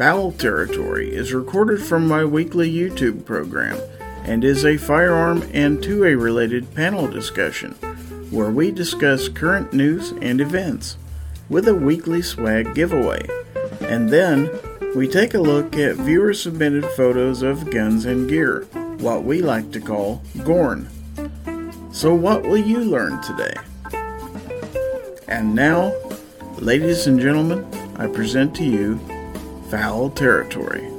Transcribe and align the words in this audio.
Fowl 0.00 0.32
Territory 0.32 1.12
is 1.12 1.34
recorded 1.34 1.82
from 1.82 2.08
my 2.08 2.24
weekly 2.24 2.72
YouTube 2.72 3.26
program 3.26 3.78
and 4.24 4.42
is 4.42 4.64
a 4.64 4.78
firearm 4.78 5.42
and 5.52 5.76
2A 5.76 6.18
related 6.18 6.74
panel 6.74 7.06
discussion 7.06 7.72
where 8.30 8.50
we 8.50 8.70
discuss 8.70 9.28
current 9.28 9.74
news 9.74 10.12
and 10.22 10.40
events 10.40 10.96
with 11.50 11.68
a 11.68 11.74
weekly 11.74 12.22
swag 12.22 12.74
giveaway. 12.74 13.28
And 13.82 14.08
then 14.08 14.48
we 14.96 15.06
take 15.06 15.34
a 15.34 15.38
look 15.38 15.76
at 15.76 15.96
viewer 15.96 16.32
submitted 16.32 16.86
photos 16.92 17.42
of 17.42 17.70
guns 17.70 18.06
and 18.06 18.26
gear, 18.26 18.62
what 19.00 19.24
we 19.24 19.42
like 19.42 19.70
to 19.72 19.82
call 19.82 20.22
Gorn. 20.44 20.88
So, 21.92 22.14
what 22.14 22.44
will 22.44 22.56
you 22.56 22.78
learn 22.78 23.20
today? 23.20 23.52
And 25.28 25.54
now, 25.54 25.92
ladies 26.56 27.06
and 27.06 27.20
gentlemen, 27.20 27.66
I 27.96 28.06
present 28.06 28.56
to 28.56 28.64
you 28.64 28.98
Fowl 29.70 30.10
Territory. 30.10 30.90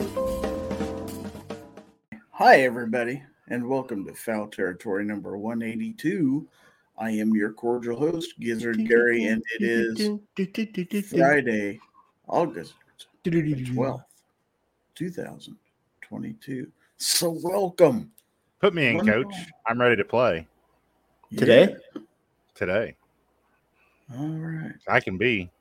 Hi, 2.30 2.62
everybody, 2.62 3.22
and 3.50 3.68
welcome 3.68 4.06
to 4.06 4.14
Fowl 4.14 4.48
Territory 4.48 5.04
number 5.04 5.38
182. 5.38 6.48
I 6.98 7.10
am 7.12 7.36
your 7.36 7.52
cordial 7.52 8.00
host, 8.00 8.40
Gizzard 8.40 8.88
Gary, 8.88 9.26
and 9.26 9.44
it 9.60 9.62
is 9.62 11.10
Friday, 11.10 11.82
August 12.30 12.76
12th, 13.26 14.06
2022. 14.96 16.72
So, 16.96 17.40
welcome. 17.44 18.10
Put 18.62 18.74
me 18.74 18.88
in, 18.88 19.06
coach. 19.06 19.36
I'm 19.68 19.82
ready 19.82 19.98
to 19.98 20.06
play 20.06 20.48
Today? 21.36 21.76
today. 22.56 22.96
All 24.18 24.30
right, 24.30 24.76
I 24.88 25.02
can 25.02 25.18
be 25.18 25.52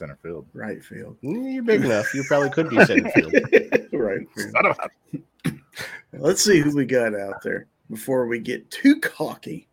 center 0.00 0.16
field. 0.22 0.46
right 0.54 0.82
field. 0.82 1.16
Mm, 1.22 1.52
You're 1.54 1.62
big 1.62 1.84
enough. 1.84 2.12
You 2.14 2.24
probably 2.24 2.50
could 2.50 2.70
be 2.70 2.82
center 2.86 3.10
field. 3.14 3.32
right 3.92 4.26
field. 4.34 4.50
Son 4.52 4.66
of 4.66 4.78
a- 4.80 5.52
Let's 6.12 6.42
see 6.42 6.58
who 6.60 6.74
we 6.74 6.84
got 6.86 7.14
out 7.14 7.42
there 7.42 7.66
before 7.90 8.26
we 8.26 8.38
get 8.40 8.68
too 8.70 8.98
cocky, 9.00 9.68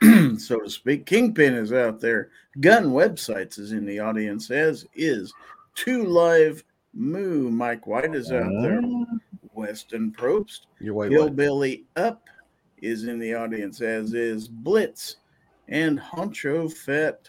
so 0.38 0.60
to 0.60 0.70
speak. 0.70 1.04
Kingpin 1.06 1.54
is 1.54 1.72
out 1.72 2.00
there. 2.00 2.30
Gun 2.60 2.86
Websites 2.86 3.58
is 3.58 3.72
in 3.72 3.84
the 3.84 3.98
audience, 3.98 4.50
as 4.50 4.86
is 4.94 5.32
Two 5.74 6.04
Live 6.04 6.64
Moo. 6.94 7.50
Mike 7.50 7.86
White 7.86 8.14
is 8.14 8.30
out 8.32 8.50
there. 8.62 8.80
Weston 9.54 10.12
Probst. 10.16 10.60
You're 10.80 10.94
white. 10.94 11.10
white. 11.10 11.18
Hillbilly 11.18 11.84
Up 11.96 12.22
is 12.80 13.04
in 13.04 13.18
the 13.18 13.34
audience, 13.34 13.80
as 13.80 14.14
is 14.14 14.48
Blitz 14.48 15.16
and 15.68 15.98
Honcho 16.00 16.72
Fett. 16.72 17.28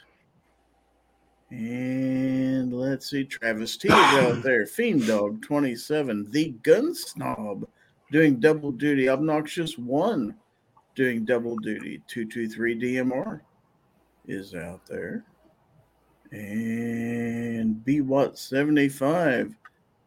And 1.52 2.74
let's 2.74 3.10
see, 3.10 3.24
Travis 3.24 3.78
T 3.78 3.88
is 3.88 3.94
out 3.94 4.42
there. 4.42 4.66
Fiend 4.66 5.08
Dog 5.08 5.42
27, 5.44 6.32
the 6.32 6.50
Gun 6.64 6.94
Snob 6.96 7.68
doing 8.12 8.40
double 8.40 8.72
duty. 8.72 9.10
Obnoxious 9.10 9.78
One 9.78 10.36
doing 10.96 11.26
double 11.26 11.56
duty. 11.58 12.02
223 12.08 12.80
DMR 12.80 13.42
is 14.28 14.56
out 14.56 14.86
there. 14.88 15.24
And 16.32 17.84
B 17.86 18.02
Watt 18.02 18.38
75 18.38 19.56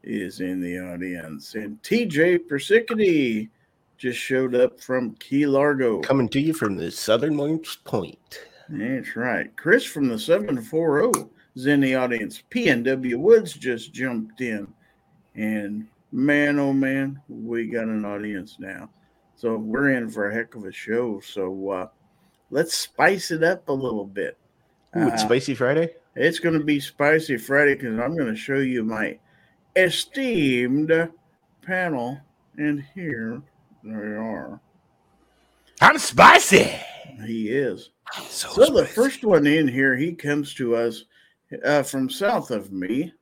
is 0.03 0.41
in 0.41 0.61
the 0.61 0.79
audience. 0.79 1.55
And 1.55 1.81
TJ 1.83 2.49
Persicity 2.49 3.49
just 3.97 4.19
showed 4.19 4.55
up 4.55 4.81
from 4.81 5.15
Key 5.15 5.47
Largo. 5.47 6.01
Coming 6.01 6.29
to 6.31 6.41
you 6.41 6.53
from 6.53 6.77
the 6.77 6.91
southernmost 6.91 7.85
point. 7.85 8.41
That's 8.69 9.17
right. 9.17 9.55
Chris 9.57 9.85
from 9.85 10.09
the 10.09 10.19
740 10.19 11.29
is 11.57 11.67
in 11.67 11.81
the 11.81 11.95
audience. 11.95 12.43
PNW 12.51 13.17
Woods 13.17 13.53
just 13.55 13.93
jumped 13.93 14.41
in. 14.41 14.67
And 15.35 15.87
man, 16.13 16.59
oh 16.59 16.73
man, 16.73 17.21
we 17.29 17.67
got 17.69 17.85
an 17.85 18.05
audience 18.05 18.57
now. 18.59 18.91
So 19.37 19.57
we're 19.57 19.91
in 19.91 20.11
for 20.11 20.29
a 20.31 20.35
heck 20.35 20.55
of 20.55 20.65
a 20.65 20.73
show. 20.73 21.21
So 21.21 21.71
uh, 21.71 21.89
let's 22.51 22.75
spice 22.75 23.31
it 23.31 23.43
up 23.43 23.69
a 23.69 23.73
little 23.73 24.05
bit. 24.05 24.37
Ooh, 24.97 25.07
it's 25.09 25.23
Uh, 25.23 25.27
Spicy 25.27 25.55
Friday. 25.55 25.95
it's 26.17 26.39
going 26.41 26.59
to 26.59 26.65
be 26.65 26.81
spicy 26.81 27.37
Friday 27.37 27.75
because 27.75 27.99
I'm 27.99 28.17
going 28.17 28.33
to 28.33 28.37
show 28.37 28.59
you 28.59 28.85
my 28.85 29.19
esteemed 29.77 30.93
panel. 31.63 32.21
And 32.57 32.85
here 32.95 33.41
they 33.85 33.91
are. 33.95 34.61
I'm 35.81 35.99
spicy. 35.99 36.73
He 37.25 37.49
is. 37.51 37.91
So, 38.29 38.49
So 38.49 38.73
the 38.73 38.87
first 38.87 39.25
one 39.25 39.47
in 39.47 39.69
here, 39.69 39.97
he 39.97 40.13
comes 40.13 40.55
to 40.55 40.77
us 40.77 41.05
uh, 41.65 41.83
from 41.83 42.09
south 42.11 42.51
of 42.51 42.73
me, 42.73 43.13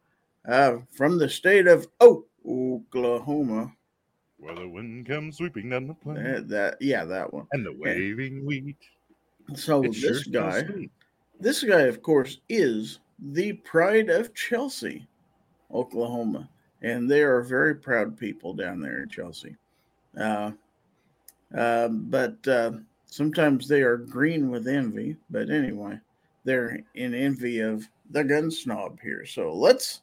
uh, 0.48 0.78
from 0.92 1.18
the 1.18 1.28
state 1.28 1.66
of 1.66 1.86
Oklahoma. 2.00 3.72
Where 4.38 4.54
the 4.54 4.68
wind 4.68 5.06
comes 5.06 5.38
sweeping 5.38 5.70
down 5.70 5.86
the 5.88 5.94
plain 5.94 6.22
That, 6.22 6.48
that 6.48 6.76
yeah, 6.80 7.04
that 7.04 7.32
one. 7.32 7.46
and 7.52 7.64
the 7.64 7.72
waving 7.72 8.44
wheat. 8.44 8.76
So 9.54 9.82
It 9.84 9.92
this 9.92 10.24
smells 10.24 10.62
guy, 10.62 10.88
this 11.40 11.62
guy, 11.62 11.82
of 11.82 12.02
course, 12.02 12.40
is 12.48 12.98
the 13.18 13.54
pride 13.54 14.10
of 14.10 14.34
Chelsea, 14.34 15.06
Oklahoma, 15.72 16.48
and 16.82 17.10
they 17.10 17.22
are 17.22 17.42
very 17.42 17.74
proud 17.74 18.18
people 18.18 18.52
down 18.52 18.80
there 18.80 19.02
in 19.02 19.08
Chelsea. 19.08 19.56
Uh, 20.18 20.52
uh, 21.56 21.88
but 21.88 22.46
uh, 22.48 22.72
sometimes 23.06 23.68
they 23.68 23.82
are 23.82 23.96
green 23.96 24.50
with 24.50 24.68
envy. 24.68 25.16
But 25.30 25.50
anyway, 25.50 25.98
they're 26.44 26.80
in 26.94 27.14
envy 27.14 27.60
of 27.60 27.88
the 28.10 28.24
gun 28.24 28.50
snob 28.50 29.00
here. 29.00 29.24
So 29.26 29.52
let's 29.52 30.02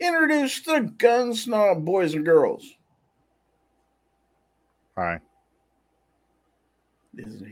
introduce 0.00 0.60
the 0.62 0.92
gun 0.98 1.34
snob, 1.34 1.84
boys 1.84 2.14
and 2.14 2.24
girls. 2.24 2.64
Hi, 4.96 5.20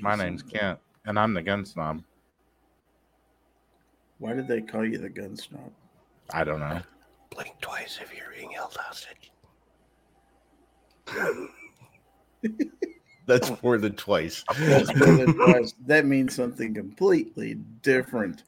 my 0.01 0.17
name's 0.17 0.41
something? 0.41 0.59
Kent, 0.59 0.79
and 1.05 1.19
I'm 1.19 1.33
the 1.33 1.43
gun 1.43 1.65
snob. 1.65 2.03
Why 4.19 4.33
did 4.33 4.49
they 4.49 4.63
call 4.63 4.85
you 4.85 4.99
the 4.99 5.09
gun 5.09 5.37
snob? 5.37 5.71
I 6.31 6.43
don't 6.43 6.61
know. 6.61 6.81
blink 7.31 7.55
twice 7.61 8.01
if 8.03 8.13
you're 8.17 8.33
being 8.35 8.51
held 8.51 8.77
hostage. 8.77 9.31
That's 13.27 13.51
more 13.63 13.77
than 13.77 13.97
twice. 13.97 14.45
More 14.59 14.85
than 14.85 15.35
twice. 15.35 15.75
that 15.87 16.07
means 16.07 16.35
something 16.35 16.75
completely 16.75 17.55
different. 17.83 18.45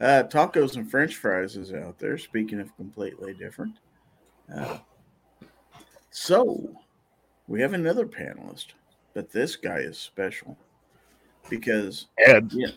Uh, 0.00 0.24
tacos 0.24 0.76
and 0.76 0.90
French 0.90 1.16
fries 1.16 1.56
is 1.56 1.72
out 1.72 1.98
there. 1.98 2.16
Speaking 2.18 2.60
of 2.60 2.74
completely 2.76 3.34
different, 3.34 3.78
uh, 4.54 4.78
so 6.10 6.76
we 7.48 7.60
have 7.60 7.72
another 7.72 8.06
panelist, 8.06 8.68
but 9.14 9.30
this 9.30 9.56
guy 9.56 9.78
is 9.78 9.98
special 9.98 10.56
because 11.48 12.06
Ed. 12.18 12.50
yeah, 12.52 12.68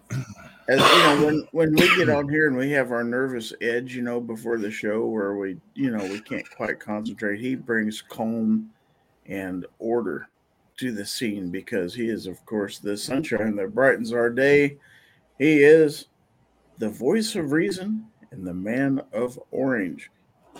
as 0.67 0.79
you 0.79 0.97
know, 0.97 1.25
when 1.25 1.47
when 1.51 1.75
we 1.75 1.95
get 1.95 2.09
on 2.09 2.29
here 2.29 2.47
and 2.47 2.57
we 2.57 2.71
have 2.71 2.91
our 2.91 3.03
nervous 3.03 3.53
edge, 3.61 3.95
you 3.95 4.01
know, 4.01 4.19
before 4.19 4.57
the 4.57 4.71
show 4.71 5.05
where 5.05 5.35
we, 5.35 5.57
you 5.73 5.91
know, 5.91 6.03
we 6.05 6.19
can't 6.19 6.49
quite 6.51 6.79
concentrate, 6.79 7.39
he 7.39 7.55
brings 7.55 8.01
calm 8.01 8.69
and 9.27 9.65
order 9.79 10.27
to 10.77 10.91
the 10.91 11.05
scene 11.05 11.49
because 11.49 11.93
he 11.93 12.07
is, 12.09 12.27
of 12.27 12.45
course, 12.45 12.79
the 12.79 12.97
sunshine 12.97 13.55
that 13.55 13.73
brightens 13.73 14.11
our 14.11 14.29
day. 14.29 14.77
He 15.39 15.63
is 15.63 16.07
the 16.77 16.89
voice 16.89 17.35
of 17.35 17.51
reason 17.51 18.05
and 18.31 18.45
the 18.45 18.53
man 18.53 19.01
of 19.13 19.39
orange, 19.51 20.11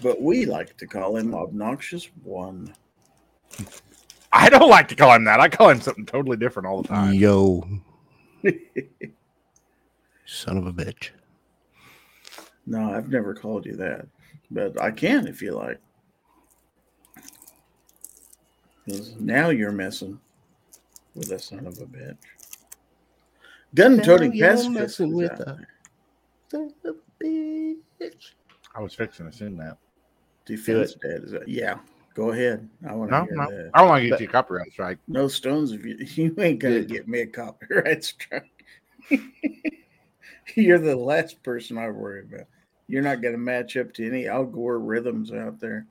but 0.01 0.21
we 0.21 0.45
like 0.45 0.77
to 0.77 0.87
call 0.87 1.17
him 1.17 1.33
Obnoxious 1.35 2.09
One. 2.23 2.73
I 4.31 4.49
don't 4.49 4.69
like 4.69 4.87
to 4.89 4.95
call 4.95 5.13
him 5.13 5.23
that. 5.25 5.39
I 5.39 5.47
call 5.47 5.69
him 5.69 5.79
something 5.81 6.05
totally 6.05 6.37
different 6.37 6.67
all 6.67 6.81
the 6.81 6.87
time. 6.89 7.13
Yo. 7.13 7.63
Son 10.25 10.57
of 10.57 10.65
a 10.67 10.73
bitch. 10.73 11.09
No, 12.65 12.93
I've 12.93 13.09
never 13.09 13.33
called 13.33 13.65
you 13.65 13.75
that, 13.77 14.07
but 14.51 14.81
I 14.81 14.91
can 14.91 15.27
if 15.27 15.41
you 15.41 15.51
like. 15.53 15.79
'Cause 17.15 17.23
now 19.19 19.49
you're 19.49 19.71
messing 19.71 20.19
with 21.15 21.31
a 21.31 21.39
son 21.39 21.65
of 21.65 21.77
a 21.79 21.85
bitch. 21.85 22.17
Gun 23.73 23.99
toting 24.01 24.29
Now 24.29 24.35
you're 24.35 24.47
pacifist. 24.49 24.73
messing 24.79 25.09
is 25.09 25.15
with 25.15 25.31
out 25.31 25.39
a- 25.41 25.45
there. 25.45 25.67
Son 26.51 26.73
of 26.85 26.95
a 26.95 27.23
bitch. 27.23 28.31
I 28.75 28.81
was 28.81 28.93
fixing 28.93 29.29
to 29.29 29.35
sing 29.35 29.57
that. 29.57 29.77
Defense 30.45 30.95
dad 31.01 31.23
is 31.23 31.31
that? 31.31 31.47
Yeah, 31.47 31.79
go 32.13 32.31
ahead. 32.31 32.69
I 32.87 32.93
want 32.93 33.09
to 33.11 33.17
No, 33.19 33.23
hear 33.25 33.35
no. 33.35 33.49
that. 33.49 33.71
I 33.73 33.79
don't 33.79 33.89
want 33.89 34.03
to 34.03 34.09
get 34.09 34.19
you 34.19 34.27
a 34.27 34.31
copyright 34.31 34.71
strike. 34.71 34.99
No 35.07 35.27
stones 35.27 35.71
if 35.71 35.83
you 35.85 35.97
you 36.15 36.35
ain't 36.39 36.59
gonna 36.59 36.81
Good. 36.81 36.89
get 36.89 37.07
me 37.07 37.21
a 37.21 37.27
copyright 37.27 38.03
strike. 38.03 38.51
You're 40.55 40.79
the 40.79 40.95
last 40.95 41.41
person 41.43 41.77
I 41.77 41.89
worry 41.89 42.21
about. 42.21 42.47
You're 42.87 43.01
not 43.01 43.21
gonna 43.21 43.37
match 43.37 43.75
up 43.77 43.91
to 43.95 44.05
any 44.07 44.27
Al 44.27 44.45
Gore 44.45 44.79
rhythms 44.79 45.31
out 45.33 45.59
there. 45.59 45.87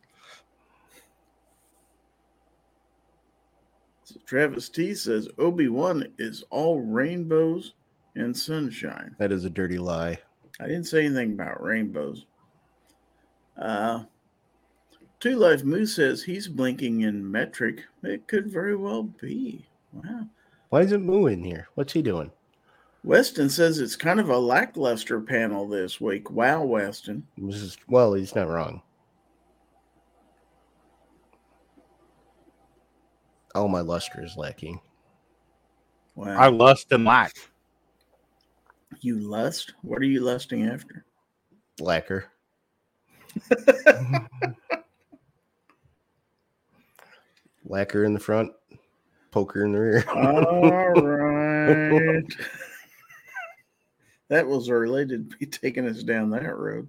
Travis 4.26 4.68
T 4.68 4.94
says 4.94 5.28
Obi 5.38 5.68
Wan 5.68 6.06
is 6.18 6.44
all 6.50 6.80
rainbows 6.80 7.74
and 8.16 8.36
sunshine. 8.36 9.14
That 9.18 9.32
is 9.32 9.44
a 9.44 9.50
dirty 9.50 9.78
lie. 9.78 10.18
I 10.60 10.66
didn't 10.66 10.84
say 10.84 11.04
anything 11.04 11.32
about 11.32 11.62
rainbows. 11.62 12.26
Uh, 13.60 14.04
Two 15.20 15.36
Life 15.36 15.64
Moose 15.64 15.96
says 15.96 16.22
he's 16.22 16.48
blinking 16.48 17.02
in 17.02 17.30
metric. 17.30 17.84
It 18.02 18.26
could 18.28 18.50
very 18.50 18.76
well 18.76 19.04
be. 19.04 19.66
Wow. 19.92 20.26
Why 20.70 20.82
isn't 20.82 21.04
Moo 21.04 21.26
in 21.26 21.42
here? 21.42 21.68
What's 21.74 21.92
he 21.92 22.02
doing? 22.02 22.30
Weston 23.04 23.50
says 23.50 23.78
it's 23.78 23.96
kind 23.96 24.18
of 24.18 24.30
a 24.30 24.38
lackluster 24.38 25.20
panel 25.20 25.68
this 25.68 26.00
week. 26.00 26.30
Wow, 26.30 26.64
Weston. 26.64 27.26
This 27.36 27.56
is, 27.56 27.76
well, 27.86 28.14
he's 28.14 28.34
not 28.34 28.48
wrong. 28.48 28.82
All 33.54 33.68
my 33.68 33.80
luster 33.80 34.24
is 34.24 34.36
lacking. 34.36 34.80
Wow. 36.16 36.36
I 36.36 36.48
lust 36.48 36.90
and 36.90 37.04
lack. 37.04 37.34
you 39.00 39.18
lust? 39.18 39.74
What 39.82 40.00
are 40.00 40.06
you 40.06 40.20
lusting 40.20 40.66
after? 40.66 41.04
Lacquer. 41.80 42.26
Lacquer 47.64 48.04
in 48.04 48.12
the 48.12 48.20
front, 48.20 48.52
poker 49.30 49.64
in 49.64 49.72
the 49.72 49.80
rear. 49.80 50.04
All 50.14 51.02
right. 51.02 52.22
that 54.28 54.46
was 54.46 54.68
related 54.68 55.30
to 55.30 55.36
be 55.38 55.46
taking 55.46 55.88
us 55.88 56.02
down 56.02 56.30
that 56.30 56.56
road. 56.56 56.88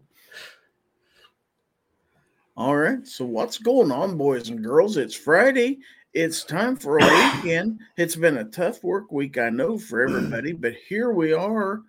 All 2.58 2.76
right. 2.76 3.06
So 3.08 3.26
what's 3.26 3.58
going 3.58 3.92
on, 3.92 4.18
boys 4.18 4.50
and 4.50 4.64
girls? 4.64 4.98
It's 4.98 5.16
Friday. 5.16 5.80
It's 6.16 6.46
time 6.46 6.78
for 6.78 6.98
a 6.98 7.04
weekend. 7.04 7.82
It's 7.98 8.16
been 8.16 8.38
a 8.38 8.46
tough 8.46 8.82
work 8.86 9.12
week, 9.12 9.38
I 9.38 9.50
know, 9.50 9.78
for 9.78 10.02
everybody, 10.02 10.54
but 10.54 10.74
here 10.88 11.12
we 11.12 11.34
are. 11.34 11.82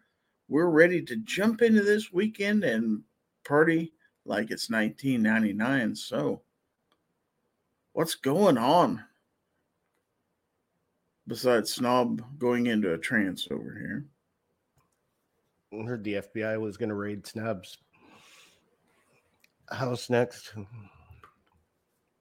We're 0.48 0.68
ready 0.68 1.00
to 1.02 1.16
jump 1.18 1.62
into 1.62 1.82
this 1.82 2.12
weekend 2.12 2.64
and 2.64 3.02
party 3.46 3.92
like 4.24 4.50
it's 4.50 4.68
1999. 4.68 5.94
So, 5.94 6.42
what's 7.92 8.16
going 8.16 8.58
on? 8.58 9.04
Besides 11.28 11.74
Snob 11.74 12.20
going 12.36 12.66
into 12.66 12.94
a 12.94 12.98
trance 12.98 13.46
over 13.48 13.78
here. 13.78 14.06
I 15.72 15.84
heard 15.84 16.02
the 16.02 16.14
FBI 16.14 16.60
was 16.60 16.76
going 16.76 16.88
to 16.88 16.96
raid 16.96 17.24
Snob's 17.28 17.78
house 19.70 20.10
next. 20.10 20.52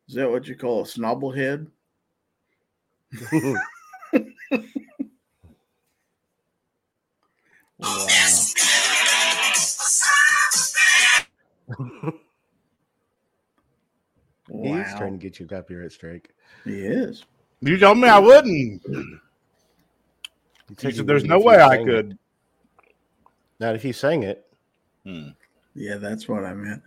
Is 0.07 0.13
that 0.13 0.29
what 0.29 0.47
you 0.47 0.55
call 0.55 0.81
a 0.81 0.83
snobblehead? 0.83 1.71
Wow. 7.79 8.07
He's 14.47 14.93
Wow. 14.93 14.97
trying 14.97 15.13
to 15.13 15.17
get 15.17 15.39
you 15.39 15.45
a 15.45 15.49
copyright 15.49 15.91
strike. 15.91 16.33
He 16.63 16.79
is. 16.85 17.23
You 17.61 17.77
told 17.77 17.97
me 17.97 18.07
I 18.07 18.19
wouldn't. 18.19 18.81
He 20.69 20.75
He 20.79 20.91
said 20.91 21.07
there's 21.07 21.23
no 21.25 21.39
way 21.39 21.57
I 21.57 21.77
sang 21.77 21.81
it. 21.81 21.85
could. 21.85 22.17
Not 23.59 23.75
if 23.75 23.85
you 23.85 23.93
sang 23.93 24.23
it. 24.23 24.45
Hmm. 25.05 25.29
Yeah, 25.73 25.97
that's 25.97 26.27
what 26.27 26.43
I 26.45 26.53
meant. 26.53 26.81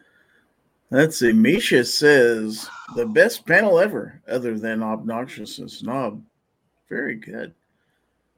Let's 0.90 1.18
see. 1.18 1.32
Misha 1.32 1.84
says 1.84 2.68
the 2.96 3.04
best 3.06 3.46
panel 3.46 3.78
ever, 3.78 4.22
other 4.26 4.58
than 4.58 4.82
obnoxious 4.82 5.58
and 5.58 5.70
snob. 5.70 6.22
Very 6.88 7.16
good. 7.16 7.54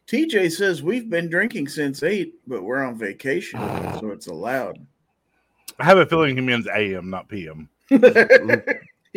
TJ 0.09 0.51
says 0.51 0.83
we've 0.83 1.09
been 1.09 1.31
drinking 1.31 1.69
since 1.69 2.03
eight, 2.03 2.35
but 2.49 2.65
we're 2.65 2.83
on 2.85 2.99
vacation, 2.99 3.61
so 4.01 4.11
it's 4.11 4.27
allowed. 4.27 4.85
I 5.79 5.85
have 5.85 5.99
a 5.99 6.07
feeling 6.07 6.35
he 6.35 6.43
means 6.43 6.67
AM, 6.67 7.09
not 7.11 7.29
PM. 7.29 7.69
he 7.89 7.97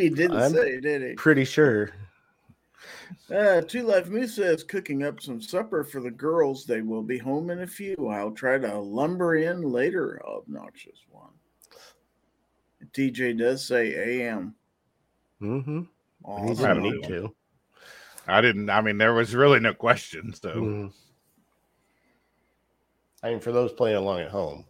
didn't 0.10 0.38
I'm- 0.38 0.52
say, 0.54 0.80
did 0.80 1.02
he? 1.02 1.14
Pretty 1.16 1.46
sure. 1.46 1.90
Uh, 3.34 3.62
Two 3.62 3.84
Life 3.84 4.10
Moose 4.10 4.36
says 4.36 4.64
cooking 4.64 5.04
up 5.04 5.20
some 5.22 5.42
supper 5.42 5.84
for 5.84 6.02
the 6.02 6.12
girls. 6.12 6.66
They 6.66 6.82
will 6.82 7.02
be 7.02 7.18
home 7.18 7.50
in 7.50 7.62
a 7.62 7.68
few. 7.68 8.10
I'll 8.10 8.32
try 8.32 8.58
to 8.60 8.78
lumber 8.80 9.36
in 9.36 9.62
later. 9.62 10.22
Obnoxious 10.28 11.00
one. 11.10 11.30
TJ 12.94 13.38
does 13.38 13.66
say 13.66 14.22
AM. 14.22 14.56
Mm-hmm. 15.42 15.80
He 15.80 15.88
Awesome. 16.26 16.56
didn't 16.56 16.64
don't 16.64 16.84
need 16.84 17.04
to. 17.08 17.36
I 18.28 18.40
didn't. 18.42 18.70
I 18.70 18.82
mean, 18.82 18.98
there 18.98 19.14
was 19.14 19.36
really 19.36 19.60
no 19.60 19.74
question. 19.74 20.34
So 20.34 20.50
Mhm. 20.56 20.94
I 23.22 23.30
mean, 23.32 23.40
for 23.40 23.52
those 23.52 23.74
playing 23.74 23.98
along 23.98 24.22
at 24.22 24.32
home, 24.32 24.66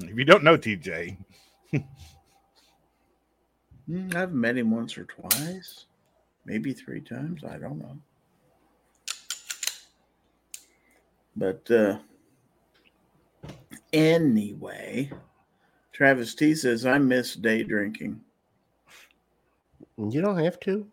if 0.00 0.16
you 0.16 0.24
don't 0.24 0.44
know 0.44 0.56
TJ, 0.56 1.16
Mm, 3.88 4.14
I've 4.14 4.32
met 4.32 4.56
him 4.56 4.70
once 4.70 4.96
or 4.96 5.04
twice, 5.04 5.84
maybe 6.46 6.72
three 6.72 7.02
times. 7.02 7.44
I 7.44 7.58
don't 7.58 7.78
know. 7.78 7.98
But 11.36 11.70
uh, 11.70 11.98
anyway, 13.92 15.10
Travis 15.94 16.34
T 16.34 16.54
says, 16.56 16.84
I 16.84 16.98
miss 16.98 17.36
day 17.36 17.62
drinking. 17.62 18.20
you 19.96 20.20
don't 20.20 20.42
have 20.42 20.58
to. 20.60 20.86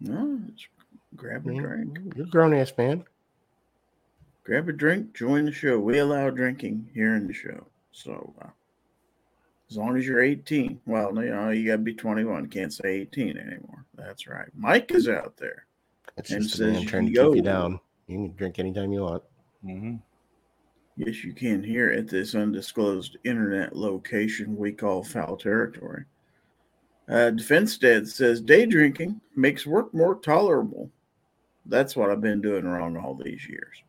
No, 0.00 0.40
it's 0.48 0.66
grab 1.14 1.46
a 1.46 1.54
drink. 1.54 1.98
You're 2.16 2.26
a 2.26 2.28
grown 2.28 2.52
ass 2.52 2.72
man. 2.76 3.04
Grab 4.44 4.68
a 4.68 4.72
drink, 4.72 5.14
join 5.14 5.44
the 5.44 5.52
show. 5.52 5.78
We 5.78 5.98
allow 5.98 6.28
drinking 6.30 6.90
here 6.92 7.14
in 7.14 7.26
the 7.28 7.32
show. 7.32 7.66
So, 7.92 8.34
uh, 8.42 8.48
as 9.70 9.76
long 9.76 9.96
as 9.96 10.06
you're 10.06 10.22
18, 10.22 10.80
well, 10.84 11.14
you 11.14 11.30
know, 11.30 11.50
you 11.50 11.66
got 11.66 11.76
to 11.76 11.78
be 11.78 11.94
21. 11.94 12.48
Can't 12.48 12.72
say 12.72 13.00
18 13.00 13.38
anymore. 13.38 13.84
That's 13.94 14.26
right. 14.26 14.48
Mike 14.56 14.90
is 14.92 15.08
out 15.08 15.36
there. 15.36 15.66
It's 16.16 16.30
And 16.30 16.42
just 16.42 16.60
a 16.60 16.66
man 16.66 16.84
trying 16.86 17.06
to 17.06 17.12
keep 17.12 17.36
you 17.36 17.42
down. 17.42 17.80
You 18.08 18.16
can 18.16 18.36
drink 18.36 18.58
anytime 18.58 18.92
you 18.92 19.00
want. 19.02 19.22
Mhm. 19.64 20.00
Yes, 20.96 21.22
you 21.22 21.34
can 21.34 21.62
hear 21.62 21.90
at 21.90 22.08
this 22.08 22.34
undisclosed 22.34 23.18
internet 23.24 23.76
location 23.76 24.56
we 24.56 24.72
call 24.72 25.04
fowl 25.04 25.36
territory. 25.36 26.04
Uh, 27.08 27.30
Defense 27.30 27.76
Dad 27.76 28.08
says 28.08 28.40
day 28.40 28.64
drinking 28.66 29.20
makes 29.36 29.66
work 29.66 29.92
more 29.92 30.14
tolerable. 30.14 30.90
That's 31.66 31.96
what 31.96 32.10
I've 32.10 32.22
been 32.22 32.40
doing 32.40 32.64
wrong 32.64 32.96
all 32.96 33.14
these 33.14 33.46
years. 33.46 33.82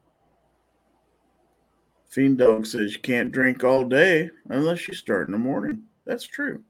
Fiend 2.09 2.37
Dog 2.39 2.65
says 2.65 2.93
you 2.93 2.99
can't 2.99 3.31
drink 3.31 3.63
all 3.63 3.85
day 3.85 4.29
unless 4.49 4.87
you 4.87 4.93
start 4.93 5.27
in 5.27 5.31
the 5.31 5.37
morning. 5.37 5.83
That's 6.05 6.25
true. 6.25 6.63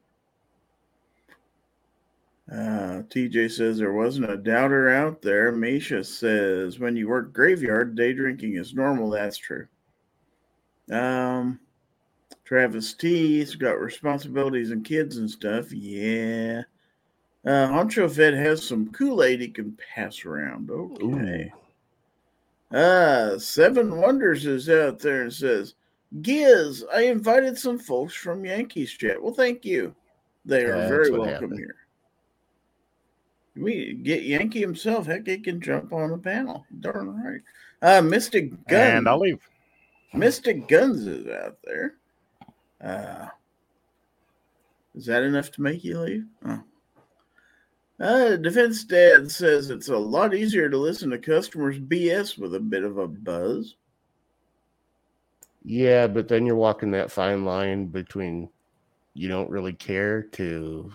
Uh, 2.50 3.02
TJ 3.10 3.50
says 3.50 3.76
there 3.76 3.92
wasn't 3.92 4.30
a 4.30 4.36
doubter 4.36 4.88
out 4.88 5.20
there. 5.20 5.52
Misha 5.52 6.02
says 6.02 6.78
when 6.78 6.96
you 6.96 7.08
work 7.08 7.32
graveyard, 7.32 7.94
day 7.94 8.12
drinking 8.12 8.56
is 8.56 8.72
normal. 8.72 9.10
That's 9.10 9.36
true. 9.36 9.66
Um, 10.90 11.60
Travis 12.44 12.94
T. 12.94 13.40
has 13.40 13.54
got 13.56 13.80
responsibilities 13.80 14.70
and 14.70 14.84
kids 14.84 15.18
and 15.18 15.30
stuff. 15.30 15.72
Yeah. 15.72 16.62
Uh, 17.44 17.68
Honcho 17.68 18.10
Fett 18.10 18.34
has 18.34 18.66
some 18.66 18.90
Kool 18.92 19.22
Aid 19.22 19.40
he 19.40 19.48
can 19.48 19.76
pass 19.94 20.24
around. 20.24 20.70
Okay. 20.70 21.52
Uh, 22.72 23.38
Seven 23.38 23.96
Wonders 23.96 24.44
is 24.44 24.68
out 24.68 24.98
there 24.98 25.22
and 25.22 25.32
says, 25.32 25.74
Giz, 26.22 26.84
I 26.92 27.02
invited 27.02 27.56
some 27.58 27.78
folks 27.78 28.14
from 28.14 28.44
Yankees 28.44 28.90
chat. 28.92 29.22
Well, 29.22 29.34
thank 29.34 29.64
you. 29.64 29.94
They 30.44 30.64
are 30.64 30.76
That's 30.78 30.88
very 30.88 31.10
welcome 31.10 31.28
happened. 31.32 31.58
here. 31.58 31.76
We 33.56 33.94
get 33.94 34.22
Yankee 34.22 34.60
himself. 34.60 35.06
Heck, 35.06 35.26
he 35.26 35.38
can 35.38 35.60
jump 35.60 35.92
on 35.92 36.10
the 36.10 36.18
panel. 36.18 36.64
Darn 36.80 37.22
right. 37.22 37.40
Uh, 37.82 38.00
Mystic 38.02 38.50
Gun. 38.68 38.96
and 38.98 39.08
I'll 39.08 39.18
leave. 39.18 39.38
Mystic 40.12 40.68
Guns 40.68 41.06
is 41.06 41.26
out 41.26 41.58
there. 41.64 41.94
Uh, 42.82 43.26
is 44.94 45.06
that 45.06 45.22
enough 45.22 45.50
to 45.52 45.62
make 45.62 45.84
you 45.84 45.98
leave? 46.00 46.26
Oh. 46.44 46.62
Uh, 48.00 48.36
Defense 48.36 48.84
Dad 48.84 49.30
says 49.30 49.70
it's 49.70 49.88
a 49.88 49.96
lot 49.96 50.34
easier 50.34 50.70
to 50.70 50.76
listen 50.76 51.10
to 51.10 51.18
customers 51.18 51.78
BS 51.78 52.38
with 52.38 52.54
a 52.54 52.60
bit 52.60 52.84
of 52.84 52.98
a 52.98 53.08
buzz. 53.08 53.74
Yeah, 55.64 56.06
but 56.06 56.28
then 56.28 56.46
you're 56.46 56.56
walking 56.56 56.92
that 56.92 57.10
fine 57.10 57.44
line 57.44 57.86
between 57.86 58.48
you 59.14 59.28
don't 59.28 59.50
really 59.50 59.72
care 59.72 60.22
to 60.22 60.92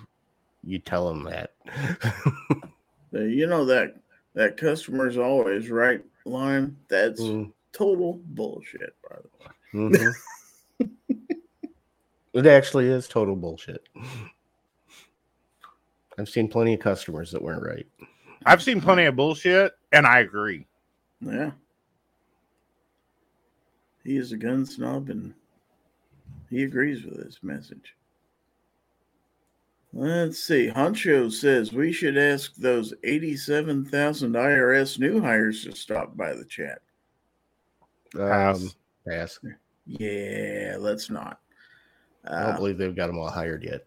you 0.63 0.79
tell 0.79 1.08
them 1.08 1.24
that. 1.25 1.51
You 3.15 3.46
know 3.46 3.63
that 3.65 3.96
that 4.34 4.58
customer's 4.58 5.17
always 5.17 5.70
right 5.70 6.03
line. 6.25 6.75
That's 6.88 7.22
Mm, 7.22 7.51
total 7.74 8.22
bullshit, 8.25 8.96
by 9.10 9.18
the 9.18 9.89
way. 9.89 9.89
mhm. 9.92 10.13
it 12.34 12.46
actually 12.46 12.88
is 12.88 13.08
total 13.08 13.36
bullshit. 13.36 13.88
I've 16.18 16.30
seen 16.30 16.48
plenty 16.48 16.75
of 16.75 16.80
customers 16.80 17.32
that 17.32 17.42
weren't 17.42 17.63
right. 17.63 17.88
I've 18.46 18.62
seen 18.62 18.80
plenty 18.82 19.06
of 19.06 19.15
bullshit, 19.15 19.74
and 19.92 20.06
I 20.06 20.20
agree. 20.20 20.68
Yeah. 21.22 21.51
He 24.03 24.18
is 24.18 24.32
a 24.32 24.38
gun 24.38 24.65
snob 24.65 25.10
and 25.10 25.34
he 26.50 26.63
agrees 26.63 27.03
with 27.03 27.18
this 27.18 27.39
message. 27.42 27.96
Let's 29.94 30.39
see. 30.39 30.70
Honcho 30.70 31.32
says 31.32 31.72
we 31.74 31.92
should 31.92 32.18
ask 32.18 32.53
those 32.56 32.94
87,000 33.03 34.34
IRS 34.34 35.00
new 35.00 35.20
hires 35.22 35.63
to 35.63 35.75
stop 35.75 36.15
by 36.18 36.34
the 36.34 36.46
chat. 36.46 36.83
Um, 38.15 38.20
Pass. 38.22 38.75
pass. 39.08 39.39
Yeah, 39.86 40.77
let's 40.79 41.10
not. 41.10 41.39
I 42.25 42.43
don't 42.43 42.53
Uh, 42.53 42.58
believe 42.58 42.77
they've 42.77 42.96
got 42.96 43.08
them 43.08 43.17
all 43.17 43.29
hired 43.29 43.63
yet. 43.63 43.86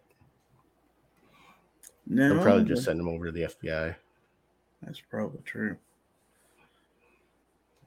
no, 2.07 2.35
They'll 2.35 2.43
probably 2.43 2.65
just 2.65 2.85
send 2.85 2.99
them 3.01 3.09
over 3.09 3.27
to 3.27 3.33
the 3.33 3.43
FBI. 3.45 3.95
That's 4.83 5.01
probably 5.01 5.41
true. 5.45 5.77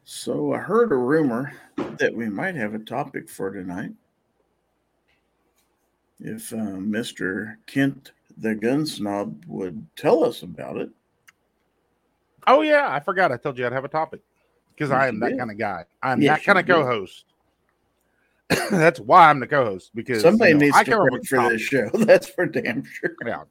So 0.05 0.53
I 0.53 0.57
heard 0.57 0.91
a 0.91 0.95
rumor 0.95 1.53
that 1.77 2.13
we 2.15 2.29
might 2.29 2.55
have 2.55 2.73
a 2.73 2.79
topic 2.79 3.29
for 3.29 3.51
tonight. 3.51 3.91
If 6.19 6.51
uh, 6.51 6.57
Mr. 6.81 7.57
Kent 7.67 8.11
the 8.37 8.55
gun 8.55 8.85
snob 8.85 9.43
would 9.47 9.85
tell 9.95 10.23
us 10.23 10.41
about 10.43 10.77
it. 10.77 10.89
Oh 12.47 12.61
yeah, 12.61 12.87
I 12.89 12.99
forgot. 13.01 13.31
I 13.31 13.37
told 13.37 13.57
you 13.57 13.65
I'd 13.67 13.71
have 13.73 13.85
a 13.85 13.89
topic 13.89 14.21
because 14.79 14.91
I 14.91 15.09
am 15.09 15.19
that 15.19 15.37
kind 15.37 15.51
of 15.51 15.57
guy. 15.57 15.83
I'm 16.01 16.21
Yes, 16.21 16.39
that 16.39 16.45
kind 16.45 16.57
of 16.59 16.65
co-host. 16.65 17.25
That's 18.71 18.99
why 18.99 19.29
I'm 19.29 19.39
the 19.39 19.47
co-host 19.47 19.91
because 19.93 20.21
Somebody 20.21 20.51
you 20.51 20.57
know, 20.57 20.61
needs 20.65 20.77
I 20.77 20.83
to 20.85 20.97
work 20.97 21.23
for 21.25 21.35
topics. 21.35 21.51
this 21.53 21.61
show. 21.61 21.89
That's 21.93 22.29
for 22.29 22.45
damn 22.45 22.83
sure. 22.85 23.15
Yeah. 23.25 23.43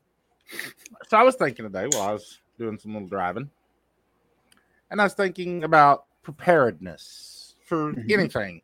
So 1.09 1.19
I 1.19 1.23
was 1.23 1.37
thinking 1.37 1.67
today 1.67 1.87
while 1.87 2.09
I 2.09 2.13
was 2.15 2.39
doing 2.59 2.79
some 2.79 2.95
little 2.95 3.09
driving, 3.09 3.51
and 4.91 5.01
I 5.01 5.05
was 5.05 5.13
thinking 5.15 5.65
about 5.65 6.07
preparedness 6.23 7.55
for 7.67 7.93
Mhm. 7.93 8.11
anything, 8.11 8.63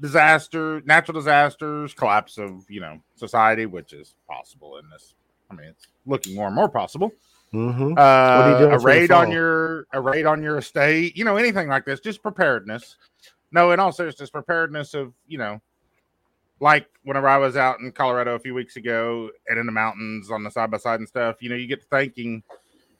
disaster, 0.00 0.80
natural 0.86 1.20
disasters, 1.20 1.92
collapse 1.92 2.38
of 2.38 2.64
you 2.70 2.80
know 2.80 3.02
society, 3.16 3.66
which 3.66 3.92
is 3.92 4.14
possible 4.26 4.78
in 4.78 4.88
this. 4.88 5.14
I 5.50 5.54
mean, 5.54 5.66
it's 5.68 5.86
looking 6.06 6.34
more 6.34 6.46
and 6.46 6.56
more 6.56 6.68
possible. 6.70 7.12
Mm-hmm. 7.52 7.94
Uh, 7.96 8.00
are 8.00 8.50
you 8.52 8.58
doing 8.58 8.72
a 8.72 8.78
raid 8.78 9.10
on 9.10 9.30
your 9.30 9.86
a 9.92 10.00
raid 10.00 10.26
on 10.26 10.42
your 10.42 10.58
estate, 10.58 11.16
you 11.16 11.24
know, 11.24 11.36
anything 11.36 11.68
like 11.68 11.84
this, 11.84 12.00
just 12.00 12.22
preparedness. 12.22 12.96
No, 13.52 13.70
in 13.70 13.80
all 13.80 13.92
just 13.92 14.32
preparedness 14.32 14.92
of 14.92 15.14
you 15.26 15.38
know, 15.38 15.60
like 16.60 16.86
whenever 17.04 17.28
I 17.28 17.38
was 17.38 17.56
out 17.56 17.80
in 17.80 17.90
Colorado 17.92 18.34
a 18.34 18.38
few 18.38 18.52
weeks 18.54 18.76
ago 18.76 19.30
and 19.48 19.58
in 19.58 19.64
the 19.64 19.72
mountains 19.72 20.30
on 20.30 20.44
the 20.44 20.50
side 20.50 20.70
by 20.70 20.76
side 20.76 21.00
and 21.00 21.08
stuff, 21.08 21.36
you 21.40 21.48
know, 21.48 21.56
you 21.56 21.66
get 21.66 21.82
thinking 21.84 22.42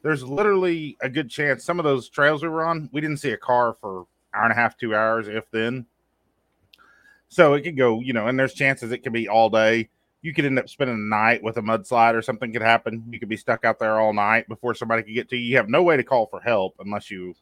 there's 0.02 0.23
literally 0.23 0.97
a 1.02 1.09
good 1.09 1.28
chance 1.28 1.64
some 1.64 1.78
of 1.78 1.85
those 1.85 2.09
trails 2.09 2.43
we 2.43 2.49
were 2.49 2.64
on, 2.64 2.88
we 2.93 3.00
didn't 3.00 3.19
see 3.19 3.33
a 3.33 3.37
car 3.37 3.76
for 3.81 4.07
hour 4.35 4.45
and 4.45 4.52
a 4.52 4.55
half, 4.55 4.78
two 4.78 4.95
hours, 4.95 5.28
if 5.28 5.50
then. 5.50 5.85
So 7.28 7.55
it 7.55 7.62
could 7.62 7.76
go, 7.76 8.00
you 8.00 8.14
know, 8.14 8.28
and 8.28 8.38
there's 8.38 8.55
chances 8.55 8.93
it 8.93 8.99
could 8.99 9.12
be 9.12 9.28
all 9.28 9.50
day 9.50 9.90
you 10.22 10.34
could 10.34 10.44
end 10.44 10.58
up 10.58 10.68
spending 10.68 10.96
the 10.96 11.16
night 11.16 11.42
with 11.42 11.58
a 11.58 11.62
mudslide 11.62 12.14
or 12.14 12.22
something 12.22 12.52
could 12.52 12.62
happen. 12.62 13.04
You 13.10 13.20
could 13.20 13.28
be 13.28 13.37
stuck 13.37 13.64
out 13.64 13.78
there 13.78 14.00
all 14.00 14.12
night 14.12 14.48
before 14.48 14.75
somebody 14.75 15.02
could 15.02 15.14
get 15.14 15.28
to 15.30 15.37
you. 15.37 15.50
You 15.50 15.56
have 15.56 15.68
no 15.68 15.82
way 15.82 15.96
to 15.96 16.02
call 16.02 16.26
for 16.26 16.40
help 16.40 16.75
unless 16.80 17.10
you, 17.10 17.34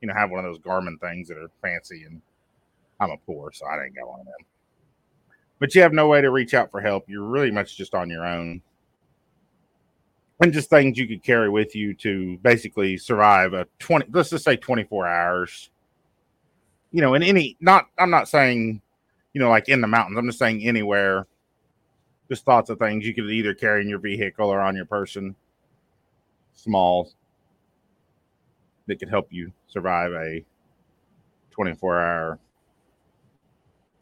you 0.00 0.08
know, 0.08 0.14
have 0.14 0.30
one 0.30 0.44
of 0.44 0.50
those 0.50 0.58
Garmin 0.58 0.98
things 1.00 1.28
that 1.28 1.36
are 1.36 1.50
fancy. 1.60 2.04
And 2.04 2.22
I'm 3.00 3.10
a 3.10 3.18
poor, 3.18 3.52
so 3.52 3.66
I 3.66 3.76
didn't 3.76 3.96
got 3.96 4.08
one 4.08 4.20
of 4.20 4.26
them. 4.26 4.46
But 5.58 5.74
you 5.74 5.82
have 5.82 5.92
no 5.92 6.08
way 6.08 6.22
to 6.22 6.30
reach 6.30 6.54
out 6.54 6.70
for 6.70 6.80
help. 6.80 7.04
You're 7.06 7.22
really 7.22 7.50
much 7.50 7.76
just 7.76 7.94
on 7.94 8.08
your 8.08 8.26
own. 8.26 8.62
And 10.40 10.52
just 10.52 10.70
things 10.70 10.98
you 10.98 11.06
could 11.06 11.22
carry 11.22 11.48
with 11.48 11.76
you 11.76 11.94
to 11.96 12.36
basically 12.38 12.96
survive 12.96 13.52
a 13.52 13.68
20, 13.78 14.06
let's 14.10 14.30
just 14.30 14.44
say 14.44 14.56
24 14.56 15.06
hours. 15.06 15.70
You 16.90 17.00
know, 17.00 17.14
in 17.14 17.22
any, 17.22 17.56
not, 17.60 17.86
I'm 17.96 18.10
not 18.10 18.28
saying, 18.28 18.80
you 19.34 19.40
know, 19.40 19.50
like 19.50 19.68
in 19.68 19.80
the 19.80 19.86
mountains, 19.86 20.18
I'm 20.18 20.26
just 20.26 20.40
saying 20.40 20.66
anywhere 20.66 21.28
just 22.32 22.46
thoughts 22.46 22.70
of 22.70 22.78
things 22.78 23.06
you 23.06 23.12
could 23.12 23.30
either 23.30 23.52
carry 23.52 23.82
in 23.82 23.88
your 23.90 23.98
vehicle 23.98 24.48
or 24.48 24.58
on 24.58 24.74
your 24.74 24.86
person. 24.86 25.36
Small. 26.54 27.12
That 28.86 28.98
could 28.98 29.10
help 29.10 29.28
you 29.30 29.52
survive 29.66 30.12
a 30.12 30.42
24 31.50 32.00
hour 32.00 32.38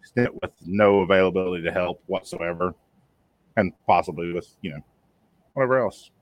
stint 0.03 0.33
with 0.41 0.53
no 0.65 1.01
availability 1.01 1.65
to 1.65 1.73
help 1.73 2.01
whatsoever. 2.07 2.73
And 3.57 3.73
possibly 3.85 4.33
with 4.33 4.49
you 4.63 4.75
know 4.75 4.81
whatever 5.55 5.81
else. 5.81 6.13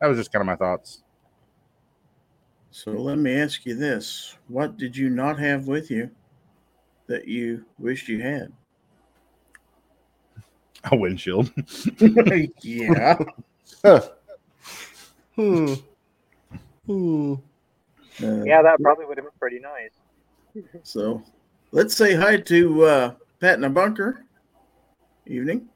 That 0.00 0.08
was 0.08 0.18
just 0.18 0.32
kind 0.32 0.40
of 0.40 0.46
my 0.46 0.56
thoughts. 0.56 1.04
So 2.72 2.90
let 2.90 3.18
me 3.18 3.32
ask 3.38 3.64
you 3.64 3.76
this. 3.76 4.36
What 4.48 4.76
did 4.76 4.96
you 4.96 5.08
not 5.08 5.38
have 5.38 5.68
with 5.68 5.92
you 5.92 6.10
that 7.06 7.28
you 7.28 7.64
wished 7.78 8.08
you 8.08 8.20
had? 8.20 8.52
a 10.90 10.96
windshield 10.96 11.50
yeah. 12.62 13.18
Huh. 13.84 14.00
Hmm. 15.36 15.74
Hmm. 16.86 17.34
Uh, 18.22 18.42
Yeah, 18.44 18.60
that 18.62 18.78
probably 18.82 19.06
would 19.06 19.16
have 19.16 19.24
been 19.24 19.38
pretty 19.38 19.58
nice. 19.60 20.64
So 20.82 21.22
let's 21.72 21.96
say 21.96 22.14
hi 22.14 22.36
to 22.38 22.84
uh, 22.84 23.14
Pat 23.40 23.56
in 23.56 23.64
a 23.64 23.70
bunker. 23.70 24.24
Evening. 25.26 25.68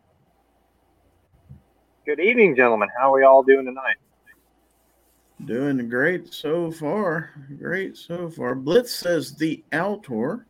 Good 2.05 2.21
evening, 2.21 2.57
gentlemen. 2.57 2.89
How 2.99 3.15
are 3.15 3.17
we 3.17 3.23
all 3.23 3.43
doing 3.43 3.65
tonight? 3.65 3.97
Doing 5.47 5.89
great 5.89 6.35
so 6.35 6.71
far. 6.71 7.31
Great 7.59 7.97
so 7.97 8.29
far. 8.29 8.55
Blitz 8.55 8.93
says 8.93 9.35
the 9.35 9.65
Altor. 9.73 10.45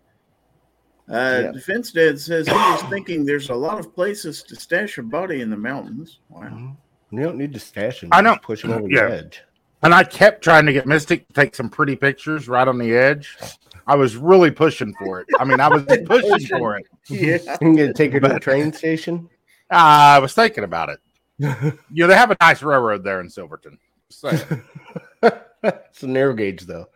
Uh, 1.08 1.40
Yeah. 1.44 1.52
Defense 1.52 1.92
Dad 1.92 2.18
says 2.18 2.46
he 2.48 2.54
was 2.54 2.82
thinking 2.84 3.24
there's 3.24 3.50
a 3.50 3.54
lot 3.54 3.78
of 3.78 3.94
places 3.94 4.42
to 4.44 4.56
stash 4.56 4.98
a 4.98 5.02
body 5.02 5.40
in 5.42 5.50
the 5.50 5.56
mountains. 5.56 6.20
Wow. 6.30 6.76
You 7.10 7.20
don't 7.20 7.36
need 7.36 7.52
to 7.52 7.60
stash 7.60 8.02
him. 8.02 8.08
I 8.12 8.22
don't 8.22 8.40
Push 8.42 8.64
him 8.64 8.70
over 8.72 8.88
Yeah. 8.88 9.08
the 9.08 9.14
edge. 9.18 9.42
and 9.82 9.92
i 9.94 10.02
kept 10.02 10.42
trying 10.42 10.64
to 10.66 10.72
get 10.72 10.86
mystic 10.86 11.26
to 11.28 11.32
take 11.34 11.54
some 11.54 11.68
pretty 11.68 11.94
pictures 11.94 12.48
right 12.48 12.66
on 12.66 12.78
the 12.78 12.96
edge 12.96 13.36
i 13.86 13.94
was 13.94 14.16
really 14.16 14.50
pushing 14.50 14.94
for 14.94 15.20
it 15.20 15.26
i 15.38 15.44
mean 15.44 15.60
i 15.60 15.68
was 15.68 15.84
pushing 16.06 16.46
for 16.58 16.78
it 16.78 16.86
Yeah. 17.08 17.36
You 17.60 17.76
to 17.88 17.92
take 17.92 18.12
her 18.14 18.20
to 18.20 18.28
the 18.28 18.40
train 18.40 18.72
station. 18.72 19.28
i 19.70 20.18
was 20.18 20.32
thinking 20.32 20.64
about 20.64 20.88
it 20.88 21.00
you 21.38 22.00
know 22.02 22.06
they 22.06 22.16
have 22.16 22.30
a 22.30 22.36
nice 22.40 22.62
railroad 22.62 23.04
there 23.04 23.20
in 23.20 23.28
silverton 23.28 23.78
Just 24.08 24.22
saying. 24.22 24.62
it's 25.62 26.02
a 26.02 26.06
narrow 26.06 26.32
gauge, 26.34 26.62
though. 26.62 26.86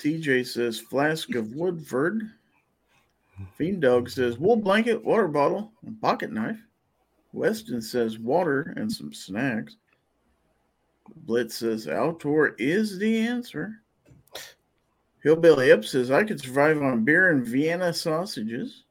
TJ 0.00 0.46
says 0.46 0.78
flask 0.78 1.34
of 1.34 1.54
Woodford. 1.54 2.22
Fiend 3.56 3.82
Dog 3.82 4.10
says 4.10 4.38
wool 4.38 4.56
blanket, 4.56 5.04
water 5.04 5.28
bottle, 5.28 5.72
and 5.86 6.00
pocket 6.00 6.32
knife. 6.32 6.58
Weston 7.32 7.82
says 7.82 8.18
water 8.18 8.72
and 8.76 8.90
some 8.90 9.12
snacks. 9.12 9.76
Blitz 11.16 11.56
says 11.56 11.86
Altor 11.86 12.54
is 12.58 12.98
the 12.98 13.18
answer. 13.18 13.82
Hillbilly 15.22 15.70
Ip 15.70 15.84
says 15.84 16.10
I 16.10 16.24
could 16.24 16.40
survive 16.40 16.80
on 16.82 17.04
beer 17.04 17.30
and 17.30 17.44
Vienna 17.46 17.92
sausages. 17.92 18.84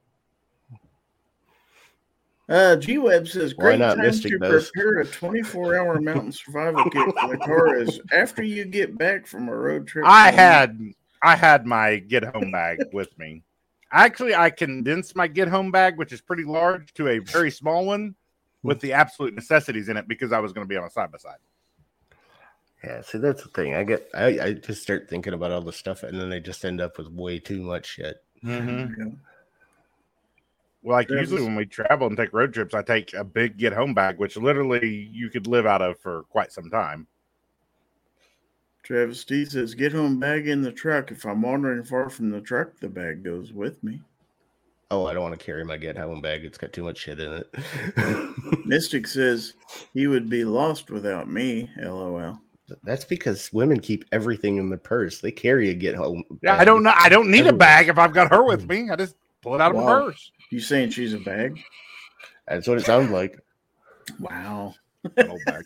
Uh, 2.50 2.78
G 2.78 2.98
Web 2.98 3.28
says 3.28 3.54
great 3.54 3.80
time 3.80 4.00
Mystic 4.00 4.32
to 4.32 4.38
does." 4.40 4.72
prepare 4.72 5.00
a 5.00 5.06
24 5.06 5.78
hour 5.78 6.00
mountain 6.00 6.32
survival 6.32 6.84
kit 6.90 7.14
for 7.20 7.28
the 7.30 7.38
car 7.38 7.76
is 7.76 8.00
after 8.14 8.42
you 8.42 8.64
get 8.64 8.98
back 8.98 9.28
from 9.28 9.50
a 9.50 9.56
road 9.56 9.86
trip. 9.88 10.06
I 10.08 10.30
home. 10.30 10.36
had 10.36 10.80
I 11.24 11.36
had 11.36 11.66
my 11.66 11.98
get 11.98 12.24
home 12.24 12.52
bag 12.52 12.80
with 12.94 13.18
me. 13.20 13.44
Actually, 13.92 14.36
I 14.36 14.50
condensed 14.50 15.16
my 15.16 15.28
get 15.28 15.48
home 15.48 15.72
bag, 15.72 15.98
which 15.98 16.12
is 16.12 16.22
pretty 16.22 16.44
large, 16.44 16.94
to 16.96 17.08
a 17.08 17.20
very 17.20 17.52
small 17.52 17.86
one 17.86 18.16
with 18.64 18.82
the 18.82 18.94
absolute 18.94 19.34
necessities 19.34 19.88
in 19.88 19.98
it 19.98 20.08
because 20.08 20.32
I 20.32 20.40
was 20.40 20.52
going 20.52 20.66
to 20.66 20.70
be 20.70 20.76
on 20.76 20.84
a 20.84 20.90
side 20.90 21.12
by 21.12 21.18
side. 21.18 21.38
Yeah, 22.84 23.02
see, 23.02 23.18
that's 23.18 23.44
the 23.44 23.50
thing. 23.50 23.74
I 23.74 23.84
get, 23.84 24.08
I, 24.14 24.26
I 24.40 24.54
just 24.54 24.84
start 24.84 25.10
thinking 25.10 25.34
about 25.34 25.52
all 25.52 25.62
the 25.62 25.74
stuff, 25.74 26.04
and 26.04 26.20
then 26.20 26.32
I 26.32 26.40
just 26.40 26.64
end 26.64 26.80
up 26.80 26.98
with 26.98 27.08
way 27.08 27.40
too 27.40 27.62
much 27.62 27.88
shit. 27.88 28.18
Mm-hmm. 28.44 29.02
Yeah. 29.02 29.12
Well, 30.84 30.96
like 30.96 31.08
That 31.08 31.20
usually 31.20 31.42
when 31.42 31.56
we 31.56 31.66
travel 31.66 32.08
and 32.08 32.16
take 32.16 32.34
road 32.34 32.54
trips, 32.54 32.74
I 32.74 32.82
take 32.84 33.14
a 33.14 33.24
big 33.24 33.58
get 33.58 33.74
home 33.74 33.94
bag, 33.94 34.20
which 34.20 34.38
literally 34.38 35.10
you 35.12 35.30
could 35.30 35.48
live 35.48 35.66
out 35.66 35.82
of 35.82 36.00
for 36.00 36.24
quite 36.30 36.52
some 36.52 36.70
time. 36.70 37.08
Travis 38.88 39.26
D 39.26 39.44
says, 39.44 39.74
"Get 39.74 39.92
home 39.92 40.18
bag 40.18 40.48
in 40.48 40.62
the 40.62 40.72
truck. 40.72 41.12
If 41.12 41.26
I'm 41.26 41.42
wandering 41.42 41.84
far 41.84 42.10
from 42.10 42.30
the 42.30 42.40
truck, 42.40 42.80
the 42.80 42.88
bag 42.88 43.22
goes 43.22 43.52
with 43.52 43.84
me." 43.84 44.02
Oh, 44.90 45.06
I 45.06 45.14
don't 45.14 45.24
want 45.24 45.38
to 45.38 45.46
carry 45.46 45.66
my 45.66 45.76
get 45.76 45.98
home 45.98 46.22
bag. 46.22 46.46
It's 46.46 46.58
got 46.58 46.72
too 46.72 46.86
much 46.86 47.00
shit 47.00 47.20
in 47.20 47.34
it. 47.34 48.66
Mystic 48.66 49.06
says 49.06 49.56
he 49.94 50.08
would 50.08 50.30
be 50.30 50.46
lost 50.46 50.90
without 50.90 51.30
me. 51.30 51.70
LOL. 51.78 52.40
That's 52.84 53.04
because 53.04 53.52
women 53.52 53.82
keep 53.82 54.06
everything 54.14 54.56
in 54.56 54.70
their 54.70 54.78
purse. 54.78 55.20
They 55.20 55.34
carry 55.34 55.70
a 55.70 55.74
get 55.74 55.94
home. 55.96 56.24
Yeah, 56.42 56.56
I 56.56 56.64
don't 56.64 56.82
know. 56.82 56.94
I 56.96 57.10
don't 57.10 57.30
need 57.30 57.46
a 57.46 57.52
bag 57.52 57.90
if 57.90 57.98
I've 57.98 58.14
got 58.14 58.32
her 58.32 58.46
with 58.46 58.70
me. 58.70 58.90
I 58.90 58.96
just 58.96 59.18
pull 59.42 59.54
it 59.54 59.60
out 59.60 59.72
of 59.72 59.84
my 59.84 59.84
purse. 59.84 60.32
You 60.50 60.62
saying 60.62 60.92
she's 60.92 61.14
a 61.14 61.20
bag? 61.20 61.62
That's 62.48 62.70
what 62.70 62.78
it 62.78 62.86
sounds 62.86 63.12
like. 63.12 63.38
Wow. 64.18 64.76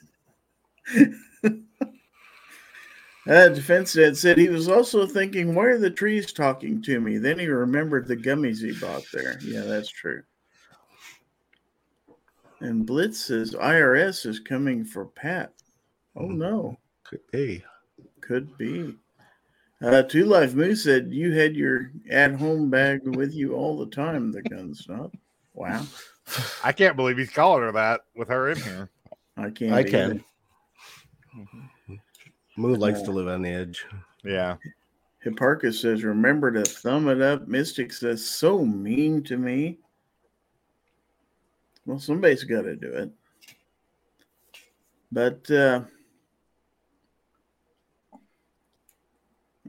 An 3.25 3.31
old 3.31 3.45
bag. 3.45 3.51
Uh, 3.51 3.55
Defense 3.55 3.93
Dad 3.93 4.17
said 4.17 4.37
he 4.37 4.49
was 4.49 4.67
also 4.67 5.05
thinking, 5.05 5.53
"Why 5.55 5.65
are 5.65 5.77
the 5.77 5.89
trees 5.91 6.31
talking 6.33 6.81
to 6.83 6.99
me?" 6.99 7.17
Then 7.17 7.39
he 7.39 7.47
remembered 7.47 8.07
the 8.07 8.17
gummies 8.17 8.59
he 8.61 8.77
bought 8.79 9.03
there. 9.13 9.37
Yeah, 9.41 9.61
that's 9.61 9.89
true. 9.89 10.23
And 12.59 12.85
Blitz 12.85 13.19
says 13.19 13.55
IRS 13.55 14.25
is 14.25 14.39
coming 14.39 14.85
for 14.85 15.05
Pat. 15.05 15.51
Oh 16.15 16.25
Mhm. 16.27 16.37
no, 16.37 16.77
Could 17.03 17.21
be. 17.31 17.63
could 18.21 18.57
be. 18.57 18.95
Uh, 19.81 20.03
Two 20.03 20.25
Life 20.25 20.53
Moose 20.53 20.83
said 20.83 21.11
you 21.11 21.31
had 21.31 21.55
your 21.55 21.91
at 22.09 22.33
home 22.35 22.69
bag 22.69 23.01
with 23.15 23.33
you 23.33 23.55
all 23.55 23.77
the 23.79 23.87
time, 23.89 24.31
the 24.31 24.43
gun 24.43 24.75
stuff. 24.75 25.11
Wow. 25.55 25.85
I 26.63 26.71
can't 26.71 26.95
believe 26.95 27.17
he's 27.17 27.31
calling 27.31 27.63
her 27.63 27.71
that 27.71 28.01
with 28.15 28.27
her 28.29 28.49
in 28.51 28.57
here. 28.61 28.89
I 29.37 29.49
can't. 29.49 29.73
I 29.73 29.79
either. 29.79 29.89
can. 29.89 30.23
Moo 32.57 32.75
likes 32.75 33.01
to 33.03 33.11
live 33.11 33.27
on 33.27 33.41
the 33.41 33.49
edge. 33.49 33.85
Yeah. 34.23 34.57
Hipparchus 35.25 35.81
says, 35.81 36.03
remember 36.03 36.51
to 36.51 36.63
thumb 36.63 37.07
it 37.07 37.21
up. 37.21 37.47
Mystic 37.47 37.93
says, 37.93 38.25
so 38.25 38.65
mean 38.65 39.23
to 39.23 39.37
me. 39.37 39.77
Well, 41.85 41.99
somebody's 41.99 42.43
got 42.43 42.63
to 42.63 42.75
do 42.75 42.91
it. 42.91 43.11
But, 45.11 45.49
uh, 45.51 45.81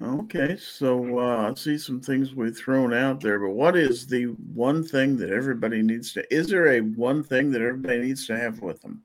okay, 0.00 0.56
so 0.56 1.18
uh, 1.18 1.50
I 1.50 1.54
see 1.54 1.76
some 1.78 2.00
things 2.00 2.34
we've 2.34 2.56
thrown 2.56 2.94
out 2.94 3.20
there, 3.20 3.38
but 3.38 3.50
what 3.50 3.76
is 3.76 4.06
the 4.06 4.24
one 4.54 4.84
thing 4.84 5.16
that 5.18 5.30
everybody 5.30 5.82
needs 5.82 6.12
to, 6.12 6.34
is 6.34 6.48
there 6.48 6.68
a 6.74 6.80
one 6.80 7.22
thing 7.22 7.50
that 7.52 7.62
everybody 7.62 8.00
needs 8.00 8.26
to 8.26 8.38
have 8.38 8.60
with 8.60 8.80
them? 8.82 9.02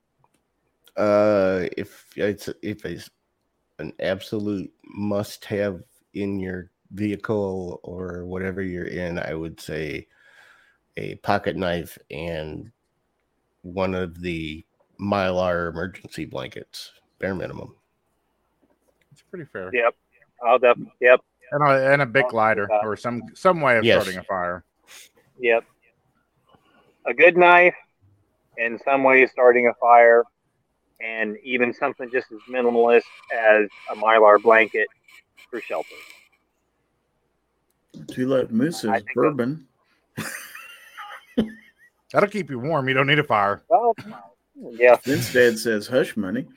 Uh, 0.95 1.67
if 1.77 2.05
it's 2.15 2.49
if 2.63 2.83
it's 2.83 3.09
an 3.79 3.93
absolute 3.99 4.71
must 4.83 5.45
have 5.45 5.81
in 6.13 6.39
your 6.39 6.71
vehicle 6.91 7.79
or 7.83 8.25
whatever 8.25 8.61
you're 8.61 8.85
in, 8.85 9.19
I 9.19 9.33
would 9.33 9.59
say 9.59 10.07
a 10.95 11.15
pocket 11.15 11.55
knife 11.55 11.97
and 12.09 12.71
one 13.61 13.93
of 13.93 14.21
the 14.21 14.65
mylar 14.99 15.69
emergency 15.69 16.25
blankets, 16.25 16.91
bare 17.19 17.35
minimum. 17.35 17.75
It's 19.11 19.21
pretty 19.21 19.45
fair. 19.45 19.69
Yep. 19.73 19.95
I'll 20.43 20.59
definitely. 20.59 20.93
Yep. 21.01 21.21
And 21.51 21.63
a, 21.63 21.93
and 21.93 22.01
a 22.01 22.05
big 22.05 22.33
lighter 22.33 22.69
or 22.83 22.97
some 22.97 23.23
some 23.33 23.61
way 23.61 23.77
of 23.77 23.85
Yes. 23.85 24.03
starting 24.03 24.19
a 24.19 24.23
fire. 24.23 24.63
Yep. 25.39 25.63
A 27.05 27.13
good 27.13 27.37
knife, 27.37 27.75
and 28.57 28.81
some 28.83 29.03
ways, 29.03 29.31
starting 29.31 29.67
a 29.67 29.73
fire, 29.75 30.23
and 31.01 31.37
even 31.43 31.73
something 31.73 32.09
just 32.11 32.31
as 32.31 32.39
minimalist 32.49 33.03
as 33.33 33.67
a 33.91 33.95
mylar 33.95 34.41
blanket 34.41 34.87
for 35.49 35.61
shelter. 35.61 35.95
Two 38.11 38.27
Life 38.27 38.51
Moose 38.51 38.85
I 38.85 39.01
bourbon. 39.15 39.67
That'll 42.13 42.29
keep 42.29 42.49
you 42.49 42.59
warm. 42.59 42.87
You 42.87 42.93
don't 42.93 43.07
need 43.07 43.19
a 43.19 43.23
fire. 43.23 43.63
Well, 43.69 43.95
yeah. 44.71 44.95
Vince 45.03 45.31
Dad 45.33 45.59
says 45.59 45.87
hush 45.87 46.15
money. 46.15 46.47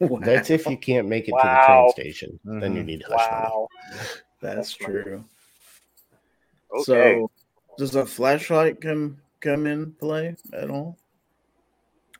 wow, 0.00 0.18
That's 0.20 0.50
if 0.50 0.66
you 0.66 0.76
can't 0.76 1.08
make 1.08 1.28
it 1.28 1.32
to 1.32 1.48
the 1.48 1.62
train 1.66 1.88
station. 1.90 2.40
Then 2.44 2.74
you 2.76 2.82
Mhm. 2.82 2.86
need 2.86 3.02
hush 3.06 3.30
money. 3.30 3.44
Wow. 3.44 3.68
that's 4.40 4.74
true. 4.74 5.24
Okay. 6.72 6.82
So, 6.82 7.30
does 7.78 7.94
a 7.94 8.04
flashlight 8.04 8.80
come 8.80 9.18
come 9.40 9.66
in 9.66 9.92
play 9.92 10.36
at 10.52 10.70
all? 10.70 10.98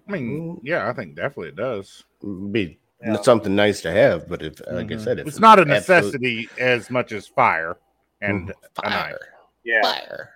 I 0.08 0.12
mean, 0.12 0.60
yeah, 0.62 0.88
I 0.88 0.92
think 0.92 1.14
definitely 1.16 1.48
it 1.48 1.56
does. 1.56 2.04
Be 2.50 2.78
Yeah. 3.02 3.20
something 3.22 3.54
nice 3.54 3.80
to 3.82 3.90
have, 3.90 4.28
but 4.28 4.42
if 4.42 4.60
like 4.70 4.90
I 4.92 4.94
Mhm. 4.96 5.00
said, 5.00 5.18
if 5.18 5.26
it's 5.26 5.38
not 5.40 5.58
a 5.58 5.62
absolute- 5.62 5.74
necessity 5.74 6.48
as 6.58 6.90
much 6.90 7.12
as 7.12 7.26
fire 7.26 7.76
and 8.20 8.50
a 8.50 8.88
knife. 8.88 8.92
fire, 8.92 9.18
Yeah. 9.64 9.82
fire. 9.82 10.30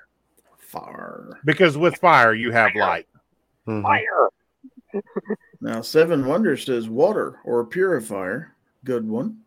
Fire. 0.58 1.40
Because 1.44 1.76
with 1.78 1.96
fire 1.96 2.34
you 2.34 2.50
have 2.52 2.74
light. 2.74 3.06
Mhm. 3.66 3.82
Fire. 3.82 4.28
Now, 5.60 5.80
Seven 5.82 6.24
Wonders 6.26 6.64
says 6.64 6.88
water 6.88 7.40
or 7.44 7.64
purifier. 7.64 8.54
Good 8.84 9.06
one. 9.08 9.38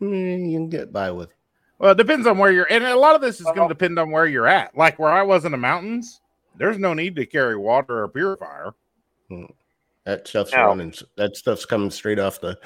Mm, 0.00 0.50
You 0.50 0.58
can 0.58 0.68
get 0.68 0.92
by 0.92 1.10
with. 1.10 1.30
Well, 1.78 1.92
it 1.92 1.98
depends 1.98 2.26
on 2.26 2.38
where 2.38 2.50
you're, 2.52 2.66
and 2.70 2.84
a 2.84 2.96
lot 2.96 3.14
of 3.14 3.20
this 3.20 3.36
is 3.40 3.44
going 3.46 3.58
Uh-huh. 3.58 3.68
to 3.68 3.74
depend 3.74 3.98
on 3.98 4.10
where 4.10 4.26
you're 4.26 4.46
at. 4.46 4.76
Like 4.76 4.98
where 4.98 5.10
I 5.12 5.22
was 5.22 5.44
in 5.44 5.52
the 5.52 5.58
mountains, 5.58 6.20
there's 6.56 6.78
no 6.78 6.94
need 6.94 7.16
to 7.16 7.26
carry 7.26 7.56
water 7.56 8.02
or 8.02 8.08
purifier. 8.08 8.72
That 10.04 10.28
stuff's 10.28 10.52
No. 10.52 10.66
running. 10.66 10.94
That 11.16 11.36
stuff's 11.36 11.66
coming 11.66 11.90
straight 11.90 12.20
off 12.20 12.40
the 12.40 12.56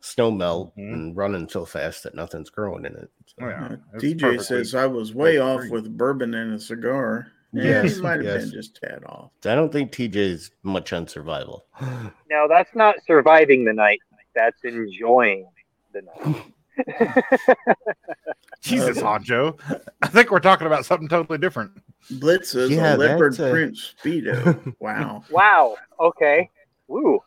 snow 0.00 0.30
melt 0.30 0.76
Mhm. 0.76 0.92
and 0.92 1.16
running 1.16 1.48
so 1.48 1.64
fast 1.64 2.04
that 2.04 2.14
nothing's 2.14 2.50
growing 2.50 2.84
in 2.84 2.94
it. 2.94 3.10
So, 3.26 3.34
Oh, 3.44 3.48
yeah. 3.48 3.64
Uh, 3.64 3.76
it's 3.94 4.02
TJ 4.04 4.20
perfectly- 4.20 4.44
says 4.44 4.74
I 4.76 4.86
was 4.86 5.12
way 5.14 5.38
off 5.38 5.60
free. 5.62 5.70
with 5.70 5.96
bourbon 5.98 6.34
and 6.34 6.54
a 6.54 6.58
cigar. 6.60 7.32
Yeah, 7.52 7.82
Yes, 7.82 7.98
might 7.98 8.16
have 8.16 8.24
yes. 8.24 8.44
been 8.44 8.52
just 8.52 8.80
tad 8.82 9.02
off. 9.06 9.30
I 9.44 9.54
don't 9.54 9.72
think 9.72 9.92
TJ's 9.92 10.50
much 10.62 10.92
on 10.92 11.06
survival. 11.08 11.66
Now 12.30 12.46
that's 12.46 12.74
not 12.76 12.96
surviving 13.06 13.64
the 13.64 13.72
night. 13.72 14.00
That's 14.34 14.62
enjoying 14.64 15.48
the 15.92 16.02
night. 16.02 16.42
Jesus, 18.60 18.98
Honcho. 18.98 19.58
I 20.02 20.08
think 20.08 20.30
we're 20.30 20.40
talking 20.40 20.66
about 20.66 20.84
something 20.84 21.08
totally 21.08 21.38
different. 21.38 21.70
Blitz 22.10 22.50
says 22.50 22.70
Yeah, 22.70 22.94
a 22.94 22.96
leopard 22.96 23.38
a- 23.40 23.50
print 23.50 23.76
speedo. 23.76 24.74
wow. 24.80 25.24
wow. 25.30 25.76
Okay. 25.98 26.50
Woo. 26.88 27.20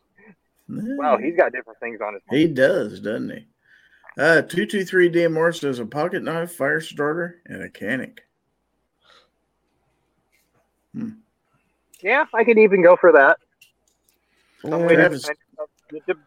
Wow. 0.70 1.18
He's 1.18 1.36
got 1.36 1.52
different 1.52 1.80
things 1.80 2.00
on 2.02 2.14
his 2.14 2.22
mind. 2.30 2.40
He 2.42 2.48
does, 2.48 3.00
doesn't 3.00 3.30
he? 3.30 3.48
Uh, 4.20 4.42
223 4.42 5.12
DMR 5.12 5.56
says 5.58 5.80
a 5.80 5.86
pocket 5.86 6.24
knife, 6.24 6.52
fire 6.52 6.82
starter, 6.82 7.42
and 7.46 7.62
a 7.62 7.70
Canik. 7.70 8.20
Yeah, 12.02 12.26
I 12.34 12.44
could 12.44 12.58
even 12.58 12.82
go 12.84 12.96
for 12.96 13.12
that. 13.14 13.38
Yeah, 14.64 14.78
way 14.78 14.96
to 14.96 14.96
Travis- 14.96 15.30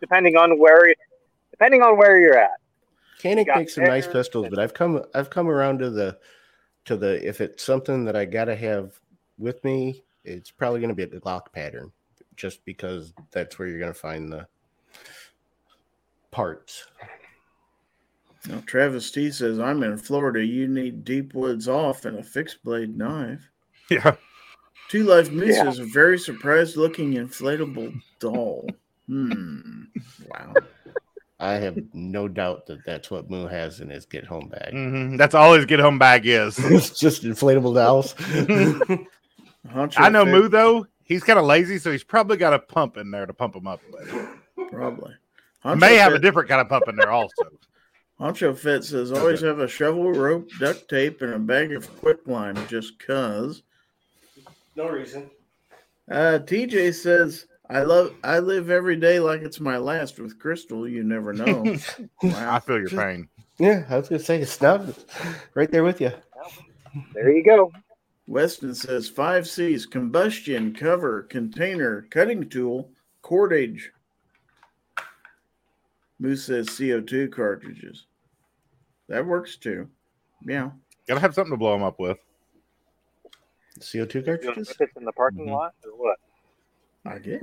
depending 0.00 0.36
on 0.36 0.58
where, 0.58 0.94
depending 1.50 1.82
on 1.82 1.96
where 1.96 2.20
you're 2.20 2.38
at. 2.38 2.50
Canik 3.20 3.46
got 3.46 3.58
makes 3.58 3.74
some 3.74 3.84
nice 3.84 4.06
there, 4.06 4.14
pistols, 4.14 4.46
but 4.48 4.58
I've 4.58 4.72
come 4.72 5.02
I've 5.14 5.28
come 5.28 5.48
around 5.48 5.80
to 5.80 5.90
the 5.90 6.18
to 6.86 6.96
the 6.96 7.26
if 7.26 7.40
it's 7.40 7.62
something 7.64 8.04
that 8.04 8.16
I 8.16 8.24
gotta 8.24 8.56
have 8.56 8.98
with 9.38 9.62
me, 9.64 10.02
it's 10.24 10.50
probably 10.50 10.80
gonna 10.80 10.94
be 10.94 11.02
a 11.04 11.08
Glock 11.08 11.52
pattern, 11.52 11.92
just 12.36 12.64
because 12.64 13.12
that's 13.30 13.58
where 13.58 13.68
you're 13.68 13.80
gonna 13.80 13.94
find 13.94 14.32
the 14.32 14.46
parts. 16.30 16.86
Now, 18.48 18.62
Travis 18.64 19.10
T 19.10 19.30
says, 19.30 19.58
I'm 19.58 19.82
in 19.82 19.98
Florida. 19.98 20.42
You 20.42 20.66
need 20.66 21.04
deep 21.04 21.34
woods 21.34 21.68
off 21.68 22.06
and 22.06 22.18
a 22.18 22.22
fixed 22.22 22.62
blade 22.64 22.96
knife. 22.96 23.42
Yeah. 23.90 24.14
Two 24.88 25.02
Life 25.02 25.32
Moose 25.32 25.56
Yeah. 25.56 25.68
is 25.68 25.80
a 25.80 25.84
very 25.84 26.16
surprised 26.16 26.76
looking 26.76 27.14
inflatable 27.14 28.00
doll. 28.20 28.68
Hmm. 29.08 29.82
Wow. 30.26 30.54
I 31.40 31.54
have 31.54 31.78
no 31.94 32.28
doubt 32.28 32.66
that 32.66 32.84
that's 32.84 33.10
what 33.10 33.30
Moo 33.30 33.46
has 33.46 33.80
in 33.80 33.88
his 33.88 34.04
get 34.04 34.26
home 34.26 34.48
bag. 34.48 34.74
Mhm. 34.74 35.16
That's 35.16 35.34
all 35.34 35.54
his 35.54 35.64
get 35.64 35.80
home 35.80 35.98
bag 35.98 36.26
is. 36.26 36.58
it's 36.70 36.98
just 36.98 37.24
inflatable 37.24 37.74
dolls. 37.74 38.14
I 39.96 40.10
know 40.10 40.26
Moo 40.26 40.48
though. 40.48 40.86
He's 41.02 41.24
kind 41.24 41.38
of 41.38 41.46
lazy, 41.46 41.78
so 41.78 41.90
he's 41.90 42.04
probably 42.04 42.36
got 42.36 42.52
a 42.52 42.58
pump 42.58 42.96
in 42.96 43.10
there 43.10 43.26
to 43.26 43.32
pump 43.32 43.56
him 43.56 43.66
up. 43.66 43.80
But 43.90 44.70
Probably. 44.70 45.14
Honcho 45.64 45.80
may 45.80 45.96
have 45.96 46.12
a 46.12 46.18
different 46.18 46.48
kind 46.48 46.60
of 46.60 46.68
pump 46.68 46.88
in 46.88 46.96
there 46.96 47.10
also. 47.10 47.34
Honcho 48.20 48.56
Fett 48.56 48.84
says, 48.84 49.12
always 49.12 49.40
have 49.40 49.58
a 49.60 49.66
shovel, 49.66 50.12
rope, 50.12 50.48
duct 50.60 50.88
tape, 50.88 51.22
and 51.22 51.32
a 51.32 51.38
bag 51.38 51.72
of 51.72 51.88
quicklime 52.00 52.56
just 52.68 52.98
cuz. 52.98 53.62
no 54.76 54.88
reason. 54.88 55.30
Uh, 56.10 56.38
TJ 56.44 56.94
says, 56.94 57.46
I 57.70 57.82
love, 57.82 58.14
I 58.24 58.40
live 58.40 58.68
every 58.70 58.96
day 58.96 59.20
like 59.20 59.42
it's 59.42 59.60
my 59.60 59.76
last 59.78 60.18
with 60.18 60.38
Crystal. 60.38 60.88
You 60.88 61.04
never 61.04 61.32
know. 61.32 61.76
I 62.22 62.58
feel 62.60 62.80
your 62.80 62.88
pain. 62.88 63.28
Yeah, 63.58 63.84
I 63.88 63.96
was 63.98 64.08
gonna 64.08 64.18
say 64.20 64.40
it's 64.40 64.52
snub 64.52 64.94
right 65.54 65.70
there 65.70 65.84
with 65.84 66.00
you. 66.00 66.10
There 67.14 67.30
you 67.30 67.44
go. 67.44 67.70
Weston 68.26 68.74
says, 68.74 69.08
five 69.08 69.46
C's 69.48 69.86
combustion, 69.86 70.74
cover, 70.74 71.22
container, 71.24 72.06
cutting 72.10 72.48
tool, 72.48 72.90
cordage. 73.22 73.92
Moose 76.18 76.44
says 76.44 76.68
CO2 76.68 77.30
cartridges. 77.32 78.06
That 79.08 79.26
works 79.26 79.56
too. 79.56 79.88
Yeah. 80.46 80.70
Gotta 81.08 81.20
have 81.20 81.34
something 81.34 81.52
to 81.52 81.56
blow 81.56 81.72
them 81.72 81.82
up 81.82 81.98
with. 81.98 82.18
CO2 83.80 84.10
Doing 84.12 84.24
cartridges. 84.24 84.68
whippets 84.68 84.96
in 84.96 85.04
the 85.04 85.12
parking 85.12 85.46
Mhm. 85.46 85.52
lot 85.52 85.74
or 85.84 85.92
what? 85.96 86.18
I 87.04 87.18
get. 87.18 87.40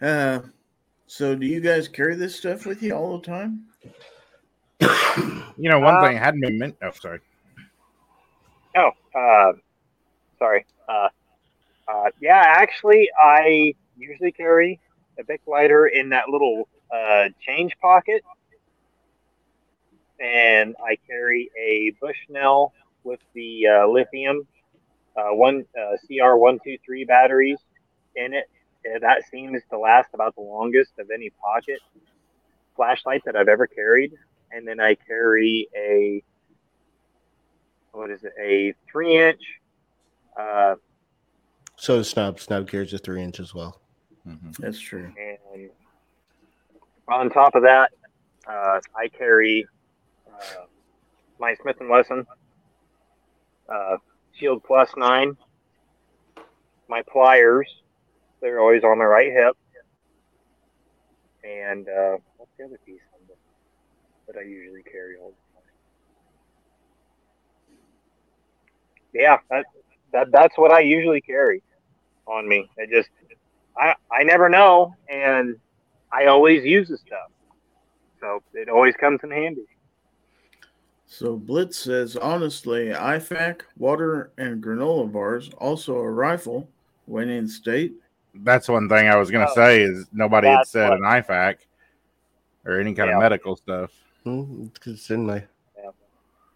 Uh, 0.00 0.40
so 1.06 1.34
do 1.34 1.46
you 1.46 1.60
guys 1.60 1.88
carry 1.88 2.14
this 2.14 2.36
stuff 2.36 2.66
with 2.66 2.82
you 2.82 2.94
all 2.94 3.18
the 3.18 3.26
time? 3.26 3.64
You 5.56 5.68
know, 5.70 5.80
one 5.80 5.96
Uh, 5.96 6.06
thing 6.06 6.16
hadn't 6.16 6.40
been 6.40 6.58
meant. 6.58 6.76
Oh, 6.82 6.90
sorry. 6.92 7.20
Oh, 8.76 8.90
uh, 9.14 9.52
sorry. 10.38 10.66
Uh, 10.88 11.08
uh, 11.88 12.10
yeah, 12.20 12.44
actually, 12.46 13.08
I 13.20 13.74
usually 13.96 14.30
carry 14.30 14.78
a 15.18 15.24
Bic 15.24 15.40
lighter 15.46 15.88
in 15.88 16.10
that 16.10 16.28
little 16.28 16.68
uh, 16.94 17.28
change 17.40 17.76
pocket, 17.80 18.22
and 20.20 20.76
I 20.84 20.96
carry 21.08 21.50
a 21.60 21.92
Bushnell 22.00 22.72
with 23.02 23.20
the 23.34 23.66
uh, 23.66 23.88
lithium 23.88 24.46
uh, 25.18 25.34
one 25.34 25.64
uh, 25.78 25.96
CR 26.06 26.36
one 26.36 26.58
two 26.62 26.76
three 26.84 27.04
batteries 27.04 27.58
in 28.16 28.32
it. 28.34 28.44
That 29.00 29.24
seems 29.30 29.60
to 29.70 29.78
last 29.78 30.08
about 30.14 30.34
the 30.36 30.40
longest 30.42 30.92
of 30.98 31.08
any 31.12 31.30
pocket 31.44 31.80
flashlight 32.76 33.22
that 33.26 33.36
I've 33.36 33.48
ever 33.48 33.66
carried. 33.66 34.12
And 34.52 34.66
then 34.66 34.80
I 34.80 34.94
carry 34.94 35.68
a 35.76 36.22
what 37.92 38.10
is 38.10 38.22
it? 38.24 38.32
A 38.40 38.72
three 38.90 39.16
inch. 39.18 39.42
Uh, 40.38 40.76
So 41.76 42.02
snob 42.02 42.40
snob 42.40 42.68
carries 42.68 42.92
a 42.94 42.98
three 42.98 43.22
inch 43.22 43.40
as 43.40 43.54
well. 43.54 43.80
Mhm. 44.26 44.56
That's 44.58 44.78
true. 44.80 45.12
and 45.50 45.70
on 47.08 47.30
top 47.30 47.54
of 47.54 47.62
that, 47.62 47.90
uh, 48.46 48.80
I 48.94 49.08
carry 49.08 49.66
uh, 50.30 50.66
my 51.38 51.54
Smith 51.62 51.76
and 51.80 51.88
Wesson 51.88 52.26
uh, 53.68 53.96
Shield 54.38 54.62
Plus 54.66 54.90
Nine. 54.96 55.36
My 56.88 57.02
pliers, 57.10 57.68
they're 58.40 58.60
always 58.60 58.84
on 58.84 58.98
the 58.98 59.04
right 59.04 59.32
hip. 59.32 59.56
And 61.44 61.88
uh, 61.88 62.16
what's 62.36 62.52
the 62.58 62.64
other 62.64 62.78
piece 62.86 63.00
that 64.26 64.36
I 64.36 64.42
usually 64.42 64.82
carry 64.82 65.16
all 65.20 65.30
the 65.30 65.36
time? 65.54 65.62
Yeah, 69.14 69.38
that, 69.50 69.66
that 70.12 70.28
that's 70.32 70.58
what 70.58 70.72
I 70.72 70.80
usually 70.80 71.20
carry 71.20 71.62
on 72.26 72.48
me. 72.48 72.68
I 72.78 72.86
just 72.90 73.08
I 73.76 73.94
I 74.12 74.24
never 74.24 74.48
know, 74.48 74.94
and 75.08 75.56
I 76.12 76.26
always 76.26 76.64
use 76.64 76.88
the 76.88 76.98
stuff, 76.98 77.30
so 78.20 78.40
it 78.54 78.68
always 78.68 78.94
comes 78.96 79.20
in 79.22 79.30
handy. 79.30 79.66
So 81.10 81.36
Blitz 81.38 81.78
says, 81.78 82.16
honestly, 82.16 82.88
IFAK, 82.90 83.62
water, 83.78 84.30
and 84.36 84.62
granola 84.62 85.10
bars, 85.10 85.48
also 85.56 85.96
a 85.96 86.10
rifle, 86.10 86.68
when 87.06 87.30
in 87.30 87.48
state. 87.48 87.94
That's 88.34 88.68
one 88.68 88.90
thing 88.90 89.08
I 89.08 89.16
was 89.16 89.30
going 89.30 89.46
to 89.46 89.50
Oh, 89.50 89.54
say 89.54 89.80
is 89.82 90.06
nobody 90.12 90.48
had 90.48 90.66
said 90.66 90.90
what- 90.90 90.98
an 90.98 91.04
IFAK 91.04 91.56
or 92.66 92.78
any 92.78 92.92
kind 92.94 93.08
Yeah. 93.08 93.16
of 93.16 93.22
medical 93.22 93.56
stuff. 93.56 93.90
Hmm, 94.24 94.66
It's 94.84 95.08
in 95.10 95.24
my, 95.26 95.42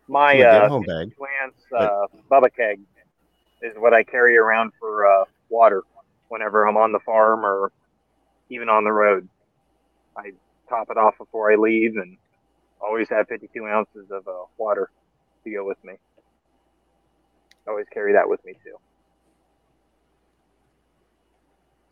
My 0.06 0.34
my 0.34 0.40
uh, 0.42 0.68
home 0.68 0.84
bag. 0.84 1.14
Lance 1.18 1.64
uh, 1.74 2.06
Bubba 2.30 2.54
keg 2.54 2.78
is 3.62 3.72
what 3.78 3.94
I 3.94 4.04
carry 4.04 4.36
around 4.36 4.72
for 4.78 5.06
uh, 5.06 5.24
water 5.48 5.82
whenever 6.28 6.66
I'm 6.66 6.76
on 6.76 6.92
the 6.92 7.00
farm 7.00 7.46
or 7.46 7.72
even 8.50 8.68
on 8.68 8.84
the 8.84 8.92
road. 8.92 9.26
I 10.14 10.32
top 10.68 10.90
it 10.90 10.98
off 10.98 11.16
before 11.16 11.50
I 11.50 11.54
leave 11.54 11.96
and 11.96 12.18
always 12.82 13.08
have 13.08 13.26
52 13.28 13.66
ounces 13.66 14.10
of 14.10 14.26
uh, 14.26 14.44
water 14.58 14.90
to 15.44 15.50
go 15.52 15.64
with 15.66 15.78
me. 15.84 15.94
Always 17.66 17.86
carry 17.92 18.12
that 18.12 18.28
with 18.28 18.44
me 18.44 18.54
too. 18.64 18.76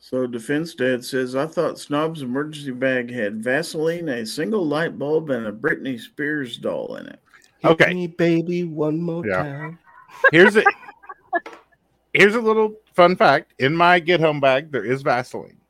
So 0.02 0.26
Defense 0.26 0.74
Dad 0.74 1.04
says, 1.04 1.36
I 1.36 1.46
thought 1.46 1.78
Snob's 1.78 2.22
emergency 2.22 2.70
bag 2.72 3.12
had 3.12 3.44
Vaseline, 3.44 4.08
a 4.08 4.24
single 4.24 4.66
light 4.66 4.98
bulb, 4.98 5.30
and 5.30 5.46
a 5.46 5.52
Britney 5.52 6.00
Spears 6.00 6.56
doll 6.56 6.96
in 6.96 7.06
it. 7.06 7.20
Hit 7.58 7.70
Okay. 7.72 7.92
me, 7.92 8.06
baby, 8.06 8.64
one 8.64 9.00
more 9.00 9.24
Yeah. 9.26 9.42
time. 9.42 9.78
Here's 10.30 10.56
a 10.56 10.64
here's 12.14 12.34
a 12.34 12.40
little 12.40 12.74
fun 12.94 13.14
fact. 13.14 13.54
In 13.58 13.76
my 13.76 14.00
get 14.00 14.20
home 14.20 14.40
bag, 14.40 14.72
there 14.72 14.84
is 14.84 15.02
Vaseline. 15.02 15.60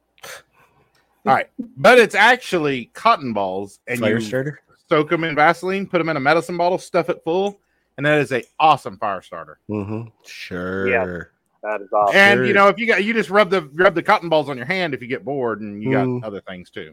All 1.27 1.35
right, 1.35 1.51
but 1.77 1.99
it's 1.99 2.15
actually 2.15 2.87
cotton 2.95 3.33
balls, 3.33 3.81
and 3.89 4.01
Fire 4.01 4.15
you 4.15 4.21
starter. 4.21 4.61
Soak 4.91 5.09
them 5.09 5.23
in 5.25 5.37
Vaseline, 5.37 5.87
put 5.87 5.99
them 5.99 6.09
in 6.09 6.17
a 6.17 6.21
medicine 6.21 6.57
bottle, 6.57 6.77
stuff 6.77 7.09
it 7.09 7.23
full, 7.25 7.61
and 7.97 8.05
that 8.05 8.19
is 8.19 8.33
a 8.33 8.43
awesome 8.59 8.99
fire 8.99 9.23
starter. 9.23 9.59
Mm-hmm. 9.71 10.09
Sure. 10.27 10.89
Yeah. 10.89 11.23
That 11.63 11.81
is 11.81 11.93
awesome. 11.93 12.17
And 12.17 12.39
Sure. 12.39 12.47
you 12.47 12.53
know, 12.55 12.67
if 12.69 12.79
you 12.79 12.87
got 12.87 13.05
you 13.05 13.15
just 13.15 13.31
rub 13.31 13.51
the 13.51 13.63
rub 13.75 13.95
the 13.95 14.03
cotton 14.03 14.29
balls 14.29 14.49
on 14.49 14.57
your 14.57 14.67
hand 14.67 14.93
if 14.95 15.01
you 15.01 15.07
get 15.07 15.25
bored, 15.25 15.61
and 15.61 15.81
you 15.83 15.93
got 15.93 16.07
Mm. 16.07 16.25
other 16.25 16.41
things 16.41 16.71
too. 16.71 16.93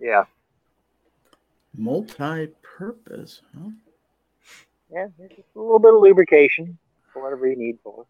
yeah. 0.00 0.24
Multi-purpose. 1.76 3.42
Huh? 3.56 3.70
Yeah. 4.92 5.06
Just 5.28 5.48
a 5.56 5.60
little 5.60 5.78
bit 5.78 5.94
of 5.94 6.00
lubrication 6.00 6.76
for 7.12 7.22
whatever 7.22 7.46
you 7.46 7.56
need 7.56 7.78
for. 7.84 8.06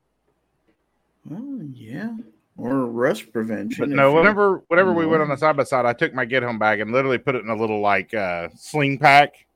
Oh, 1.33 1.61
yeah. 1.73 2.15
Or 2.57 2.87
rust 2.87 3.33
prevention. 3.33 3.77
But 3.81 3.89
no, 3.89 4.13
whenever 4.13 4.63
whenever 4.69 4.93
we 4.93 5.07
went 5.07 5.23
on 5.23 5.29
the 5.29 5.37
side 5.37 5.57
by 5.57 5.65
side, 5.65 5.87
I 5.87 5.93
took 5.93 6.15
my 6.15 6.25
get 6.25 6.45
home 6.45 6.59
bag 6.59 6.81
and 6.81 6.93
literally 6.93 7.19
put 7.19 7.35
it 7.35 7.43
in 7.43 7.51
a 7.51 7.57
little 7.57 7.81
like 7.81 8.15
uh, 8.15 8.49
sling 8.57 8.99
pack, 8.99 9.47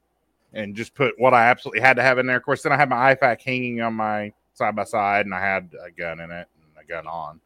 and 0.52 0.74
just 0.74 0.94
put 0.94 1.14
what 1.18 1.32
I 1.32 1.44
absolutely 1.46 1.80
had 1.80 1.94
to 1.96 2.02
have 2.02 2.18
in 2.18 2.26
there. 2.26 2.38
Of 2.38 2.42
course, 2.42 2.62
then 2.62 2.72
I 2.72 2.76
had 2.76 2.88
my 2.88 3.14
IFAK 3.14 3.40
hanging 3.40 3.80
on 3.82 3.94
my 3.94 4.32
side 4.54 4.74
by 4.74 4.82
side, 4.82 5.26
and 5.26 5.34
I 5.34 5.40
had 5.40 5.70
a 5.80 5.92
gun 5.92 6.18
in 6.18 6.32
it 6.32 6.48
and 6.60 6.84
a 6.84 6.88
gun 6.88 7.06
on, 7.06 7.40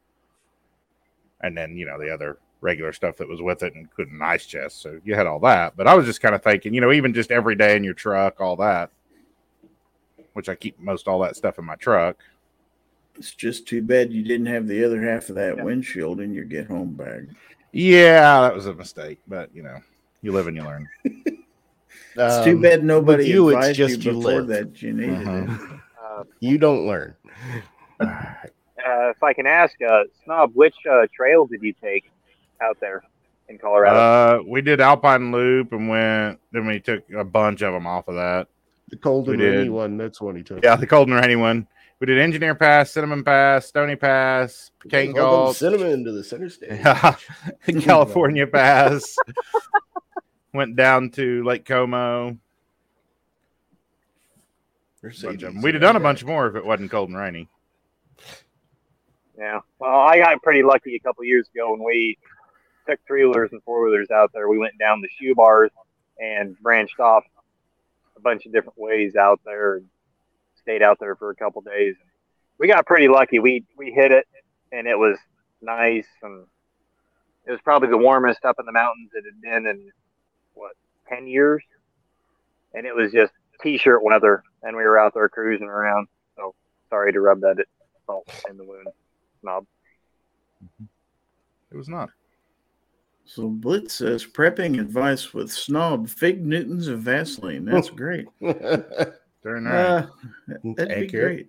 and 1.43 1.57
then 1.57 1.77
you 1.77 1.85
know 1.85 1.99
the 1.99 2.11
other 2.11 2.39
regular 2.63 2.93
stuff 2.95 3.17
that 3.19 3.29
was 3.29 3.43
with 3.43 3.63
it, 3.63 3.75
including 3.75 4.15
an 4.15 4.23
ice 4.23 4.47
chest. 4.47 4.81
So 4.81 5.01
you 5.05 5.15
had 5.15 5.27
all 5.27 5.41
that. 5.41 5.77
But 5.77 5.87
I 5.87 5.95
was 5.95 6.07
just 6.07 6.23
kind 6.23 6.35
of 6.35 6.43
thinking, 6.43 6.73
you 6.73 6.81
know, 6.81 6.93
even 6.93 7.13
just 7.13 7.31
every 7.31 7.57
day 7.57 7.77
in 7.77 7.85
your 7.85 7.93
truck, 7.93 8.41
all 8.41 8.57
that, 8.57 8.91
which 10.33 10.49
I 10.49 10.55
keep 10.55 10.79
most 10.79 11.09
all 11.09 11.21
that 11.21 11.37
stuff 11.37 11.59
in 11.59 11.67
my 11.67 11.77
truck. 11.77 12.17
It's 13.17 13.35
just 13.35 13.67
too 13.69 13.83
bad 13.83 14.13
you 14.13 14.23
didn't 14.23 14.47
have 14.47 14.67
the 14.67 14.85
other 14.85 15.03
half 15.03 15.29
of 15.29 15.35
that 15.37 15.63
windshield 15.63 16.21
in 16.21 16.33
your 16.33 16.45
get 16.45 16.67
home 16.67 16.93
bag. 16.95 17.29
Yeah, 17.73 18.41
that 18.43 18.55
was 18.55 18.67
a 18.67 18.75
mistake, 18.75 19.19
but 19.29 19.55
you 19.55 19.63
know, 19.63 19.79
you 20.23 20.33
live 20.33 20.47
and 20.47 20.57
you 20.57 20.63
learn. 20.65 20.89
It's 22.15 22.45
too 22.45 22.57
Um, 22.57 22.61
bad 22.63 22.85
nobody 22.85 23.27
you, 23.27 23.49
advised 23.49 23.79
you 23.79 23.87
just 23.89 24.05
you 24.05 24.13
before 24.13 24.43
live. 24.43 24.47
that 24.49 24.83
you 24.83 24.93
needed 24.93 25.27
Mhm. 25.27 25.81
Uh, 26.03 26.25
You 26.41 26.59
don't 26.59 26.87
learn. 26.87 27.15
uh, 28.01 28.35
if 28.77 29.23
I 29.23 29.33
can 29.33 29.47
ask, 29.47 29.75
uh, 29.81 30.03
Snob, 30.25 30.51
which 30.55 30.75
uh, 30.91 31.07
trail 31.15 31.47
did 31.47 31.63
you 31.63 31.73
take 31.83 32.11
out 32.63 32.77
there 32.81 33.03
in 33.49 33.57
Colorado? 33.57 33.97
Uh, 33.97 34.43
we 34.47 34.61
did 34.61 34.81
Alpine 34.83 35.33
Loop 35.33 35.73
and 35.73 35.89
went. 35.89 36.39
Then 36.53 36.67
we 36.67 36.81
took 36.81 37.03
a 37.17 37.25
bunch 37.25 37.63
of 37.63 37.73
them 37.73 37.87
off 37.87 38.09
of 38.09 38.17
that. 38.17 38.49
The 38.91 38.97
cold 38.97 39.29
We 39.29 39.35
and 39.35 39.43
rainy 39.43 39.65
did. 39.65 39.71
one, 39.71 39.97
that's 39.97 40.21
one 40.21 40.37
he 40.37 40.43
took. 40.43 40.63
Yeah, 40.63 40.77
the 40.77 40.87
cold 40.87 41.09
and 41.09 41.17
rainy 41.19 41.37
one. 41.37 41.67
We 42.03 42.07
did 42.07 42.19
Engineer 42.19 42.57
Pass, 42.57 42.91
Cinnamon 42.91 43.23
Pass, 43.23 43.67
Stony 43.67 43.95
Pass, 43.95 44.73
Cane 44.89 45.13
Hold 45.13 45.17
Gulch, 45.17 45.57
cinnamon 45.59 46.03
to 46.03 46.11
the 46.11 46.25
center 46.25 46.49
stage. 46.49 46.71
Yeah. 46.81 47.15
California 47.81 48.45
Pass. 48.45 49.15
went 50.53 50.75
down 50.75 51.11
to 51.11 51.45
Lake 51.45 51.65
Como. 51.65 52.37
Bunch 55.01 55.23
of 55.23 55.45
'em. 55.45 55.63
We'd 55.63 55.75
have 55.75 55.81
done 55.81 55.95
a 55.95 56.01
bunch 56.01 56.25
more 56.25 56.49
if 56.49 56.57
it 56.57 56.67
wasn't 56.67 56.91
cold 56.91 57.09
and 57.11 57.17
rainy. 57.17 57.49
Yeah. 59.39 59.61
Well, 59.79 60.01
I 60.01 60.19
got 60.19 60.43
pretty 60.43 60.65
lucky 60.65 60.97
a 60.97 61.01
couple 61.07 61.23
years 61.23 61.49
ago 61.55 61.71
when 61.71 61.85
we 61.85 62.19
took 62.89 62.99
three 63.07 63.25
wheelers 63.25 63.51
and 63.53 63.63
four 63.63 63.85
wheelers 63.85 64.11
out 64.11 64.33
there. 64.35 64.49
We 64.49 64.59
went 64.59 64.77
down 64.77 65.03
the 65.03 65.09
shoe 65.21 65.37
bars 65.37 65.71
and 66.19 66.59
branched 66.63 66.99
off 66.99 67.23
a 68.17 68.21
bunch 68.21 68.45
of 68.45 68.53
different 68.53 68.77
ways 68.77 69.15
out 69.15 69.39
there 69.45 69.77
and 69.77 69.87
stayed 70.63 70.83
out 70.83 70.99
there 71.01 71.17
for 71.17 71.31
a 71.31 71.37
couple 71.37 71.61
days. 71.63 71.95
We 72.59 72.69
got 72.69 72.87
pretty 72.87 73.09
lucky. 73.09 73.39
We 73.39 73.65
we 73.77 73.91
hit 73.91 74.13
it 74.13 74.27
and 74.71 74.87
it 74.87 74.99
was 74.99 75.19
nice 75.61 76.07
and 76.23 76.47
it 77.47 77.51
was 77.51 77.61
probably 77.63 77.89
the 77.89 77.99
warmest 77.99 78.45
up 78.45 78.57
in 78.59 78.67
the 78.67 78.73
mountains 78.73 79.11
it 79.15 79.25
had 79.25 79.41
been 79.41 79.67
in 79.67 79.91
what 80.55 80.73
ten 81.09 81.27
years. 81.27 81.63
And 82.75 82.87
it 82.87 82.95
was 82.95 83.13
just 83.13 83.33
t-shirt 83.63 84.03
weather 84.03 84.43
and 84.63 84.77
we 84.77 84.83
were 84.83 84.99
out 84.99 85.15
there 85.15 85.29
cruising 85.29 85.69
around. 85.69 86.09
So 86.37 86.55
sorry 86.89 87.13
to 87.13 87.21
rub 87.21 87.41
that 87.41 87.65
salt 88.07 88.29
in 88.49 88.57
the 88.57 88.65
wound 88.65 88.89
snob. 89.41 89.67
It 91.71 91.77
was 91.77 91.89
not. 91.89 92.11
So 93.25 93.49
Blitz 93.49 93.95
says 93.95 94.27
prepping 94.27 94.81
advice 94.81 95.33
with 95.33 95.51
snob 95.51 96.09
fig 96.09 96.45
Newtons 96.45 96.89
of 96.89 97.01
Vaseline. 97.01 97.65
That's 97.65 97.91
great. 97.91 98.27
Very 99.43 99.61
nice. 99.61 99.75
Uh, 99.75 100.07
that'd 100.77 101.01
be 101.01 101.07
great. 101.07 101.49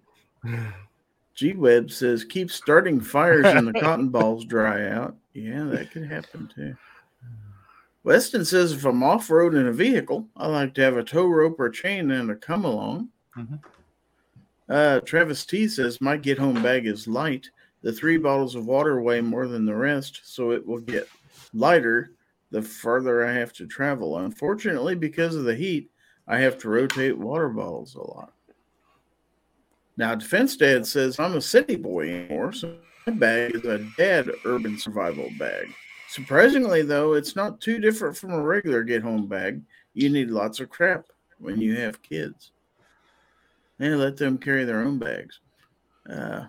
G 1.35 1.53
Web 1.53 1.89
says 1.91 2.23
keep 2.23 2.51
starting 2.51 2.99
fires 2.99 3.45
and 3.45 3.67
the 3.67 3.73
cotton 3.79 4.09
balls 4.09 4.45
dry 4.45 4.89
out. 4.89 5.15
Yeah, 5.33 5.63
that 5.65 5.91
could 5.91 6.05
happen 6.05 6.49
too. 6.53 6.75
Weston 8.03 8.43
says 8.45 8.73
if 8.73 8.85
I'm 8.85 9.01
off 9.01 9.29
road 9.29 9.55
in 9.55 9.67
a 9.67 9.71
vehicle, 9.71 10.27
I 10.35 10.47
like 10.47 10.73
to 10.75 10.81
have 10.81 10.97
a 10.97 11.03
tow 11.03 11.25
rope 11.25 11.59
or 11.59 11.69
chain 11.69 12.11
and 12.11 12.29
a 12.29 12.35
come 12.35 12.65
along. 12.65 13.09
Mhm. 13.37 13.59
Uh, 14.69 14.99
Travis 15.01 15.45
T 15.45 15.67
says 15.67 16.01
my 16.01 16.17
get 16.17 16.37
home 16.37 16.61
bag 16.61 16.85
is 16.85 17.07
light. 17.07 17.49
The 17.81 17.91
three 17.91 18.17
bottles 18.17 18.55
of 18.55 18.65
water 18.65 19.01
weigh 19.01 19.21
more 19.21 19.47
than 19.47 19.65
the 19.65 19.75
rest, 19.75 20.21
so 20.23 20.51
it 20.51 20.65
will 20.65 20.79
get 20.79 21.07
lighter 21.53 22.11
the 22.51 22.61
farther 22.61 23.25
I 23.25 23.33
have 23.33 23.51
to 23.53 23.65
travel. 23.65 24.19
Unfortunately, 24.19 24.95
because 24.95 25.35
of 25.35 25.43
the 25.45 25.55
heat, 25.55 25.89
I 26.27 26.39
have 26.39 26.57
to 26.59 26.69
rotate 26.69 27.17
water 27.17 27.49
bottles 27.49 27.95
a 27.95 28.01
lot. 28.01 28.33
Now, 29.97 30.15
Defense 30.15 30.55
Dad 30.55 30.87
says 30.87 31.19
I'm 31.19 31.35
a 31.35 31.41
city 31.41 31.75
boy 31.75 32.09
anymore, 32.09 32.53
so 32.53 32.75
my 33.05 33.13
bag 33.13 33.55
is 33.55 33.65
a 33.65 33.85
dad 33.97 34.31
urban 34.45 34.77
survival 34.79 35.29
bag. 35.37 35.73
Surprisingly, 36.09 36.81
though, 36.81 37.13
it's 37.13 37.35
not 37.35 37.59
too 37.59 37.79
different 37.79 38.15
from 38.15 38.31
a 38.31 38.41
regular 38.41 38.83
get 38.83 39.03
home 39.03 39.27
bag. 39.27 39.61
You 39.93 40.09
need 40.09 40.29
lots 40.29 40.59
of 40.59 40.69
crap 40.69 41.05
when 41.39 41.59
you 41.59 41.75
have 41.77 42.01
kids. 42.01 42.51
And 43.79 43.99
let 43.99 44.17
them 44.17 44.37
carry 44.37 44.63
their 44.63 44.81
own 44.81 44.99
bags. 44.99 45.39
Uh, 46.09 46.45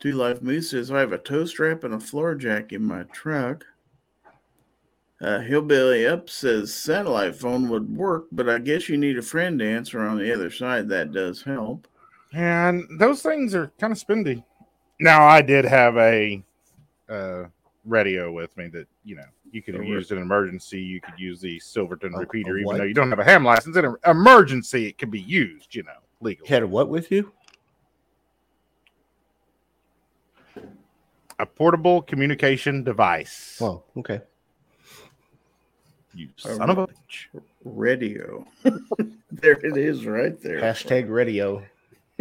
Two 0.00 0.12
Life 0.12 0.42
Moose 0.42 0.70
says, 0.70 0.92
I 0.92 1.00
have 1.00 1.12
a 1.12 1.18
tow 1.18 1.44
strap 1.44 1.82
and 1.82 1.94
a 1.94 2.00
floor 2.00 2.34
jack 2.34 2.72
in 2.72 2.84
my 2.84 3.04
truck. 3.04 3.64
Uh, 5.20 5.40
Hillbilly 5.40 6.06
Up 6.06 6.30
says, 6.30 6.72
satellite 6.72 7.34
phone 7.34 7.68
would 7.70 7.96
work, 7.96 8.26
but 8.30 8.48
I 8.48 8.58
guess 8.58 8.88
you 8.88 8.96
need 8.96 9.18
a 9.18 9.22
friend 9.22 9.58
to 9.58 9.66
answer 9.68 10.00
on 10.00 10.16
the 10.16 10.32
other 10.32 10.50
side. 10.50 10.88
That 10.88 11.12
does 11.12 11.42
help. 11.42 11.88
And 12.32 12.84
those 13.00 13.20
things 13.22 13.54
are 13.54 13.72
kind 13.80 13.92
of 13.92 13.98
spendy. 13.98 14.44
Now, 15.00 15.26
I 15.26 15.42
did 15.42 15.64
have 15.64 15.96
a 15.96 16.42
uh, 17.08 17.44
radio 17.84 18.30
with 18.30 18.56
me 18.56 18.68
that, 18.68 18.86
you 19.04 19.16
know, 19.16 19.24
you 19.50 19.62
could 19.62 19.74
have 19.74 19.80
A 19.82 19.86
re- 19.86 19.90
used 19.90 20.12
in 20.12 20.18
an 20.18 20.22
emergency. 20.24 20.80
You 20.80 21.00
could 21.00 21.18
use 21.18 21.40
the 21.40 21.58
Silverton 21.58 22.12
A- 22.14 22.18
a 22.18 22.20
repeater, 22.20 22.58
even 22.58 22.76
though 22.76 22.84
you 22.84 22.94
don't 22.94 23.10
have 23.10 23.18
a 23.18 23.24
ham 23.24 23.44
license. 23.44 23.76
In 23.76 23.84
an 23.86 23.96
emergency, 24.06 24.86
it 24.86 24.98
can 24.98 25.10
be 25.10 25.20
used, 25.20 25.74
you 25.74 25.82
know, 25.82 25.90
legally. 26.20 26.48
Had 26.48 26.62
a 26.62 26.66
what 26.66 26.88
with 26.88 27.10
you? 27.10 27.32
A 31.40 31.46
portable 31.46 32.02
communication 32.02 32.84
device. 32.84 33.58
Oh, 33.60 33.82
okay. 33.96 34.20
You 36.18 36.28
a 36.38 36.40
son 36.40 36.70
of 36.70 36.78
a 36.78 36.86
bitch. 36.86 37.26
Radio. 37.64 38.46
there 39.32 39.52
it 39.52 39.76
is 39.76 40.06
right 40.06 40.40
there. 40.42 40.60
Hashtag 40.60 41.08
radio. 41.08 41.62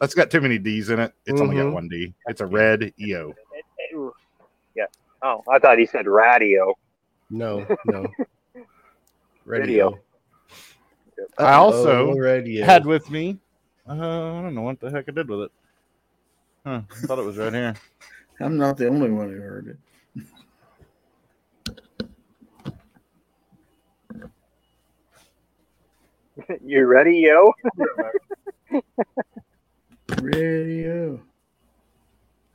That's 0.00 0.14
got 0.14 0.30
too 0.30 0.40
many 0.40 0.58
D's 0.58 0.90
in 0.90 1.00
it. 1.00 1.12
It's 1.26 1.40
only 1.40 1.56
got 1.56 1.66
Mhm. 1.66 1.72
one 1.72 1.88
D. 1.88 2.14
It's 2.28 2.40
a 2.40 2.46
red 2.46 2.92
EO. 3.00 3.34
Yeah. 4.76 4.86
Oh, 5.22 5.42
I 5.50 5.58
thought 5.58 5.78
he 5.78 5.86
said 5.86 6.06
radio. 6.06 6.74
No, 7.30 7.66
no. 7.86 8.06
Radio. 9.44 9.98
I 11.38 11.54
also 11.54 12.10
Uh-oh, 12.10 12.18
radio. 12.18 12.64
Had 12.64 12.86
with 12.86 13.10
me. 13.10 13.38
Uh, 13.88 13.92
I 13.94 14.42
don't 14.42 14.54
know 14.54 14.62
what 14.62 14.78
the 14.78 14.90
heck 14.90 15.06
I 15.08 15.12
did 15.12 15.28
with 15.28 15.42
it. 15.42 15.52
Huh, 16.64 16.82
I 16.90 17.06
thought 17.06 17.18
it 17.18 17.24
was 17.24 17.36
right 17.38 17.52
here. 17.52 17.74
I'm 18.38 18.56
not 18.56 18.76
the 18.76 18.86
only 18.88 19.10
one 19.10 19.30
who 19.30 19.40
heard 19.40 19.68
it. 19.68 20.24
you 26.64 26.86
ready, 26.86 27.18
yo? 27.18 27.52
Radio. 30.20 31.20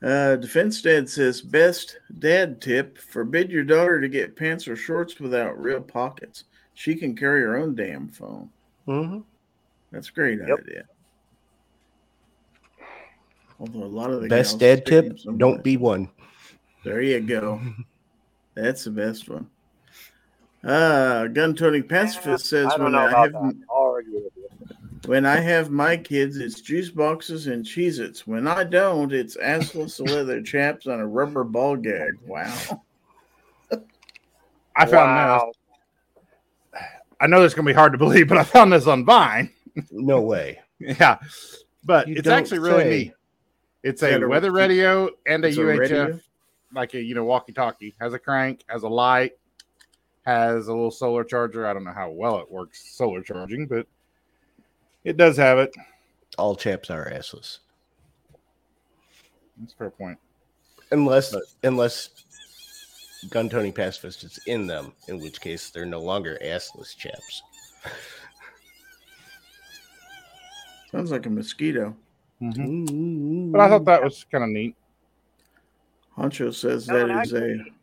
Uh, 0.04 0.36
Defense 0.36 0.82
Dad 0.82 1.10
says 1.10 1.42
best 1.42 1.98
dad 2.20 2.62
tip: 2.62 2.98
forbid 2.98 3.50
your 3.52 3.64
daughter 3.64 4.00
to 4.02 4.10
get 4.10 4.36
pants 4.36 4.68
or 4.68 4.76
shorts 4.76 5.20
without 5.20 5.60
real 5.62 5.82
pockets. 5.82 6.44
She 6.74 6.96
can 6.96 7.16
carry 7.16 7.42
her 7.42 7.58
own 7.58 7.76
damn 7.76 8.10
phone. 8.10 8.50
Mhm. 8.88 9.24
That's 9.92 10.10
a 10.10 10.12
great 10.12 10.40
Yep. 10.46 10.60
idea. 10.60 10.84
Although 13.60 13.84
a 13.84 13.86
lot 13.86 14.12
of 14.12 14.22
the 14.22 14.28
Best 14.28 14.60
dad 14.60 14.84
stick 14.84 15.04
tip: 15.06 15.18
don't 15.38 15.64
be 15.64 15.78
one. 15.78 16.10
There 16.84 17.02
you 17.02 17.22
go. 17.22 17.62
That's 18.54 18.84
the 18.84 18.92
best 18.92 19.28
one. 19.30 19.50
Uh, 20.66 21.28
gun 21.28 21.54
toting 21.54 21.84
pacifist 21.88 22.48
says 22.48 22.68
I 22.76 22.82
when 22.82 22.96
I 22.96 23.10
have 23.10 23.34
that. 23.34 23.56
I'll 23.70 23.84
argue 23.84 24.16
with 24.16 24.34
you. 24.36 24.50
when 25.06 25.24
I 25.26 25.40
have 25.40 25.70
my 25.70 25.96
kids, 25.96 26.38
it's 26.38 26.60
juice 26.60 26.90
boxes 26.90 27.46
and 27.46 27.64
Cheez 27.64 28.00
Its. 28.00 28.26
When 28.26 28.48
I 28.48 28.64
don't, 28.64 29.14
it's 29.14 29.38
assless 29.38 30.00
leather 30.00 30.42
chaps 30.44 30.88
on 30.88 31.00
a 31.00 31.06
rubber 31.06 31.44
ball 31.44 31.76
gag. 31.76 32.14
Wow. 32.26 32.82
I 34.76 34.86
found 34.86 34.92
wow. 34.92 35.52
this. 36.74 36.82
I 37.22 37.28
know 37.28 37.42
this 37.42 37.52
is 37.52 37.56
gonna 37.56 37.68
be 37.68 37.74
hard 37.74 37.92
to 37.94 37.98
believe, 37.98 38.28
but 38.28 38.38
I 38.38 38.44
found 38.44 38.74
this 38.74 38.88
on 38.88 39.06
Vine. 39.06 39.52
No 39.92 40.22
way. 40.22 40.60
Yeah, 40.78 41.20
but 41.86 42.10
You 42.10 42.16
it's 42.18 42.28
actually 42.28 42.60
really 42.60 42.84
say. 42.84 42.90
neat. 42.90 43.14
It's 43.84 44.04
a 44.04 44.08
that 44.08 44.24
a- 44.24 44.28
weather 44.28 44.52
radio 44.52 45.10
and 45.26 45.46
a 45.46 45.48
It's 45.48 45.58
a 45.58 45.62
UHF, 45.62 46.22
like 46.74 46.94
a 46.96 47.02
you 47.02 47.16
know 47.16 47.24
walkie-talkie. 47.24 47.96
Has 48.02 48.14
a 48.14 48.20
crank, 48.20 48.66
has 48.68 48.84
a 48.84 48.90
light, 48.90 49.38
has 50.26 50.68
a 50.68 50.74
little 50.74 50.92
solar 50.92 51.24
charger. 51.24 51.68
I 51.68 51.74
don't 51.74 51.84
know 51.84 51.94
how 51.94 52.10
well 52.10 52.40
it 52.40 52.52
works 52.52 52.96
solar 52.96 53.22
charging, 53.22 53.68
but 53.68 53.88
it 55.04 55.18
does 55.18 55.38
have 55.38 55.58
it. 55.60 55.74
All 56.38 56.56
chaps 56.56 56.90
are 56.90 57.10
assless, 57.10 57.60
That's 59.58 59.74
a 59.74 59.78
fair 59.78 59.90
point. 59.92 60.18
unless 60.92 61.32
But- 61.32 61.44
unless 61.64 62.10
gun 63.30 63.50
Tony 63.50 63.72
pacifist 63.72 64.24
is 64.24 64.40
in 64.48 64.68
them, 64.68 64.94
in 65.08 65.20
which 65.20 65.40
case 65.40 65.70
they're 65.70 65.86
no 65.86 66.02
longer 66.02 66.38
assless 66.44 66.96
chaps. 66.96 67.42
Sounds 70.92 71.12
like 71.12 71.26
a 71.26 71.30
mosquito. 71.30 71.96
Mhm. 72.42 73.52
But 73.52 73.62
I 73.62 73.70
thought 73.70 73.86
that 73.86 74.04
was 74.04 74.24
kind 74.26 74.44
of 74.44 74.50
neat. 74.50 74.76
Honcho 76.18 76.54
says 76.54 76.88
No, 76.88 77.08
that 77.08 77.26
is 77.26 77.34
a 77.34 77.38
actually- 77.38 77.74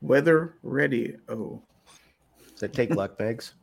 weather 0.00 0.54
radio. 0.62 1.62
Does 2.62 2.70
that 2.70 2.76
take 2.76 2.94
luck 2.94 3.18
bags? 3.18 3.54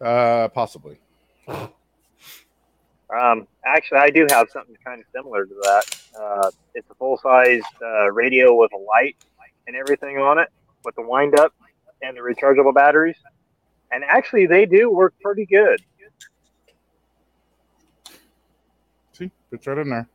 Uh, 0.00 0.48
possibly. 0.48 0.98
Um, 1.46 3.46
actually, 3.64 3.98
I 3.98 4.10
do 4.10 4.26
have 4.28 4.48
something 4.52 4.74
kind 4.84 5.00
of 5.00 5.06
similar 5.14 5.46
to 5.46 5.54
that. 5.62 5.84
Uh, 6.20 6.50
it's 6.74 6.90
a 6.90 6.94
full 6.96 7.16
size 7.16 7.62
uh, 7.80 8.10
radio 8.10 8.56
with 8.56 8.72
a 8.72 8.76
light 8.76 9.14
and 9.68 9.76
everything 9.76 10.18
on 10.18 10.40
it, 10.40 10.48
with 10.84 10.96
the 10.96 11.02
wind 11.02 11.38
up 11.38 11.54
and 12.02 12.16
the 12.16 12.22
rechargeable 12.22 12.74
batteries. 12.74 13.18
And 13.92 14.02
actually, 14.02 14.46
they 14.46 14.66
do 14.66 14.90
work 14.90 15.14
pretty 15.22 15.46
good. 15.46 15.80
See, 19.12 19.30
fits 19.48 19.68
right 19.68 19.78
in 19.78 19.90
there. 19.90 20.08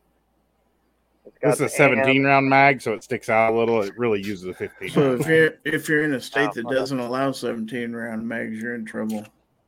It's 1.42 1.42
This 1.42 1.54
is 1.54 1.60
a 1.60 1.64
the 1.64 1.68
17 1.70 2.24
round 2.24 2.48
mag, 2.48 2.82
so 2.82 2.92
it 2.92 3.02
sticks 3.02 3.28
out 3.28 3.52
a 3.52 3.56
little. 3.56 3.82
It 3.82 3.96
really 3.96 4.20
uses 4.22 4.46
a 4.46 4.54
15. 4.54 4.90
So 4.90 5.14
if 5.14 5.26
you're 5.26 5.54
if 5.64 5.88
you're 5.88 6.04
in 6.04 6.12
a 6.14 6.20
state 6.20 6.52
that 6.52 6.68
doesn't 6.68 6.98
allow 7.00 7.32
17 7.32 7.92
round 7.92 8.26
mags, 8.28 8.60
you're 8.60 8.74
in 8.74 8.84
trouble. 8.84 9.26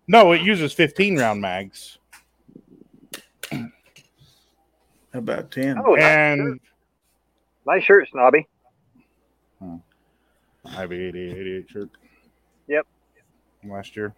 No, 0.09 0.33
it 0.33 0.42
uses 0.42 0.72
15 0.72 1.18
round 1.18 1.40
mags. 1.40 1.98
How 3.51 5.18
about 5.18 5.51
10? 5.51 5.79
Oh, 5.79 5.94
nice 5.94 6.01
shirt. 6.03 6.38
and 6.38 6.61
nice 7.66 7.85
shirt, 7.85 8.09
Snobby. 8.11 8.48
I 9.61 10.70
have 10.70 10.90
a 10.92 10.94
88, 10.94 11.37
88 11.37 11.70
shirt. 11.70 11.90
Yep. 12.68 12.87
Last 13.64 13.96
year. 13.96 14.14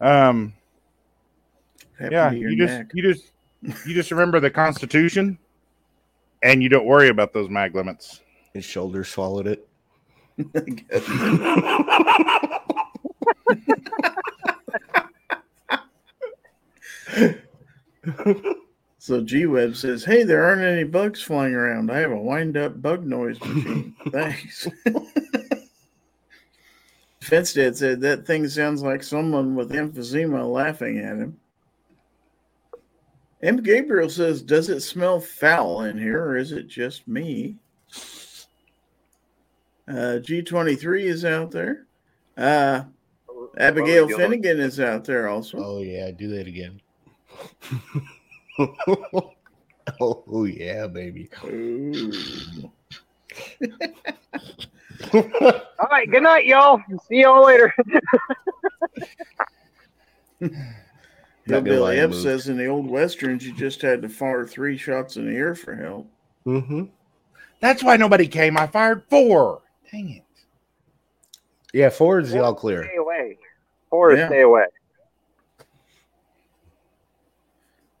Um. 0.00 0.52
Happened 1.98 2.12
Yeah. 2.12 2.30
to 2.30 2.36
your 2.36 2.50
You 2.50 2.56
just 2.66 2.82
you 2.94 3.02
just 3.02 3.32
you 3.86 3.94
just 3.94 4.10
remember 4.10 4.40
the 4.40 4.50
Constitution, 4.50 5.38
and 6.44 6.62
you 6.62 6.68
don't 6.68 6.86
worry 6.86 7.08
about 7.08 7.32
those 7.32 7.50
mag 7.50 7.74
limits. 7.74 8.20
His 8.52 8.64
shoulder 8.64 9.02
swallowed 9.02 9.48
it. 9.48 9.68
So 19.04 19.20
G 19.20 19.44
Web 19.44 19.76
says, 19.76 20.02
"Hey, 20.02 20.22
there 20.22 20.42
aren't 20.42 20.62
any 20.62 20.84
bugs 20.84 21.20
flying 21.20 21.52
around. 21.52 21.92
I 21.92 21.98
have 21.98 22.10
a 22.10 22.16
wind-up 22.16 22.80
bug 22.80 23.04
noise 23.04 23.38
machine. 23.38 23.94
Thanks." 24.08 24.66
Fence 27.20 27.52
Dad 27.52 27.76
said 27.76 28.00
that 28.00 28.26
thing 28.26 28.48
sounds 28.48 28.82
like 28.82 29.02
someone 29.02 29.56
with 29.56 29.72
emphysema 29.72 30.50
laughing 30.50 31.00
at 31.00 31.18
him. 31.18 31.38
M. 33.44 33.58
Gabriel 33.58 34.08
says, 34.08 34.40
"Does 34.42 34.70
it 34.70 34.80
smell 34.80 35.20
foul 35.20 35.82
in 35.82 35.98
here, 35.98 36.24
or 36.24 36.36
is 36.38 36.52
it 36.52 36.66
just 36.66 37.06
me?" 37.06 37.56
Uh, 39.86 40.18
G23 40.22 41.02
is 41.02 41.26
out 41.26 41.50
there. 41.50 41.86
Uh, 42.38 42.84
Abigail 43.58 44.06
Well, 44.06 44.16
Finnegan 44.16 44.60
is 44.60 44.80
out 44.80 45.04
there 45.04 45.28
also. 45.28 45.58
Oh 45.58 45.82
yeah, 45.82 46.10
do 46.10 46.28
that 46.28 46.46
again. 46.46 46.80
oh 50.00 50.44
yeah, 50.44 50.86
baby. 50.86 51.28
All 55.12 55.88
right, 55.90 56.10
good 56.10 56.22
night, 56.22 56.46
y'all. 56.46 56.80
See 57.08 57.20
y'all 57.20 57.44
later. 57.44 57.74
Not 61.46 61.64
gonna 61.64 61.78
lie, 61.78 61.94
Hillbilly 61.94 62.00
I 62.00 62.02
Ebb 62.04 62.14
says 62.14 62.48
in 62.48 62.56
the 62.56 62.66
old 62.66 62.88
westerns, 62.88 63.46
you 63.46 63.52
just 63.54 63.82
had 63.82 64.00
to 64.02 64.08
fire 64.08 64.46
three 64.46 64.78
shots 64.78 65.16
in 65.16 65.26
the 65.26 65.36
air 65.36 65.54
for 65.54 65.74
help. 65.74 66.08
Mm-hmm. 66.46 66.84
That's 67.60 67.82
why 67.82 67.96
nobody 67.96 68.26
came. 68.26 68.56
I 68.56 68.66
fired 68.66 69.04
four. 69.10 69.62
Dang 69.90 70.10
it. 70.10 70.22
Yeah, 71.72 71.90
forward's 71.90 72.30
the 72.30 72.42
all 72.42 72.54
clear. 72.54 72.84
Stay 72.84 72.96
away. 72.96 73.38
Forrest, 73.90 74.18
Yeah. 74.20 74.28
stay 74.28 74.40
away. 74.42 74.64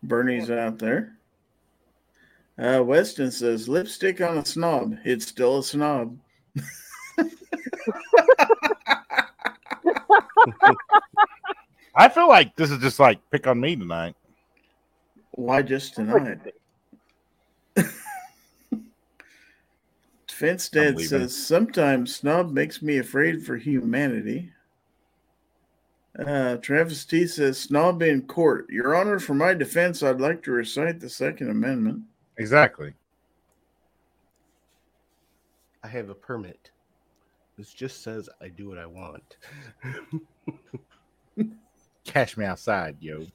Bernie's 0.02 0.50
out 0.50 0.78
there. 0.78 1.16
Uh, 2.58 2.82
Weston 2.84 3.30
says 3.30 3.68
lipstick 3.68 4.20
on 4.20 4.38
a 4.38 4.44
snob. 4.44 4.96
It's 5.04 5.26
still 5.26 5.58
a 5.58 5.62
snob. 5.62 6.18
I 11.96 12.08
feel 12.08 12.28
like 12.28 12.56
this 12.56 12.70
is 12.70 12.78
just 12.78 12.98
like 12.98 13.18
pick 13.30 13.46
on 13.46 13.60
me 13.60 13.76
tonight. 13.76 14.16
Why 15.32 15.62
just 15.62 15.94
tonight? 15.94 16.38
Defense 20.26 20.70
I'm 20.72 20.80
Dad 20.80 21.00
says 21.00 21.36
sometimes 21.36 22.16
snob 22.16 22.50
makes 22.50 22.82
me 22.82 22.98
afraid 22.98 23.44
for 23.44 23.56
humanity. 23.56 24.50
Uh, 26.18 26.56
Travis 26.56 27.04
T 27.04 27.26
says 27.26 27.58
snob 27.58 28.02
in 28.02 28.22
court. 28.22 28.70
Your 28.70 28.94
Honor, 28.94 29.18
for 29.18 29.34
my 29.34 29.52
defense, 29.52 30.02
I'd 30.02 30.20
like 30.20 30.42
to 30.44 30.52
recite 30.52 31.00
the 31.00 31.08
Second 31.08 31.50
Amendment. 31.50 32.02
Exactly. 32.36 32.94
I 35.82 35.88
have 35.88 36.10
a 36.10 36.14
permit. 36.14 36.70
This 37.58 37.72
just 37.72 38.02
says 38.02 38.28
I 38.40 38.48
do 38.48 38.68
what 38.68 38.78
I 38.78 38.86
want. 38.86 39.36
Cash 42.04 42.36
me 42.36 42.44
outside, 42.44 42.96
yo. 43.00 43.26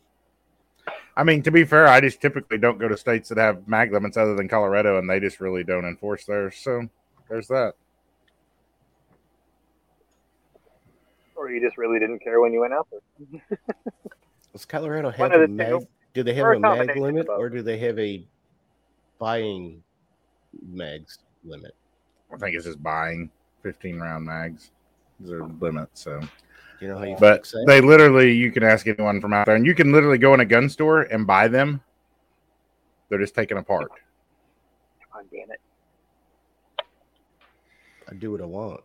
I 1.17 1.23
mean, 1.23 1.43
to 1.43 1.51
be 1.51 1.65
fair, 1.65 1.87
I 1.87 1.99
just 1.99 2.21
typically 2.21 2.57
don't 2.57 2.77
go 2.77 2.87
to 2.87 2.95
states 2.95 3.29
that 3.29 3.37
have 3.37 3.67
mag 3.67 3.91
limits 3.91 4.15
other 4.15 4.35
than 4.35 4.47
Colorado, 4.47 4.99
and 4.99 5.09
they 5.09 5.19
just 5.19 5.39
really 5.39 5.63
don't 5.63 5.85
enforce 5.85 6.25
theirs. 6.25 6.55
So 6.57 6.87
there's 7.27 7.47
that. 7.47 7.73
Or 11.35 11.49
you 11.49 11.61
just 11.61 11.77
really 11.77 11.99
didn't 11.99 12.19
care 12.19 12.39
when 12.39 12.53
you 12.53 12.61
went 12.61 12.73
out 12.73 12.87
there. 12.91 13.59
Does 14.53 14.65
Colorado 14.65 15.09
have 15.09 15.33
a 15.33 15.39
the 15.39 15.47
two. 15.47 15.53
mag? 15.53 15.87
Do 16.13 16.23
they 16.23 16.33
have 16.33 16.47
a 16.47 16.51
a 16.51 16.59
mag 16.59 16.95
limit, 16.95 17.27
of 17.27 17.39
or 17.39 17.49
do 17.49 17.61
they 17.61 17.77
have 17.79 17.99
a 17.99 18.25
buying 19.19 19.83
mags 20.67 21.19
limit? 21.43 21.75
I 22.33 22.37
think 22.37 22.55
it's 22.55 22.65
just 22.65 22.81
buying 22.81 23.29
15 23.63 23.99
round 23.99 24.25
mags. 24.25 24.71
There's 25.19 25.41
a 25.41 25.45
limit. 25.45 25.89
So, 25.93 26.19
Do 26.79 26.85
you 26.85 26.91
know 26.93 26.97
how 26.97 27.03
you 27.05 27.15
but 27.19 27.37
fix 27.39 27.51
that? 27.51 27.65
they 27.67 27.81
literally, 27.81 28.31
you 28.33 28.51
can 28.51 28.63
ask 28.63 28.87
anyone 28.87 29.19
from 29.19 29.33
out 29.33 29.45
there, 29.45 29.55
and 29.55 29.65
you 29.65 29.75
can 29.75 29.91
literally 29.91 30.17
go 30.17 30.33
in 30.33 30.39
a 30.39 30.45
gun 30.45 30.69
store 30.69 31.01
and 31.03 31.27
buy 31.27 31.47
them. 31.47 31.81
They're 33.09 33.19
just 33.19 33.35
taken 33.35 33.57
apart. 33.57 33.89
God 35.13 35.25
damn 35.31 35.51
it. 35.51 35.59
I 38.09 38.13
do 38.15 38.31
what 38.31 38.41
I 38.41 38.45
want. 38.45 38.81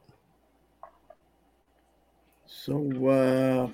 So, 2.46 3.06
uh, 3.08 3.68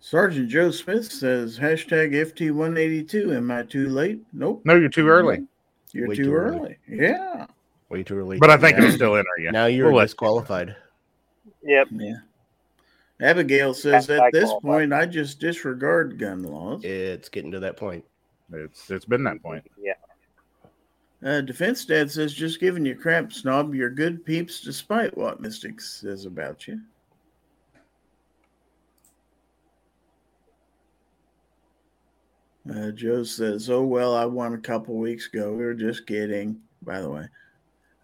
Sergeant 0.00 0.48
Joe 0.48 0.70
Smith 0.70 1.10
says 1.10 1.58
hashtag 1.58 2.12
FT182. 2.12 3.36
Am 3.36 3.50
I 3.50 3.62
too 3.62 3.88
late? 3.88 4.20
Nope. 4.32 4.62
No, 4.64 4.74
you're 4.74 4.88
too 4.88 5.08
early. 5.08 5.46
You're 5.92 6.08
Way 6.08 6.16
too, 6.16 6.24
too 6.24 6.34
early. 6.34 6.58
early. 6.58 6.78
Yeah. 6.88 7.46
Way 7.88 8.02
too 8.02 8.16
early. 8.18 8.38
But 8.38 8.50
I 8.50 8.56
think 8.56 8.78
now, 8.78 8.84
it'll 8.84 8.96
still 8.96 9.16
enter 9.16 9.28
you. 9.38 9.52
now 9.52 9.66
you're 9.66 9.86
We'll 9.88 9.96
let- 9.98 10.04
disqualified. 10.06 10.74
Yep. 11.62 11.88
Yeah. 11.92 12.14
Abigail 13.22 13.72
says 13.72 14.10
at 14.10 14.32
this 14.32 14.44
qualified. 14.44 14.62
point, 14.62 14.92
I 14.92 15.06
just 15.06 15.38
disregard 15.38 16.18
gun 16.18 16.42
laws. 16.42 16.84
It's 16.84 17.28
getting 17.28 17.52
to 17.52 17.60
that 17.60 17.76
point. 17.76 18.04
It's 18.52 18.90
it's 18.90 19.04
been 19.04 19.24
that 19.24 19.42
point. 19.42 19.64
Yeah. 19.80 19.94
Uh, 21.24 21.40
Defense 21.40 21.84
Dad 21.84 22.10
says, 22.10 22.34
just 22.34 22.58
giving 22.58 22.84
you 22.84 22.96
crap, 22.96 23.32
snob. 23.32 23.74
You're 23.74 23.90
good 23.90 24.24
peeps 24.26 24.60
despite 24.60 25.16
what 25.16 25.40
Mystic 25.40 25.80
says 25.80 26.26
about 26.26 26.66
you. 26.66 26.80
Uh, 32.68 32.90
Joe 32.90 33.22
says, 33.22 33.70
oh, 33.70 33.84
well, 33.84 34.16
I 34.16 34.24
won 34.24 34.54
a 34.54 34.58
couple 34.58 34.96
weeks 34.96 35.28
ago. 35.28 35.52
We 35.52 35.64
were 35.64 35.74
just 35.74 36.06
kidding, 36.06 36.60
by 36.82 37.00
the 37.00 37.10
way. 37.10 37.28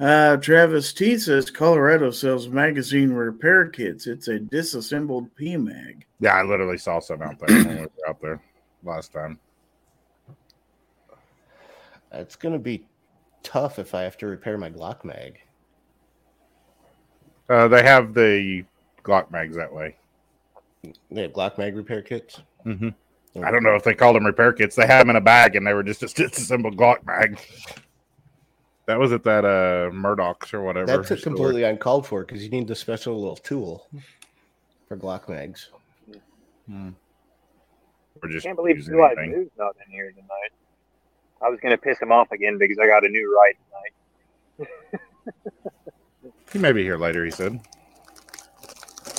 Uh, 0.01 0.37
Travis 0.37 0.93
T 0.93 1.19
says, 1.19 1.51
Colorado 1.51 2.11
sells 2.13 2.49
magazine 2.49 3.11
repair 3.11 3.69
kits. 3.69 4.07
It's 4.07 4.29
a 4.29 4.39
disassembled 4.39 5.29
PMAG. 5.35 6.03
Yeah, 6.21 6.35
I 6.35 6.43
literally 6.43 6.79
saw 6.79 7.01
some 7.01 7.21
out 7.21 7.39
there 7.41 7.65
when 7.65 7.77
we 7.77 7.83
were 7.83 8.09
out 8.09 8.21
there 8.21 8.41
last 8.85 9.13
time. 9.13 9.41
It's 12.13 12.37
gonna 12.37 12.59
be 12.61 12.87
tough 13.43 13.79
if 13.79 13.95
I 13.95 14.03
have 14.03 14.17
to 14.19 14.27
repair 14.27 14.57
my 14.57 14.71
Glock 14.71 15.05
mag. 15.05 15.39
Uh, 17.51 17.67
they 17.69 17.83
have 17.83 18.15
the 18.15 18.65
Glock 19.03 19.31
mags 19.31 19.57
that 19.57 19.73
way. 19.73 19.97
They 21.11 21.23
have 21.23 21.33
Glock 21.33 21.59
mag 21.59 21.75
repair 21.77 22.03
kits. 22.03 22.41
hmm 22.63 22.91
I 23.43 23.51
don't 23.53 23.63
know 23.63 23.75
if 23.75 23.85
they 23.85 23.95
call 23.95 24.15
them 24.15 24.27
repair 24.27 24.53
kits. 24.53 24.75
They 24.75 24.87
had 24.87 25.01
them 25.01 25.11
in 25.11 25.17
a 25.17 25.21
bag, 25.21 25.55
and 25.55 25.65
they 25.67 25.75
were 25.75 25.83
just 25.83 26.03
a 26.03 26.07
disassembled 26.09 26.77
Glock 26.77 27.05
mag. 27.05 27.39
That 28.89 28.99
was 28.99 29.13
at 29.13 29.23
that 29.25 29.45
uh 29.45 29.91
Murdoch's 29.93 30.55
or 30.55 30.63
whatever. 30.63 30.87
That's 30.87 31.09
store. 31.09 31.19
completely 31.19 31.63
uncalled 31.63 32.07
for 32.07 32.25
because 32.25 32.43
you 32.43 32.49
need 32.49 32.67
the 32.67 32.75
special 32.75 33.21
little 33.21 33.37
tool 33.37 33.87
for 34.89 34.97
Glock 34.97 35.29
mags. 35.29 35.69
Hmm. 36.67 36.91
Or 38.23 38.31
just 38.31 38.47
Can't 38.47 38.57
believe 38.57 38.77
using 38.79 38.95
Blue 38.95 39.05
Eyed 39.05 39.19
anything. 39.19 39.35
Blue's 39.35 39.51
not 39.59 39.77
in 39.87 39.93
here 39.93 40.11
tonight. 40.11 40.53
I 41.43 41.51
was 41.51 41.61
going 41.61 41.73
to 41.73 41.79
piss 41.79 42.01
him 42.01 42.11
off 42.11 42.33
again 42.33 42.57
because 42.57 42.79
I 42.79 42.87
got 42.87 43.05
a 43.05 43.09
new 43.11 43.37
ride 43.37 43.55
tonight. 44.57 44.73
He 46.51 46.59
may 46.59 46.73
be 46.73 46.83
here 46.83 46.97
later. 46.97 47.27
He 47.27 47.31
said. 47.31 47.61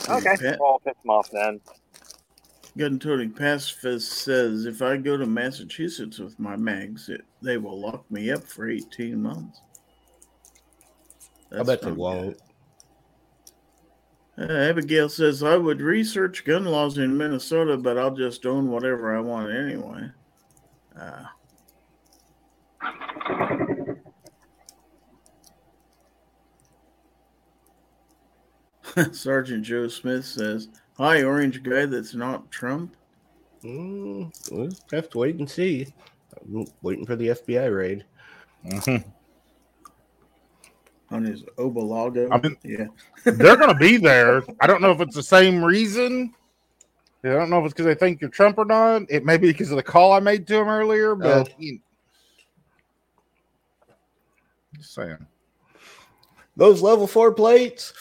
Okay. 0.10 0.36
Pat- 0.36 0.60
Well, 0.60 0.72
I'll 0.72 0.80
piss 0.80 0.96
him 1.04 1.12
off 1.12 1.30
then. 1.30 1.62
Gun 2.78 3.00
toting 3.00 3.32
pacifist 3.32 4.12
says 4.12 4.66
if 4.66 4.82
I 4.82 4.98
go 4.98 5.18
to 5.18 5.26
Massachusetts 5.26 6.20
with 6.20 6.40
my 6.40 6.56
mags, 6.56 7.10
it, 7.10 7.26
they 7.42 7.58
will 7.58 7.80
lock 7.80 8.10
me 8.12 8.32
up 8.32 8.44
for 8.44 8.70
18 8.70 9.22
months. 9.22 9.62
I 11.52 11.64
bet 11.64 11.82
they 11.82 11.92
won't. 11.92 12.38
Uh, 14.38 14.44
Abigail 14.44 15.10
says 15.10 15.44
I 15.44 15.58
would 15.58 15.82
research 15.82 16.46
gun 16.46 16.64
laws 16.66 16.98
in 16.98 17.18
Minnesota, 17.18 17.76
but 17.76 17.98
I'll 17.98 18.16
just 18.16 18.46
own 18.46 18.70
whatever 18.70 19.14
I 19.16 19.20
want 19.20 19.52
anyway. 19.52 20.12
Uh, 20.98 21.26
Sergeant 29.12 29.64
Joe 29.64 29.88
Smith 29.88 30.26
says, 30.26 30.70
"Hi, 31.00 31.24
orange 31.24 31.64
guy. 31.64 31.86
That's 31.88 32.14
not 32.14 32.52
Trump." 32.52 32.96
Mm, 33.64 34.32
we'll 34.52 34.70
have 34.92 35.10
to 35.10 35.18
wait 35.18 35.36
and 35.38 35.50
see. 35.50 35.88
I'm 36.46 36.66
waiting 36.84 37.06
for 37.06 37.16
the 37.16 37.30
FBI 37.30 37.76
raid. 37.76 38.06
Mhm. 38.66 39.04
on 41.12 41.24
his 41.24 41.42
Obalago. 41.58 42.28
I 42.32 42.40
mean- 42.40 42.56
yeah. 42.64 42.86
They're 43.24 43.58
going 43.58 43.70
to 43.70 43.80
be 43.80 43.98
there. 43.98 44.44
I 44.60 44.68
don't 44.68 44.80
know 44.80 44.92
if 44.92 45.02
it's 45.02 45.16
the 45.16 45.24
same 45.24 45.66
reason. 45.66 46.36
I 47.24 47.30
don't 47.30 47.50
know 47.50 47.58
if 47.60 47.66
it's 47.66 47.74
because 47.74 47.88
they 47.88 47.96
think 47.96 48.22
you're 48.22 48.30
Trump 48.30 48.60
or 48.60 48.66
not. 48.66 49.04
It 49.10 49.26
may 49.26 49.38
be 49.38 49.48
because 49.48 49.72
of 49.72 49.78
the 49.78 49.82
call 49.84 50.12
I 50.12 50.20
made 50.20 50.46
to 50.48 50.58
him 50.58 50.68
earlier, 50.68 51.16
but 51.16 51.60
you- 51.60 51.80
just 54.76 54.94
saying. 54.94 55.26
Those 56.56 56.82
level 56.84 57.08
four 57.08 57.34
plates. 57.34 57.92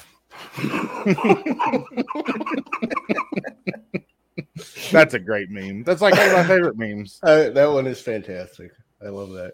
That's 4.90 5.14
a 5.14 5.18
great 5.18 5.51
meme. 5.51 5.85
That's 5.85 6.01
like 6.01 6.14
one 6.14 6.27
of 6.27 6.33
my 6.33 6.44
favorite 6.44 6.77
memes. 6.77 7.20
Uh, 7.22 7.51
that 7.51 7.66
one 7.66 7.87
is 7.87 8.01
fantastic. 8.01 8.72
I 9.05 9.09
love 9.09 9.31
that. 9.31 9.53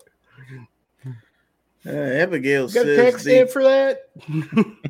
Uh, 1.87 1.91
Abigail 1.91 2.67
got 2.69 2.87
a 2.87 2.97
says 2.97 3.13
tax 3.13 3.23
stamp 3.23 3.49
the, 3.49 3.53
for 3.53 3.63
that? 3.63 4.09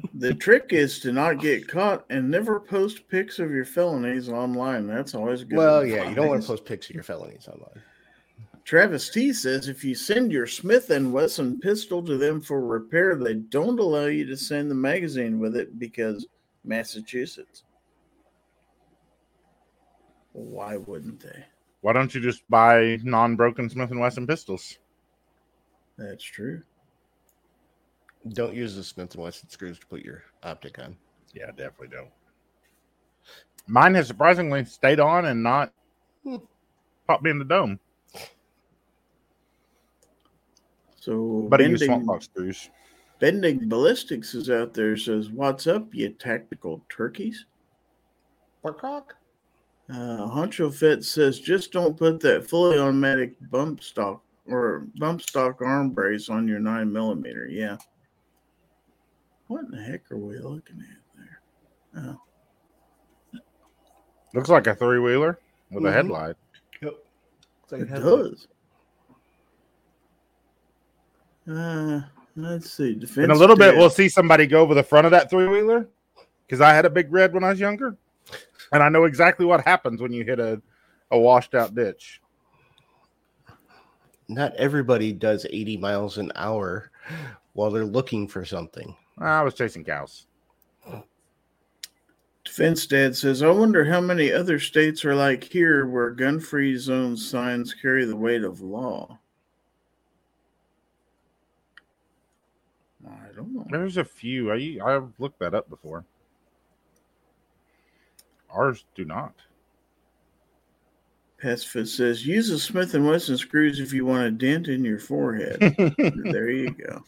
the 0.14 0.34
trick 0.34 0.68
is 0.70 1.00
to 1.00 1.10
not 1.10 1.40
get 1.40 1.66
caught 1.66 2.04
and 2.08 2.30
never 2.30 2.60
post 2.60 3.08
pics 3.08 3.40
of 3.40 3.50
your 3.50 3.64
felonies 3.64 4.28
online. 4.28 4.86
That's 4.86 5.14
always 5.14 5.42
good. 5.42 5.58
well, 5.58 5.84
yeah, 5.84 6.08
you 6.08 6.14
don't 6.14 6.28
want 6.28 6.42
to 6.42 6.46
post 6.46 6.64
pics 6.64 6.88
of 6.88 6.94
your 6.94 7.02
felonies 7.02 7.48
online. 7.48 7.82
Travis 8.64 9.10
T 9.10 9.32
says 9.32 9.68
if 9.68 9.84
you 9.84 9.94
send 9.94 10.32
your 10.32 10.46
Smith 10.46 10.90
and 10.90 11.12
Wesson 11.12 11.60
pistol 11.60 12.02
to 12.02 12.16
them 12.16 12.40
for 12.40 12.64
repair, 12.66 13.14
they 13.14 13.34
don't 13.34 13.78
allow 13.78 14.06
you 14.06 14.24
to 14.26 14.36
send 14.36 14.70
the 14.70 14.74
magazine 14.74 15.38
with 15.38 15.54
it 15.54 15.78
because 15.78 16.26
Massachusetts. 16.64 17.64
Why 20.32 20.78
wouldn't 20.78 21.20
they? 21.20 21.44
Why 21.82 21.92
don't 21.92 22.14
you 22.14 22.20
just 22.20 22.48
buy 22.48 22.98
non-broken 23.02 23.68
Smith 23.68 23.90
and 23.90 24.00
Wesson 24.00 24.26
pistols? 24.26 24.78
That's 25.98 26.24
true. 26.24 26.62
Don't 28.30 28.54
use 28.54 28.74
the 28.74 28.82
Smith 28.82 29.14
and 29.14 29.22
Wesson 29.22 29.50
screws 29.50 29.78
to 29.78 29.86
put 29.86 30.02
your 30.02 30.24
optic 30.42 30.78
on. 30.78 30.96
Yeah, 31.34 31.48
definitely 31.48 31.88
don't. 31.88 32.10
Mine 33.66 33.94
has 33.94 34.06
surprisingly 34.06 34.64
stayed 34.64 35.00
on 35.00 35.26
and 35.26 35.42
not 35.42 35.72
Hmm. 36.24 36.36
popped 37.06 37.22
me 37.22 37.30
in 37.30 37.38
the 37.38 37.44
dome, 37.44 37.78
So 41.04 41.46
but 41.50 41.60
I 41.60 41.64
use 41.64 41.80
bending, 41.80 41.88
swamp 41.88 42.06
box 42.06 42.24
screws. 42.24 42.70
bending 43.20 43.68
ballistics 43.68 44.34
is 44.34 44.48
out 44.48 44.72
there. 44.72 44.96
Says, 44.96 45.30
"What's 45.30 45.66
up, 45.66 45.94
you 45.94 46.08
tactical 46.10 46.82
turkeys?" 46.88 47.44
Pork 48.62 48.82
rock? 48.82 49.14
Uh, 49.90 50.26
Honcho 50.30 50.72
Fett 50.74 51.04
says, 51.04 51.38
"Just 51.38 51.72
don't 51.72 51.94
put 51.96 52.20
that 52.20 52.48
fully 52.48 52.78
automatic 52.78 53.36
bump 53.50 53.82
stock 53.82 54.22
or 54.46 54.86
bump 54.98 55.20
stock 55.20 55.60
arm 55.60 55.90
brace 55.90 56.30
on 56.30 56.48
your 56.48 56.58
nine 56.58 56.90
millimeter." 56.90 57.46
Yeah. 57.50 57.76
What 59.48 59.66
in 59.66 59.72
the 59.72 59.82
heck 59.82 60.10
are 60.10 60.16
we 60.16 60.38
looking 60.38 60.80
at 60.80 61.18
there? 61.18 61.40
Oh, 63.34 63.40
Looks 64.32 64.48
like 64.48 64.66
a 64.66 64.74
three 64.74 64.98
wheeler. 65.00 65.38
with 65.70 65.84
a 65.84 65.88
Mhm. 65.88 65.92
headlight. 65.92 66.36
Yep. 66.82 66.94
It 67.72 67.88
does. 67.90 68.48
Uh, 71.48 72.00
let's 72.36 72.70
see. 72.70 72.94
Defense 72.94 73.24
In 73.24 73.30
a 73.30 73.34
little 73.34 73.56
bit, 73.56 73.76
we'll 73.76 73.90
see 73.90 74.08
somebody 74.08 74.46
go 74.46 74.60
over 74.60 74.74
the 74.74 74.82
front 74.82 75.06
of 75.06 75.10
that 75.10 75.30
three 75.30 75.48
wheeler 75.48 75.88
because 76.46 76.60
I 76.60 76.72
had 76.72 76.84
a 76.84 76.90
big 76.90 77.12
red 77.12 77.32
when 77.34 77.44
I 77.44 77.50
was 77.50 77.60
younger, 77.60 77.96
and 78.72 78.82
I 78.82 78.88
know 78.88 79.04
exactly 79.04 79.46
what 79.46 79.64
happens 79.64 80.00
when 80.00 80.12
you 80.12 80.24
hit 80.24 80.40
a, 80.40 80.60
a 81.10 81.18
washed 81.18 81.54
out 81.54 81.74
ditch. 81.74 82.20
Not 84.28 84.54
everybody 84.56 85.12
does 85.12 85.46
80 85.50 85.76
miles 85.76 86.18
an 86.18 86.32
hour 86.34 86.90
while 87.52 87.70
they're 87.70 87.84
looking 87.84 88.26
for 88.26 88.44
something. 88.44 88.96
I 89.18 89.42
was 89.42 89.54
chasing 89.54 89.84
cows. 89.84 90.26
Defense 92.44 92.86
Dad 92.86 93.16
says, 93.16 93.42
I 93.42 93.50
wonder 93.50 93.84
how 93.84 94.00
many 94.00 94.30
other 94.30 94.58
states 94.58 95.04
are 95.04 95.14
like 95.14 95.44
here 95.44 95.86
where 95.86 96.10
gun 96.10 96.40
free 96.40 96.76
zone 96.76 97.16
signs 97.16 97.74
carry 97.74 98.04
the 98.04 98.16
weight 98.16 98.44
of 98.44 98.60
law. 98.60 99.18
I 103.06 103.34
don't 103.34 103.54
know. 103.54 103.66
There's 103.70 103.96
a 103.96 104.04
few. 104.04 104.52
I 104.52 104.78
I've 104.84 105.12
looked 105.18 105.38
that 105.40 105.54
up 105.54 105.68
before. 105.68 106.04
Ours 108.50 108.84
do 108.94 109.04
not. 109.04 109.34
Pacifist 111.44 111.96
says, 111.96 112.26
use 112.26 112.48
a 112.48 112.58
Smith 112.58 112.94
& 112.94 112.94
Wesson 112.94 113.36
screws 113.36 113.78
if 113.78 113.92
you 113.92 114.06
want 114.06 114.26
a 114.26 114.30
dent 114.30 114.68
in 114.68 114.82
your 114.82 114.98
forehead. 114.98 115.58
there 115.98 116.48
you 116.48 116.70
go. 116.70 117.04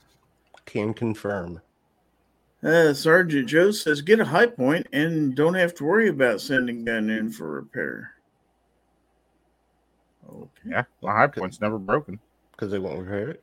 Can 0.66 0.92
confirm. 0.92 1.62
Uh, 2.62 2.92
Sergeant 2.92 3.48
Joe 3.48 3.70
says, 3.70 4.02
get 4.02 4.20
a 4.20 4.26
high 4.26 4.46
point 4.46 4.88
and 4.92 5.34
don't 5.34 5.54
have 5.54 5.74
to 5.76 5.84
worry 5.84 6.08
about 6.08 6.42
sending 6.42 6.84
gun 6.84 7.08
in 7.08 7.30
for 7.30 7.50
repair. 7.50 8.12
Okay. 10.28 10.50
yeah, 10.66 10.82
the 11.00 11.08
high 11.08 11.28
point's 11.28 11.60
never 11.60 11.78
broken. 11.78 12.18
Because 12.52 12.70
they 12.70 12.78
won't 12.78 12.98
repair 12.98 13.30
it. 13.30 13.42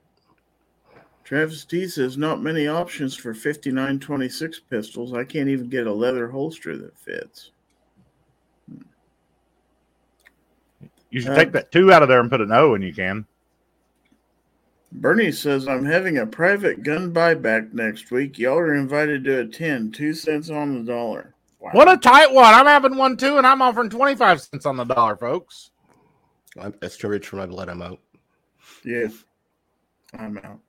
Travis 1.23 1.63
T 1.65 1.87
says, 1.87 2.17
not 2.17 2.41
many 2.41 2.67
options 2.67 3.15
for 3.15 3.33
5926 3.33 4.59
pistols. 4.69 5.13
I 5.13 5.23
can't 5.23 5.49
even 5.49 5.69
get 5.69 5.87
a 5.87 5.93
leather 5.93 6.27
holster 6.29 6.77
that 6.77 6.97
fits. 6.97 7.51
You 11.09 11.21
should 11.21 11.31
Uh, 11.31 11.35
take 11.35 11.51
that 11.53 11.71
two 11.71 11.93
out 11.93 12.01
of 12.03 12.09
there 12.09 12.19
and 12.19 12.29
put 12.29 12.41
an 12.41 12.51
O, 12.51 12.73
and 12.73 12.83
you 12.83 12.93
can. 12.93 13.25
Bernie 14.91 15.31
says, 15.31 15.67
I'm 15.67 15.85
having 15.85 16.17
a 16.17 16.25
private 16.25 16.83
gun 16.83 17.13
buyback 17.13 17.73
next 17.73 18.11
week. 18.11 18.37
Y'all 18.37 18.57
are 18.57 18.75
invited 18.75 19.23
to 19.23 19.39
attend. 19.39 19.95
Two 19.95 20.13
cents 20.13 20.49
on 20.49 20.73
the 20.73 20.91
dollar. 20.91 21.33
Wow. 21.59 21.71
What 21.71 21.91
a 21.91 21.97
tight 21.97 22.31
one! 22.31 22.53
I'm 22.53 22.65
having 22.65 22.97
one 22.97 23.15
too, 23.15 23.37
and 23.37 23.47
I'm 23.47 23.61
offering 23.61 23.89
twenty 23.89 24.15
five 24.15 24.41
cents 24.41 24.65
on 24.65 24.75
the 24.75 24.83
dollar, 24.83 25.15
folks. 25.15 25.71
I'm, 26.59 26.73
that's 26.81 26.97
too 26.97 27.07
rich 27.07 27.27
for 27.27 27.37
my 27.37 27.45
blood. 27.45 27.69
I'm 27.69 27.81
out. 27.81 27.99
Yes. 28.83 29.23
I'm 30.19 30.37
out. 30.39 30.59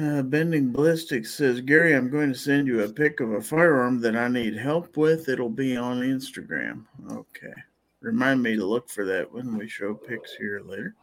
Uh, 0.00 0.22
Bending 0.22 0.72
Ballistics 0.72 1.34
says, 1.34 1.60
Gary, 1.60 1.94
I'm 1.94 2.08
going 2.08 2.32
to 2.32 2.38
send 2.38 2.66
you 2.66 2.82
a 2.84 2.88
pic 2.88 3.20
of 3.20 3.32
a 3.32 3.40
firearm 3.40 4.00
that 4.00 4.16
I 4.16 4.28
need 4.28 4.56
help 4.56 4.96
with. 4.96 5.28
It'll 5.28 5.50
be 5.50 5.76
on 5.76 6.00
Instagram. 6.00 6.84
Okay. 7.10 7.52
Remind 8.00 8.42
me 8.42 8.56
to 8.56 8.64
look 8.64 8.88
for 8.88 9.04
that 9.04 9.30
when 9.30 9.58
we 9.58 9.68
show 9.68 9.92
pics 9.92 10.32
here 10.34 10.62
later. 10.64 10.94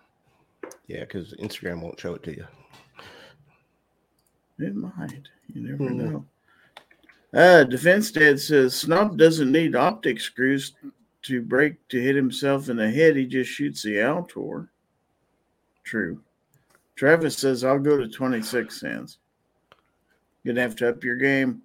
Yeah, 0.87 1.01
because 1.01 1.35
Instagram 1.35 1.81
won't 1.81 1.99
show 1.99 2.15
it 2.15 2.23
to 2.23 2.35
you. 2.35 2.47
It 4.57 4.75
might. 4.75 5.27
You 5.53 5.61
never 5.61 5.87
Hmm. 5.87 5.97
know. 5.97 6.25
Uh, 7.33 7.63
Defense 7.65 8.09
Dad 8.09 8.39
says 8.39 8.73
Snob 8.73 9.15
doesn't 9.17 9.51
need 9.51 9.75
optic 9.75 10.19
screws 10.19 10.73
to 11.23 11.41
break 11.43 11.87
to 11.89 12.01
hit 12.01 12.15
himself 12.15 12.67
in 12.69 12.77
the 12.77 12.89
head. 12.89 13.15
He 13.15 13.27
just 13.27 13.51
shoots 13.51 13.83
the 13.83 13.97
Altor. 13.97 14.69
True. 15.83 16.23
Travis 16.97 17.37
says 17.37 17.63
I'll 17.63 17.77
go 17.77 17.95
to 17.95 18.07
26 18.07 18.79
cents. 18.79 19.19
You're 20.43 20.55
gonna 20.55 20.63
have 20.63 20.75
to 20.77 20.89
up 20.89 21.03
your 21.03 21.15
game. 21.15 21.61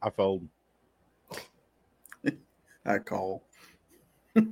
I 0.00 0.10
fold. 0.10 0.46
I 2.86 2.98
call. 2.98 3.42
All 4.36 4.46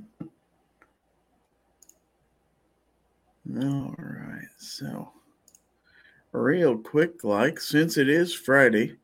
right, 3.97 4.47
so 4.57 5.13
real 6.33 6.77
quick, 6.77 7.23
like 7.23 7.59
since 7.59 7.97
it 7.97 8.09
is 8.09 8.33
Friday, 8.33 8.97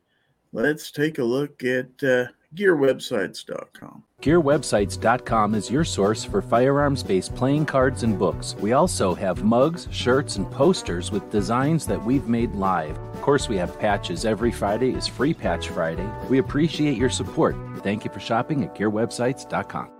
let's 0.51 0.91
take 0.91 1.19
a 1.19 1.23
look 1.23 1.63
at 1.63 2.03
uh, 2.03 2.25
gearwebsites.com. 2.55 4.03
GearWebsites.com 4.21 5.55
is 5.55 5.71
your 5.71 5.85
source 5.85 6.25
for 6.25 6.41
firearms 6.41 7.03
based 7.03 7.33
playing 7.35 7.65
cards 7.65 8.03
and 8.03 8.19
books. 8.19 8.55
We 8.59 8.73
also 8.73 9.13
have 9.15 9.43
mugs, 9.43 9.87
shirts, 9.91 10.35
and 10.35 10.49
posters 10.51 11.11
with 11.11 11.31
designs 11.31 11.85
that 11.87 12.03
we've 12.03 12.27
made 12.27 12.53
live. 12.53 12.97
Of 12.97 13.21
course, 13.21 13.47
we 13.47 13.55
have 13.57 13.79
patches. 13.79 14.25
Every 14.25 14.51
Friday 14.51 14.91
is 14.91 15.07
Free 15.07 15.33
Patch 15.33 15.69
Friday. 15.69 16.09
We 16.29 16.39
appreciate 16.39 16.97
your 16.97 17.09
support. 17.09 17.55
Thank 17.77 18.03
you 18.03 18.11
for 18.11 18.19
shopping 18.19 18.63
at 18.63 18.75
GearWebsites.com. 18.75 19.91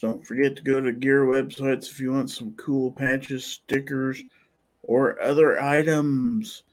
Don't 0.00 0.26
forget 0.26 0.54
to 0.56 0.62
go 0.62 0.80
to 0.82 0.92
Gear 0.92 1.24
Websites 1.24 1.90
if 1.90 1.98
you 1.98 2.12
want 2.12 2.30
some 2.30 2.52
cool 2.58 2.92
patches, 2.92 3.44
stickers, 3.44 4.22
or 4.82 5.18
other 5.22 5.58
items. 5.58 6.64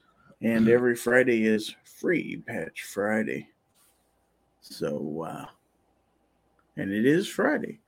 And 0.42 0.68
every 0.70 0.94
Friday 0.94 1.46
is 1.46 1.74
Free 1.84 2.42
Patch 2.46 2.82
Friday. 2.82 3.48
So, 4.62 5.26
uh, 5.28 5.46
and 6.76 6.92
it 6.92 7.04
is 7.04 7.28
Friday. 7.28 7.80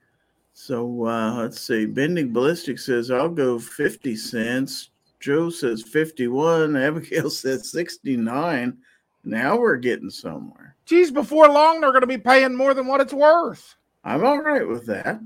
So 0.53 1.05
uh, 1.05 1.33
let's 1.35 1.59
see. 1.59 1.85
Bending 1.85 2.31
Ballistic 2.31 2.77
says, 2.79 3.09
I'll 3.09 3.29
go 3.29 3.57
50 3.57 4.15
cents. 4.15 4.89
Joe 5.19 5.49
says 5.49 5.81
51. 5.81 6.75
Abigail 6.81 7.29
says 7.29 7.71
69. 7.71 8.77
Now 9.23 9.57
we're 9.57 9.77
getting 9.77 10.09
somewhere. 10.09 10.75
Geez, 10.85 11.11
before 11.11 11.49
long 11.49 11.81
they're 11.81 11.91
going 11.91 12.01
to 12.01 12.07
be 12.07 12.17
paying 12.17 12.55
more 12.55 12.73
than 12.73 12.87
what 12.87 13.01
it's 13.01 13.13
worth. 13.13 13.75
I'm 14.03 14.23
all 14.23 14.41
right 14.41 14.67
with 14.67 14.85
that. 14.85 15.19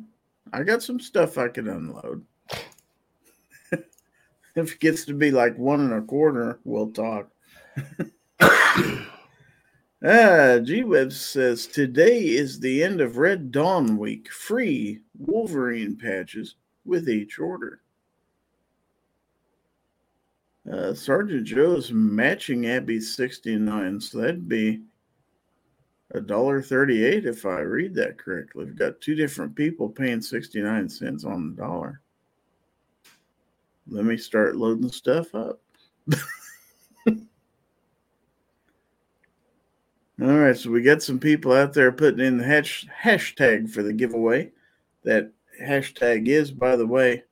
I 0.53 0.63
got 0.63 0.81
some 0.81 0.99
stuff 0.99 1.37
I 1.37 1.49
can 1.49 1.67
unload. 1.67 2.23
if 3.71 4.73
it 4.73 4.79
gets 4.79 5.03
to 5.05 5.13
be 5.13 5.31
like 5.31 5.57
one 5.57 5.81
and 5.81 5.93
a 5.93 6.01
quarter, 6.01 6.59
we'll 6.63 6.91
talk. 6.91 7.29
Ah, 10.01 10.59
G 10.63 10.83
Web 10.83 11.11
says 11.11 11.67
today 11.67 12.19
is 12.29 12.59
the 12.59 12.83
end 12.83 13.01
of 13.01 13.17
Red 13.17 13.51
Dawn 13.51 13.97
week. 13.97 14.31
Free 14.31 15.01
Wolverine 15.17 15.97
patches 15.97 16.55
with 16.85 17.09
each 17.09 17.37
order. 17.37 17.81
Uh, 20.71 20.93
Sergeant 20.93 21.45
Joe's 21.45 21.91
matching 21.91 22.67
Abby's 22.67 23.13
69, 23.13 23.99
so 23.99 24.19
that'd 24.19 24.47
be 24.47 24.83
a 26.11 26.21
dollar 26.21 26.61
thirty-eight 26.61 27.25
if 27.25 27.45
I 27.45 27.59
read 27.59 27.93
that 27.95 28.17
correctly. 28.17 28.65
We've 28.65 28.75
got 28.77 29.01
two 29.01 29.15
different 29.15 29.53
people 29.53 29.89
paying 29.89 30.21
69 30.21 30.87
cents 30.87 31.25
on 31.25 31.49
the 31.49 31.61
dollar. 31.61 32.01
Let 33.87 34.05
me 34.05 34.15
start 34.15 34.55
loading 34.55 34.91
stuff 34.91 35.35
up. 35.35 35.59
All 40.21 40.37
right, 40.37 40.57
so 40.57 40.69
we 40.69 40.81
got 40.81 41.01
some 41.01 41.17
people 41.17 41.53
out 41.53 41.71
there 41.71 41.93
putting 41.93 42.19
in 42.19 42.39
the 42.39 42.43
hash, 42.43 42.85
hashtag 43.03 43.69
for 43.69 43.83
the 43.83 43.93
giveaway. 43.93 44.51
That 45.05 45.31
hashtag 45.61 46.27
is, 46.27 46.51
by 46.51 46.75
the 46.75 46.85
way, 46.85 47.23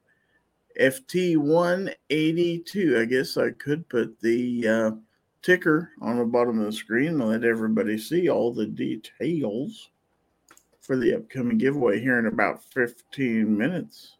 FT182. 0.79 3.01
I 3.01 3.03
guess 3.03 3.35
I 3.35 3.49
could 3.49 3.89
put 3.89 4.17
the 4.21 4.67
uh, 4.67 4.91
ticker 5.41 5.89
on 6.01 6.17
the 6.17 6.23
bottom 6.23 6.59
of 6.59 6.67
the 6.67 6.71
screen 6.71 7.07
and 7.07 7.27
let 7.27 7.43
everybody 7.43 7.97
see 7.97 8.29
all 8.29 8.53
the 8.53 8.67
details 8.67 9.89
for 10.79 10.95
the 10.95 11.15
upcoming 11.15 11.57
giveaway 11.57 11.99
here 11.99 12.19
in 12.19 12.27
about 12.27 12.63
15 12.71 13.57
minutes. 13.57 14.15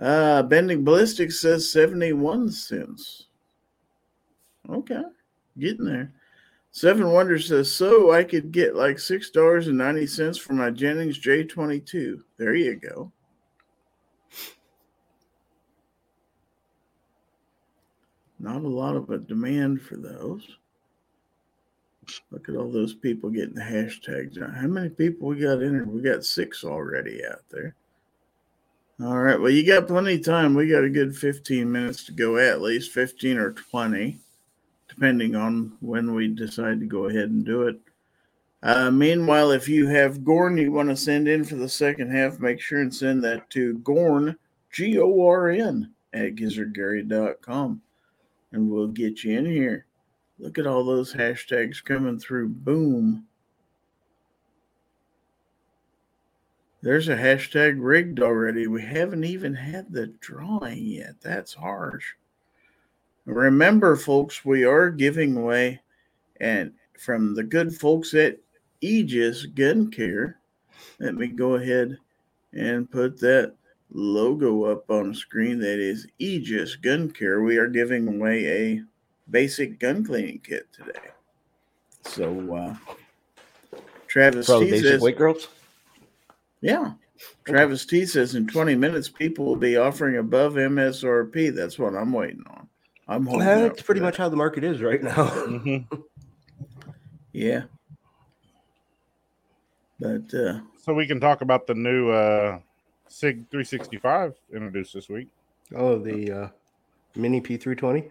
Uh, 0.00 0.42
Bending 0.44 0.82
Ballistics 0.82 1.40
says 1.40 1.70
71 1.70 2.50
cents. 2.50 3.26
Okay, 4.70 5.02
getting 5.58 5.84
there. 5.84 6.14
Seven 6.76 7.10
Wonder 7.10 7.38
says, 7.38 7.72
so 7.72 8.12
I 8.12 8.22
could 8.22 8.52
get 8.52 8.76
like 8.76 8.96
$6.90 8.96 10.38
for 10.38 10.52
my 10.52 10.68
Jennings 10.68 11.18
J22. 11.18 12.20
There 12.36 12.54
you 12.54 12.76
go. 12.76 13.10
Not 18.38 18.56
a 18.56 18.68
lot 18.68 18.94
of 18.94 19.08
a 19.08 19.16
demand 19.16 19.80
for 19.80 19.96
those. 19.96 20.46
Look 22.30 22.50
at 22.50 22.56
all 22.56 22.70
those 22.70 22.92
people 22.92 23.30
getting 23.30 23.54
the 23.54 23.62
hashtags. 23.62 24.36
Now, 24.36 24.50
How 24.50 24.66
many 24.66 24.90
people 24.90 25.28
we 25.28 25.36
got 25.36 25.62
in 25.62 25.72
there? 25.72 25.86
We 25.86 26.02
got 26.02 26.26
six 26.26 26.62
already 26.62 27.24
out 27.24 27.40
there. 27.50 27.74
All 29.02 29.18
right. 29.18 29.40
Well, 29.40 29.50
you 29.50 29.66
got 29.66 29.88
plenty 29.88 30.16
of 30.16 30.24
time. 30.26 30.52
We 30.54 30.68
got 30.68 30.84
a 30.84 30.90
good 30.90 31.16
15 31.16 31.72
minutes 31.72 32.04
to 32.04 32.12
go 32.12 32.36
at 32.36 32.60
least 32.60 32.92
15 32.92 33.38
or 33.38 33.52
20, 33.52 34.20
depending 34.96 35.36
on 35.36 35.76
when 35.80 36.14
we 36.14 36.28
decide 36.28 36.80
to 36.80 36.86
go 36.86 37.04
ahead 37.06 37.30
and 37.30 37.44
do 37.44 37.62
it. 37.62 37.78
Uh, 38.62 38.90
meanwhile, 38.90 39.50
if 39.50 39.68
you 39.68 39.86
have 39.86 40.24
Gorn 40.24 40.56
you 40.56 40.72
want 40.72 40.88
to 40.88 40.96
send 40.96 41.28
in 41.28 41.44
for 41.44 41.56
the 41.56 41.68
second 41.68 42.10
half, 42.10 42.40
make 42.40 42.60
sure 42.60 42.80
and 42.80 42.94
send 42.94 43.22
that 43.24 43.48
to 43.50 43.78
Gorn, 43.78 44.36
G 44.72 44.98
O 44.98 45.26
R 45.26 45.50
N, 45.50 45.92
at 46.12 46.34
gizzardgary.com, 46.34 47.82
and 48.52 48.70
we'll 48.70 48.88
get 48.88 49.22
you 49.22 49.38
in 49.38 49.44
here. 49.44 49.86
Look 50.38 50.58
at 50.58 50.66
all 50.66 50.84
those 50.84 51.12
hashtags 51.12 51.84
coming 51.84 52.18
through. 52.18 52.48
Boom. 52.48 53.26
There's 56.82 57.08
a 57.08 57.16
hashtag 57.16 57.76
rigged 57.78 58.20
already. 58.20 58.66
We 58.66 58.82
haven't 58.82 59.24
even 59.24 59.54
had 59.54 59.92
the 59.92 60.08
drawing 60.20 60.84
yet. 60.84 61.20
That's 61.20 61.54
harsh. 61.54 62.14
Remember, 63.26 63.96
folks, 63.96 64.44
we 64.44 64.64
are 64.64 64.88
giving 64.88 65.36
away, 65.36 65.80
and 66.40 66.72
from 66.98 67.34
the 67.34 67.42
good 67.42 67.74
folks 67.74 68.14
at 68.14 68.38
Aegis 68.80 69.46
Gun 69.46 69.90
Care, 69.90 70.38
let 71.00 71.14
me 71.16 71.26
go 71.26 71.54
ahead 71.54 71.98
and 72.52 72.90
put 72.90 73.18
that 73.20 73.54
logo 73.92 74.64
up 74.64 74.88
on 74.90 75.08
the 75.08 75.14
screen. 75.14 75.58
That 75.58 75.80
is 75.80 76.06
Aegis 76.20 76.76
Gun 76.76 77.10
Care. 77.10 77.42
We 77.42 77.56
are 77.58 77.68
giving 77.68 78.06
away 78.08 78.46
a 78.46 78.82
basic 79.30 79.80
gun 79.80 80.04
cleaning 80.04 80.40
kit 80.44 80.68
today. 80.72 81.10
So, 82.02 82.54
uh, 82.54 83.78
Travis 84.06 84.46
Probably 84.46 84.70
T 84.70 84.80
says, 84.80 85.00
weight 85.00 85.18
girls. 85.18 85.48
yeah. 86.60 86.92
Travis 87.44 87.86
T 87.86 88.04
says 88.06 88.34
in 88.34 88.46
20 88.46 88.74
minutes, 88.76 89.08
people 89.08 89.46
will 89.46 89.56
be 89.56 89.76
offering 89.76 90.18
above 90.18 90.54
MSRP. 90.54 91.54
That's 91.54 91.78
what 91.78 91.94
I'm 91.94 92.12
waiting 92.12 92.44
on. 92.48 92.68
I'm 93.08 93.24
holding 93.26 93.46
That's 93.46 93.80
for 93.80 93.86
pretty 93.86 94.00
that. 94.00 94.06
much 94.06 94.16
how 94.16 94.28
the 94.28 94.36
market 94.36 94.64
is 94.64 94.82
right 94.82 95.02
now. 95.02 95.12
Mhm. 95.28 95.86
Yeah. 97.32 97.64
But 100.00 100.32
uh, 100.34 100.60
So 100.82 100.94
we 100.94 101.06
can 101.06 101.20
talk 101.20 101.42
about 101.42 101.66
the 101.66 101.74
new 101.74 102.08
uh, 102.10 102.60
Sig 103.08 103.48
365 103.50 104.34
introduced 104.54 104.94
this 104.94 105.08
week. 105.10 105.28
oh, 105.74 105.98
the 105.98 106.32
uh, 106.32 106.48
mini 107.14 107.40
P320. 107.42 108.10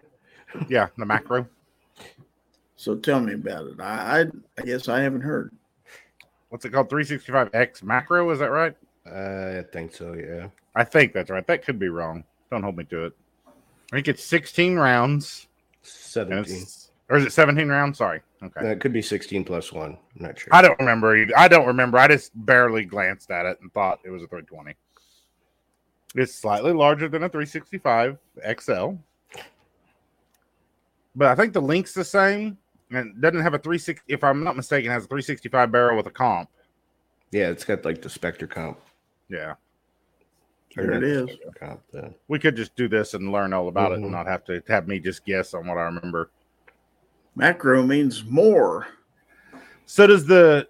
Yeah, 0.68 0.86
the 0.96 1.04
macro. 1.06 1.48
so 2.76 2.94
tell 2.96 3.18
me 3.20 3.34
about 3.34 3.66
it. 3.66 3.80
I, 3.80 4.20
I, 4.20 4.24
I 4.58 4.62
guess 4.62 4.88
I 4.88 5.00
haven't 5.00 5.22
heard. 5.22 5.52
What's 6.50 6.64
it 6.64 6.70
called? 6.70 6.88
365X 6.88 7.82
macro. 7.82 8.30
Is 8.30 8.38
that 8.38 8.50
right? 8.52 8.76
Uh, 9.04 9.58
I 9.58 9.64
think 9.72 9.92
so. 9.92 10.12
Yeah. 10.14 10.48
I 10.76 10.84
think 10.84 11.12
that's 11.12 11.30
right. 11.30 11.46
That 11.48 11.64
could 11.64 11.78
be 11.80 11.88
wrong. 11.88 12.22
Don't 12.50 12.62
hold 12.62 12.76
me 12.76 12.84
to 12.84 13.06
it. 13.06 13.12
I 13.92 13.96
think 13.96 14.08
it's 14.08 14.24
16 14.24 14.76
rounds. 14.76 15.46
17. 15.82 16.64
Or 17.08 17.16
is 17.16 17.24
it 17.24 17.32
17 17.32 17.68
rounds? 17.68 17.98
Sorry. 17.98 18.20
Okay. 18.42 18.60
Uh, 18.60 18.64
that 18.64 18.80
could 18.80 18.92
be 18.92 19.02
16 19.02 19.44
plus 19.44 19.72
one. 19.72 19.96
I'm 20.16 20.26
not 20.26 20.38
sure. 20.38 20.54
I 20.54 20.60
don't 20.60 20.78
remember. 20.78 21.16
Either. 21.16 21.38
I 21.38 21.48
don't 21.48 21.66
remember. 21.66 21.98
I 21.98 22.08
just 22.08 22.32
barely 22.34 22.84
glanced 22.84 23.30
at 23.30 23.46
it 23.46 23.58
and 23.60 23.72
thought 23.72 24.00
it 24.04 24.10
was 24.10 24.22
a 24.22 24.26
320. 24.26 24.74
It's 26.16 26.34
slightly 26.34 26.72
larger 26.72 27.08
than 27.08 27.22
a 27.22 27.28
365 27.28 28.18
XL, 28.58 28.92
but 31.14 31.28
I 31.28 31.34
think 31.34 31.52
the 31.52 31.60
link's 31.60 31.92
the 31.92 32.04
same 32.04 32.56
and 32.90 33.20
doesn't 33.20 33.42
have 33.42 33.52
a 33.52 33.58
360. 33.58 34.02
If 34.08 34.24
I'm 34.24 34.42
not 34.42 34.56
mistaken, 34.56 34.90
has 34.90 35.04
a 35.04 35.08
365 35.08 35.70
barrel 35.70 35.96
with 35.96 36.06
a 36.06 36.10
comp. 36.10 36.48
Yeah, 37.32 37.50
it's 37.50 37.64
got 37.64 37.84
like 37.84 38.00
the 38.00 38.08
Spectre 38.08 38.46
comp. 38.46 38.80
Yeah, 39.28 39.54
There 40.76 40.92
it 40.92 41.02
is. 41.02 41.22
it 41.22 41.26
the 41.26 41.32
is. 41.32 41.38
Spectre 41.40 41.58
Comp, 41.66 41.80
the- 41.92 42.14
we 42.28 42.38
could 42.38 42.54
just 42.56 42.76
do 42.76 42.86
this 42.88 43.14
and 43.14 43.32
learn 43.32 43.52
all 43.52 43.68
about 43.68 43.92
it 43.92 43.98
Mhm. 44.00 44.04
and 44.04 44.12
not 44.12 44.26
have 44.26 44.44
to 44.44 44.62
have 44.68 44.86
me 44.86 45.00
just 45.00 45.24
guess 45.24 45.54
on 45.54 45.66
what 45.66 45.78
I 45.78 45.82
remember. 45.82 46.30
Macro 47.34 47.82
means 47.82 48.24
more. 48.24 48.86
So 49.86 50.06
does 50.06 50.26
the 50.26 50.68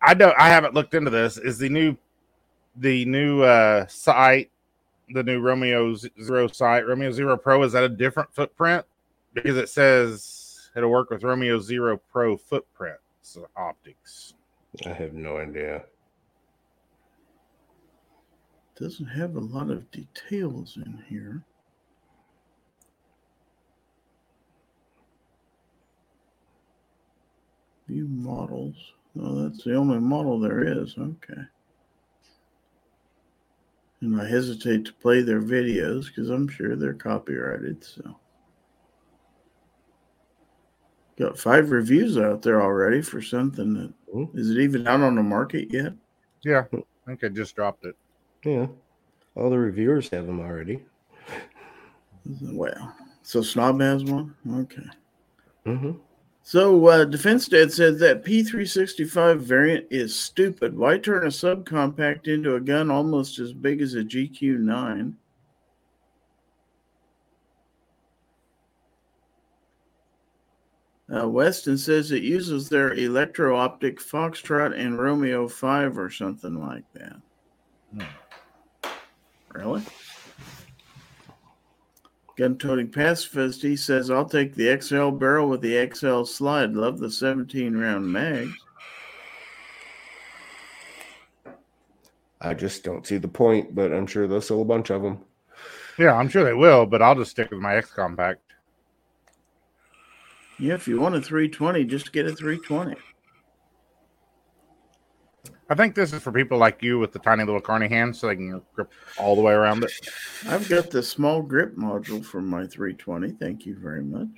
I 0.00 0.14
don't 0.14 0.34
I 0.38 0.48
haven't 0.48 0.74
looked 0.74 0.94
into 0.94 1.10
this. 1.10 1.38
Is 1.38 1.58
the 1.58 1.68
new 1.68 1.96
the 2.76 3.04
new 3.04 3.42
uh 3.42 3.86
sight 3.86 4.50
the 5.10 5.22
new 5.22 5.40
Romeo 5.40 5.94
Zero 5.94 6.46
sight, 6.48 6.86
Romeo 6.86 7.10
Zero 7.12 7.36
Pro, 7.36 7.62
is 7.64 7.72
that 7.72 7.84
a 7.84 7.88
different 7.88 8.32
footprint? 8.34 8.84
Because 9.34 9.56
it 9.58 9.68
says 9.68 10.70
it'll 10.74 10.90
work 10.90 11.10
with 11.10 11.22
Romeo 11.22 11.58
Zero 11.58 12.00
Pro 12.10 12.36
footprint 12.36 12.96
so 13.20 13.46
optics. 13.56 14.34
I 14.86 14.90
have 14.90 15.12
no 15.12 15.36
idea. 15.38 15.84
Doesn't 18.82 19.06
have 19.06 19.36
a 19.36 19.40
lot 19.40 19.70
of 19.70 19.88
details 19.92 20.76
in 20.76 21.04
here. 21.08 21.44
View 27.86 28.08
models. 28.08 28.74
Oh, 29.20 29.42
that's 29.42 29.62
the 29.62 29.76
only 29.76 30.00
model 30.00 30.40
there 30.40 30.64
is. 30.64 30.96
Okay. 30.98 31.42
And 34.00 34.20
I 34.20 34.26
hesitate 34.26 34.84
to 34.86 34.92
play 34.94 35.22
their 35.22 35.40
videos 35.40 36.06
because 36.06 36.28
I'm 36.28 36.48
sure 36.48 36.74
they're 36.74 36.92
copyrighted. 36.92 37.84
So, 37.84 38.18
got 41.16 41.38
five 41.38 41.70
reviews 41.70 42.18
out 42.18 42.42
there 42.42 42.60
already 42.60 43.00
for 43.00 43.22
something 43.22 43.74
that 43.74 43.94
Hmm. 44.12 44.36
is 44.36 44.50
it 44.50 44.58
even 44.58 44.88
out 44.88 45.02
on 45.02 45.14
the 45.14 45.22
market 45.22 45.72
yet? 45.72 45.92
Yeah, 46.42 46.64
I 46.72 46.82
think 47.06 47.22
I 47.22 47.28
just 47.28 47.54
dropped 47.54 47.84
it. 47.84 47.96
Yeah. 48.44 48.66
All 49.34 49.50
the 49.50 49.58
reviewers 49.58 50.08
have 50.10 50.26
them 50.26 50.40
already. 50.40 50.84
Well, 52.42 52.94
so 53.22 53.42
Snob 53.42 53.80
has 53.80 54.04
one. 54.04 54.34
Okay. 54.48 54.82
Mm-hmm. 55.66 55.92
So 56.42 56.86
uh, 56.86 57.04
Defense 57.04 57.48
Dad 57.48 57.72
said 57.72 57.98
that 58.00 58.24
P365 58.24 59.38
variant 59.38 59.86
is 59.90 60.14
stupid. 60.14 60.76
Why 60.76 60.98
turn 60.98 61.24
a 61.24 61.28
subcompact 61.28 62.26
into 62.26 62.56
a 62.56 62.60
gun 62.60 62.90
almost 62.90 63.38
as 63.38 63.52
big 63.52 63.80
as 63.80 63.94
a 63.94 64.02
GQ9? 64.02 65.14
Uh, 71.14 71.28
Weston 71.28 71.76
says 71.76 72.10
it 72.10 72.22
uses 72.22 72.68
their 72.68 72.94
electro 72.94 73.56
optic 73.56 74.00
Foxtrot 74.00 74.78
and 74.78 74.98
Romeo 74.98 75.46
5 75.46 75.98
or 75.98 76.10
something 76.10 76.54
like 76.54 76.84
that. 76.94 77.16
Really? 79.52 79.82
Gun 82.36 82.56
toting 82.56 82.90
pacifist, 82.90 83.62
he 83.62 83.76
says, 83.76 84.10
I'll 84.10 84.24
take 84.24 84.54
the 84.54 84.80
XL 84.80 85.10
barrel 85.10 85.48
with 85.48 85.60
the 85.60 85.90
XL 85.92 86.24
slide. 86.24 86.72
Love 86.72 86.98
the 86.98 87.10
17 87.10 87.76
round 87.76 88.10
mags. 88.10 88.52
I 92.40 92.54
just 92.54 92.82
don't 92.82 93.06
see 93.06 93.18
the 93.18 93.28
point, 93.28 93.74
but 93.74 93.92
I'm 93.92 94.06
sure 94.06 94.26
they'll 94.26 94.40
sell 94.40 94.62
a 94.62 94.64
bunch 94.64 94.90
of 94.90 95.02
them. 95.02 95.20
Yeah, 95.98 96.14
I'm 96.14 96.28
sure 96.28 96.42
they 96.42 96.54
will, 96.54 96.86
but 96.86 97.02
I'll 97.02 97.14
just 97.14 97.30
stick 97.30 97.50
with 97.50 97.60
my 97.60 97.76
X 97.76 97.92
compact. 97.92 98.40
Yeah, 100.58 100.74
if 100.74 100.88
you 100.88 101.00
want 101.00 101.14
a 101.14 101.20
320, 101.20 101.84
just 101.84 102.12
get 102.12 102.26
a 102.26 102.34
320. 102.34 102.96
I 105.72 105.74
think 105.74 105.94
this 105.94 106.12
is 106.12 106.20
for 106.20 106.30
people 106.32 106.58
like 106.58 106.82
you 106.82 106.98
with 106.98 107.12
the 107.12 107.18
tiny 107.18 107.44
little 107.44 107.58
carny 107.58 107.88
hands 107.88 108.18
so 108.18 108.26
they 108.26 108.36
can 108.36 108.60
grip 108.74 108.92
all 109.16 109.34
the 109.34 109.40
way 109.40 109.54
around 109.54 109.82
it. 109.82 109.90
I've 110.46 110.68
got 110.68 110.90
the 110.90 111.02
small 111.02 111.40
grip 111.40 111.74
module 111.78 112.22
for 112.22 112.42
my 112.42 112.66
320. 112.66 113.30
Thank 113.40 113.64
you 113.64 113.74
very 113.80 114.02
much. 114.02 114.28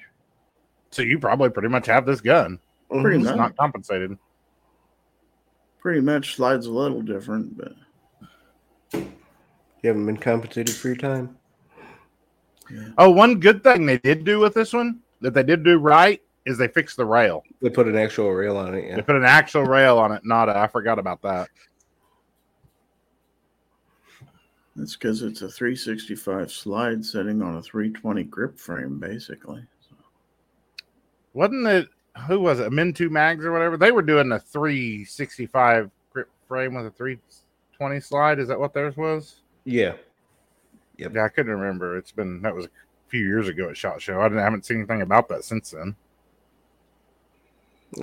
So 0.92 1.02
you 1.02 1.18
probably 1.18 1.50
pretty 1.50 1.70
much 1.70 1.86
have 1.86 2.06
this 2.06 2.20
gun. 2.20 2.60
Oh, 2.88 3.02
pretty 3.02 3.16
It's 3.16 3.26
much. 3.26 3.36
not 3.36 3.56
compensated. 3.56 4.16
Pretty 5.80 6.00
much 6.00 6.36
slides 6.36 6.66
a 6.66 6.70
little 6.70 7.02
different, 7.02 7.58
but 7.58 7.72
You 8.92 9.08
haven't 9.82 10.06
been 10.06 10.16
compensated 10.16 10.72
for 10.72 10.86
your 10.86 10.96
time. 10.96 11.36
Oh, 12.96 13.10
one 13.10 13.40
good 13.40 13.64
thing 13.64 13.86
they 13.86 13.98
did 13.98 14.22
do 14.22 14.38
with 14.38 14.54
this 14.54 14.72
one 14.72 15.00
that 15.20 15.34
they 15.34 15.42
did 15.42 15.64
do 15.64 15.78
right 15.78 16.22
is 16.46 16.58
they 16.58 16.68
fixed 16.68 16.96
the 16.96 17.06
rail. 17.06 17.42
They 17.62 17.70
put 17.70 17.88
an 17.88 17.96
actual 17.96 18.30
rail 18.32 18.56
on 18.56 18.74
it. 18.74 18.94
They 18.94 19.02
put 19.02 19.16
an 19.16 19.24
actual 19.24 19.64
rail 19.64 19.98
on 19.98 20.12
it, 20.12 20.22
not 20.24 20.48
a. 20.48 20.56
I 20.56 20.66
forgot 20.66 20.98
about 20.98 21.22
that. 21.22 21.48
that's 24.76 24.96
because 24.96 25.22
it's 25.22 25.42
a 25.42 25.48
365 25.48 26.50
slide 26.50 27.04
setting 27.04 27.42
on 27.42 27.56
a 27.56 27.62
320 27.62 28.24
grip 28.24 28.58
frame, 28.58 28.98
basically. 28.98 29.64
Wasn't 31.32 31.66
it? 31.66 31.88
Who 32.28 32.40
was 32.40 32.60
it? 32.60 32.70
Min2 32.70 33.10
Mags 33.10 33.44
or 33.44 33.52
whatever. 33.52 33.76
They 33.76 33.92
were 33.92 34.02
doing 34.02 34.32
a 34.32 34.38
365 34.38 35.90
grip 36.12 36.28
frame 36.48 36.74
with 36.74 36.86
a 36.86 36.90
320 36.90 38.00
slide. 38.00 38.38
Is 38.38 38.48
that 38.48 38.58
what 38.58 38.72
theirs 38.72 38.96
was? 38.96 39.40
Yeah. 39.64 39.94
Yeah, 40.96 41.24
I 41.24 41.28
couldn't 41.28 41.52
remember. 41.52 41.96
It's 41.96 42.12
been 42.12 42.40
that 42.42 42.54
was 42.54 42.66
a 42.66 42.70
few 43.08 43.26
years 43.26 43.48
ago 43.48 43.68
at 43.68 43.76
Shot 43.76 44.00
Show. 44.00 44.20
I, 44.20 44.28
didn't, 44.28 44.40
I 44.40 44.44
haven't 44.44 44.64
seen 44.64 44.78
anything 44.78 45.02
about 45.02 45.28
that 45.28 45.44
since 45.44 45.72
then. 45.72 45.96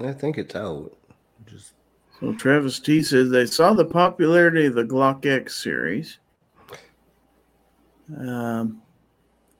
I 0.02 0.14
think 0.14 0.38
it's 0.38 0.56
out. 0.56 0.92
Just 1.46 1.74
So 2.20 2.34
Travis 2.34 2.80
T 2.80 3.02
says 3.04 3.30
they 3.30 3.46
saw 3.46 3.74
the 3.74 3.86
popularity 3.86 4.66
of 4.66 4.76
the 4.76 4.84
Glock 4.84 5.26
X 5.26 5.62
series. 5.62 6.20
Um, 8.18 8.82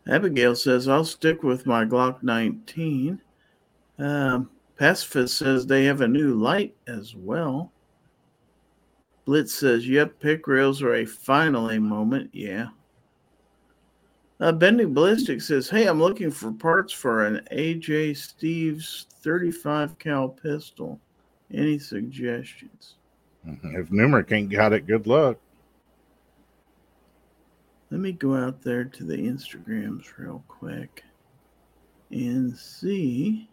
Abigail 0.08 0.56
says 0.56 0.88
I'll 0.88 1.06
stick 1.06 1.44
with 1.44 1.66
my 1.66 1.86
Glock 1.86 2.24
19. 2.24 3.22
Um, 4.00 4.50
Pacifist 4.78 5.38
says 5.38 5.66
they 5.66 5.86
have 5.86 6.02
a 6.02 6.08
new 6.08 6.34
light 6.34 6.76
as 6.88 7.16
well. 7.16 7.72
Blitz 9.26 9.54
says, 9.54 9.88
"Yep, 9.88 10.20
pick 10.20 10.48
rails 10.48 10.82
are 10.82 10.96
a 10.96 11.06
finally 11.06 11.78
moment." 11.78 12.32
Yeah. 12.34 12.70
Uh, 14.42 14.52
Bending 14.52 14.92
Ballistic 14.92 15.40
says, 15.40 15.70
"Hey, 15.70 15.88
I'm 15.88 16.02
looking 16.02 16.32
for 16.32 16.52
parts 16.52 16.92
for 16.92 17.26
an 17.26 17.48
AJ 17.52 18.12
Steves 18.12 19.06
35 19.22 20.00
cal 20.00 20.28
pistol. 20.28 21.00
Any 21.54 21.78
suggestions?" 21.78 22.96
If 23.46 23.90
Numrich 23.90 24.32
ain't 24.32 24.50
got 24.50 24.74
it, 24.74 24.88
good 24.88 25.06
luck. 25.06 25.38
Let 27.92 28.00
me 28.00 28.14
go 28.14 28.36
out 28.36 28.62
there 28.62 28.86
to 28.86 29.04
the 29.04 29.18
Instagrams 29.18 30.18
real 30.18 30.44
quick 30.48 31.04
and 32.10 32.56
see. 32.58 33.48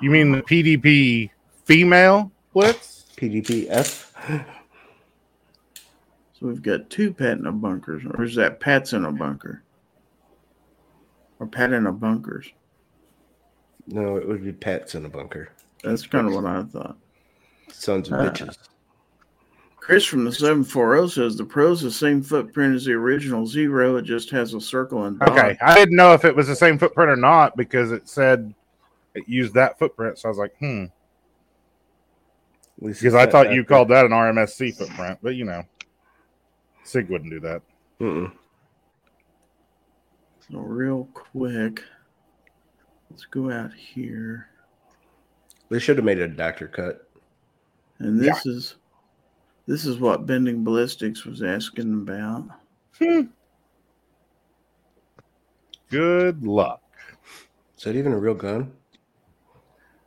You 0.00 0.10
mean 0.10 0.32
the 0.32 0.42
PDP 0.42 1.30
female 1.64 2.32
blitz? 2.54 3.06
PDPF. 3.16 4.46
So 6.40 6.46
we've 6.46 6.62
got 6.62 6.88
two 6.88 7.12
Pat 7.12 7.38
in 7.38 7.46
a 7.46 7.52
bunkers, 7.52 8.02
or 8.14 8.24
is 8.24 8.34
that 8.36 8.60
Pat's 8.60 8.94
in 8.94 9.04
a 9.04 9.12
bunker? 9.12 9.62
Or 11.38 11.46
Pat 11.46 11.72
in 11.72 11.86
a 11.86 11.92
bunkers? 11.92 12.48
No, 13.86 14.16
it 14.16 14.26
would 14.26 14.42
be 14.44 14.52
pets 14.52 14.94
in 14.94 15.04
a 15.04 15.08
bunker. 15.08 15.50
That's 15.82 16.06
kind 16.06 16.28
of 16.28 16.34
what 16.34 16.46
I 16.46 16.62
thought. 16.62 16.96
Sons 17.72 18.08
of 18.08 18.14
Uh, 18.14 18.30
bitches. 18.30 18.56
Chris 19.76 20.04
from 20.04 20.24
the 20.24 20.32
740 20.32 21.08
says 21.08 21.36
the 21.36 21.44
Pro's 21.44 21.80
the 21.80 21.90
same 21.90 22.22
footprint 22.22 22.74
as 22.76 22.84
the 22.84 22.92
original 22.92 23.46
Zero. 23.46 23.96
It 23.96 24.02
just 24.02 24.30
has 24.30 24.54
a 24.54 24.60
circle 24.60 25.04
and 25.04 25.18
dot. 25.18 25.30
Okay, 25.30 25.56
I 25.60 25.74
didn't 25.74 25.96
know 25.96 26.12
if 26.12 26.24
it 26.24 26.36
was 26.36 26.46
the 26.46 26.54
same 26.54 26.78
footprint 26.78 27.10
or 27.10 27.16
not 27.16 27.56
because 27.56 27.90
it 27.90 28.08
said 28.08 28.54
it 29.14 29.24
used 29.26 29.54
that 29.54 29.78
footprint. 29.78 30.18
So 30.18 30.28
I 30.28 30.30
was 30.30 30.38
like, 30.38 30.54
hmm, 30.58 30.84
At 32.78 32.86
least 32.86 33.00
because 33.00 33.14
I 33.14 33.26
thought 33.26 33.52
you 33.52 33.64
called 33.64 33.88
that 33.88 34.04
an 34.04 34.12
RMSC 34.12 34.76
footprint, 34.76 35.18
but 35.22 35.34
you 35.34 35.44
know, 35.44 35.64
Sig 36.84 37.08
wouldn't 37.08 37.30
do 37.30 37.40
that. 37.40 37.62
Mm-mm. 38.00 38.32
So 40.50 40.58
real 40.58 41.08
quick, 41.14 41.82
let's 43.10 43.24
go 43.24 43.50
out 43.50 43.72
here. 43.72 44.48
They 45.68 45.78
should 45.78 45.96
have 45.96 46.04
made 46.04 46.18
a 46.18 46.26
Docter 46.26 46.66
cut. 46.66 47.08
And 47.98 48.20
this 48.20 48.46
is 48.46 48.76
this 49.66 49.84
is 49.84 49.98
what 49.98 50.26
Bending 50.26 50.64
Ballistics 50.64 51.24
was 51.24 51.42
asking 51.42 51.92
about. 51.92 52.48
Hmm. 52.98 53.22
Good 55.90 56.44
luck. 56.44 56.82
Is 57.76 57.84
that 57.84 57.96
even 57.96 58.12
a 58.12 58.18
real 58.18 58.34
gun? 58.34 58.72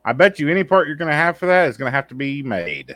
I 0.05 0.13
bet 0.13 0.39
you 0.39 0.49
any 0.49 0.63
part 0.63 0.88
you're 0.88 0.97
going 0.97 1.11
to 1.11 1.15
have 1.15 1.38
for 1.38 1.45
that 1.45 1.69
is 1.69 1.78
going 1.78 1.91
to 1.91 1.95
have 1.95 2.07
to 2.09 2.15
be 2.15 2.43
made. 2.43 2.95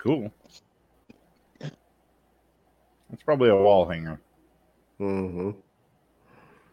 Cool. 0.00 0.32
It's 3.12 3.22
probably 3.24 3.50
a 3.50 3.56
wall 3.56 3.86
hanger, 3.88 4.20
Mm-hmm. 5.00 5.50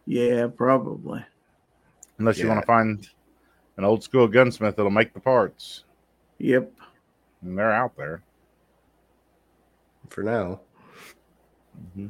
Yeah, 0.06 0.46
probably. 0.46 1.24
unless 2.18 2.38
you 2.38 2.48
want 2.48 2.60
to 2.60 2.66
find 2.66 3.06
an 3.76 3.84
old 3.84 4.02
school 4.02 4.26
gunsmith 4.28 4.76
that'll 4.76 4.90
make 4.90 5.12
the 5.14 5.20
parts, 5.20 5.84
Yep. 6.38 6.72
and 7.42 7.58
they're 7.58 7.72
out 7.72 7.96
there. 7.96 8.22
For 10.08 10.22
now. 10.22 10.60
Mm-hmm. 11.98 12.06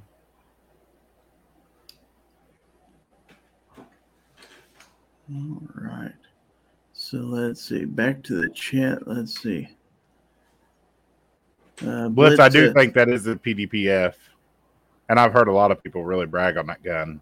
All 5.35 5.63
right. 5.75 6.13
So 6.93 7.19
let's 7.19 7.63
see. 7.69 7.85
Back 7.85 8.23
to 8.25 8.41
the 8.41 8.49
chat. 8.51 9.07
Let's 9.07 9.41
see. 9.41 9.69
Uh, 11.87 12.09
Blitz, 12.09 12.41
I 12.41 12.49
do 12.49 12.67
said- 12.67 12.75
think 12.75 12.95
that 12.95 13.09
is 13.09 13.27
a 13.27 13.37
PDPF, 13.37 14.15
and 15.09 15.19
I've 15.21 15.33
heard 15.33 15.49
a 15.49 15.53
lot 15.53 15.71
of 15.71 15.83
people 15.83 16.05
really 16.05 16.27
brag 16.27 16.57
on 16.57 16.67
that 16.67 16.83
gun. 16.83 17.21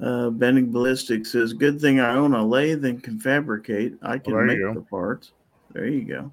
Uh, 0.00 0.28
Bending 0.30 0.70
Ballistics 0.72 1.30
says, 1.30 1.52
"Good 1.52 1.80
thing 1.80 2.00
I 2.00 2.14
own 2.16 2.34
a 2.34 2.44
lathe 2.44 2.84
and 2.84 3.02
can 3.02 3.18
fabricate. 3.18 3.96
I 4.02 4.18
can 4.18 4.34
there 4.34 4.44
make 4.44 4.58
the 4.74 4.82
parts." 4.82 5.32
There 5.72 5.86
you 5.86 6.04
go. 6.04 6.32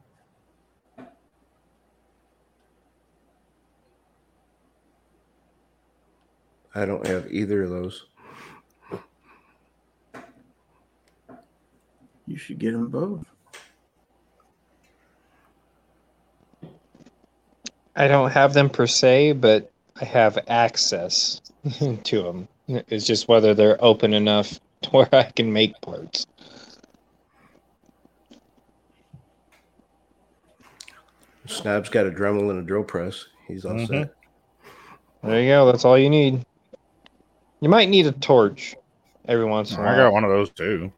I 6.74 6.86
don't 6.86 7.06
have 7.06 7.32
either 7.32 7.64
of 7.64 7.70
those. 7.70 8.06
You 12.28 12.38
should 12.38 12.60
get 12.60 12.72
them 12.72 12.88
both. 12.88 13.26
I 17.96 18.08
don't 18.08 18.32
have 18.32 18.54
them 18.54 18.70
per 18.70 18.88
se, 18.88 19.34
but 19.34 19.70
I 20.00 20.06
have 20.06 20.40
access 20.48 21.42
to 22.04 22.24
them. 22.24 22.48
It's 22.68 23.06
just 23.06 23.28
whether 23.28 23.54
they're 23.54 23.84
open 23.84 24.14
enough 24.14 24.60
to 24.84 24.90
where 24.92 25.10
I 25.14 25.24
can 25.24 25.52
make 25.52 25.80
parts. 25.82 26.26
Snob's 31.48 31.90
got 31.90 32.06
a 32.06 32.12
Dremel 32.12 32.50
and 32.50 32.60
a 32.60 32.62
drill 32.62 32.84
press. 32.84 33.26
He's 33.48 33.66
all 33.66 33.74
Mhm. 33.74 33.88
set. 33.88 34.14
There 35.24 35.42
you 35.42 35.50
go. 35.50 35.66
That's 35.72 35.86
all 35.86 35.98
you 35.98 36.10
need. 36.10 36.42
You 37.60 37.70
might 37.70 37.90
need 37.90 38.08
a 38.08 38.12
torch 38.12 38.76
every 39.28 39.46
once 39.46 39.72
in 39.72 39.78
a 39.78 39.82
I 39.82 39.86
while. 39.86 39.94
I 39.94 39.98
got 39.98 40.14
one 40.14 40.24
of 40.24 40.30
those 40.30 40.50
too. 40.52 40.92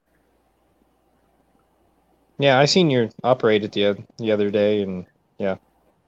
Yeah, 2.39 2.59
I 2.59 2.65
seen 2.65 2.89
you 2.89 3.09
operate 3.23 3.63
it 3.63 3.71
the 3.71 3.97
the 4.17 4.31
other 4.31 4.49
day, 4.49 4.81
and 4.81 5.05
yeah. 5.39 5.55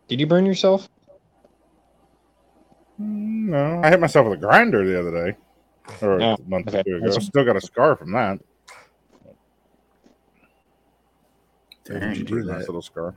Did 0.07 0.19
you 0.19 0.27
burn 0.27 0.45
yourself? 0.45 0.87
Mm, 3.01 3.49
No, 3.49 3.81
I 3.83 3.89
hit 3.89 3.99
myself 3.99 4.25
with 4.27 4.37
a 4.39 4.41
grinder 4.41 4.85
the 4.85 4.99
other 4.99 5.11
day, 5.31 5.37
or 6.01 6.21
Oh, 6.21 6.33
a 6.35 6.49
month 6.49 6.67
or 6.73 6.83
two 6.83 6.95
ago. 6.97 6.99
That's- 7.07 7.25
Still 7.25 7.43
got 7.45 7.55
a 7.55 7.61
scar 7.61 7.95
from 7.95 8.11
that. 8.13 8.39
How 11.87 11.99
did 11.99 12.17
you 12.17 12.23
do 12.23 12.35
Nice 12.43 12.47
that? 12.61 12.67
little 12.67 12.81
scar. 12.81 13.13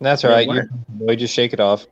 That's 0.00 0.22
Yeah, 0.22 0.30
all 0.30 0.36
right. 0.36 0.48
why- 0.48 0.54
You're 0.56 0.68
boy, 0.88 1.16
just 1.16 1.34
shake 1.34 1.52
it 1.52 1.60
off. 1.60 1.86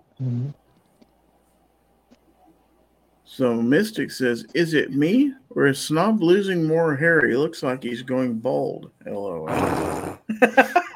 So 3.24 3.54
Mystic 3.62 4.10
says, 4.10 4.44
"Is 4.54 4.74
it 4.74 4.92
me 4.92 5.32
or 5.50 5.66
is 5.68 5.78
Snob 5.78 6.20
losing 6.22 6.64
more 6.66 6.96
hair? 6.96 7.26
He 7.28 7.36
looks 7.36 7.62
like 7.62 7.82
he's 7.82 8.02
going 8.02 8.34
bald." 8.38 8.90
LOL. 9.06 9.48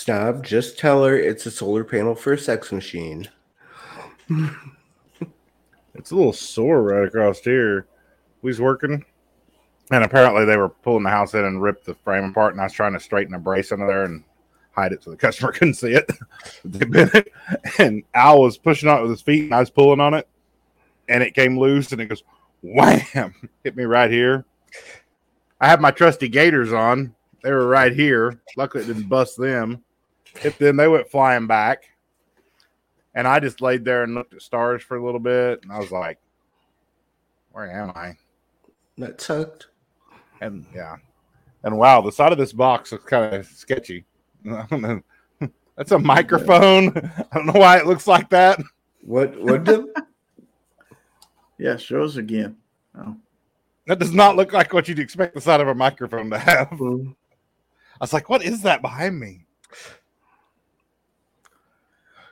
Snob, 0.00 0.42
just 0.42 0.78
tell 0.78 1.04
her 1.04 1.14
it's 1.14 1.44
a 1.44 1.50
solar 1.50 1.84
panel 1.84 2.14
for 2.14 2.32
a 2.32 2.38
sex 2.38 2.72
machine. 2.72 3.28
It's 5.94 6.10
a 6.10 6.16
little 6.16 6.32
sore 6.32 6.82
right 6.82 7.06
across 7.06 7.40
here. 7.40 7.86
We 8.40 8.48
was 8.48 8.62
working, 8.62 9.04
and 9.90 10.02
apparently 10.02 10.46
they 10.46 10.56
were 10.56 10.70
pulling 10.70 11.02
the 11.02 11.10
house 11.10 11.34
in 11.34 11.44
and 11.44 11.60
ripped 11.60 11.84
the 11.84 11.94
frame 11.96 12.24
apart. 12.24 12.54
And 12.54 12.62
I 12.62 12.64
was 12.64 12.72
trying 12.72 12.94
to 12.94 13.00
straighten 13.00 13.34
a 13.34 13.38
brace 13.38 13.72
under 13.72 13.86
there 13.86 14.04
and 14.04 14.24
hide 14.72 14.92
it 14.92 15.02
so 15.02 15.10
the 15.10 15.18
customer 15.18 15.52
couldn't 15.52 15.74
see 15.74 15.92
it. 15.92 16.10
And 17.78 18.02
Al 18.14 18.40
was 18.40 18.56
pushing 18.56 18.88
on 18.88 19.00
it 19.00 19.02
with 19.02 19.10
his 19.10 19.22
feet, 19.22 19.44
and 19.44 19.54
I 19.54 19.60
was 19.60 19.68
pulling 19.68 20.00
on 20.00 20.14
it, 20.14 20.26
and 21.10 21.22
it 21.22 21.34
came 21.34 21.58
loose, 21.58 21.92
and 21.92 22.00
it 22.00 22.06
goes 22.06 22.22
wham, 22.62 23.34
hit 23.64 23.76
me 23.76 23.84
right 23.84 24.10
here. 24.10 24.46
I 25.60 25.68
have 25.68 25.82
my 25.82 25.90
trusty 25.90 26.28
gaiters 26.28 26.72
on. 26.72 27.14
They 27.42 27.52
were 27.52 27.66
right 27.66 27.92
here. 27.92 28.40
Luckily, 28.56 28.84
it 28.84 28.86
didn't 28.86 29.08
bust 29.08 29.36
them. 29.36 29.84
Hit 30.38 30.58
them. 30.58 30.76
They 30.76 30.88
went 30.88 31.10
flying 31.10 31.46
back. 31.46 31.84
And 33.14 33.26
I 33.26 33.40
just 33.40 33.60
laid 33.60 33.84
there 33.84 34.04
and 34.04 34.14
looked 34.14 34.34
at 34.34 34.42
stars 34.42 34.82
for 34.82 34.96
a 34.96 35.04
little 35.04 35.20
bit. 35.20 35.62
And 35.62 35.72
I 35.72 35.78
was 35.78 35.90
like, 35.90 36.18
where 37.52 37.70
am 37.70 37.90
I? 37.90 38.16
That 38.98 39.20
sucked. 39.20 39.66
And 40.40 40.64
yeah. 40.74 40.96
And 41.64 41.76
wow, 41.76 42.00
the 42.00 42.12
side 42.12 42.32
of 42.32 42.38
this 42.38 42.52
box 42.52 42.92
looks 42.92 43.04
kind 43.04 43.34
of 43.34 43.46
sketchy. 43.46 44.04
I. 44.50 45.02
That's 45.76 45.92
a 45.92 45.98
microphone. 45.98 46.88
I 47.32 47.36
don't 47.38 47.46
know 47.46 47.58
why 47.58 47.78
it 47.78 47.86
looks 47.86 48.06
like 48.06 48.28
that. 48.30 48.60
What? 49.02 49.40
What? 49.40 49.64
the, 49.64 49.92
Yeah, 51.58 51.76
show 51.78 52.02
us 52.04 52.16
again. 52.16 52.56
Oh, 52.98 53.16
That 53.86 53.98
does 53.98 54.12
not 54.12 54.36
look 54.36 54.52
like 54.52 54.72
what 54.74 54.88
you'd 54.88 54.98
expect 54.98 55.34
the 55.34 55.40
side 55.40 55.60
of 55.60 55.68
a 55.68 55.74
microphone 55.74 56.28
to 56.30 56.38
have. 56.38 56.72
I 56.72 56.76
Hmm. 56.76 57.10
was 58.00 58.12
like, 58.12 58.28
what 58.28 58.42
is 58.42 58.62
that 58.62 58.82
behind 58.82 59.18
me? 59.18 59.46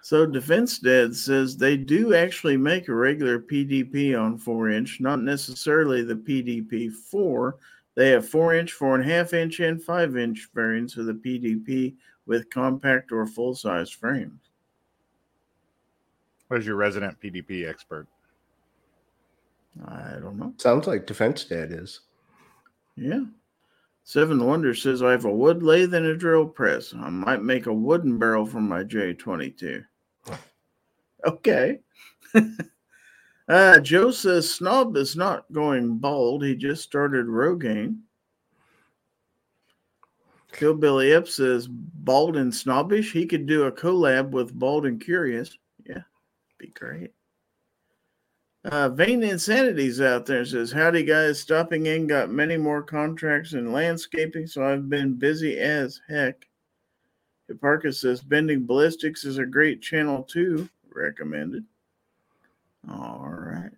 So 0.09 0.25
Defense 0.25 0.79
Dad 0.79 1.15
says 1.15 1.55
they 1.55 1.77
do 1.77 2.15
actually 2.15 2.57
make 2.57 2.89
a 2.89 2.95
regular 2.95 3.39
PDP 3.39 4.19
on 4.19 4.39
four 4.39 4.71
inch, 4.71 5.01
not 5.01 5.21
necessarily 5.21 6.03
the 6.03 6.15
PDP 6.15 6.91
four. 6.91 7.57
They 7.95 8.09
have 8.09 8.27
four 8.27 8.55
inch, 8.55 8.73
four 8.73 8.95
and 8.95 9.05
a 9.05 9.15
half 9.15 9.35
inch, 9.35 9.61
and 9.61 9.83
five 9.83 10.17
inch 10.17 10.49
variants 10.55 10.97
of 10.97 11.05
the 11.05 11.13
PDP 11.13 11.95
with 12.25 12.49
compact 12.49 13.13
or 13.13 13.27
full 13.27 13.55
size 13.55 13.91
frames. 13.91 14.41
Where's 16.47 16.65
your 16.65 16.77
resident 16.77 17.21
PDP 17.21 17.69
expert? 17.69 18.07
I 19.87 20.13
don't 20.23 20.39
know. 20.39 20.55
Sounds 20.57 20.87
like 20.87 21.07
Defense 21.07 21.45
Dad 21.45 21.71
is. 21.71 22.01
Yeah. 22.97 23.25
Seven 24.05 24.43
Wonder 24.43 24.75
says 24.75 25.03
I 25.03 25.11
have 25.11 25.27
a 25.27 25.31
wood 25.31 25.63
lathe 25.63 25.93
and 25.93 26.07
a 26.07 26.17
drill 26.17 26.47
press. 26.47 26.95
I 26.95 27.11
might 27.11 27.43
make 27.43 27.67
a 27.67 27.75
wooden 27.75 28.17
barrel 28.17 28.47
from 28.47 28.67
my 28.67 28.85
J22. 28.85 29.85
Okay. 31.27 31.81
uh, 33.49 33.81
Joe 33.81 34.11
says 34.11 34.51
Snob 34.51 34.97
is 34.97 35.17
not 35.17 35.51
going 35.53 35.99
bald. 35.99 36.45
He 36.45 36.55
just 36.55 36.83
started 36.83 37.27
Rogaine. 37.27 37.99
Killbilly 40.53 41.13
Ep 41.13 41.29
says 41.29 41.69
bald 41.69 42.37
and 42.37 42.55
snobbish. 42.55 43.13
He 43.13 43.27
could 43.27 43.47
do 43.47 43.65
a 43.65 43.73
collab 43.73 44.31
with 44.31 44.53
Bald 44.59 44.87
and 44.87 45.01
Curious. 45.01 45.57
Yeah, 45.87 46.03
be 46.59 46.69
great. 46.69 47.13
Uh, 48.65 48.89
Vain 48.89 49.23
Insanity's 49.23 50.01
out 50.01 50.27
there 50.27 50.45
says, 50.45 50.73
Howdy 50.73 51.05
guys, 51.05 51.41
stopping 51.41 51.87
in, 51.87 52.07
got 52.07 52.31
many 52.31 52.57
more 52.57 52.83
contracts 52.83 53.53
in 53.53 53.73
landscaping, 53.73 54.47
so 54.47 54.65
I've 54.65 54.91
been 54.91 55.15
busy 55.15 55.59
as 55.59 56.01
heck. 56.09 56.47
Hipparchus 57.49 58.01
says, 58.01 58.21
Bending 58.21 58.67
Ballistics 58.67 59.25
is 59.25 59.39
a 59.39 59.47
great 59.47 59.81
channel 59.81 60.23
too, 60.25 60.69
recommended. 60.99 61.65
All 62.91 63.29
right. 63.31 63.71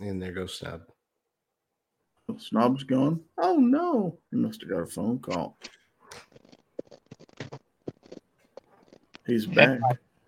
And 0.00 0.20
there 0.20 0.32
goes 0.32 0.58
Snob. 0.58 0.82
Snob's 2.38 2.82
gone. 2.82 3.20
Oh 3.38 3.56
no. 3.56 4.18
He 4.30 4.36
must 4.36 4.60
have 4.62 4.70
got 4.70 4.80
a 4.80 4.86
phone 4.86 5.18
call. 5.18 5.56
He's 9.26 9.46
back. 9.46 9.78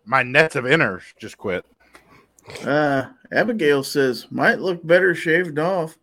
My 0.05 0.22
nets 0.22 0.57
of 0.57 0.64
inners 0.64 1.03
just 1.18 1.36
quit. 1.36 1.66
Uh, 2.64 3.07
Abigail 3.32 3.82
says, 3.82 4.26
might 4.30 4.61
look 4.61 4.86
better 4.86 5.14
shaved 5.14 5.59
off. 5.59 5.99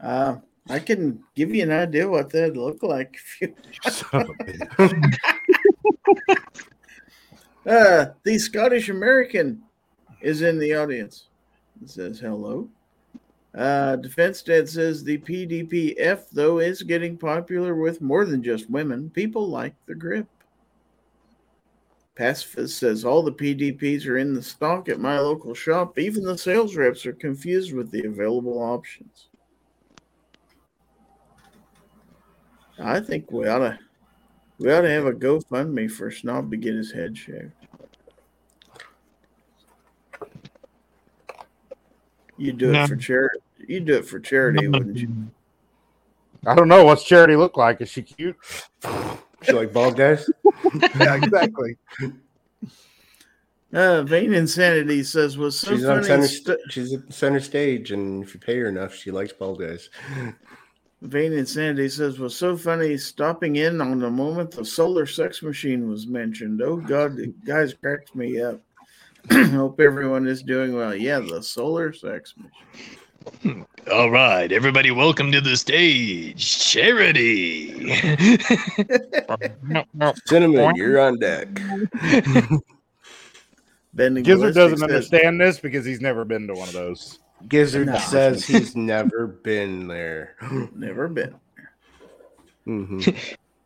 Uh, 0.00 0.36
I 0.68 0.78
can 0.78 1.22
give 1.34 1.54
you 1.54 1.62
an 1.62 1.72
idea 1.72 2.08
what 2.08 2.30
that'd 2.30 2.56
look 2.56 2.82
like 2.82 3.14
if 3.14 3.40
you. 3.40 3.54
Son 3.90 4.22
of 4.22 4.30
a 4.30 4.34
bitch. 4.44 5.18
Uh, 7.68 8.12
the 8.22 8.38
Scottish 8.38 8.88
American 8.88 9.62
is 10.22 10.40
in 10.40 10.58
the 10.58 10.74
audience. 10.74 11.28
It 11.82 11.90
says 11.90 12.18
hello. 12.18 12.68
Uh, 13.54 13.96
Defense 13.96 14.42
Dad 14.42 14.68
says 14.68 15.04
the 15.04 15.18
PDPF, 15.18 16.30
though, 16.32 16.60
is 16.60 16.82
getting 16.82 17.18
popular 17.18 17.74
with 17.74 18.00
more 18.00 18.24
than 18.24 18.42
just 18.42 18.70
women. 18.70 19.10
People 19.10 19.48
like 19.48 19.74
the 19.86 19.94
grip. 19.94 20.26
Pacifist 22.18 22.76
says 22.76 23.04
all 23.04 23.22
the 23.22 23.30
PDPs 23.30 24.04
are 24.08 24.18
in 24.18 24.34
the 24.34 24.42
stock 24.42 24.88
at 24.88 24.98
my 24.98 25.20
local 25.20 25.54
shop. 25.54 26.00
Even 26.00 26.24
the 26.24 26.36
sales 26.36 26.74
reps 26.74 27.06
are 27.06 27.12
confused 27.12 27.72
with 27.72 27.92
the 27.92 28.04
available 28.06 28.58
options. 28.60 29.28
I 32.80 32.98
think 32.98 33.30
we 33.30 33.46
ought 33.46 33.60
to 33.60 33.78
we 34.58 34.72
ought 34.72 34.80
to 34.80 34.90
have 34.90 35.06
a 35.06 35.12
GoFundMe 35.12 35.88
for 35.88 36.10
Snob 36.10 36.50
to 36.50 36.56
get 36.56 36.74
his 36.74 36.90
head 36.90 37.16
shaved. 37.16 37.52
You 42.36 42.52
do 42.52 42.72
No. 42.72 42.82
it 42.82 42.88
for 42.88 42.96
charity. 42.96 43.38
You 43.68 43.78
do 43.78 43.94
it 43.94 44.06
for 44.06 44.18
charity, 44.18 44.66
wouldn't 44.66 44.96
you? 44.96 45.08
I 46.44 46.56
don't 46.56 46.68
know. 46.68 46.84
What's 46.84 47.04
Charity 47.04 47.36
look 47.36 47.56
like? 47.56 47.80
Is 47.80 47.90
she 47.90 48.02
cute? 48.02 48.36
She 49.42 49.52
like 49.52 49.72
bald 49.72 49.96
guys? 49.96 50.28
yeah, 50.98 51.16
exactly. 51.16 51.76
Uh, 53.72 54.02
Vain 54.02 54.32
Insanity 54.32 55.02
says 55.02 55.36
was 55.36 55.58
so 55.58 55.74
She's 55.76 55.84
on 55.84 55.96
funny. 56.02 56.06
center. 56.06 56.26
st- 56.28 56.58
she's 56.70 56.94
at 56.94 57.06
the 57.06 57.12
center 57.12 57.40
stage, 57.40 57.92
and 57.92 58.22
if 58.22 58.32
you 58.34 58.40
pay 58.40 58.58
her 58.58 58.66
enough, 58.68 58.94
she 58.94 59.10
likes 59.10 59.32
bald 59.32 59.60
guys. 59.60 59.90
Vain 61.02 61.32
Insanity 61.32 61.88
says 61.88 62.18
was 62.18 62.34
so 62.34 62.56
funny 62.56 62.96
stopping 62.96 63.56
in 63.56 63.80
on 63.80 64.00
the 64.00 64.10
moment 64.10 64.50
the 64.50 64.64
solar 64.64 65.06
sex 65.06 65.42
machine 65.42 65.88
was 65.88 66.06
mentioned. 66.06 66.62
Oh 66.62 66.76
God, 66.76 67.16
the 67.16 67.26
guys 67.44 67.74
cracked 67.74 68.14
me 68.16 68.40
up. 68.40 68.60
Hope 69.32 69.78
everyone 69.80 70.26
is 70.26 70.42
doing 70.42 70.74
well. 70.74 70.94
Yeah, 70.94 71.18
the 71.20 71.42
solar 71.42 71.92
sex 71.92 72.34
machine. 72.36 72.98
All 73.92 74.10
right, 74.10 74.50
everybody, 74.52 74.90
welcome 74.90 75.32
to 75.32 75.40
the 75.40 75.56
stage. 75.56 76.58
Charity. 76.58 77.94
Cinnamon, 80.26 80.76
you're 80.76 81.00
on 81.00 81.18
deck. 81.18 81.48
Bending 83.94 84.22
Gizzard 84.24 84.54
doesn't 84.54 84.78
says, 84.78 84.82
understand 84.82 85.40
this 85.40 85.58
because 85.58 85.84
he's 85.84 86.00
never 86.00 86.24
been 86.24 86.46
to 86.46 86.54
one 86.54 86.68
of 86.68 86.74
those. 86.74 87.18
Gizzard 87.48 87.86
No. 87.86 87.96
says 87.98 88.46
he's 88.46 88.76
never 88.76 89.26
been 89.26 89.88
there. 89.88 90.36
Never 90.74 91.08
been. 91.08 91.34
hmm 92.64 93.00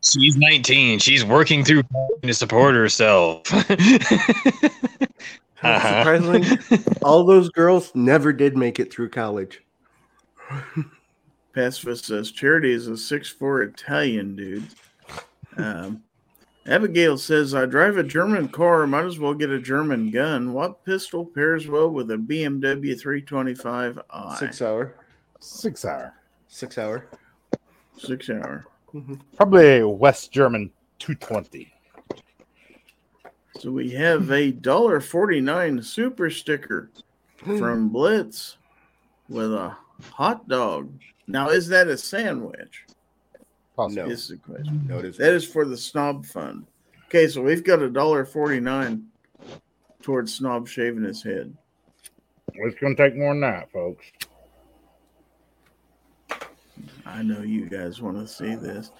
She's 0.03 0.35
19. 0.35 0.99
She's 0.99 1.23
working 1.23 1.63
through 1.63 1.83
to 2.23 2.33
support 2.33 2.75
herself. 2.75 3.43
Uh-huh. 5.63 6.03
Surprisingly, 6.03 6.85
all 7.01 7.23
those 7.23 7.49
girls 7.49 7.91
never 7.95 8.33
did 8.33 8.57
make 8.57 8.79
it 8.79 8.91
through 8.91 9.09
college. 9.09 9.63
Pacifist 11.53 12.05
says 12.05 12.31
Charity 12.31 12.71
is 12.71 12.87
a 12.87 12.97
six 12.97 13.29
four 13.29 13.61
Italian 13.61 14.35
dude. 14.35 14.67
Um, 15.57 16.03
Abigail 16.65 17.17
says 17.17 17.53
I 17.53 17.65
drive 17.65 17.97
a 17.97 18.03
German 18.03 18.47
car. 18.47 18.87
Might 18.87 19.05
as 19.05 19.19
well 19.19 19.33
get 19.33 19.49
a 19.49 19.59
German 19.59 20.11
gun. 20.11 20.53
What 20.53 20.83
pistol 20.85 21.25
pairs 21.25 21.67
well 21.67 21.89
with 21.89 22.09
a 22.11 22.15
BMW 22.15 22.99
325i? 22.99 24.37
Sig 24.37 24.53
Sauer. 24.53 24.95
Sig 25.39 25.77
Sauer. 25.77 26.13
Sig 26.47 26.71
Sauer. 26.71 27.07
Sig 27.97 28.23
Sauer. 28.23 28.65
Probably 29.35 29.79
a 29.79 29.87
West 29.87 30.31
German 30.31 30.71
220. 30.99 31.73
So 33.59 33.71
we 33.71 33.91
have 33.91 34.31
a 34.31 34.51
dollar 34.51 34.99
forty 34.99 35.39
nine 35.39 35.81
super 35.81 36.29
sticker 36.29 36.89
from 37.37 37.89
Blitz 37.93 38.57
with 39.29 39.53
a 39.53 39.75
hot 40.11 40.47
dog. 40.47 40.91
Now, 41.27 41.49
is 41.49 41.67
that 41.69 41.87
a 41.87 41.97
sandwich? 41.97 42.85
Possibly. 43.75 44.03
No. 44.03 44.09
Is 44.09 44.27
the 44.27 44.37
question. 44.37 44.85
No, 44.87 44.99
it 44.99 45.05
is. 45.05 45.17
That 45.17 45.33
is 45.33 45.45
for 45.45 45.65
the 45.65 45.77
Snob 45.77 46.25
Fund. 46.25 46.65
Okay, 47.07 47.27
so 47.27 47.41
we've 47.41 47.63
got 47.63 47.81
a 47.81 47.89
dollar 47.89 48.25
forty 48.25 48.59
nine 48.59 49.07
towards 50.01 50.35
Snob 50.35 50.67
shaving 50.67 51.03
his 51.03 51.23
head. 51.23 51.55
It's 52.55 52.79
going 52.79 52.95
to 52.95 53.03
take 53.03 53.15
more 53.15 53.33
than 53.33 53.41
that, 53.41 53.71
folks. 53.71 54.05
I 57.05 57.23
know 57.23 57.41
you 57.41 57.67
guys 57.67 58.01
want 58.01 58.17
to 58.17 58.27
see 58.27 58.55
this. 58.55 58.91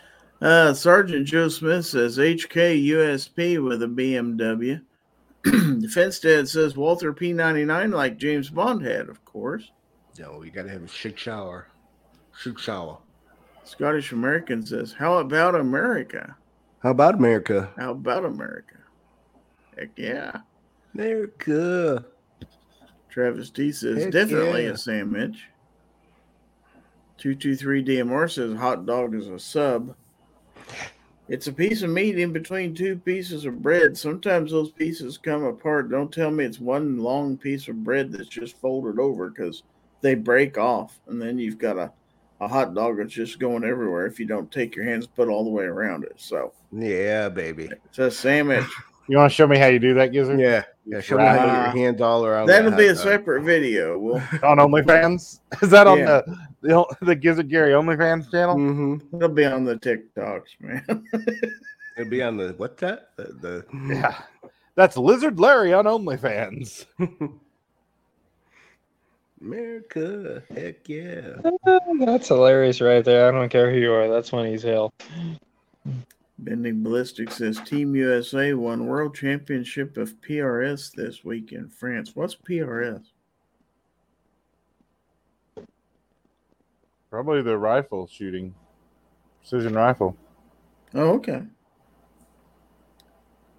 Uh, 0.43 0.73
Sergeant 0.73 1.25
Joe 1.25 1.47
Smith 1.47 1.85
says 1.85 2.17
HK 2.17 2.85
USP 2.87 3.63
with 3.63 3.81
a 3.81 3.87
BMW. 3.87 4.81
Defense 5.81 6.19
Dad 6.19 6.49
says 6.49 6.75
Walther 6.75 7.13
P99 7.13 7.93
like 7.93 8.17
James 8.17 8.49
Bond 8.49 8.85
had, 8.85 9.07
of 9.07 9.23
course. 9.23 9.71
No, 10.19 10.43
you 10.43 10.51
gotta 10.51 10.69
have 10.69 10.83
a 10.83 10.87
shit 10.89 11.17
shower. 11.17 11.69
Shit 12.37 12.59
shower. 12.59 12.97
Scottish 13.63 14.11
American 14.11 14.65
says, 14.65 14.91
How 14.91 15.19
about 15.19 15.55
America? 15.55 16.35
How 16.79 16.91
about 16.91 17.15
America? 17.15 17.71
How 17.77 17.91
about 17.91 18.25
America? 18.25 18.79
Heck 19.77 19.91
yeah. 19.95 20.41
America. 20.93 22.03
Travis 23.09 23.49
D 23.49 23.71
says, 23.71 24.03
Heck 24.03 24.11
Definitely 24.11 24.65
yeah. 24.65 24.71
a 24.71 24.77
sandwich. 24.77 25.47
223 27.17 27.85
DMR 27.85 28.29
says, 28.29 28.57
Hot 28.57 28.85
dog 28.85 29.15
is 29.15 29.27
a 29.29 29.39
sub. 29.39 29.95
It's 31.29 31.47
a 31.47 31.53
piece 31.53 31.81
of 31.83 31.89
meat 31.89 32.19
in 32.19 32.33
between 32.33 32.75
two 32.75 32.97
pieces 32.97 33.45
of 33.45 33.61
bread. 33.61 33.97
Sometimes 33.97 34.51
those 34.51 34.71
pieces 34.71 35.17
come 35.17 35.43
apart. 35.45 35.89
Don't 35.89 36.11
tell 36.11 36.29
me 36.31 36.43
it's 36.43 36.59
one 36.59 36.97
long 36.99 37.37
piece 37.37 37.67
of 37.69 37.83
bread 37.83 38.11
that's 38.11 38.27
just 38.27 38.57
folded 38.59 38.99
over 38.99 39.29
because 39.29 39.63
they 40.01 40.15
break 40.15 40.57
off. 40.57 40.99
And 41.07 41.21
then 41.21 41.39
you've 41.39 41.57
got 41.57 41.77
a, 41.77 41.91
a 42.41 42.47
hot 42.47 42.73
dog 42.73 42.97
that's 42.97 43.13
just 43.13 43.39
going 43.39 43.63
everywhere 43.63 44.05
if 44.05 44.19
you 44.19 44.25
don't 44.25 44.51
take 44.51 44.75
your 44.75 44.83
hands 44.85 45.07
put 45.07 45.29
all 45.29 45.45
the 45.45 45.49
way 45.49 45.63
around 45.63 46.03
it. 46.03 46.13
So 46.17 46.53
Yeah, 46.73 47.29
baby. 47.29 47.69
it's 47.85 47.99
a 47.99 48.11
sandwich. 48.11 48.65
You 49.07 49.17
want 49.17 49.29
to 49.31 49.35
show 49.35 49.47
me 49.47 49.57
how 49.57 49.67
you 49.67 49.79
do 49.79 49.93
that, 49.95 50.11
Gizzard? 50.13 50.39
Yeah. 50.39 50.63
Yeah. 50.85 51.01
Show 51.01 51.17
me 51.17 51.23
how 51.23 51.35
Right. 51.37 51.73
your 51.75 51.85
hands 51.85 52.01
all 52.01 52.25
around. 52.25 52.47
That'll 52.47 52.71
be 52.71 52.85
a 52.87 52.95
hot 52.95 53.03
dog. 53.03 53.03
separate 53.03 53.43
video. 53.43 53.97
We'll, 53.99 54.15
On 54.43 54.57
OnlyFans? 54.57 55.39
Is 55.61 55.69
that 55.71 55.87
on 55.87 55.99
Yeah. 55.99 56.21
the, 56.25 56.37
the 56.61 56.95
the 57.01 57.15
Gizzard 57.15 57.49
Gary 57.49 57.71
OnlyFans 57.73 58.29
channel? 58.31 58.55
Mhm. 58.55 59.01
it'll 59.15 59.29
be 59.29 59.45
on 59.45 59.63
the 59.65 59.75
TikToks, 59.75 60.59
man. 60.59 60.85
It'll 61.97 62.09
be 62.09 62.23
on 62.23 62.37
the 62.37 62.55
what's 62.57 62.81
that? 62.81 63.09
The, 63.17 63.23
the 63.41 63.65
Yeah. 63.87 64.15
That's 64.75 64.97
Lizard 64.97 65.39
Larry 65.39 65.73
on 65.73 65.85
OnlyFans. 65.85 66.85
America, 69.41 70.41
heck 70.55 70.87
yeah. 70.89 71.33
That's 71.99 72.29
hilarious 72.29 72.79
right 72.81 73.03
there. 73.03 73.27
I 73.27 73.31
don't 73.31 73.49
care 73.49 73.69
who 73.71 73.77
you 73.77 73.91
are. 73.91 74.07
That's 74.07 74.31
when 74.31 74.45
he's 74.47 74.63
hell. 74.63 74.93
Bending 76.43 76.83
Ballistic 76.83 77.31
says 77.31 77.59
Team 77.61 77.95
USA 77.95 78.53
won 78.53 78.85
World 78.85 79.15
Championship 79.15 79.97
of 79.97 80.19
PRS 80.21 80.91
this 80.93 81.23
week 81.23 81.51
in 81.51 81.69
France. 81.69 82.11
What's 82.15 82.35
PRS? 82.35 83.03
Probably 87.09 87.41
the 87.41 87.57
rifle 87.57 88.07
shooting. 88.07 88.53
Precision 89.39 89.75
rifle. 89.75 90.17
Oh, 90.93 91.11
okay. 91.13 91.43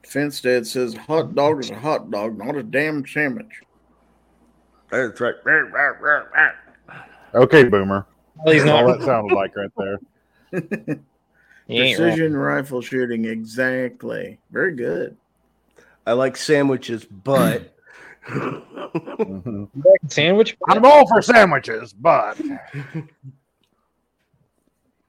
Fence 0.05 0.41
Dad 0.41 0.66
says 0.66 0.95
hot 0.95 1.35
dog 1.35 1.61
is 1.61 1.70
a 1.70 1.78
hot 1.78 2.11
dog, 2.11 2.37
not 2.37 2.57
a 2.57 2.62
damn 2.62 3.07
sandwich. 3.07 3.62
That's 4.91 5.20
right. 5.20 5.35
Okay, 7.35 7.64
boomer. 7.64 8.07
Well, 8.45 8.55
he's 8.55 8.64
That's 8.64 8.72
all 8.72 8.87
that 8.89 9.03
sounded 9.03 9.35
like 9.35 9.55
right 9.57 9.70
there. 9.76 11.01
He 11.66 11.80
ain't 11.80 11.98
wrong. 11.98 12.08
Precision 12.08 12.36
rifle 12.36 12.82
shooting, 12.82 13.24
exactly. 13.24 14.38
Very 14.50 14.74
good. 14.74 15.16
I 16.06 16.12
like 16.12 16.36
sandwiches, 16.36 17.04
but. 17.04 17.74
Sandwich? 20.08 20.56
I'm 20.68 20.84
all 20.84 21.06
for 21.06 21.20
sandwiches, 21.20 21.92
but 21.92 22.40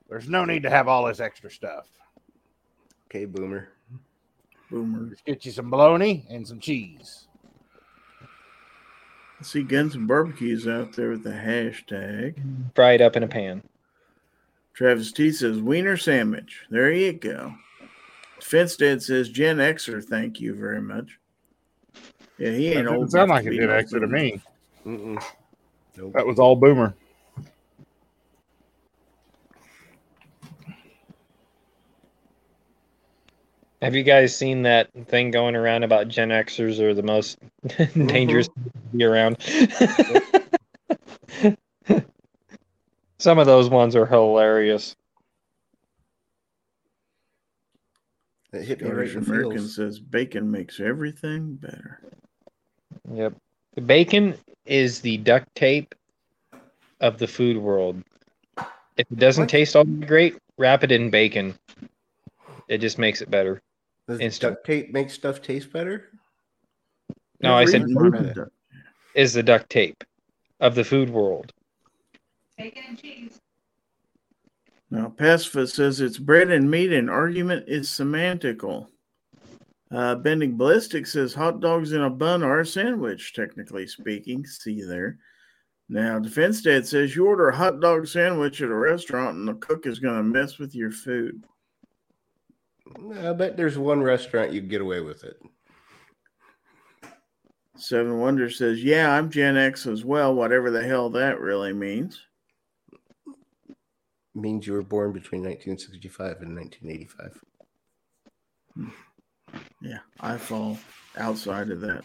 there's 0.10 0.28
no 0.28 0.44
need 0.46 0.64
to 0.64 0.70
have 0.70 0.88
all 0.88 1.06
this 1.06 1.20
extra 1.20 1.50
stuff. 1.50 1.88
okay, 3.10 3.26
boomer. 3.26 3.70
Boomer. 4.70 5.10
Just 5.10 5.26
get 5.26 5.46
you 5.46 5.52
some 5.52 5.70
bologna 5.70 6.26
and 6.30 6.48
some 6.48 6.60
cheese. 6.60 7.28
I 9.40 9.44
see 9.44 9.64
Guns 9.64 9.96
and 9.96 10.08
Barbecues 10.08 10.68
out 10.68 10.94
there 10.94 11.12
with 11.12 11.24
the 11.24 11.32
hashtag. 11.32 12.42
Fried 12.74 13.02
up 13.02 13.16
in 13.16 13.24
a 13.24 13.28
pan. 13.28 13.64
Travis 14.76 15.14
T 15.14 15.32
says 15.32 15.62
Wiener 15.62 15.96
sandwich. 15.96 16.66
There 16.70 16.92
you 16.92 17.14
go. 17.14 17.56
Fence 18.42 18.76
Dad 18.76 19.02
says 19.02 19.30
Gen 19.30 19.58
Xer, 19.58 20.04
thank 20.04 20.42
you 20.42 20.54
very 20.54 20.82
much. 20.82 21.18
Yeah, 22.38 22.52
he 22.52 22.68
ain't 22.68 22.80
didn't 22.80 22.96
old. 22.96 23.12
sound 23.12 23.30
like 23.30 23.44
to 23.46 23.48
it 23.48 23.52
be 23.52 23.58
did 23.60 23.70
no 23.70 24.00
to 24.00 24.08
me. 24.08 24.42
Mm-mm. 24.86 25.24
Nope. 25.96 26.12
That 26.14 26.28
was 26.28 26.40
all 26.40 26.58
boomer. 26.58 26.94
Have 33.82 33.96
you 33.96 34.04
guys 34.04 34.36
seen 34.36 34.64
that 34.64 34.90
thing 35.08 35.32
going 35.32 35.56
around 35.56 35.84
about 35.84 36.10
Gen 36.10 36.30
Xers 36.30 36.80
are 36.80 36.94
the 36.94 37.04
most 37.04 37.38
dangerous 38.08 38.50
mm-hmm. 38.50 38.70
to 38.92 38.98
be 38.98 39.04
around? 39.06 39.38
Some 43.26 43.40
of 43.40 43.48
those 43.48 43.72
ones 43.72 43.96
are 43.96 44.06
hilarious. 44.06 44.96
It 48.54 48.62
hit 48.62 48.82
me 48.84 48.92
right 48.92 49.08
in 49.10 49.24
the 49.24 49.32
American 49.32 49.58
feels. 49.58 49.76
says 49.76 50.00
bacon 50.00 50.52
makes 50.52 50.80
everything 50.80 51.56
better. 51.56 52.02
Yep. 53.12 53.34
Bacon 53.88 54.36
is 54.68 55.02
the 55.02 55.18
duct 55.18 55.48
tape 55.56 55.96
of 57.00 57.18
the 57.18 57.26
food 57.26 57.58
world. 57.58 58.04
If 58.96 59.12
it 59.12 59.18
doesn't 59.18 59.46
What? 59.46 59.50
taste 59.50 59.76
all 59.76 59.86
that 59.86 60.06
great, 60.08 60.38
wrap 60.60 60.84
it 60.84 60.92
in 60.92 61.10
bacon. 61.10 61.58
It 62.68 62.78
just 62.78 63.00
makes 63.00 63.24
it 63.24 63.32
better. 63.32 63.60
Does 64.08 64.20
instant. 64.20 64.54
duct 64.54 64.68
tape 64.68 64.94
make 64.94 65.10
stuff 65.10 65.42
taste 65.42 65.74
better? 65.74 66.12
No, 67.42 67.56
I 67.56 67.66
said 67.66 67.88
bacon. 67.88 68.12
bacon 68.12 68.52
is 69.16 69.34
the 69.34 69.42
duct 69.42 69.68
tape 69.72 70.04
of 70.60 70.76
the 70.76 70.84
food 70.84 71.10
world. 71.10 71.52
Bacon 72.58 72.84
and 72.90 73.02
cheese. 73.02 73.40
Now, 74.90 75.10
Pacifist 75.10 75.76
says 75.76 76.00
it's 76.00 76.18
bread 76.18 76.52
and 76.52 76.70
meat, 76.70 76.94
and 76.94 77.10
argument 77.10 77.66
is 77.68 77.90
semantical. 77.90 78.88
Uh, 79.92 80.16
Bending 80.16 80.58
Ballistic 80.58 81.06
says 81.08 81.34
hot 81.34 81.60
dogs 81.60 81.92
in 81.92 82.02
a 82.02 82.10
bun 82.10 82.44
are 82.44 82.60
a 82.60 82.66
sandwich, 82.66 83.34
technically 83.34 83.88
speaking. 83.88 84.46
See 84.46 84.82
there. 84.84 85.18
Now, 85.88 86.18
Defense 86.18 86.62
Dad 86.62 86.88
says 86.88 87.16
you 87.16 87.28
order 87.28 87.50
a 87.50 87.56
hot 87.56 87.80
dog 87.80 88.08
sandwich 88.08 88.62
at 88.62 88.70
a 88.70 88.76
restaurant, 88.76 89.38
and 89.38 89.48
the 89.48 89.54
cook 89.56 89.86
is 89.86 90.00
going 90.00 90.18
to 90.18 90.24
mess 90.24 90.58
with 90.58 90.74
your 90.74 90.92
food. 90.92 91.44
I 93.22 93.34
bet 93.34 93.58
there's 93.58 93.78
one 93.78 94.02
restaurant 94.02 94.52
you 94.52 94.62
can 94.62 94.70
get 94.70 94.82
away 94.82 95.02
with 95.02 95.24
it. 95.24 95.38
Seven 97.78 98.20
Wonder 98.20 98.50
says, 98.50 98.84
Yeah, 98.84 99.12
I'm 99.12 99.30
Gen 99.30 99.58
X 99.58 99.86
as 99.86 100.06
well, 100.06 100.34
whatever 100.34 100.72
the 100.72 100.84
hell 100.84 101.10
that 101.12 101.40
really 101.40 101.74
means. 101.74 102.22
Means 104.36 104.68
you 104.68 104.74
were 104.74 104.84
born 104.84 105.14
between 105.14 105.44
1965 105.44 106.42
and 106.42 106.56
1985. 106.56 107.42
Yeah, 109.82 110.00
I 110.20 110.38
fall 110.38 110.78
outside 111.18 111.70
of 111.70 111.80
that 111.82 112.04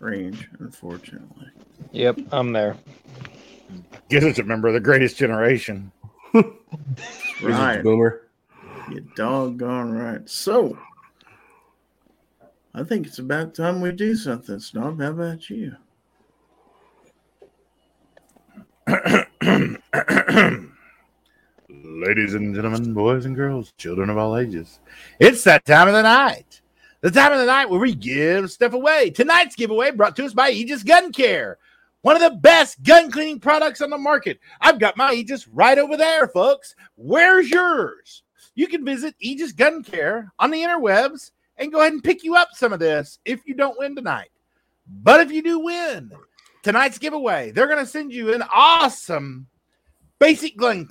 range, 0.00 0.48
unfortunately. 0.60 1.48
Yep, 1.90 2.20
I'm 2.30 2.52
there. 2.52 2.76
Get 4.08 4.22
us 4.22 4.38
a 4.38 4.44
member 4.44 4.68
of 4.68 4.74
the 4.74 4.80
greatest 4.80 5.16
generation. 5.16 5.92
Right. 7.40 7.82
Boomer. 7.82 8.22
You 8.90 9.00
doggone 9.14 9.92
right. 9.92 10.28
So, 10.28 10.76
I 12.74 12.82
think 12.82 13.06
it's 13.06 13.20
about 13.20 13.54
time 13.54 13.80
we 13.80 13.92
do 13.92 14.16
something, 14.16 14.58
Snob. 14.58 15.00
How 15.00 15.10
about 15.10 15.48
you? 15.48 15.76
Ladies 21.90 22.34
and 22.34 22.54
gentlemen, 22.54 22.92
boys 22.92 23.24
and 23.24 23.34
girls, 23.34 23.72
children 23.78 24.10
of 24.10 24.18
all 24.18 24.36
ages, 24.36 24.78
it's 25.18 25.42
that 25.44 25.64
time 25.64 25.88
of 25.88 25.94
the 25.94 26.02
night. 26.02 26.60
The 27.00 27.10
time 27.10 27.32
of 27.32 27.38
the 27.38 27.46
night 27.46 27.70
where 27.70 27.80
we 27.80 27.94
give 27.94 28.50
stuff 28.50 28.74
away. 28.74 29.08
Tonight's 29.08 29.56
giveaway 29.56 29.90
brought 29.92 30.14
to 30.16 30.26
us 30.26 30.34
by 30.34 30.50
Aegis 30.50 30.82
Gun 30.82 31.12
Care, 31.12 31.56
one 32.02 32.14
of 32.14 32.20
the 32.20 32.38
best 32.38 32.82
gun 32.82 33.10
cleaning 33.10 33.40
products 33.40 33.80
on 33.80 33.88
the 33.88 33.96
market. 33.96 34.38
I've 34.60 34.78
got 34.78 34.98
my 34.98 35.14
Aegis 35.14 35.48
right 35.48 35.78
over 35.78 35.96
there, 35.96 36.28
folks. 36.28 36.74
Where's 36.96 37.48
yours? 37.48 38.22
You 38.54 38.66
can 38.66 38.84
visit 38.84 39.14
Aegis 39.20 39.52
Gun 39.52 39.82
Care 39.82 40.30
on 40.38 40.50
the 40.50 40.60
interwebs 40.60 41.30
and 41.56 41.72
go 41.72 41.80
ahead 41.80 41.94
and 41.94 42.04
pick 42.04 42.22
you 42.22 42.36
up 42.36 42.50
some 42.52 42.74
of 42.74 42.80
this 42.80 43.18
if 43.24 43.40
you 43.46 43.54
don't 43.54 43.78
win 43.78 43.96
tonight. 43.96 44.30
But 44.86 45.20
if 45.20 45.32
you 45.32 45.42
do 45.42 45.60
win 45.60 46.12
tonight's 46.62 46.98
giveaway, 46.98 47.50
they're 47.50 47.66
going 47.66 47.78
to 47.78 47.90
send 47.90 48.12
you 48.12 48.34
an 48.34 48.44
awesome 48.52 49.46
basic 50.18 50.54
gun. 50.58 50.86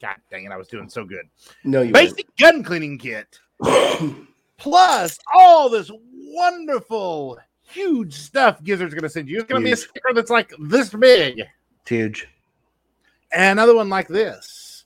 God 0.00 0.16
dang 0.30 0.44
it, 0.44 0.52
I 0.52 0.56
was 0.56 0.68
doing 0.68 0.88
so 0.88 1.04
good. 1.04 1.26
No, 1.64 1.82
you 1.82 1.92
Basic 1.92 2.26
gun 2.36 2.62
cleaning 2.62 2.98
kit, 2.98 3.38
plus 4.58 5.18
all 5.34 5.68
this 5.68 5.90
wonderful, 6.14 7.38
huge 7.62 8.14
stuff 8.14 8.62
Gizzard's 8.62 8.94
going 8.94 9.02
to 9.02 9.08
send 9.08 9.28
you. 9.28 9.38
It's 9.38 9.48
going 9.48 9.60
to 9.60 9.64
be 9.66 9.72
a 9.72 9.76
sticker 9.76 10.12
that's 10.14 10.30
like 10.30 10.52
this 10.60 10.90
big, 10.90 11.40
It's 11.40 11.90
huge. 11.90 12.28
and 13.32 13.58
another 13.58 13.74
one 13.74 13.88
like 13.88 14.08
this. 14.08 14.84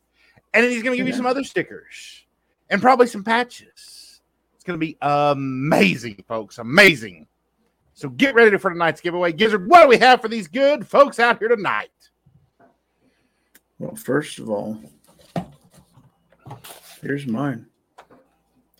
And 0.54 0.64
then 0.64 0.70
he's 0.70 0.82
going 0.82 0.92
to 0.92 0.96
give 0.98 1.06
you 1.06 1.14
some 1.14 1.26
other 1.26 1.44
stickers 1.44 2.24
and 2.70 2.80
probably 2.82 3.06
some 3.06 3.24
patches. 3.24 4.20
It's 4.54 4.64
going 4.64 4.78
to 4.78 4.86
be 4.86 4.96
amazing, 5.02 6.24
folks. 6.28 6.58
Amazing. 6.58 7.26
So 7.94 8.08
get 8.10 8.34
ready 8.34 8.56
for 8.58 8.70
tonight's 8.70 9.00
giveaway. 9.00 9.32
Gizzard, 9.32 9.68
what 9.68 9.82
do 9.82 9.88
we 9.88 9.98
have 9.98 10.20
for 10.20 10.28
these 10.28 10.48
good 10.48 10.86
folks 10.86 11.18
out 11.18 11.38
here 11.38 11.48
tonight? 11.48 11.88
Well, 13.78 13.94
first 13.96 14.38
of 14.38 14.48
all, 14.50 14.78
here's 17.00 17.26
mine. 17.26 17.66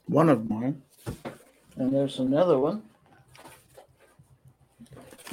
One 0.06 0.28
of 0.28 0.48
mine. 0.48 0.82
And 1.76 1.94
there's 1.94 2.18
another 2.18 2.58
one 2.58 2.82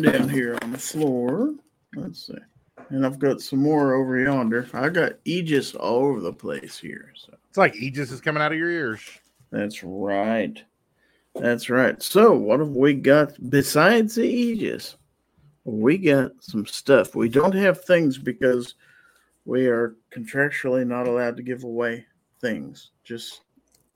down 0.01 0.29
here 0.29 0.57
on 0.61 0.71
the 0.71 0.77
floor. 0.77 1.53
Let's 1.95 2.27
see. 2.27 2.33
And 2.89 3.05
I've 3.05 3.19
got 3.19 3.41
some 3.41 3.59
more 3.59 3.93
over 3.93 4.19
yonder. 4.19 4.67
I 4.73 4.89
got 4.89 5.13
Aegis 5.25 5.75
all 5.75 5.97
over 6.05 6.21
the 6.21 6.33
place 6.33 6.77
here. 6.79 7.11
So 7.15 7.35
It's 7.49 7.57
like 7.57 7.75
Aegis 7.75 8.11
is 8.11 8.21
coming 8.21 8.41
out 8.41 8.51
of 8.51 8.57
your 8.57 8.71
ears. 8.71 9.01
that's 9.51 9.83
right. 9.83 10.61
That's 11.35 11.69
right. 11.69 12.01
So, 12.01 12.33
what 12.33 12.59
have 12.59 12.69
we 12.69 12.93
got 12.95 13.33
besides 13.49 14.15
the 14.15 14.23
Aegis? 14.23 14.97
We 15.63 15.97
got 15.99 16.31
some 16.39 16.65
stuff. 16.65 17.13
We 17.15 17.29
don't 17.29 17.53
have 17.53 17.83
things 17.83 18.17
because 18.17 18.73
we 19.45 19.67
are 19.67 19.95
contractually 20.11 20.87
not 20.87 21.07
allowed 21.07 21.37
to 21.37 21.43
give 21.43 21.63
away 21.63 22.05
things. 22.39 22.91
Just 23.03 23.41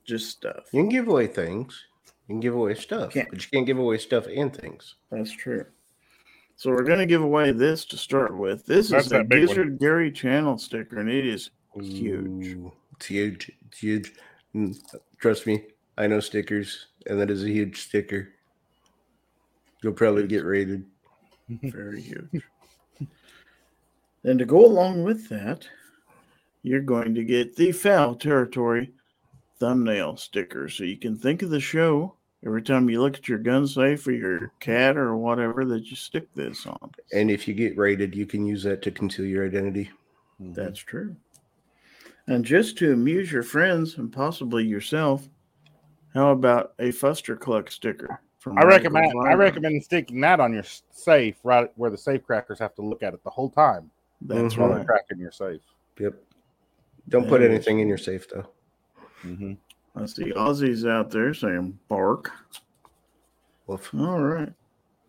just 0.05 0.29
stuff. 0.29 0.65
You 0.71 0.81
can 0.81 0.89
give 0.89 1.07
away 1.07 1.27
things. 1.27 1.81
You 2.27 2.33
can 2.35 2.39
give 2.39 2.55
away 2.55 2.75
stuff, 2.75 3.13
Can't. 3.13 3.29
but 3.29 3.41
you 3.41 3.47
can't 3.51 3.65
give 3.65 3.79
away 3.79 3.97
stuff 3.97 4.27
and 4.33 4.55
things. 4.55 4.95
That's 5.11 5.31
true. 5.31 5.65
So 6.55 6.69
we're 6.71 6.83
gonna 6.83 7.05
give 7.05 7.21
away 7.21 7.51
this 7.51 7.83
to 7.85 7.97
start 7.97 8.37
with. 8.37 8.65
This 8.65 8.89
That's 8.89 9.07
is 9.07 9.11
a 9.11 9.17
that 9.17 9.29
big 9.29 9.39
one. 9.39 9.47
Gizzard 9.47 9.79
Gary 9.79 10.11
channel 10.11 10.57
sticker, 10.57 10.99
and 10.99 11.09
it 11.09 11.25
is 11.25 11.51
Huge. 11.81 12.55
Ooh, 12.55 12.71
it's 12.95 13.07
huge. 13.07 13.51
It's 13.67 13.79
huge. 13.79 14.13
Mm, 14.55 14.77
Trust 15.19 15.47
me, 15.47 15.63
I 15.97 16.05
know 16.07 16.19
stickers, 16.19 16.87
and 17.07 17.19
that 17.19 17.31
is 17.31 17.43
a 17.43 17.49
huge 17.49 17.81
sticker. 17.81 18.29
You'll 19.81 19.93
probably 19.93 20.27
get 20.27 20.45
rated. 20.45 20.85
Very 21.49 22.01
huge. 22.01 22.43
and 24.23 24.37
to 24.39 24.45
go 24.45 24.65
along 24.65 25.03
with 25.03 25.27
that, 25.29 25.67
you're 26.63 26.81
going 26.81 27.13
to 27.15 27.23
get 27.23 27.55
the 27.55 27.71
fowl 27.71 28.15
territory 28.15 28.91
thumbnail 29.59 30.17
sticker. 30.17 30.67
So 30.69 30.83
you 30.83 30.97
can 30.97 31.15
think 31.17 31.41
of 31.41 31.49
the 31.49 31.59
show 31.59 32.15
every 32.45 32.61
time 32.61 32.89
you 32.89 33.01
look 33.01 33.15
at 33.17 33.27
your 33.27 33.37
gun 33.37 33.67
safe 33.67 34.05
or 34.07 34.11
your 34.11 34.51
cat 34.59 34.97
or 34.97 35.15
whatever 35.15 35.63
that 35.65 35.85
you 35.89 35.95
stick 35.95 36.27
this 36.33 36.65
on. 36.65 36.91
And 37.13 37.29
if 37.29 37.47
you 37.47 37.53
get 37.53 37.77
raided, 37.77 38.15
you 38.15 38.25
can 38.25 38.45
use 38.45 38.63
that 38.63 38.81
to 38.83 38.91
conceal 38.91 39.25
your 39.25 39.45
identity. 39.45 39.89
That's 40.39 40.79
true. 40.79 41.15
And 42.27 42.43
just 42.43 42.77
to 42.79 42.93
amuse 42.93 43.31
your 43.31 43.43
friends 43.43 43.97
and 43.97 44.11
possibly 44.11 44.65
yourself, 44.65 45.27
how 46.13 46.31
about 46.31 46.73
a 46.79 46.91
Fuster 46.91 47.39
Cluck 47.39 47.69
sticker? 47.71 48.19
From 48.39 48.57
I 48.57 48.63
recommend 48.63 49.05
Michael's 49.13 49.25
I 49.25 49.33
recommend 49.35 49.81
sticking 49.83 50.19
that 50.21 50.41
on 50.41 50.53
your 50.53 50.63
safe, 50.91 51.35
right 51.43 51.71
where 51.75 51.89
the 51.89 51.97
safe 51.97 52.23
crackers 52.23 52.59
have 52.59 52.75
to 52.75 52.81
look 52.81 53.01
at 53.01 53.13
it 53.13 53.23
the 53.23 53.29
whole 53.29 53.49
time 53.49 53.89
That's 54.21 54.53
Mhm. 54.53 54.57
while 54.57 54.69
right. 54.69 54.75
they're 54.77 54.85
cracking 54.85 55.19
your 55.19 55.31
safe. 55.31 55.61
Yep. 55.97 56.15
Don't 57.09 57.27
put 57.27 57.41
anything 57.41 57.79
in 57.79 57.87
your 57.87 57.97
safe 57.97 58.29
though. 58.29 58.47
Mm-hmm. 59.23 59.53
I 59.95 60.05
see 60.05 60.31
Aussies 60.31 60.89
out 60.89 61.11
there 61.11 61.33
saying 61.33 61.77
bark. 61.87 62.31
Woof. 63.67 63.93
All 63.93 64.21
right. 64.21 64.53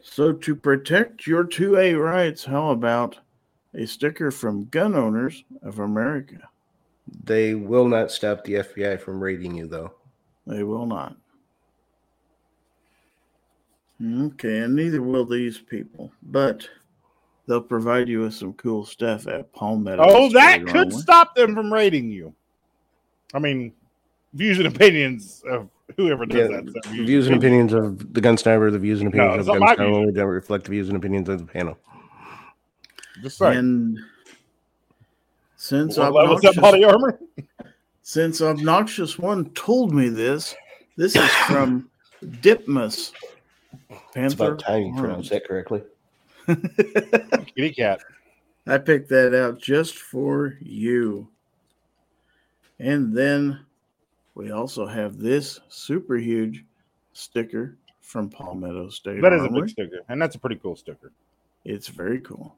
So 0.03 0.33
to 0.33 0.55
protect 0.55 1.27
your 1.27 1.45
2A 1.45 1.99
rights, 1.99 2.45
how 2.45 2.71
about 2.71 3.19
a 3.75 3.87
sticker 3.87 4.31
from 4.31 4.67
Gun 4.67 4.95
Owners 4.95 5.45
of 5.63 5.79
America? 5.79 6.49
They 7.25 7.55
will 7.55 7.89
not 7.89 8.11
stop 8.11 8.45
the 8.45 8.55
FBI 8.55 9.01
from 9.01 9.23
raiding 9.23 9.55
you 9.55 9.67
though. 9.67 9.95
They 10.47 10.63
will 10.63 10.87
not. 10.87 11.17
Okay, 14.03 14.59
and 14.59 14.75
neither 14.75 15.01
will 15.01 15.25
these 15.25 15.59
people, 15.59 16.13
but 16.23 16.69
they'll 17.47 17.61
provide 17.61 18.09
you 18.09 18.21
with 18.21 18.35
some 18.35 18.53
cool 18.55 18.85
stuff 18.85 19.27
at 19.27 19.53
Palmetto. 19.53 20.03
Oh, 20.07 20.31
that 20.33 20.67
could 20.67 20.77
Armory. 20.77 20.91
stop 20.93 21.35
them 21.35 21.55
from 21.55 21.73
raiding 21.73 22.11
you. 22.11 22.35
I 23.35 23.39
mean, 23.39 23.73
views 24.33 24.59
and 24.59 24.67
opinions 24.69 25.43
of 25.49 25.69
whoever 25.97 26.25
does 26.27 26.51
Yeah, 26.51 26.61
that. 26.61 26.83
so 26.85 26.91
views 26.91 27.27
and 27.27 27.37
opinions 27.37 27.73
of 27.73 28.13
the 28.15 28.21
gun 28.21 28.37
sniper, 28.37 28.71
the 28.71 28.79
views 28.79 29.01
and 29.01 29.09
opinions 29.09 29.41
it's 29.41 29.49
of 29.49 29.55
the 29.55 29.61
gun 29.61 29.77
views. 29.77 29.77
sniper 29.77 30.11
don't 30.13 30.27
reflect 30.29 30.65
the 30.65 30.71
views 30.71 30.89
and 30.89 30.97
opinions 30.97 31.29
of 31.29 31.39
the 31.39 31.45
panel. 31.47 31.77
Just 33.23 33.39
saying. 33.39 33.59
And 33.59 33.99
since 35.57 35.97
What 35.97 36.13
that 36.13 36.19
obnoxious, 36.19 36.57
body 36.61 36.85
armor? 36.85 37.19
since 38.03 38.41
obnoxious 38.43 39.19
one 39.19 39.51
told 39.51 39.95
me 39.95 40.09
this, 40.09 40.55
this 40.97 41.15
is 41.17 41.29
from 41.47 41.89
Dipmus. 42.41 43.13
It's 43.91 44.01
Panther 44.15 44.45
about 44.53 44.59
time 44.61 44.83
you 44.83 44.89
Arms. 44.91 45.01
pronounce 45.01 45.29
that 45.31 45.45
correctly. 45.47 45.83
Kitty 47.57 47.73
cat. 47.75 48.01
I 48.67 48.79
picked 48.79 49.09
that 49.11 49.35
out 49.35 49.61
just 49.61 49.99
for 49.99 50.57
you. 50.61 51.29
And 52.79 53.17
then 53.17 53.61
we 54.35 54.51
also 54.51 54.87
have 54.87 55.19
this 55.19 55.61
super 55.69 56.17
huge 56.17 56.65
sticker 57.13 57.77
from 58.01 58.29
Palmetto 58.29 58.89
State. 58.89 59.23
That 59.23 59.33
is 59.33 59.45
a 59.45 59.49
big 59.49 59.69
sticker, 59.69 60.01
and 60.09 60.21
that's 60.21 60.37
a 60.37 60.39
pretty 60.39 60.57
cool 60.57 60.77
sticker. 60.77 61.13
It's 61.65 61.89
very 61.89 62.21
cool. 62.21 62.57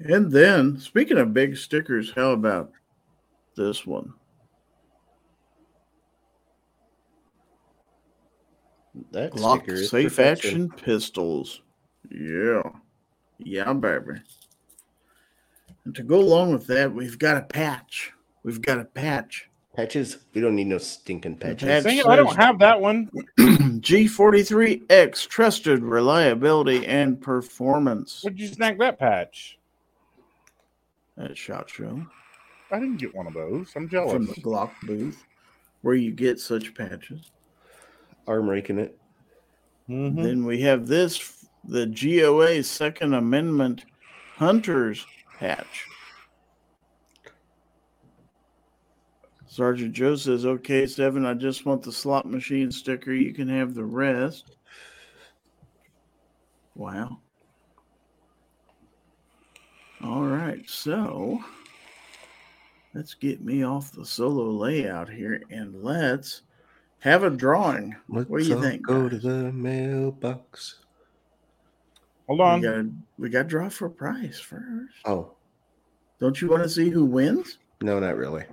And 0.00 0.32
then, 0.32 0.78
speaking 0.78 1.18
of 1.18 1.34
big 1.34 1.56
stickers, 1.56 2.10
how 2.10 2.30
about 2.30 2.72
this 3.54 3.86
one? 3.86 4.14
That 9.12 9.32
Glock 9.32 9.62
sticker 9.62 9.74
is 9.74 9.90
safe 9.90 10.04
perfection. 10.16 10.64
action 10.64 10.84
pistols. 10.84 11.62
Yeah. 12.10 12.62
Yeah, 13.38 13.72
baby. 13.72 14.20
And 15.84 15.94
to 15.94 16.02
go 16.02 16.20
along 16.20 16.52
with 16.52 16.66
that, 16.66 16.92
we've 16.92 17.18
got 17.18 17.36
a 17.36 17.42
patch. 17.42 18.12
We've 18.42 18.60
got 18.60 18.78
a 18.78 18.84
patch. 18.84 19.48
Patches? 19.76 20.18
We 20.34 20.40
don't 20.40 20.56
need 20.56 20.66
no 20.66 20.78
stinking 20.78 21.36
patches. 21.36 21.68
patch 21.68 21.84
Dang 21.84 21.98
it, 21.98 22.06
I 22.06 22.16
don't 22.16 22.36
have 22.36 22.58
that 22.58 22.80
one. 22.80 23.08
G43X 23.38 25.28
trusted 25.28 25.82
reliability 25.82 26.86
and 26.86 27.20
performance 27.20 28.22
Where'd 28.22 28.38
you 28.38 28.48
snag 28.48 28.78
that 28.80 28.98
patch? 28.98 29.58
at 31.18 31.36
SHOT 31.36 31.68
Show 31.70 32.06
I 32.72 32.78
didn't 32.78 32.98
get 32.98 33.14
one 33.14 33.26
of 33.26 33.34
those. 33.34 33.72
I'm 33.74 33.88
jealous. 33.88 34.12
from 34.12 34.26
the 34.26 34.34
Glock 34.34 34.70
booth 34.82 35.24
where 35.82 35.94
you 35.94 36.12
get 36.12 36.38
such 36.38 36.74
patches. 36.74 37.30
Arm 38.26 38.48
raking 38.48 38.78
it. 38.78 38.98
Mhm. 39.88 40.22
Then 40.22 40.44
we 40.44 40.60
have 40.62 40.86
this 40.86 41.46
the 41.64 41.86
GOA 41.86 42.62
Second 42.62 43.14
Amendment 43.14 43.84
Hunters 44.36 45.06
patch. 45.38 45.86
Sergeant 49.46 49.92
Joe 49.92 50.14
says, 50.14 50.46
okay, 50.46 50.86
seven, 50.86 51.26
I 51.26 51.34
just 51.34 51.66
want 51.66 51.82
the 51.82 51.92
slot 51.92 52.24
machine 52.24 52.70
sticker. 52.70 53.12
You 53.12 53.34
can 53.34 53.48
have 53.48 53.74
the 53.74 53.84
rest. 53.84 54.56
Wow. 56.76 57.18
All 60.02 60.22
right, 60.22 60.62
so 60.70 61.44
let's 62.94 63.12
get 63.14 63.42
me 63.42 63.64
off 63.64 63.92
the 63.92 64.06
solo 64.06 64.50
layout 64.50 65.10
here 65.10 65.42
and 65.50 65.82
let's 65.82 66.42
have 67.00 67.24
a 67.24 67.30
drawing. 67.30 67.96
Let's 68.08 68.28
what 68.30 68.40
do 68.40 68.46
you 68.46 68.54
all 68.56 68.62
think? 68.62 68.86
go 68.86 69.08
to 69.08 69.18
the 69.18 69.52
mailbox. 69.52 70.76
Hold 72.26 72.38
We 72.38 72.44
on. 72.44 72.60
got 72.60 72.84
we 73.18 73.28
got 73.28 73.42
to 73.42 73.48
draw 73.48 73.68
for 73.68 73.86
a 73.86 73.90
prize 73.90 74.38
first. 74.38 74.94
Oh, 75.04 75.32
Don't 76.20 76.40
you 76.40 76.48
want 76.48 76.62
to 76.62 76.68
see 76.68 76.88
who 76.90 77.04
wins? 77.04 77.58
no, 77.82 77.98
not 77.98 78.16
really. 78.16 78.44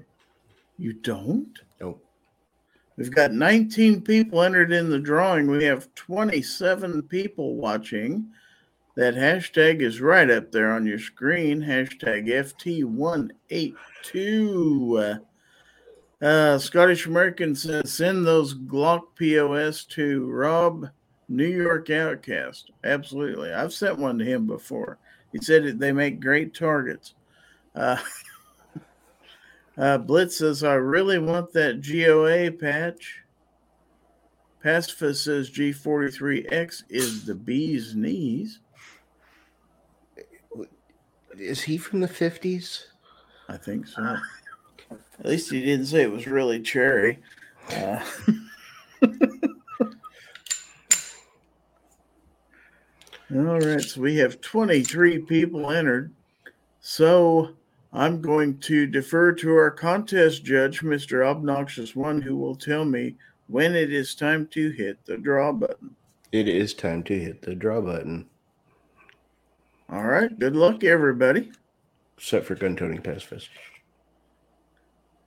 You 0.77 0.93
don't. 0.93 1.59
Nope. 1.81 2.03
We've 2.97 3.13
got 3.13 3.33
19 3.33 4.01
people 4.01 4.41
entered 4.41 4.71
in 4.71 4.89
the 4.89 4.99
drawing. 4.99 5.47
We 5.51 5.65
have 5.65 5.93
27 5.95 7.03
people 7.03 7.55
watching. 7.55 8.31
That 8.95 9.13
hashtag 9.13 9.81
is 9.81 10.01
right 10.01 10.29
up 10.31 10.51
there 10.51 10.71
on 10.71 10.87
your 10.87 10.97
screen. 10.97 11.61
Hashtag 11.61 12.27
FT182. 12.27 15.19
Uh, 16.21 16.57
Scottish 16.57 17.05
American 17.05 17.53
says 17.55 17.91
send 17.91 18.25
those 18.25 18.55
Glock 18.55 19.15
POS 19.15 19.83
to 19.85 20.25
Rob, 20.25 20.89
New 21.29 21.45
York 21.45 21.89
Outcast. 21.89 22.71
Absolutely. 22.83 23.53
I've 23.53 23.73
sent 23.73 23.99
one 23.99 24.17
to 24.17 24.25
him 24.25 24.47
before. 24.47 24.97
He 25.31 25.39
said 25.39 25.79
they 25.79 25.91
make 25.91 26.19
great 26.19 26.55
targets. 26.55 27.13
Uh, 27.75 27.97
uh, 29.77 29.99
Blitz 29.99 30.37
says, 30.37 30.63
I 30.63 30.73
really 30.73 31.19
want 31.19 31.53
that 31.53 31.81
GOA 31.81 32.51
patch. 32.51 33.23
Pacifist 34.63 35.23
says 35.23 35.51
G43X 35.51 36.83
is 36.89 37.25
the 37.25 37.35
bee's 37.35 37.95
knees. 37.95 38.59
Is 41.37 41.61
he 41.61 41.77
from 41.77 41.99
the 41.99 42.07
50s? 42.07 42.85
I 43.47 43.57
think 43.57 43.85
so. 43.85 44.17
At 44.91 45.25
least 45.25 45.51
he 45.51 45.61
didn't 45.61 45.87
say 45.87 46.03
it 46.03 46.11
was 46.11 46.27
really 46.27 46.61
cherry. 46.61 47.19
Uh, 47.69 47.99
all 53.35 53.59
right, 53.59 53.81
so 53.81 54.01
we 54.01 54.17
have 54.17 54.41
23 54.41 55.19
people 55.19 55.71
entered. 55.71 56.13
So 56.79 57.55
I'm 57.91 58.21
going 58.21 58.59
to 58.59 58.85
defer 58.85 59.33
to 59.33 59.55
our 59.55 59.71
contest 59.71 60.45
judge, 60.45 60.81
Mr. 60.81 61.25
Obnoxious 61.25 61.95
One, 61.95 62.21
who 62.21 62.37
will 62.37 62.55
tell 62.55 62.85
me 62.85 63.15
when 63.47 63.75
it 63.75 63.91
is 63.91 64.15
time 64.15 64.47
to 64.47 64.69
hit 64.69 65.03
the 65.05 65.17
draw 65.17 65.51
button. 65.51 65.95
It 66.31 66.47
is 66.47 66.73
time 66.73 67.03
to 67.03 67.17
hit 67.17 67.41
the 67.41 67.55
draw 67.55 67.81
button. 67.81 68.27
All 69.89 70.03
right, 70.03 70.37
good 70.37 70.55
luck, 70.55 70.83
everybody. 70.83 71.51
Except 72.17 72.45
for 72.45 72.55
gun 72.55 72.75
toting 72.75 73.01
pacifist. 73.01 73.49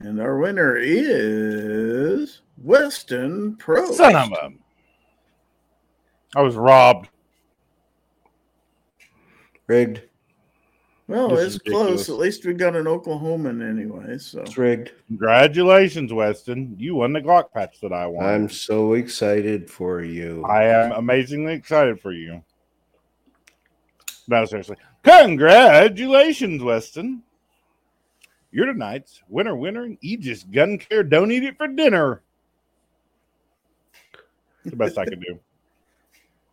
And 0.01 0.21
our 0.21 0.39
winner 0.39 0.77
is 0.77 2.41
Weston 2.57 3.57
Pro. 3.57 3.93
Son 3.93 4.17
of 4.17 4.33
a. 4.33 4.51
I 6.35 6.43
was 6.43 6.57
robbed. 6.57 7.09
Rigged. 9.67 10.03
Well, 11.07 11.29
This 11.29 11.57
it's 11.57 11.69
close. 11.69 12.09
At 12.09 12.17
least 12.17 12.47
we 12.47 12.55
got 12.55 12.77
an 12.77 12.85
Oklahoman 12.87 13.69
anyway. 13.69 14.17
So 14.19 14.41
It's 14.43 14.57
rigged. 14.57 14.93
Congratulations, 15.09 16.13
Weston. 16.13 16.77
You 16.79 16.95
won 16.95 17.13
the 17.13 17.21
Glock 17.21 17.53
patch 17.53 17.81
that 17.81 17.93
I 17.93 18.07
won. 18.07 18.25
I'm 18.25 18.49
so 18.49 18.95
excited 18.95 19.69
for 19.69 20.03
you. 20.03 20.45
I 20.45 20.65
am 20.65 20.93
amazingly 20.93 21.53
excited 21.53 22.01
for 22.01 22.13
you. 22.13 22.43
No, 24.29 24.45
seriously. 24.45 24.77
Congratulations, 25.03 26.63
Weston. 26.63 27.23
You're 28.53 28.67
tonight's 28.67 29.23
winner, 29.29 29.55
winner, 29.55 29.85
and 29.85 29.99
Aegis 30.01 30.43
Gun 30.43 30.79
Care. 30.79 31.03
Don't 31.03 31.31
eat 31.31 31.45
it 31.45 31.57
for 31.57 31.69
dinner. 31.69 32.23
It's 34.65 34.71
the 34.71 34.77
best 34.77 34.99
I 34.99 35.05
can 35.05 35.21
do. 35.21 35.39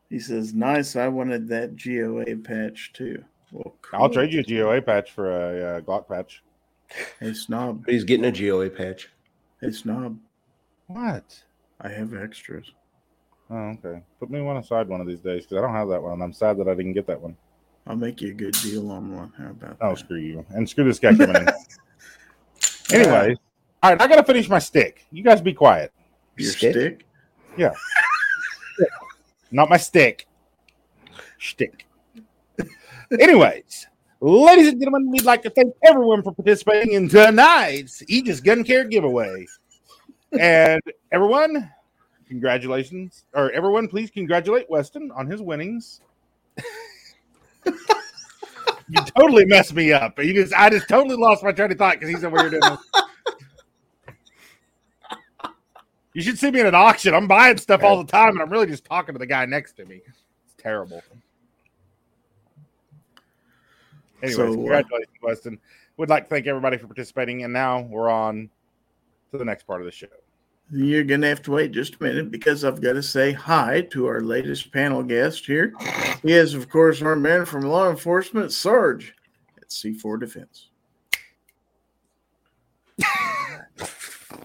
He 0.09 0.19
says, 0.19 0.53
"Nice. 0.53 0.95
I 0.95 1.09
wanted 1.09 1.49
that 1.49 1.75
GOA 1.75 2.37
patch 2.37 2.93
too." 2.93 3.25
Well, 3.51 3.75
I'll 3.91 4.09
trade 4.09 4.31
you 4.31 4.39
a 4.39 4.43
GOA 4.43 4.81
patch 4.81 5.11
for 5.11 5.29
a 5.29 5.77
uh, 5.77 5.81
Glock 5.81 6.07
patch. 6.07 6.41
Hey 7.19 7.33
snob. 7.33 7.83
He's 7.85 8.05
getting 8.05 8.23
a 8.23 8.31
GOA 8.31 8.69
patch. 8.69 9.09
Hey 9.59 9.71
snob. 9.71 10.17
What? 10.87 11.43
I 11.81 11.89
have 11.89 12.13
extras. 12.13 12.71
Oh, 13.49 13.75
okay. 13.83 14.01
Put 14.21 14.29
me 14.29 14.39
one 14.39 14.55
aside 14.55 14.87
one 14.87 15.01
of 15.01 15.07
these 15.07 15.19
days 15.19 15.43
because 15.43 15.57
I 15.57 15.61
don't 15.61 15.75
have 15.75 15.89
that 15.89 16.01
one. 16.01 16.21
I'm 16.21 16.31
sad 16.31 16.57
that 16.59 16.69
I 16.69 16.73
didn't 16.73 16.93
get 16.93 17.07
that 17.07 17.19
one. 17.19 17.35
I'll 17.85 17.97
make 17.97 18.21
you 18.21 18.31
a 18.31 18.33
good 18.33 18.53
deal 18.63 18.89
on 18.91 19.15
one. 19.15 19.33
How 19.37 19.49
about 19.49 19.79
that? 19.79 19.85
Oh, 19.85 19.89
that? 19.89 19.99
screw 19.99 20.19
you. 20.19 20.45
And 20.49 20.69
screw 20.69 20.85
this 20.85 20.99
guy 20.99 21.15
coming 21.15 21.35
in. 21.35 21.47
Anyway, 22.91 23.35
all 23.83 23.91
right, 23.91 24.01
I 24.01 24.07
got 24.07 24.15
to 24.15 24.23
finish 24.23 24.49
my 24.49 24.59
stick. 24.59 25.05
You 25.11 25.23
guys 25.23 25.41
be 25.41 25.53
quiet. 25.53 25.91
Your 26.37 26.51
Stick? 26.51 27.03
stick? 27.55 27.73
Not 29.51 29.69
my 29.69 29.77
stick. 29.77 30.27
Stick. 31.39 31.85
Anyways, 33.19 33.87
ladies 34.19 34.67
and 34.67 34.79
gentlemen, 34.79 35.09
we'd 35.11 35.23
like 35.23 35.41
to 35.43 35.49
thank 35.49 35.73
everyone 35.85 36.21
for 36.21 36.33
participating 36.33 36.93
in 36.93 37.07
tonight's 37.07 38.03
Aegis 38.07 38.41
Gun 38.41 38.63
Care 38.63 38.83
giveaway. 38.83 39.45
And 40.37 40.81
everyone, 41.11 41.71
congratulations. 42.27 43.23
Or 43.33 43.51
everyone, 43.51 43.87
please 43.87 44.11
congratulate 44.11 44.69
Weston 44.69 45.11
on 45.11 45.27
his 45.27 45.41
winnings. 45.41 46.01
You 48.89 49.01
totally 49.17 49.45
messed 49.45 49.73
me 49.73 49.91
up. 49.91 50.17
You 50.19 50.33
just 50.33 50.53
I 50.53 50.69
just 50.69 50.87
totally 50.87 51.15
lost 51.15 51.43
my 51.43 51.51
train 51.51 51.71
of 51.71 51.77
thought 51.77 51.95
because 51.95 52.09
he 52.09 52.15
said 52.15 52.31
we 52.31 52.41
were 52.41 52.49
doing. 52.49 52.77
You 56.13 56.23
should 56.23 56.39
see 56.39 56.49
me 56.49 56.61
at 56.61 56.65
an 56.65 56.73
auction. 56.73 57.13
I'm 57.13 57.27
buying 57.27 57.57
stuff 57.57 57.83
all 57.83 58.03
the 58.03 58.11
time, 58.11 58.29
and 58.29 58.41
I'm 58.41 58.49
really 58.49 58.65
just 58.65 58.83
talking 58.83 59.13
to 59.13 59.19
the 59.19 59.27
guy 59.27 59.45
next 59.45 59.73
to 59.73 59.85
me. 59.85 60.01
It's 60.07 60.55
terrible. 60.57 61.03
Anyways, 64.23 64.35
So, 64.35 64.51
uh, 64.51 64.55
congratulations, 64.55 65.15
Weston. 65.21 65.59
We'd 65.97 66.09
like 66.09 66.23
to 66.23 66.29
thank 66.29 66.47
everybody 66.47 66.77
for 66.77 66.87
participating, 66.87 67.43
and 67.43 67.53
now 67.53 67.81
we're 67.81 68.09
on 68.09 68.49
to 69.31 69.37
the 69.37 69.45
next 69.45 69.67
part 69.67 69.79
of 69.79 69.85
the 69.85 69.91
show. 69.91 70.07
You're 70.69 71.05
going 71.05 71.21
to 71.21 71.27
have 71.27 71.41
to 71.43 71.51
wait 71.51 71.71
just 71.71 71.95
a 71.95 72.03
minute 72.03 72.29
because 72.29 72.65
I've 72.65 72.81
got 72.81 72.93
to 72.93 73.03
say 73.03 73.31
hi 73.31 73.81
to 73.91 74.05
our 74.07 74.19
latest 74.19 74.73
panel 74.73 75.01
guest 75.01 75.45
here. 75.45 75.73
He 76.21 76.33
is, 76.33 76.53
of 76.53 76.69
course, 76.69 77.01
our 77.01 77.15
man 77.15 77.45
from 77.45 77.61
law 77.61 77.89
enforcement, 77.89 78.51
Sarge 78.51 79.15
at 79.57 79.69
C4 79.69 80.19
Defense. 80.19 80.67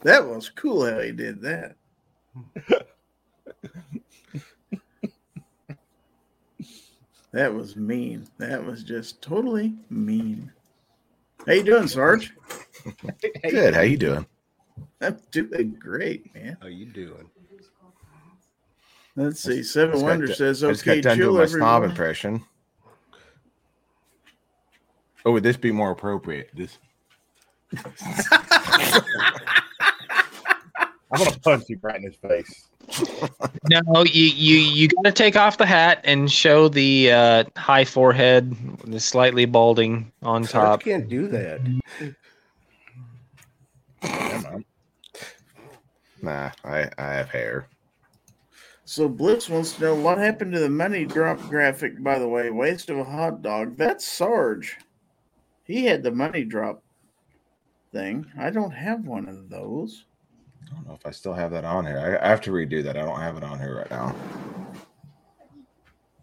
that 0.02 0.24
was 0.24 0.48
cool 0.48 0.88
how 0.88 1.00
he 1.00 1.10
did 1.10 1.42
that. 1.42 1.74
that 7.32 7.52
was 7.52 7.74
mean. 7.74 8.28
That 8.38 8.64
was 8.64 8.84
just 8.84 9.20
totally 9.22 9.74
mean. 9.90 10.52
How 11.46 11.54
you 11.54 11.64
doing, 11.64 11.88
Sarge? 11.88 12.32
Good. 13.42 13.74
How 13.74 13.80
you 13.80 13.96
doing? 13.96 14.24
I'm 15.00 15.18
doing 15.30 15.76
great, 15.78 16.34
man. 16.34 16.56
How 16.60 16.68
you 16.68 16.86
doing? 16.86 17.28
Let's 19.16 19.40
see. 19.42 19.62
Seven 19.62 19.92
Just 19.94 20.04
Wonder 20.04 20.26
to- 20.28 20.34
says, 20.34 20.64
I 20.64 20.68
just 20.70 20.82
"Okay, 20.82 20.96
got 21.00 21.10
done 21.10 21.18
chill, 21.18 21.30
doing 21.32 21.40
my 21.42 21.46
snob 21.46 21.82
impression. 21.84 22.44
Oh, 25.24 25.32
would 25.32 25.42
this 25.42 25.56
be 25.56 25.70
more 25.70 25.90
appropriate? 25.90 26.50
This 26.54 26.78
I'm 31.14 31.18
gonna 31.24 31.38
punch 31.40 31.64
you 31.68 31.78
right 31.82 31.96
in 31.96 32.02
his 32.04 32.16
face. 32.16 32.68
No, 33.70 34.02
you 34.04 34.24
you 34.24 34.56
you 34.56 34.88
got 34.88 35.04
to 35.04 35.12
take 35.12 35.36
off 35.36 35.58
the 35.58 35.66
hat 35.66 36.00
and 36.04 36.30
show 36.30 36.68
the 36.68 37.12
uh, 37.12 37.44
high 37.56 37.84
forehead, 37.84 38.56
the 38.84 38.98
slightly 38.98 39.44
balding 39.44 40.10
on 40.22 40.44
Sarge 40.44 40.64
top. 40.66 40.82
can't 40.82 41.08
do 41.08 41.28
that. 41.28 41.60
Yeah, 44.03 44.59
nah, 46.20 46.50
I 46.64 46.90
I 46.98 47.12
have 47.14 47.30
hair. 47.30 47.68
So 48.84 49.09
Blitz 49.09 49.48
wants 49.48 49.74
to 49.74 49.82
know 49.82 49.94
what 49.94 50.18
happened 50.18 50.53
to 50.53 50.61
the 50.61 50.68
money 50.68 51.05
drop 51.05 51.40
graphic. 51.48 52.03
By 52.03 52.18
the 52.18 52.28
way, 52.28 52.50
waste 52.50 52.90
of 52.90 52.98
a 52.98 53.05
hot 53.05 53.42
dog. 53.42 53.76
That's 53.76 54.07
Sarge. 54.07 54.78
He 55.64 55.84
had 55.84 56.03
the 56.03 56.11
money 56.11 56.44
drop 56.44 56.82
thing. 57.92 58.26
I 58.38 58.50
don't 58.50 58.72
have 58.72 59.07
one 59.07 59.28
of 59.28 59.48
those. 59.48 60.05
I 60.66 60.74
don't 60.74 60.88
know 60.88 60.94
if 60.94 61.07
I 61.07 61.11
still 61.11 61.34
have 61.34 61.53
that 61.53 61.64
on 61.64 61.86
here. 61.86 61.98
I, 61.98 62.26
I 62.26 62.28
have 62.28 62.40
to 62.42 62.50
redo 62.50 62.82
that. 62.82 62.96
I 62.96 63.03
don't 63.03 63.20
have 63.20 63.36
it 63.36 63.44
on 63.44 63.59
here 63.59 63.76
right 63.76 63.90
now. 63.90 64.14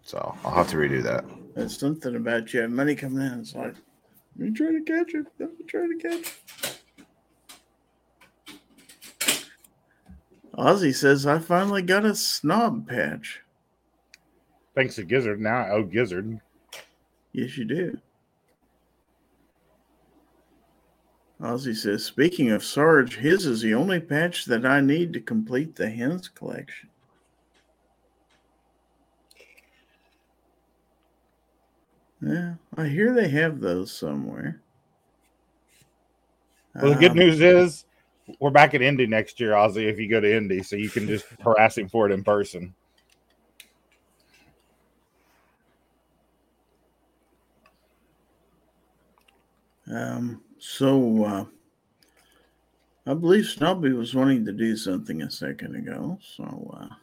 So 0.04 0.36
I'll 0.44 0.54
have 0.54 0.70
to 0.70 0.78
redo 0.78 1.02
that. 1.04 1.24
There's 1.56 1.80
something 1.80 2.16
about 2.16 2.54
you 2.54 2.62
have 2.62 2.72
money 2.72 2.96
coming 2.96 3.26
in. 3.26 3.40
It's 3.40 3.56
like, 3.56 3.76
let 4.38 4.50
me 4.50 4.52
try 4.52 4.72
to 4.72 4.82
catch 4.82 5.14
it. 5.14 5.26
Let 5.40 5.58
me 5.58 5.66
try 5.66 5.88
to 5.88 5.98
catch 6.02 6.38
it. 6.64 6.79
Ozzy 10.60 10.94
says, 10.94 11.26
I 11.26 11.40
finally 11.40 11.82
got 11.82 12.04
a 12.04 12.14
snob 12.14 12.90
patch. 12.90 13.42
Thanks 14.76 14.96
to 14.96 15.04
Gizzard. 15.04 15.40
Now 15.40 15.60
I 15.64 15.70
owe 15.72 15.84
Gizzard. 15.84 16.40
Yes, 17.32 17.58
you 17.58 17.64
do. 17.64 17.98
Ozzy 21.42 21.74
says, 21.74 22.04
speaking 22.04 22.52
of 22.52 22.66
Sarge, 22.66 23.16
his 23.16 23.46
is 23.46 23.62
the 23.62 23.74
only 23.74 24.02
patch 24.02 24.44
that 24.46 24.66
I 24.66 24.82
need 24.82 25.14
to 25.14 25.22
complete 25.22 25.76
the 25.78 25.90
hens 25.90 26.28
collection. 26.28 26.90
Yeah, 32.22 32.56
I 32.76 32.88
hear 32.88 33.14
they 33.14 33.30
have 33.30 33.62
those 33.62 33.94
somewhere. 33.94 34.62
Well, 36.76 36.94
the 36.94 37.00
good 37.00 37.12
Um, 37.12 37.18
news 37.18 37.40
is 37.40 37.86
we're 38.40 38.52
back 38.52 38.74
at 38.74 38.82
Indy 38.82 39.08
next 39.08 39.40
year, 39.40 39.52
Ozzy. 39.52 39.90
If 39.90 40.00
you 40.00 40.10
go 40.10 40.20
to 40.20 40.36
Indy, 40.36 40.64
so 40.64 40.76
you 40.76 40.90
can 40.90 41.08
just 41.08 41.26
harass 41.42 41.78
him 41.78 41.90
for 41.90 42.10
it 42.10 42.14
in 42.14 42.24
person. 42.24 42.74
Um, 49.92 50.42
so 50.60 51.24
uh, 51.26 51.46
I 53.08 53.14
believe 53.16 53.46
Snobby 53.46 53.94
was 53.94 54.14
wanting 54.14 54.46
to 54.46 54.52
do 54.52 54.76
something 54.78 55.24
a 55.24 55.32
second 55.32 55.76
ago. 55.76 56.20
So 56.22 56.78
uh, 56.80 56.96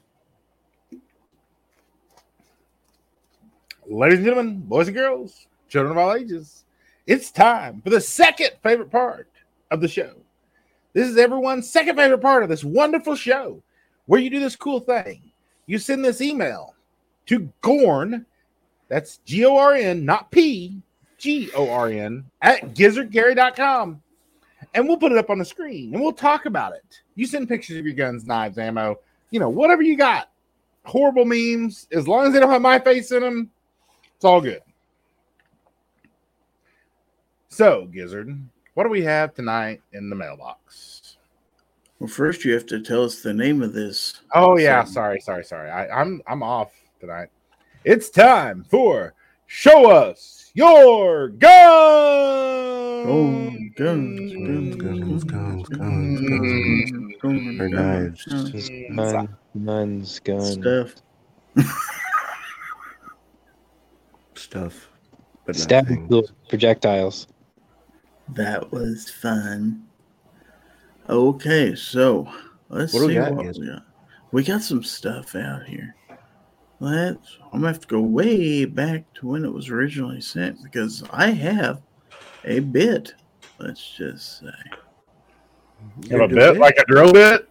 Ladies 3.88 4.18
and 4.18 4.26
gentlemen, 4.26 4.58
boys 4.58 4.88
and 4.88 4.96
girls, 4.96 5.46
children 5.68 5.92
of 5.92 5.98
all 5.98 6.12
ages, 6.12 6.64
it's 7.06 7.30
time 7.30 7.80
for 7.82 7.90
the 7.90 8.00
second 8.00 8.50
favorite 8.60 8.90
part 8.90 9.30
of 9.70 9.80
the 9.80 9.86
show. 9.86 10.25
This 10.96 11.10
is 11.10 11.18
everyone's 11.18 11.68
second 11.68 11.96
favorite 11.96 12.22
part 12.22 12.42
of 12.42 12.48
this 12.48 12.64
wonderful 12.64 13.16
show 13.16 13.62
where 14.06 14.18
you 14.18 14.30
do 14.30 14.40
this 14.40 14.56
cool 14.56 14.80
thing. 14.80 15.30
You 15.66 15.76
send 15.76 16.02
this 16.02 16.22
email 16.22 16.74
to 17.26 17.52
Gorn, 17.60 18.24
that's 18.88 19.18
G 19.26 19.44
O 19.44 19.58
R 19.58 19.74
N, 19.74 20.06
not 20.06 20.30
P, 20.30 20.80
G 21.18 21.50
O 21.54 21.68
R 21.68 21.88
N, 21.88 22.24
at 22.40 22.72
gizzardgary.com. 22.72 24.00
And 24.72 24.88
we'll 24.88 24.96
put 24.96 25.12
it 25.12 25.18
up 25.18 25.28
on 25.28 25.36
the 25.36 25.44
screen 25.44 25.92
and 25.92 26.02
we'll 26.02 26.14
talk 26.14 26.46
about 26.46 26.72
it. 26.72 27.02
You 27.14 27.26
send 27.26 27.46
pictures 27.46 27.76
of 27.76 27.84
your 27.84 27.94
guns, 27.94 28.24
knives, 28.24 28.56
ammo, 28.56 28.98
you 29.30 29.38
know, 29.38 29.50
whatever 29.50 29.82
you 29.82 29.98
got. 29.98 30.30
Horrible 30.86 31.26
memes, 31.26 31.88
as 31.92 32.08
long 32.08 32.26
as 32.26 32.32
they 32.32 32.40
don't 32.40 32.48
have 32.48 32.62
my 32.62 32.78
face 32.78 33.12
in 33.12 33.20
them, 33.20 33.50
it's 34.14 34.24
all 34.24 34.40
good. 34.40 34.62
So, 37.48 37.84
Gizzard, 37.92 38.34
what 38.76 38.84
do 38.84 38.90
we 38.90 39.02
have 39.02 39.32
tonight 39.34 39.80
in 39.94 40.10
the 40.10 40.16
mailbox? 40.16 41.16
well, 41.98 42.08
first 42.08 42.44
you 42.44 42.52
have 42.52 42.66
to 42.66 42.80
tell 42.82 43.02
us 43.04 43.22
the 43.22 43.32
name 43.32 43.62
of 43.62 43.72
this. 43.72 44.20
Oh 44.34 44.58
yeah, 44.58 44.84
So- 44.84 44.92
sorry, 44.92 45.20
sorry, 45.20 45.44
sorry. 45.44 45.70
I, 45.70 45.88
I'm 46.00 46.20
I'm 46.26 46.42
off 46.42 46.70
tonight. 47.00 47.28
It's 47.84 48.10
time 48.10 48.64
for 48.70 49.14
show 49.46 49.90
us 49.90 50.50
your 50.54 51.28
gun. 51.28 51.50
Oh, 53.08 53.50
guns, 53.76 54.32
guns, 54.34 54.76
Guns, 54.76 55.24
guns, 55.24 55.68
guns, 55.68 56.20
guns, 56.20 57.12
guns, 57.22 57.60
Or 57.60 57.68
knives. 57.68 58.24
guns, 58.26 58.68
Gun, 58.68 59.36
guns, 59.64 60.20
gun. 60.20 60.42
stuff. 60.42 60.94
Stuff. 64.34 64.88
But 65.46 65.56
not 65.56 65.62
Stabbing 65.62 65.96
things. 65.96 66.10
tools, 66.10 66.32
projectiles. 66.48 67.26
That 68.30 68.70
was 68.72 69.08
fun. 69.10 69.86
Okay, 71.08 71.74
so 71.74 72.28
let's 72.68 72.92
What 72.92 73.06
see 73.06 73.14
got, 73.14 73.34
what 73.34 73.56
we 73.58 73.66
got. 73.66 73.82
We 74.32 74.42
got 74.44 74.62
some 74.62 74.82
stuff 74.82 75.34
out 75.36 75.64
here. 75.64 75.94
Let's. 76.80 77.38
I'm 77.44 77.60
gonna 77.60 77.68
have 77.68 77.80
to 77.80 77.86
go 77.86 78.00
way 78.00 78.64
back 78.64 79.04
to 79.14 79.28
when 79.28 79.44
it 79.44 79.52
was 79.52 79.70
originally 79.70 80.20
sent 80.20 80.62
because 80.62 81.04
I 81.12 81.28
have 81.30 81.80
a 82.44 82.58
bit 82.60 83.14
Let's 83.58 83.96
just 83.96 84.40
say. 84.40 84.46
You 86.02 86.18
have 86.20 86.30
a 86.30 86.34
bit 86.34 86.58
like 86.58 86.76
a 86.78 86.84
drill 86.84 87.12
bit, 87.12 87.48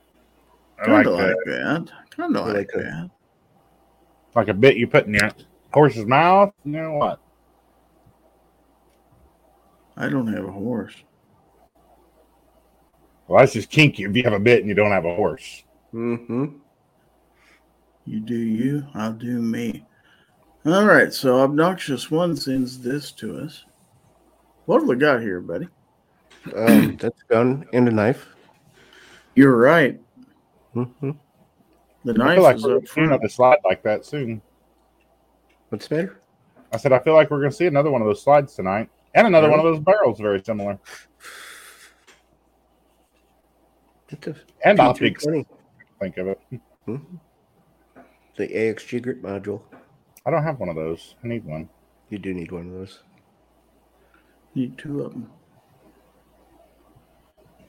Kind 0.84 1.08
of 1.08 1.14
a, 1.14 1.18
like 1.18 1.36
that. 1.46 1.92
Kind 2.12 2.36
of 2.36 2.46
Like 2.46 2.56
like 2.56 2.70
a- 2.76 2.78
that. 2.78 3.10
like 4.36 4.48
a 4.50 4.54
bit 4.54 4.78
you 4.78 4.88
put 4.88 5.08
in 5.08 5.14
your 5.16 5.32
horse's 5.74 6.06
mouth. 6.06 6.54
You 6.64 6.72
know 6.74 6.94
what? 6.94 7.20
I 9.98 10.10
don't 10.10 10.34
have 10.34 10.46
a 10.46 10.52
horse. 10.52 10.96
Well, 13.28 13.40
that's 13.40 13.54
just 13.54 13.70
kinky 13.70 14.04
if 14.04 14.16
you 14.16 14.24
have 14.24 14.34
a 14.34 14.40
bit 14.40 14.60
and 14.60 14.70
you 14.70 14.76
don't 14.76 14.92
have 14.92 15.06
a 15.06 15.16
horse. 15.16 15.64
Mm-hmm. 15.94 16.58
You 18.06 18.20
do 18.20 18.36
you, 18.36 18.86
I'll 18.94 19.14
do 19.14 19.42
me. 19.42 19.86
All 20.66 20.86
right, 20.86 21.12
so 21.14 21.42
Obnoxious 21.42 22.12
One 22.12 22.36
sends 22.36 22.80
this 22.80 23.12
to 23.14 23.38
us. 23.40 23.66
What 24.66 24.80
have 24.80 24.90
we 24.90 24.96
got 24.96 25.22
here, 25.22 25.42
buddy? 25.42 25.68
Um, 26.56 26.98
that's 27.00 27.22
a 27.22 27.34
gun 27.34 27.66
and 27.74 27.88
a 27.88 27.92
knife. 27.92 28.28
You're 29.36 29.58
right. 29.58 30.00
Mm-hmm. 30.76 31.12
The 32.04 32.14
I 32.14 32.18
knife 32.18 32.36
feel 32.36 32.44
like 32.44 32.56
is 32.58 32.64
we're 32.64 32.70
up 32.70 32.74
going 32.76 32.86
to 32.86 32.94
see 32.94 33.02
another 33.02 33.30
slide 33.30 33.58
like 33.64 33.84
that 33.84 34.06
soon. 34.06 34.42
What's 35.70 35.88
the 35.88 35.96
matter? 35.96 36.22
I 36.72 36.78
said 36.78 36.94
I 36.94 37.00
feel 37.00 37.14
like 37.14 37.32
we're 37.32 37.40
going 37.40 37.52
to 37.52 37.56
see 37.56 37.68
another 37.68 37.90
one 37.92 38.02
of 38.02 38.08
those 38.08 38.22
slides 38.24 38.56
tonight, 38.56 38.90
and 39.16 39.28
another 39.28 39.48
Really? 39.48 39.58
one 39.60 39.68
of 39.68 39.74
those 39.76 39.84
barrels 39.84 40.20
very 40.20 40.44
similar, 40.44 40.78
and 44.64 44.80
optics. 44.80 45.26
Think 45.26 46.18
of 46.18 46.28
it. 46.28 46.40
Mhm. 46.88 47.20
The 48.38 48.48
AXG 48.48 49.00
grip 49.02 49.22
module. 49.22 49.62
I 50.26 50.32
don't 50.32 50.44
have 50.44 50.60
one 50.60 50.70
of 50.70 50.76
those. 50.76 51.16
I 51.24 51.28
need 51.28 51.46
one. 51.46 51.70
You 52.10 52.20
do 52.20 52.34
need 52.34 52.52
one 52.52 52.68
of 52.68 52.74
those. 52.74 53.02
Need 54.54 54.78
two 54.78 55.02
of 55.02 55.14
them. 55.14 55.32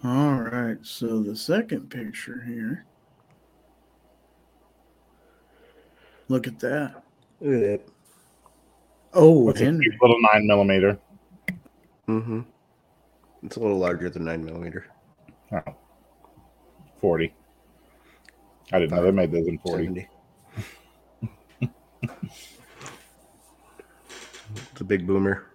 All 0.05 0.41
right, 0.41 0.79
so 0.83 1.23
the 1.23 1.35
second 1.37 1.89
picture 1.91 2.43
here. 2.47 2.85
Look 6.29 6.47
at 6.47 6.59
that. 6.61 7.03
Look 7.41 7.55
at 7.55 7.61
that. 7.61 7.93
Oh, 9.15 9.49
It's 9.49 9.61
a 9.61 9.65
Henry. 9.65 9.97
little 10.01 10.21
nine 10.33 10.47
millimeter. 10.47 10.99
Mm-hmm. 12.09 12.41
It's 13.43 13.57
a 13.57 13.61
little 13.61 13.79
larger 13.79 14.11
than 14.11 14.25
nine 14.25 14.45
millimeter. 14.45 14.87
Oh, 15.53 15.77
40. 17.01 17.35
I 18.73 18.79
didn't 18.79 18.97
know 18.97 19.03
they 19.03 19.11
made 19.11 19.33
those 19.33 19.47
in 19.47 19.59
40. 19.59 19.85
70. 19.87 20.09
it's 24.57 24.81
a 24.81 24.85
big 24.85 25.07
boomer. 25.07 25.47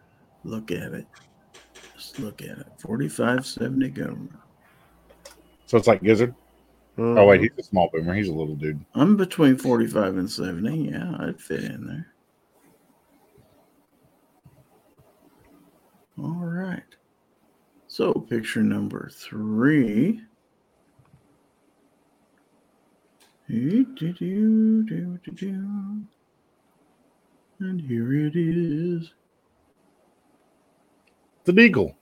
Look 0.43 0.71
at 0.71 0.93
it. 0.93 1.05
Just 1.95 2.19
look 2.19 2.41
at 2.41 2.57
it. 2.57 2.67
4570 2.79 3.89
government. 3.89 4.31
So 5.65 5.77
it's 5.77 5.87
like 5.87 6.03
Gizzard. 6.03 6.33
Mm-hmm. 6.97 7.17
Oh, 7.17 7.25
wait, 7.25 7.41
he's 7.41 7.51
a 7.57 7.63
small 7.63 7.89
boomer. 7.93 8.13
He's 8.13 8.27
a 8.27 8.33
little 8.33 8.55
dude. 8.55 8.83
I'm 8.93 9.15
between 9.15 9.57
45 9.57 10.17
and 10.17 10.29
70. 10.29 10.89
Yeah, 10.91 11.15
I'd 11.19 11.39
fit 11.39 11.63
in 11.63 11.87
there. 11.87 12.07
All 16.21 16.45
right. 16.71 16.83
So, 17.87 18.13
picture 18.13 18.63
number 18.63 19.09
three. 19.13 20.21
And 27.59 27.81
here 27.81 28.13
it 28.13 28.35
is. 28.35 29.11
The 31.43 31.59
eagle. 31.59 31.97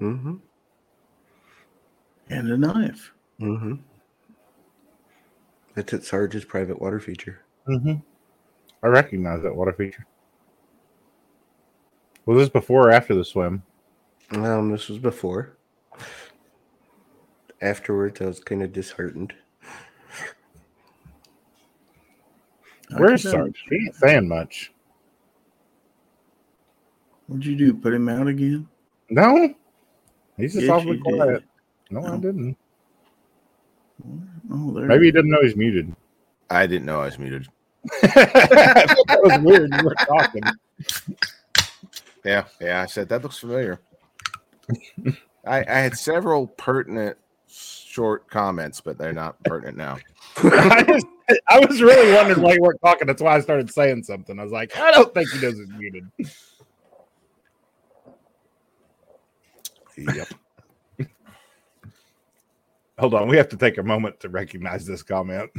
Mm-hmm. 0.00 0.36
And 2.30 2.50
a 2.50 2.56
knife. 2.56 3.12
Mm-hmm. 3.40 3.74
That's 5.74 5.92
at 5.92 6.04
Sarge's 6.04 6.44
private 6.44 6.80
water 6.80 7.00
feature. 7.00 7.42
Mm-hmm. 7.68 7.96
I 8.82 8.86
recognize 8.86 9.42
that 9.42 9.54
water 9.54 9.72
feature. 9.72 10.06
Was 12.30 12.38
this 12.38 12.48
before 12.48 12.86
or 12.86 12.92
after 12.92 13.12
the 13.12 13.24
swim? 13.24 13.60
Um, 14.30 14.70
this 14.70 14.88
was 14.88 14.98
before. 14.98 15.56
Afterwards, 17.60 18.20
I 18.20 18.26
was 18.26 18.38
kind 18.38 18.62
of 18.62 18.72
disheartened. 18.72 19.32
Where's 22.96 23.28
Sarge? 23.28 23.64
He 23.68 23.74
ain't 23.74 23.96
saying 23.96 24.28
much. 24.28 24.72
What'd 27.26 27.44
you 27.44 27.56
do? 27.56 27.74
Put 27.74 27.94
him 27.94 28.08
out 28.08 28.28
again? 28.28 28.68
No. 29.08 29.52
He's 30.36 30.52
just 30.52 30.66
Yes, 30.66 30.70
awfully 30.72 30.98
you 30.98 31.02
did. 31.02 31.14
quiet. 31.16 31.44
No, 31.90 32.04
I 32.04 32.10
Oh. 32.12 32.18
didn't. 32.20 32.56
Oh, 34.52 34.70
there. 34.72 34.86
Maybe 34.86 35.06
he 35.06 35.10
didn't 35.10 35.32
know 35.32 35.42
he's 35.42 35.56
muted. 35.56 35.92
I 36.48 36.68
didn't 36.68 36.86
know 36.86 37.00
I 37.00 37.06
was 37.06 37.18
muted. 37.18 37.48
that 38.02 39.20
was 39.20 39.36
weird. 39.42 39.74
You 39.74 39.82
were 39.84 39.96
talking. 40.06 40.44
Yeah, 42.24 42.44
yeah. 42.60 42.82
I 42.82 42.86
said 42.86 43.08
that 43.08 43.22
looks 43.22 43.38
familiar. 43.38 43.80
I, 45.46 45.64
I 45.66 45.78
had 45.78 45.96
several 45.96 46.46
pertinent 46.46 47.16
short 47.48 48.28
comments, 48.28 48.80
but 48.80 48.98
they're 48.98 49.12
not 49.12 49.42
pertinent 49.44 49.76
now. 49.76 49.98
I, 50.36 50.84
just, 50.86 51.06
I 51.48 51.58
was 51.60 51.80
really 51.82 52.12
wondering 52.14 52.42
why 52.42 52.54
you 52.54 52.60
weren't 52.60 52.80
talking. 52.84 53.06
That's 53.06 53.22
why 53.22 53.36
I 53.36 53.40
started 53.40 53.70
saying 53.70 54.04
something. 54.04 54.38
I 54.38 54.42
was 54.42 54.52
like, 54.52 54.76
I 54.76 54.92
don't 54.92 55.12
think 55.14 55.30
he 55.30 55.40
knows 55.40 55.58
he's 55.58 55.68
muted. 55.76 56.10
Yep. 59.96 60.28
Hold 62.98 63.14
on. 63.14 63.28
We 63.28 63.36
have 63.36 63.48
to 63.48 63.56
take 63.56 63.78
a 63.78 63.82
moment 63.82 64.20
to 64.20 64.28
recognize 64.28 64.86
this 64.86 65.02
comment. 65.02 65.50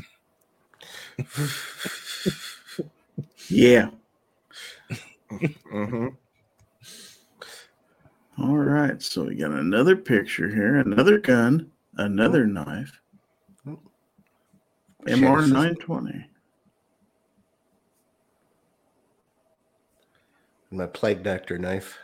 Yeah. 3.49 3.89
hmm 5.69 6.07
All 8.41 8.57
right. 8.57 9.01
So 9.01 9.25
we 9.25 9.35
got 9.35 9.51
another 9.51 9.95
picture 9.95 10.49
here, 10.49 10.77
another 10.77 11.19
gun, 11.19 11.69
another 11.97 12.45
knife. 12.47 12.99
MR 15.07 15.47
920. 15.51 16.25
My 20.71 20.85
plague 20.87 21.23
doctor 21.23 21.57
knife. 21.57 21.97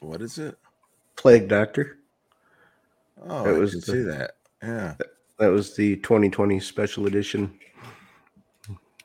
What 0.00 0.20
is 0.22 0.38
it? 0.38 0.56
Plague 1.16 1.48
doctor. 1.48 1.98
Oh, 3.22 3.44
That 3.44 3.54
I 3.54 3.58
was 3.58 3.70
can 3.72 3.80
the- 3.80 3.86
see 3.86 4.02
that. 4.02 4.36
Yeah. 4.62 4.94
That 5.38 5.48
was 5.48 5.74
the 5.74 5.96
2020 5.96 6.60
special 6.60 7.06
edition. 7.06 7.58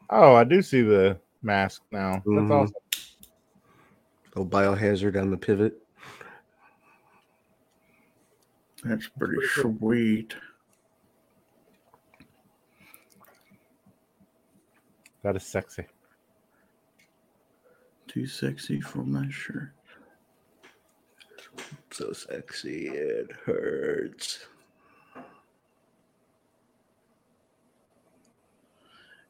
Oh, 0.09 0.35
I 0.35 0.43
do 0.43 0.61
see 0.61 0.81
the 0.81 1.19
mask 1.41 1.81
now. 1.91 2.13
That's 2.15 2.25
Mhm. 2.27 2.51
awesome. 2.51 2.75
Little 4.35 4.49
biohazard 4.49 5.19
on 5.19 5.31
the 5.31 5.37
pivot. 5.37 5.81
That's 8.83 9.07
pretty 9.07 9.45
sweet. 9.47 10.35
That 15.23 15.35
is 15.35 15.43
sexy. 15.43 15.85
Too 18.07 18.25
sexy 18.25 18.79
for 18.79 19.03
my 19.03 19.29
shirt. 19.29 19.73
So 21.91 22.13
sexy 22.13 22.87
it 22.87 23.31
hurts. 23.45 24.47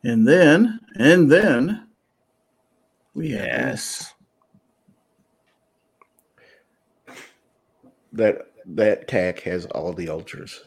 And 0.04 0.28
then, 0.28 0.80
and 0.96 1.30
then 1.32 1.88
we 3.14 3.32
have 3.32 3.46
Yes. 3.46 4.14
That 8.14 8.48
that 8.66 9.08
tack 9.08 9.40
has 9.42 9.66
all 9.68 9.94
the 9.94 10.10
ultras. 10.10 10.62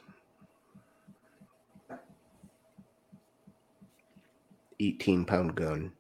Eighteen 4.81 5.25
pound 5.25 5.55
gun. 5.55 5.93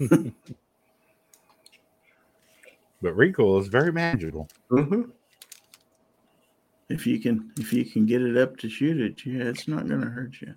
But 3.02 3.16
recoil 3.16 3.58
is 3.58 3.66
very 3.66 3.92
manageable. 3.92 4.48
Mm-hmm. 4.70 5.10
if 6.88 7.06
you 7.06 7.18
can 7.18 7.50
if 7.58 7.72
you 7.72 7.84
can 7.84 8.06
get 8.06 8.22
it 8.22 8.36
up 8.36 8.56
to 8.58 8.68
shoot 8.68 9.00
it, 9.00 9.26
yeah, 9.26 9.42
it's 9.42 9.66
not 9.66 9.88
gonna 9.88 10.06
hurt 10.06 10.40
you. 10.40 10.54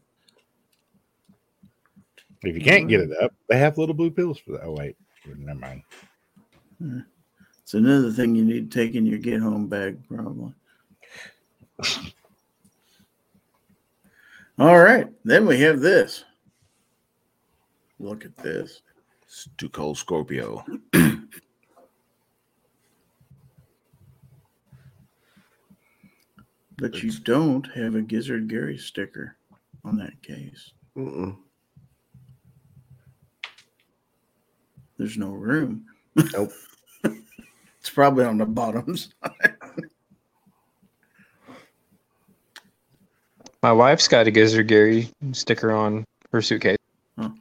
If 2.44 2.56
you 2.56 2.62
can't 2.62 2.88
get 2.88 3.02
it 3.02 3.10
up, 3.20 3.34
they 3.50 3.58
have 3.58 3.80
little 3.80 3.96
blue 3.96 4.12
pills 4.12 4.38
for 4.38 4.52
that. 4.52 4.62
Oh 4.64 4.74
wait, 4.74 4.96
never 5.26 5.60
mind. 5.60 5.82
It's 7.66 7.74
another 7.74 8.12
thing 8.12 8.36
you 8.36 8.46
need 8.46 8.70
to 8.70 8.80
take 8.80 8.94
in 8.94 9.08
your 9.08 9.18
get 9.18 9.42
home 9.42 9.66
bag, 9.66 9.98
probably. 10.08 10.54
All 14.60 14.80
right, 14.80 15.08
then 15.24 15.48
we 15.48 15.60
have 15.62 15.80
this. 15.82 16.26
Look 18.00 18.24
at 18.24 18.38
this. 18.38 18.84
It's 19.24 19.50
too 19.58 19.70
cold, 19.70 19.98
Scorpio. 19.98 20.64
But 26.78 27.02
you 27.02 27.12
don't 27.20 27.66
have 27.74 27.96
a 27.96 28.02
Gizzard 28.02 28.50
Gary 28.50 28.78
sticker 28.78 29.38
on 29.86 29.98
that 29.98 30.22
case. 30.22 30.72
Mm-mm. 30.98 31.38
There's 34.98 35.18
no 35.18 35.30
room. 35.30 35.86
Nope. 36.34 36.52
It's 37.86 37.94
probably 37.94 38.26
on 38.26 38.40
the 38.40 38.46
bottom 38.48 38.98
side. 38.98 39.12
My 43.62 43.72
wife's 43.72 44.08
got 44.08 44.26
a 44.26 44.32
Gizzard 44.32 44.68
Gary 44.68 45.08
sticker 45.34 45.72
on 45.72 46.04
her 46.32 46.42
suitcase. 46.42 46.80
on 47.20 47.40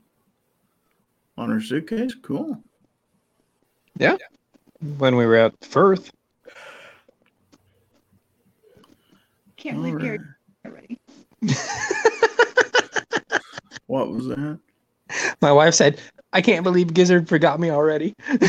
her 1.39 1.62
suitcase. 1.62 2.15
Cool. 2.21 2.62
Yeah. 3.99 4.19
When 4.99 5.16
we 5.16 5.25
were 5.25 5.37
at 5.37 5.55
Firth, 5.65 6.11
Can't 9.57 9.79
believe 9.79 9.99
Gary 9.99 10.19
Alright. 10.66 10.99
already. 11.01 11.01
What 13.87 14.11
was 14.11 14.27
that? 14.29 14.59
my 15.43 15.53
wife 15.53 15.75
said, 15.75 16.01
"I 16.35 16.43
can't 16.43 16.62
believe 16.65 16.93
Gizzard 16.93 17.28
forgot 17.28 17.59
me 17.61 17.70
already." 17.70 18.15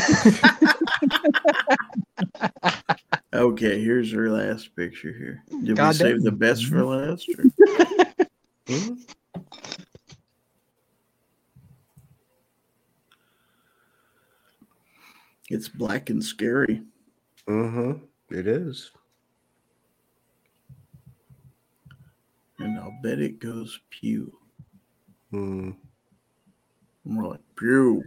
Okay, 3.34 3.82
here's 3.82 4.10
her 4.12 4.30
last 4.30 4.74
picture 4.76 5.12
here. 5.12 5.42
Did 5.50 5.68
we 5.68 5.74
God 5.74 5.94
save 5.94 6.22
the 6.22 6.32
best 6.32 6.64
for 6.66 6.82
last? 6.84 7.28
or- 7.28 7.44
It's 15.48 15.68
black 15.68 16.10
and 16.10 16.22
scary. 16.24 16.82
Mm-hmm. 17.48 18.04
It 18.34 18.46
is. 18.46 18.90
And 22.58 22.78
I'll 22.78 22.98
bet 23.02 23.18
it 23.20 23.38
goes 23.38 23.78
pew. 23.90 24.32
Mm. 25.32 25.76
I'm 27.06 27.22
like, 27.22 27.40
pew. 27.56 28.02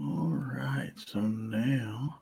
All 0.00 0.28
right, 0.30 0.92
so 0.96 1.20
now 1.20 2.20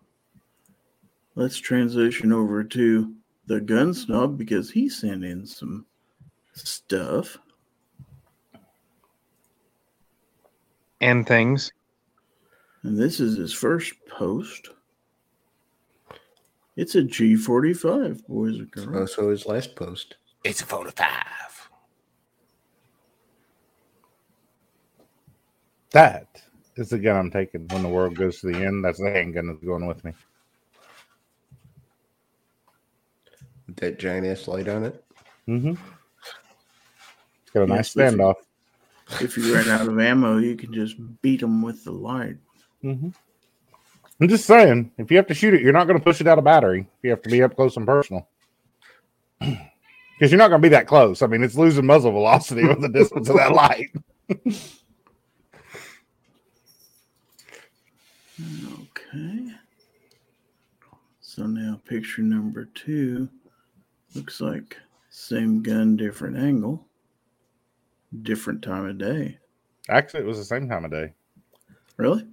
let's 1.35 1.59
transition 1.59 2.33
over 2.33 2.65
to 2.65 3.15
the 3.47 3.61
gun 3.61 3.93
snub 3.93 4.39
because 4.39 4.71
he 4.71 4.89
sent 4.89 5.25
in 5.25 5.47
some 5.47 5.85
stuff 6.55 7.37
and 11.03 11.27
things. 11.27 11.71
And 12.83 12.99
this 12.99 13.21
is 13.21 13.37
his 13.37 13.53
first 13.53 13.93
post. 14.09 14.71
It's 16.77 16.95
a 16.95 17.03
G45, 17.03 18.27
boys 18.27 18.57
and 18.57 18.71
girls. 18.71 19.11
Also, 19.11 19.31
his 19.31 19.47
last 19.47 19.77
post. 19.77 20.17
It's 20.45 20.63
a 20.63 20.67
45. 20.67 21.56
That 25.97 26.43
is 26.77 26.91
the 26.91 26.99
gun 26.99 27.17
I'm 27.17 27.31
taking 27.31 27.67
when 27.69 27.83
the 27.83 27.89
world 27.89 28.17
goes 28.17 28.39
to 28.41 28.49
the 28.53 28.59
end. 28.63 28.85
That's 28.85 29.01
the 29.01 29.11
handgun 29.11 29.47
that's 29.47 29.65
going 29.65 29.87
with 29.87 30.05
me. 30.05 30.13
With 33.67 33.77
that 33.77 33.99
giant 33.99 34.27
ass 34.27 34.47
light 34.47 34.69
on 34.69 34.85
it. 34.85 35.03
Mm-hmm. 35.49 35.71
It's 35.71 37.51
got 37.55 37.63
a 37.63 37.67
nice 37.67 37.97
Yes, 37.97 38.13
if 38.13 38.19
you- 38.19 38.19
standoff. 38.19 38.35
If 39.23 39.37
you 39.39 39.55
run 39.55 39.71
out 39.71 39.89
of 39.89 39.99
ammo, 39.99 40.37
you 40.37 40.55
can 40.55 40.75
just 40.75 40.97
beat 41.23 41.41
them 41.41 41.63
with 41.63 41.83
the 41.85 41.93
light. 41.93 42.37
Mm-hmm. 42.85 43.09
I'm 44.21 44.29
just 44.29 44.45
saying, 44.45 44.91
if 44.99 45.11
you 45.11 45.17
have 45.17 45.29
to 45.29 45.35
shoot 45.35 45.55
it, 45.55 45.63
you're 45.63 45.73
not 45.73 45.87
going 45.87 45.99
to 45.99 46.05
push 46.05 46.21
it 46.21 46.27
out 46.27 46.37
of 46.37 46.45
battery. 46.45 46.87
You 47.03 47.09
have 47.09 47.23
to 47.23 47.31
be 47.31 47.43
up 47.43 47.57
close 47.57 47.79
and 47.79 47.87
personal. 47.87 48.29
Because 50.19 50.31
you're 50.31 50.39
not 50.39 50.49
going 50.49 50.61
to 50.61 50.67
be 50.67 50.71
that 50.71 50.87
close. 50.87 51.21
I 51.23 51.27
mean, 51.27 51.43
it's 51.43 51.57
losing 51.57 51.85
muzzle 51.87 52.11
velocity 52.13 52.67
with 52.67 52.81
the 52.83 52.89
distance 52.89 53.31
of 53.31 53.37
that 53.37 53.53
light. 53.53 53.91
Okay. 58.41 59.49
So 61.21 61.47
now 61.47 61.81
picture 61.85 62.23
number 62.23 62.67
two 62.67 63.29
looks 64.15 64.41
like 64.41 64.77
same 65.11 65.63
gun, 65.63 65.97
different 65.97 66.37
angle, 66.37 66.87
different 68.23 68.63
time 68.63 68.87
of 68.87 68.99
day. 68.99 69.39
Actually, 69.89 70.21
it 70.21 70.27
was 70.27 70.39
the 70.39 70.45
same 70.45 70.69
time 70.69 70.85
of 70.85 70.91
day. 70.91 71.13
Really? 71.97 72.27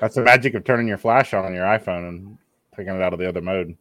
That's 0.00 0.14
the 0.14 0.22
magic 0.22 0.54
of 0.54 0.64
turning 0.64 0.88
your 0.88 0.98
flash 0.98 1.34
on 1.34 1.44
on 1.44 1.54
your 1.54 1.64
iPhone 1.64 2.08
and 2.08 2.38
taking 2.76 2.94
it 2.94 3.02
out 3.02 3.12
of 3.12 3.18
the 3.18 3.28
other 3.28 3.40
mode. 3.40 3.76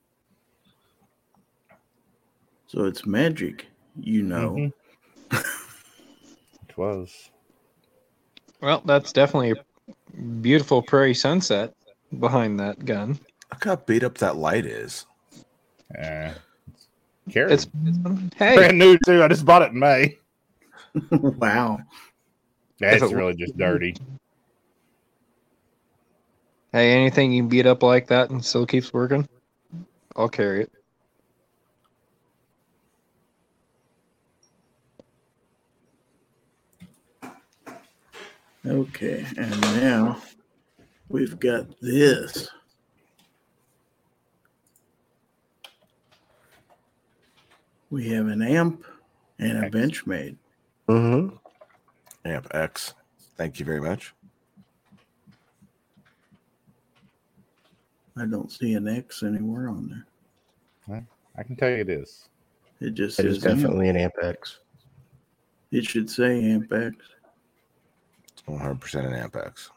So 2.67 2.85
it's 2.85 3.05
magic, 3.05 3.67
you 3.99 4.23
know. 4.23 4.51
Mhm. 4.51 4.73
It 6.67 6.77
was. 6.77 7.29
Well, 8.61 8.81
that's 8.85 9.13
definitely 9.13 9.51
a 9.51 9.55
beautiful 10.41 10.81
prairie 10.81 11.13
sunset 11.13 11.73
behind 12.19 12.59
that 12.59 12.85
gun. 12.85 13.19
Look 13.51 13.63
how 13.63 13.75
beat 13.75 14.03
up 14.03 14.17
that 14.19 14.35
light 14.37 14.65
is. 14.65 15.05
Uh, 15.97 16.01
yeah. 16.01 16.33
Carry. 17.31 17.53
It's, 17.53 17.67
it's 17.85 17.97
hey, 18.35 18.55
brand 18.55 18.77
new 18.77 18.97
too. 19.05 19.23
I 19.23 19.27
just 19.27 19.45
bought 19.45 19.63
it 19.63 19.71
in 19.71 19.79
May. 19.79 20.17
wow. 21.11 21.79
That's 22.79 23.03
it- 23.03 23.15
really 23.15 23.35
just 23.35 23.57
dirty. 23.57 23.95
hey, 26.71 26.91
anything 26.91 27.31
you 27.31 27.41
can 27.41 27.49
beat 27.49 27.65
up 27.65 27.83
like 27.83 28.07
that 28.07 28.29
and 28.29 28.43
still 28.43 28.65
keeps 28.65 28.93
working, 28.93 29.27
I'll 30.15 30.29
carry 30.29 30.63
it. 30.63 30.71
Okay, 38.65 39.25
and 39.37 39.61
now 39.61 40.17
we've 41.09 41.39
got 41.39 41.67
this. 41.81 42.49
We 47.91 48.09
have 48.09 48.27
an 48.27 48.41
amp 48.41 48.83
and 49.39 49.63
a 49.65 49.69
Benchmade. 49.69 50.37
Mm-hmm. 50.89 51.35
Amp 52.25 52.47
X. 52.55 52.93
Thank 53.37 53.59
you 53.59 53.65
very 53.65 53.81
much. 53.81 54.13
I 58.17 58.25
don't 58.25 58.51
see 58.51 58.73
an 58.73 58.87
X 58.87 59.21
anywhere 59.23 59.69
on 59.69 60.03
there. 60.87 61.05
I 61.37 61.43
can 61.43 61.55
tell 61.55 61.69
you 61.69 61.77
it 61.77 61.89
is. 61.89 62.29
It 62.79 62.93
just 62.93 63.19
It 63.19 63.25
is 63.27 63.35
says 63.41 63.45
amp. 63.45 63.59
definitely 63.61 63.89
an 63.89 63.97
Amp 63.97 64.13
X. 64.23 64.59
It 65.71 65.85
should 65.85 66.09
say 66.09 66.43
amp 66.51 66.71
X. 66.71 66.95
It's 68.47 68.61
100% 68.61 69.05
an 69.05 69.13
Amp 69.13 69.35
X. 69.35 69.71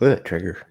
Look 0.00 0.12
at 0.12 0.18
that 0.18 0.24
trigger. 0.24 0.66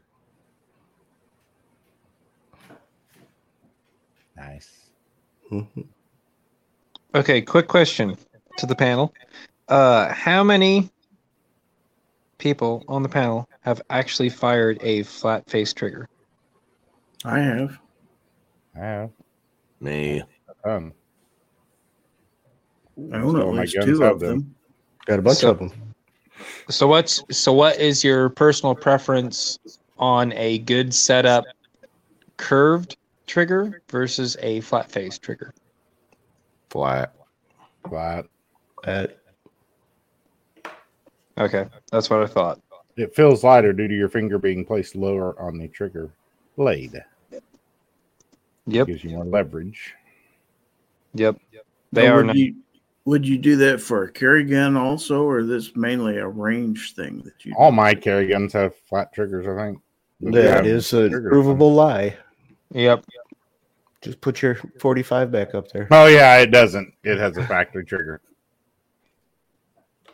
Nice. 4.35 4.89
Mm-hmm. 5.51 5.81
Okay, 7.15 7.41
quick 7.41 7.67
question 7.67 8.17
to 8.57 8.65
the 8.65 8.75
panel. 8.75 9.13
Uh, 9.67 10.11
how 10.13 10.43
many 10.43 10.89
people 12.37 12.83
on 12.87 13.03
the 13.03 13.09
panel 13.09 13.47
have 13.61 13.81
actually 13.89 14.29
fired 14.29 14.79
a 14.81 15.03
flat 15.03 15.47
face 15.49 15.73
trigger? 15.73 16.07
I 17.25 17.39
have. 17.39 17.77
I 18.75 18.79
have. 18.79 19.09
Me. 19.81 20.23
Um, 20.63 20.93
I 23.13 23.17
own 23.17 23.31
So 23.35 23.49
at 23.49 23.55
my 23.55 23.61
least 23.61 23.75
guns 23.75 23.85
two 23.85 24.01
have 24.01 24.13
of 24.13 24.19
them. 24.19 24.29
them. 24.39 24.55
Got 25.09 25.17
a 25.17 25.21
bunch 25.23 25.39
So- 25.39 25.49
of 25.49 25.57
them. 25.57 25.71
So 26.69 26.87
what's 26.87 27.23
so 27.35 27.51
what 27.51 27.79
is 27.79 28.03
your 28.03 28.29
personal 28.29 28.75
preference 28.75 29.57
on 29.97 30.31
a 30.33 30.59
good 30.59 30.93
setup 30.93 31.43
curved 32.37 32.95
trigger 33.25 33.81
versus 33.89 34.37
a 34.41 34.61
flat 34.61 34.91
face 34.91 35.17
trigger? 35.17 35.51
Flat. 36.69 37.15
flat. 37.87 38.27
At 38.83 39.17
Okay, 41.39 41.65
that's 41.91 42.09
what 42.11 42.21
I 42.21 42.27
thought. 42.27 42.59
It 42.97 43.15
feels 43.15 43.43
lighter 43.43 43.73
due 43.73 43.87
to 43.87 43.95
your 43.95 44.09
finger 44.09 44.37
being 44.37 44.63
placed 44.63 44.95
lower 44.95 45.39
on 45.41 45.57
the 45.57 45.69
trigger 45.69 46.11
blade. 46.55 47.03
Yep, 48.67 48.87
Gives 48.87 49.03
you 49.03 49.09
more 49.11 49.25
leverage. 49.25 49.95
yep. 51.15 51.35
Yep. 51.51 51.65
They 51.93 52.03
Now, 52.05 52.13
are 52.13 52.17
would 52.17 52.27
not, 52.27 52.35
you 52.35 52.55
would 53.09 53.27
you 53.27 53.39
do 53.39 53.55
that 53.55 53.81
for 53.81 54.03
a 54.03 54.11
carry 54.11 54.43
gun 54.43 54.77
also, 54.77 55.23
or 55.23 55.39
is 55.39 55.47
this 55.47 55.75
mainly 55.75 56.17
a 56.17 56.27
range 56.27 56.93
thing 56.95 57.23
that 57.25 57.43
you? 57.43 57.53
All 57.57 57.71
my 57.71 57.95
carry 57.95 58.27
guns 58.27 58.53
have 58.53 58.75
flat 58.87 59.11
triggers, 59.13 59.47
I 59.47 59.65
think. 59.65 59.81
that 60.33 60.67
is 60.67 60.93
a 60.93 61.09
trigger. 61.09 61.29
provable 61.29 61.73
lie. 61.73 62.15
Yep. 62.71 63.03
Just 64.01 64.21
put 64.21 64.43
your 64.43 64.55
45 64.79 65.31
back 65.31 65.55
up 65.55 65.71
there. 65.71 65.87
Oh 65.89 66.05
yeah, 66.05 66.37
it 66.37 66.51
doesn't. 66.51 66.93
It 67.03 67.17
has 67.17 67.35
a 67.37 67.45
factory 67.47 67.83
trigger. 67.83 68.21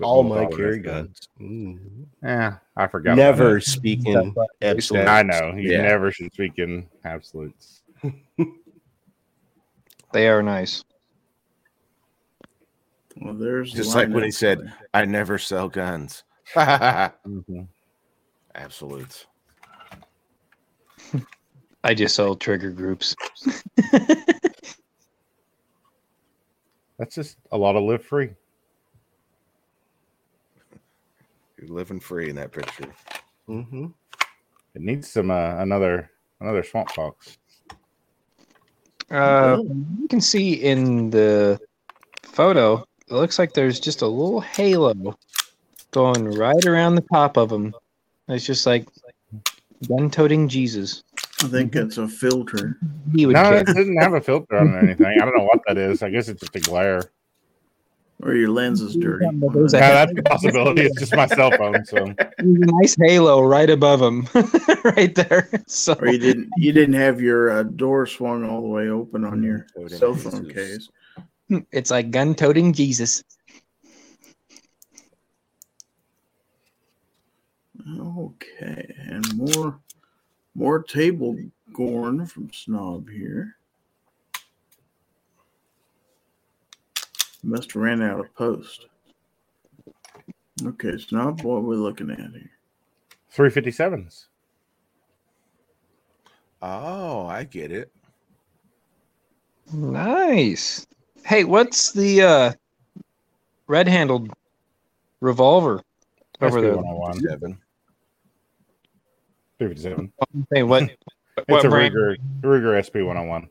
All 0.01 0.23
my 0.23 0.45
carry 0.45 0.77
his 0.77 0.85
guns. 0.85 1.27
Mm. 1.39 1.79
Yeah, 2.23 2.55
I 2.77 2.87
forgot. 2.87 3.17
Never 3.17 3.55
that. 3.55 3.63
speaking 3.65 4.33
absolute. 4.61 5.07
I 5.07 5.21
know 5.21 5.53
you 5.55 5.71
Yeah. 5.71 5.81
never 5.81 6.11
should 6.11 6.33
speak 6.33 6.53
in 6.59 6.87
absolutes. 7.03 7.81
They 10.13 10.29
are 10.29 10.41
nice. 10.41 10.81
Well, 13.21 13.33
there's 13.33 13.71
Just 13.71 13.95
like 13.95 14.09
when 14.09 14.23
he 14.23 14.31
said, 14.31 14.59
there. 14.59 14.73
I 14.93 15.05
never 15.05 15.37
sell 15.37 15.69
guns. 15.69 16.23
Mhm. 16.55 17.67
Absolutes. 18.55 19.25
I 21.83 21.93
just 21.93 22.15
sell 22.15 22.35
trigger 22.35 22.71
groups. 22.71 23.15
That's 26.97 27.13
just 27.13 27.37
a 27.51 27.57
lot 27.57 27.75
of 27.75 27.83
live 27.83 28.03
free. 28.03 28.29
You're 31.57 31.69
living 31.69 31.99
free 31.99 32.29
in 32.29 32.35
that 32.37 32.51
picture. 32.51 32.91
Mm-hmm. 33.47 33.85
It 34.75 34.81
needs 34.81 35.09
some 35.09 35.31
uh, 35.31 35.57
another 35.57 36.09
another 36.41 36.63
swamp 36.63 36.91
fox. 36.91 37.37
Uh, 39.11 39.59
you 39.99 40.07
can 40.09 40.19
see 40.21 40.53
in 40.53 41.09
the 41.11 41.59
photo, 42.23 42.83
it 43.07 43.13
looks 43.13 43.37
like 43.37 43.53
there's 43.53 43.79
just 43.79 44.01
a 44.01 44.07
little 44.07 44.41
halo 44.41 45.15
going 45.91 46.25
right 46.37 46.65
around 46.65 46.95
the 46.95 47.05
top 47.13 47.37
of 47.37 47.51
him. 47.51 47.73
It's 48.27 48.45
just 48.45 48.65
like 48.65 48.87
gun-toting 49.87 50.47
Jesus. 50.49 51.03
I 51.43 51.47
think 51.47 51.75
it's 51.75 51.97
a 51.97 52.07
filter. 52.07 52.77
He 53.13 53.25
would 53.25 53.33
No, 53.33 53.43
care. 53.43 53.57
it 53.59 53.65
didn't 53.67 53.97
have 53.97 54.13
a 54.13 54.21
filter 54.21 54.57
on 54.57 54.73
or 54.73 54.79
anything. 54.79 55.05
I 55.05 55.23
don't 55.25 55.37
know 55.37 55.43
what 55.45 55.61
that 55.67 55.77
is. 55.77 56.01
I 56.01 56.09
guess 56.09 56.27
it's 56.27 56.39
just 56.41 56.55
a 56.55 56.59
glare. 56.59 57.11
Or 58.23 58.33
your 58.33 58.49
lens 58.49 58.81
is 58.81 58.95
dirty. 58.95 59.27
but 59.33 59.53
Yeah, 59.73 60.05
that's 60.05 60.13
a 60.17 60.23
possibility. 60.23 60.83
It's 60.83 60.97
just 60.97 61.13
my 61.13 61.27
cell 61.27 61.51
phone. 61.51 61.85
So 61.85 62.05
There's 62.15 62.15
a 62.39 62.71
nice 62.81 62.95
halo 62.99 63.41
right 63.41 63.69
above 63.69 64.01
him, 64.01 64.27
right 64.83 65.13
there. 65.13 65.49
So 65.67 65.95
Or 65.99 66.07
you 66.07 66.17
didn't 66.17 66.49
you 66.57 66.71
didn't 66.71 66.95
have 66.95 67.21
your 67.21 67.51
uh, 67.51 67.63
door 67.63 68.07
swung 68.07 68.43
all 68.49 68.61
the 68.61 68.67
way 68.67 68.87
open 68.87 69.25
on 69.25 69.43
your 69.43 69.67
cell 69.89 70.15
phone 70.15 70.45
Jesus. 70.47 70.53
case. 70.53 70.89
it's 71.71 71.91
like 71.91 72.11
gun-toting 72.11 72.73
Jesus. 72.73 73.23
Okay, 77.99 78.95
and 78.97 79.35
more 79.35 79.79
more 80.55 80.81
table 80.81 81.37
gorn 81.73 82.25
from 82.25 82.51
Snob 82.51 83.09
here. 83.09 83.57
Must 87.43 87.73
have 87.73 87.81
ran 87.81 88.01
out 88.01 88.19
of 88.19 88.33
post. 88.33 88.87
Okay, 90.65 90.97
Snob, 90.97 91.41
what 91.41 91.57
are 91.57 91.59
we 91.61 91.75
looking 91.75 92.09
at 92.09 92.17
here? 92.17 92.49
three 93.29 93.49
fifty 93.49 93.71
sevens. 93.71 94.27
Oh, 96.61 97.27
I 97.27 97.43
get 97.43 97.71
it. 97.71 97.91
Nice. 99.71 100.87
Hey, 101.25 101.43
what's 101.43 101.91
the 101.91 102.21
uh 102.21 102.53
red-handled 103.67 104.31
revolver 105.21 105.81
over 106.39 106.61
there? 106.61 106.75
one 106.75 106.85
hundred 106.85 106.99
one. 106.99 107.19
Seven. 107.19 107.57
Three 109.57 109.69
fifty 109.69 109.81
seven. 109.81 110.13
Hey, 110.53 110.61
what? 110.61 110.83
It's 110.83 110.99
what 111.47 111.65
a 111.65 111.69
brand? 111.69 111.95
Ruger 111.95 112.17
Ruger 112.41 112.85
SP 112.85 113.01
one 113.01 113.15
hundred 113.15 113.29
one. 113.29 113.49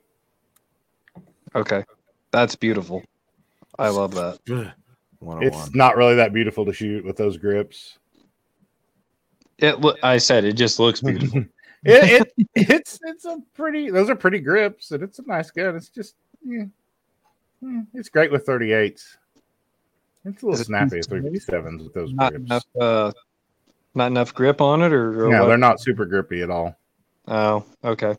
Okay, 1.56 1.84
that's 2.30 2.54
beautiful. 2.54 3.02
I 3.78 3.88
love 3.88 4.14
that. 4.14 4.38
One 5.20 5.42
It's 5.42 5.74
not 5.74 5.96
really 5.96 6.16
that 6.16 6.34
beautiful 6.34 6.66
to 6.66 6.72
shoot 6.72 7.02
with 7.02 7.16
those 7.16 7.38
grips. 7.38 7.98
It. 9.56 9.80
loo- 9.80 9.96
I 10.02 10.18
said 10.18 10.44
it 10.44 10.52
just 10.52 10.78
looks 10.78 11.00
beautiful. 11.00 11.46
it 11.84 12.30
it's 12.54 12.98
it's 13.02 13.24
a 13.24 13.38
pretty 13.54 13.90
those 13.90 14.10
are 14.10 14.16
pretty 14.16 14.38
grips 14.38 14.90
and 14.90 15.02
it's 15.02 15.18
a 15.18 15.22
nice 15.26 15.50
gun. 15.50 15.76
It's 15.76 15.88
just 15.88 16.14
yeah, 16.44 16.64
it's 17.94 18.08
great 18.08 18.30
with 18.32 18.46
38s. 18.46 19.16
It's 20.26 20.42
a 20.42 20.46
little 20.46 20.52
Is 20.54 20.60
it- 20.60 20.64
snappy 20.66 20.96
with 20.96 21.08
357s 21.08 21.82
with 21.84 21.92
those 21.94 22.12
not 22.14 22.32
grips. 22.32 22.46
enough. 22.46 22.64
Uh, 22.80 23.12
not 23.94 24.06
enough 24.08 24.34
grip 24.34 24.60
on 24.60 24.82
it, 24.82 24.92
or, 24.92 25.26
or 25.26 25.30
No, 25.30 25.42
what? 25.42 25.48
they're 25.48 25.56
not 25.58 25.80
super 25.80 26.04
grippy 26.06 26.42
at 26.42 26.50
all. 26.50 26.76
Oh, 27.28 27.64
okay. 27.84 28.16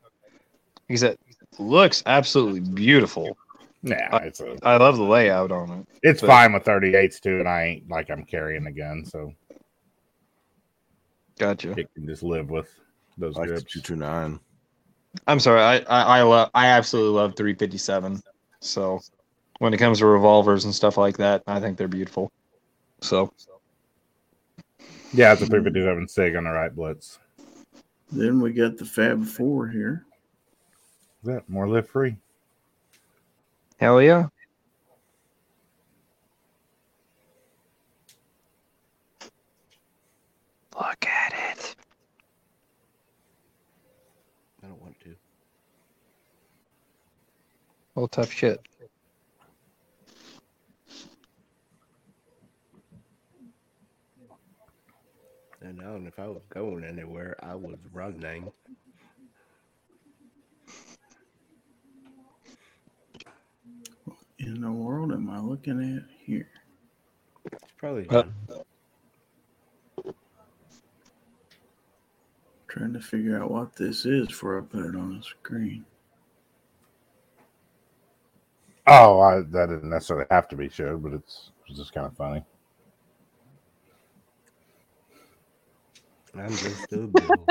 Because 0.87 1.03
it 1.03 1.19
looks 1.59 2.01
absolutely 2.05 2.59
beautiful. 2.61 3.37
Yeah, 3.81 4.15
it's 4.23 4.39
a, 4.39 4.55
I 4.63 4.77
love 4.77 4.97
the 4.97 5.03
layout 5.03 5.51
on 5.51 5.69
it. 5.71 5.87
it's 6.01 6.21
But- 6.21 6.27
fine 6.27 6.53
with 6.53 6.63
38s 6.63 7.19
too, 7.19 7.39
and 7.39 7.47
I 7.49 7.63
ain't 7.63 7.89
like 7.89 8.09
I'm 8.09 8.23
carrying 8.23 8.65
a 8.67 8.71
gun, 8.71 9.03
so 9.05 9.33
Gotcha. 11.37 11.71
it 11.71 11.93
can 11.93 12.07
just 12.07 12.23
live 12.23 12.49
with 12.49 12.69
those 13.17 13.35
Like 13.35 13.47
grips. 13.49 13.71
two 13.71 13.81
two 13.81 13.95
nine. 13.95 14.39
I'm 15.27 15.39
sorry. 15.39 15.61
I 15.61 15.77
I, 15.79 16.19
I 16.19 16.21
love. 16.23 16.49
I 16.53 16.67
absolutely 16.67 17.13
love 17.19 17.35
357. 17.35 18.21
So 18.59 18.99
when 19.59 19.73
it 19.73 19.77
comes 19.77 19.99
to 19.99 20.05
revolvers 20.05 20.65
and 20.65 20.73
stuff 20.73 20.97
like 20.97 21.17
that, 21.17 21.43
I 21.47 21.59
think 21.59 21.77
they're 21.77 21.87
beautiful. 21.87 22.31
So 23.01 23.31
Yeah, 25.13 25.33
it's 25.33 25.41
a 25.41 25.45
357 25.45 26.07
Sig 26.07 26.35
on 26.35 26.43
the 26.43 26.49
right 26.51 26.73
blitz. 26.73 27.19
Then 28.11 28.39
we 28.39 28.53
got 28.53 28.77
the 28.77 28.85
Fab 28.85 29.25
Four 29.25 29.67
here. 29.67 30.05
Is 31.23 31.27
that 31.27 31.49
more 31.49 31.67
live 31.67 31.89
free? 31.89 32.17
hell 33.79 34.01
yeah. 34.01 34.27
Look 40.75 41.05
at 41.05 41.33
it. 41.33 41.75
I 44.63 44.67
don't 44.67 44.81
want 44.81 44.99
to. 45.01 45.15
Well, 47.95 48.07
tough 48.07 48.31
shit. 48.31 48.59
And 55.65 55.79
now, 55.79 55.95
if 56.07 56.19
I 56.19 56.27
was 56.27 56.43
going 56.49 56.83
anywhere, 56.83 57.35
I 57.41 57.55
was 57.55 57.77
running. 57.91 58.51
What 64.03 64.17
in 64.37 64.61
the 64.61 64.71
world 64.71 65.11
am 65.11 65.27
I 65.27 65.39
looking 65.39 65.97
at 65.97 66.03
here? 66.23 66.49
It's 67.51 67.73
probably 67.77 68.07
Uh, 68.09 68.23
Trying 72.67 72.93
to 72.93 72.99
figure 73.01 73.41
out 73.41 73.49
what 73.49 73.75
this 73.75 74.05
is 74.05 74.27
before 74.27 74.59
I 74.59 74.61
put 74.61 74.85
it 74.85 74.95
on 74.95 75.17
the 75.17 75.23
screen. 75.23 75.83
Oh, 78.85 79.19
I, 79.19 79.37
that 79.41 79.69
didn't 79.69 79.89
necessarily 79.89 80.27
have 80.29 80.47
to 80.49 80.55
be 80.55 80.69
showed, 80.69 81.01
but 81.01 81.13
it's, 81.13 81.49
it's 81.67 81.79
just 81.79 81.93
kind 81.93 82.05
of 82.05 82.15
funny. 82.15 82.43
I'm 86.37 86.49
just 86.49 86.91
a 86.91 86.97
bill. 86.97 87.47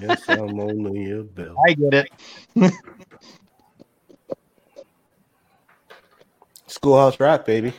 yes, 0.00 0.28
I'm 0.28 0.60
only 0.60 1.10
a 1.10 1.22
bill. 1.22 1.56
I 1.66 1.72
get 1.72 2.08
it. 2.56 2.72
Schoolhouse 6.66 7.18
Rock, 7.18 7.44
baby. 7.44 7.72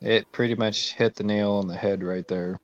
It 0.00 0.30
pretty 0.32 0.54
much 0.56 0.94
hit 0.94 1.14
the 1.14 1.22
nail 1.22 1.52
on 1.52 1.68
the 1.68 1.76
head 1.76 2.02
right 2.02 2.26
there. 2.26 2.58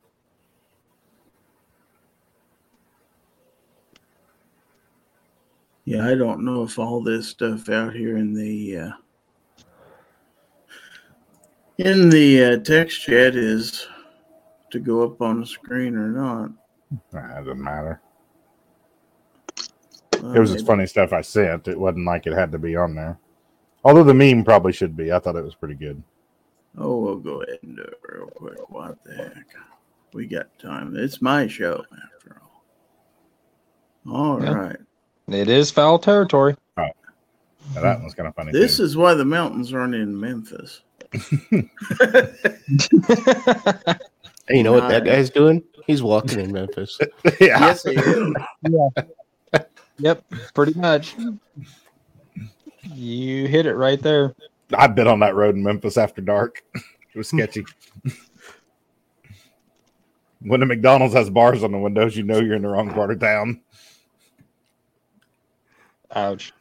Yeah, 5.85 6.05
I 6.05 6.15
don't 6.15 6.43
know 6.43 6.63
if 6.63 6.77
all 6.77 7.01
this 7.01 7.29
stuff 7.29 7.69
out 7.69 7.95
here 7.95 8.17
in 8.17 8.33
the 8.33 8.77
uh, 8.77 8.91
in 11.79 12.09
the 12.09 12.43
uh, 12.43 12.57
text 12.57 13.01
chat 13.01 13.35
is 13.35 13.87
to 14.71 14.79
go 14.79 15.03
up 15.03 15.21
on 15.21 15.39
the 15.39 15.45
screen 15.45 15.95
or 15.95 16.09
not. 16.09 16.51
Nah, 17.13 17.39
it 17.39 17.45
doesn't 17.45 17.63
matter. 17.63 18.01
Uh, 20.21 20.33
It 20.33 20.39
was 20.39 20.51
just 20.51 20.65
funny 20.67 20.85
stuff 20.85 21.13
I 21.13 21.21
sent. 21.21 21.67
It 21.69 21.79
wasn't 21.79 22.05
like 22.05 22.27
it 22.27 22.33
had 22.33 22.51
to 22.51 22.57
be 22.59 22.75
on 22.75 22.95
there. 22.95 23.17
Although 23.85 24.03
the 24.03 24.13
meme 24.13 24.43
probably 24.43 24.73
should 24.73 24.97
be. 24.97 25.11
I 25.13 25.19
thought 25.19 25.37
it 25.37 25.43
was 25.43 25.55
pretty 25.55 25.75
good. 25.75 26.03
Oh, 26.77 26.97
we'll 26.97 27.15
go 27.15 27.41
ahead 27.43 27.59
and 27.63 27.77
do 27.77 27.81
it 27.83 27.93
real 28.07 28.27
quick. 28.27 28.69
What 28.69 29.01
the 29.05 29.15
heck? 29.15 29.47
We 30.13 30.27
got 30.27 30.47
time. 30.59 30.95
It's 30.97 31.21
my 31.21 31.47
show 31.47 31.85
after 32.15 32.41
all. 34.05 34.13
All 34.13 34.43
Yeah. 34.43 34.53
right. 34.53 34.77
It 35.29 35.47
is 35.47 35.71
fowl 35.71 35.97
territory. 35.99 36.55
Now, 36.77 37.81
that 37.81 38.01
one's 38.01 38.15
kind 38.15 38.27
of 38.27 38.35
funny. 38.35 38.51
This 38.51 38.77
too. 38.77 38.83
is 38.83 38.97
why 38.97 39.13
the 39.13 39.23
mountains 39.25 39.73
aren't 39.73 39.93
in 39.95 40.19
Memphis. 40.19 40.81
Hey, 44.49 44.57
you 44.57 44.63
know 44.63 44.73
what 44.73 44.89
that 44.89 45.05
guy's 45.05 45.29
doing? 45.29 45.63
He's 45.85 46.01
walking 46.01 46.39
in 46.39 46.51
Memphis. 46.51 46.97
yeah. 47.39 47.75
he 47.83 47.91
is. 47.91 48.33
Yep, 49.99 50.23
pretty 50.53 50.73
much. 50.73 51.15
You 52.93 53.47
hit 53.47 53.67
it 53.67 53.75
right 53.75 54.01
there. 54.01 54.33
I've 54.73 54.95
been 54.95 55.07
on 55.07 55.19
that 55.19 55.35
road 55.35 55.55
in 55.55 55.63
Memphis 55.63 55.97
after 55.97 56.21
dark. 56.21 56.63
It 56.73 57.17
was 57.17 57.27
sketchy. 57.27 57.65
when 60.41 60.61
the 60.61 60.65
McDonald's 60.65 61.13
has 61.13 61.29
bars 61.29 61.63
on 61.63 61.71
the 61.71 61.77
windows, 61.77 62.15
you 62.17 62.23
know 62.23 62.39
you're 62.39 62.55
in 62.55 62.61
the 62.61 62.69
wrong 62.69 62.91
part 62.91 63.11
of 63.11 63.19
town. 63.19 63.61
Ouch. 66.15 66.53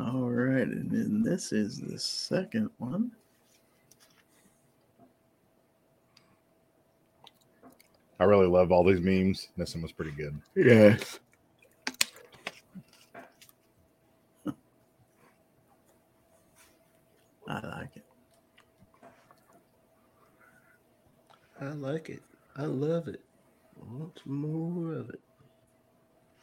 All 0.00 0.30
right, 0.30 0.66
and 0.66 0.90
then 0.90 1.22
this 1.22 1.52
is 1.52 1.78
the 1.78 1.98
second 1.98 2.70
one. 2.78 3.10
I 8.18 8.24
really 8.24 8.46
love 8.46 8.72
all 8.72 8.82
these 8.82 9.00
memes. 9.00 9.48
This 9.58 9.74
one 9.74 9.82
was 9.82 9.92
pretty 9.92 10.12
good. 10.12 10.40
Yes. 10.56 11.20
I 17.46 17.66
like 17.66 17.96
it. 17.96 18.04
I 21.60 21.66
like 21.72 22.08
it. 22.08 22.22
I 22.56 22.64
love 22.64 23.06
it. 23.08 23.20
Want 23.76 24.18
more 24.24 24.94
of 24.94 25.10
it. 25.10 25.20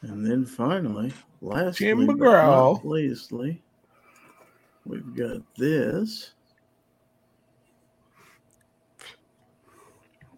And 0.02 0.26
then 0.26 0.45
finally, 0.45 1.11
lastly, 1.41 1.88
Jim 1.88 2.06
but 2.06 2.18
McGraw. 2.18 2.76
not 2.76 2.86
leastly, 2.86 3.61
we've 4.86 5.15
got 5.15 5.41
this. 5.57 6.32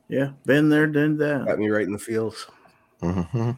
Yeah, 0.08 0.32
been 0.46 0.70
there, 0.70 0.88
done 0.88 1.18
that. 1.18 1.46
Got 1.46 1.60
me 1.60 1.70
right 1.70 1.86
in 1.86 1.92
the 1.92 2.00
feels. 2.00 2.48
Mhm. 3.02 3.58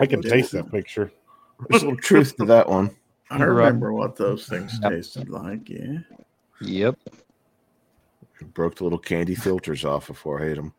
I 0.00 0.06
can 0.06 0.22
taste 0.22 0.52
that 0.52 0.70
picture. 0.70 1.12
There's 1.68 1.82
a 1.82 1.86
little 1.86 2.00
truth 2.00 2.36
to 2.38 2.44
that 2.46 2.68
one. 2.68 2.96
I 3.30 3.42
remember 3.42 3.92
what 3.92 4.16
those 4.16 4.48
things 4.48 4.80
tasted 4.80 5.28
like. 5.28 5.68
Yeah. 5.68 5.98
Yep. 6.62 6.98
Broke 8.54 8.74
the 8.76 8.84
little 8.84 8.98
candy 8.98 9.34
filters 9.34 9.84
off 9.84 10.08
before 10.08 10.42
I 10.42 10.48
ate 10.48 10.56
them. 10.56 10.74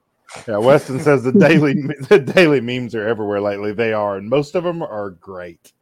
Yeah, 0.47 0.57
Weston 0.57 0.99
says 0.99 1.23
the 1.23 1.31
Daly 1.31 1.73
the 2.09 2.19
Daly 2.19 2.61
memes 2.61 2.95
are 2.95 3.07
everywhere 3.07 3.41
lately. 3.41 3.73
They 3.73 3.93
are, 3.93 4.17
and 4.17 4.29
most 4.29 4.55
of 4.55 4.63
them 4.63 4.81
are 4.81 5.11
great. 5.11 5.73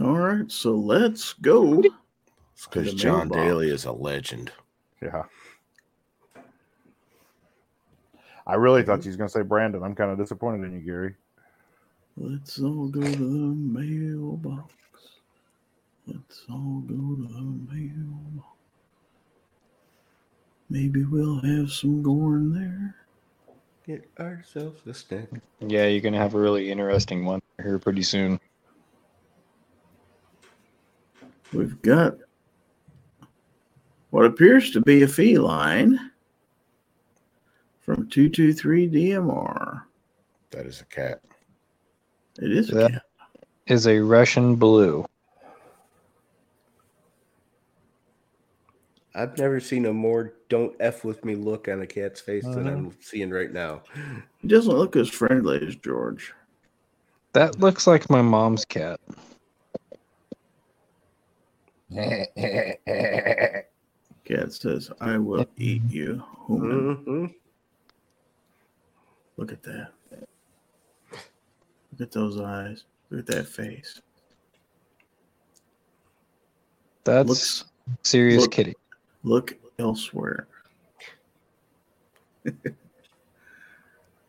All 0.00 0.16
right, 0.16 0.50
so 0.50 0.72
let's 0.72 1.34
go. 1.34 1.82
It's 2.54 2.66
because 2.66 2.94
John 2.94 3.28
mailbox. 3.28 3.36
Daly 3.36 3.70
is 3.70 3.84
a 3.84 3.92
legend. 3.92 4.50
Yeah. 5.02 5.24
I 8.46 8.54
really 8.54 8.82
thought 8.82 9.04
you 9.04 9.10
was 9.10 9.16
gonna 9.16 9.28
say 9.28 9.42
Brandon. 9.42 9.82
I'm 9.82 9.94
kind 9.94 10.10
of 10.10 10.18
disappointed 10.18 10.66
in 10.66 10.72
you, 10.72 10.80
Gary. 10.80 11.14
Let's 12.16 12.58
all 12.60 12.88
go 12.88 13.00
to 13.02 13.10
the 13.10 13.54
mailbox. 13.54 14.72
Let's 16.06 16.42
all 16.50 16.80
go 16.86 16.94
to 16.94 17.28
the 17.32 17.74
mailbox. 17.74 18.59
Maybe 20.70 21.04
we'll 21.04 21.40
have 21.40 21.70
some 21.72 22.02
corn 22.04 22.52
there. 22.54 22.94
Get 23.86 24.08
ourselves 24.20 24.80
a 24.86 24.94
snack. 24.94 25.28
Yeah, 25.60 25.86
you're 25.86 26.00
gonna 26.00 26.18
have 26.18 26.34
a 26.34 26.40
really 26.40 26.70
interesting 26.70 27.24
one 27.24 27.40
here 27.60 27.78
pretty 27.78 28.02
soon. 28.02 28.38
We've 31.52 31.80
got 31.82 32.14
what 34.10 34.24
appears 34.26 34.70
to 34.72 34.80
be 34.80 35.02
a 35.02 35.08
feline 35.08 35.98
from 37.80 38.08
223 38.08 38.88
DMR. 38.88 39.82
That 40.50 40.66
is 40.66 40.80
a 40.80 40.84
cat. 40.84 41.20
It 42.40 42.52
is 42.52 42.70
a 42.70 42.74
That 42.74 42.92
cat. 42.92 43.02
is 43.66 43.88
a 43.88 43.98
Russian 43.98 44.54
blue. 44.54 45.04
I've 49.14 49.36
never 49.38 49.58
seen 49.60 49.86
a 49.86 49.92
more 49.92 50.34
"don't 50.48 50.74
f 50.80 51.04
with 51.04 51.24
me" 51.24 51.34
look 51.34 51.66
on 51.68 51.80
a 51.82 51.86
cat's 51.86 52.20
face 52.20 52.44
than 52.44 52.66
Uh-huh. 52.66 52.76
I'm 52.76 52.96
seeing 53.00 53.30
right 53.30 53.52
now. 53.52 53.82
He 54.38 54.48
doesn't 54.48 54.72
look 54.76 54.94
as 54.96 55.08
friendly 55.08 55.66
as 55.66 55.74
George. 55.76 56.32
That 57.32 57.58
looks 57.60 57.86
like 57.86 58.08
my 58.10 58.22
mom's 58.22 58.64
cat. 58.64 59.00
Cat 64.24 64.52
says, 64.52 64.90
I 65.00 65.18
will 65.18 65.46
eat 65.56 65.82
you, 65.88 66.22
human. 66.46 66.96
Mhm. 67.04 67.34
Look 69.36 69.52
at 69.52 69.62
that. 69.64 69.88
Look 71.10 72.00
at 72.00 72.12
those 72.12 72.38
eyes. 72.40 72.84
Look 73.10 73.20
at 73.28 73.34
that 73.34 73.48
face. 73.48 74.00
That's 77.04 77.28
Looks- 77.28 77.64
serious 78.02 78.42
look- 78.42 78.52
kitty. 78.52 78.76
Look 79.22 79.56
elsewhere. 79.78 80.46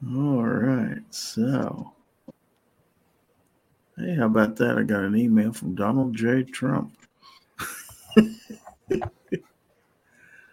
All 0.08 0.44
right, 0.44 1.04
so. 1.10 1.94
Hey, 3.98 4.16
how 4.16 4.26
about 4.26 4.56
that? 4.58 4.78
I 4.78 4.84
got 4.84 5.04
an 5.04 5.16
email 5.16 5.54
from 5.54 5.76
Donald 5.76 6.16
J. 6.16 6.44
Trump. 6.44 6.98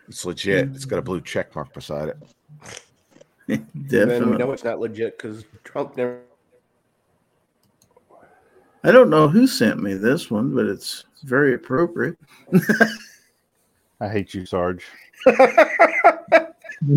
It's 0.09 0.24
legit. 0.24 0.70
It's 0.74 0.86
got 0.86 0.98
a 0.98 1.02
blue 1.02 1.20
check 1.20 1.55
mark 1.55 1.73
beside 1.73 2.09
it. 2.09 2.16
Then 3.74 4.31
we 4.31 4.36
know 4.36 4.52
it's 4.52 4.65
not 4.65 4.78
legit 4.78 5.16
because 5.16 5.47
Trump 5.65 5.97
never. 5.97 6.20
I 8.85 8.93
don't 8.93 9.09
know 9.09 9.27
who 9.27 9.47
sent 9.47 9.82
me 9.82 9.94
this 9.94 10.31
one, 10.31 10.55
but 10.55 10.66
it's 10.66 11.05
very 11.24 11.55
appropriate. 11.55 12.19
I 14.01 14.09
hate 14.09 14.35
you, 14.35 14.47
Sarge. 14.47 14.85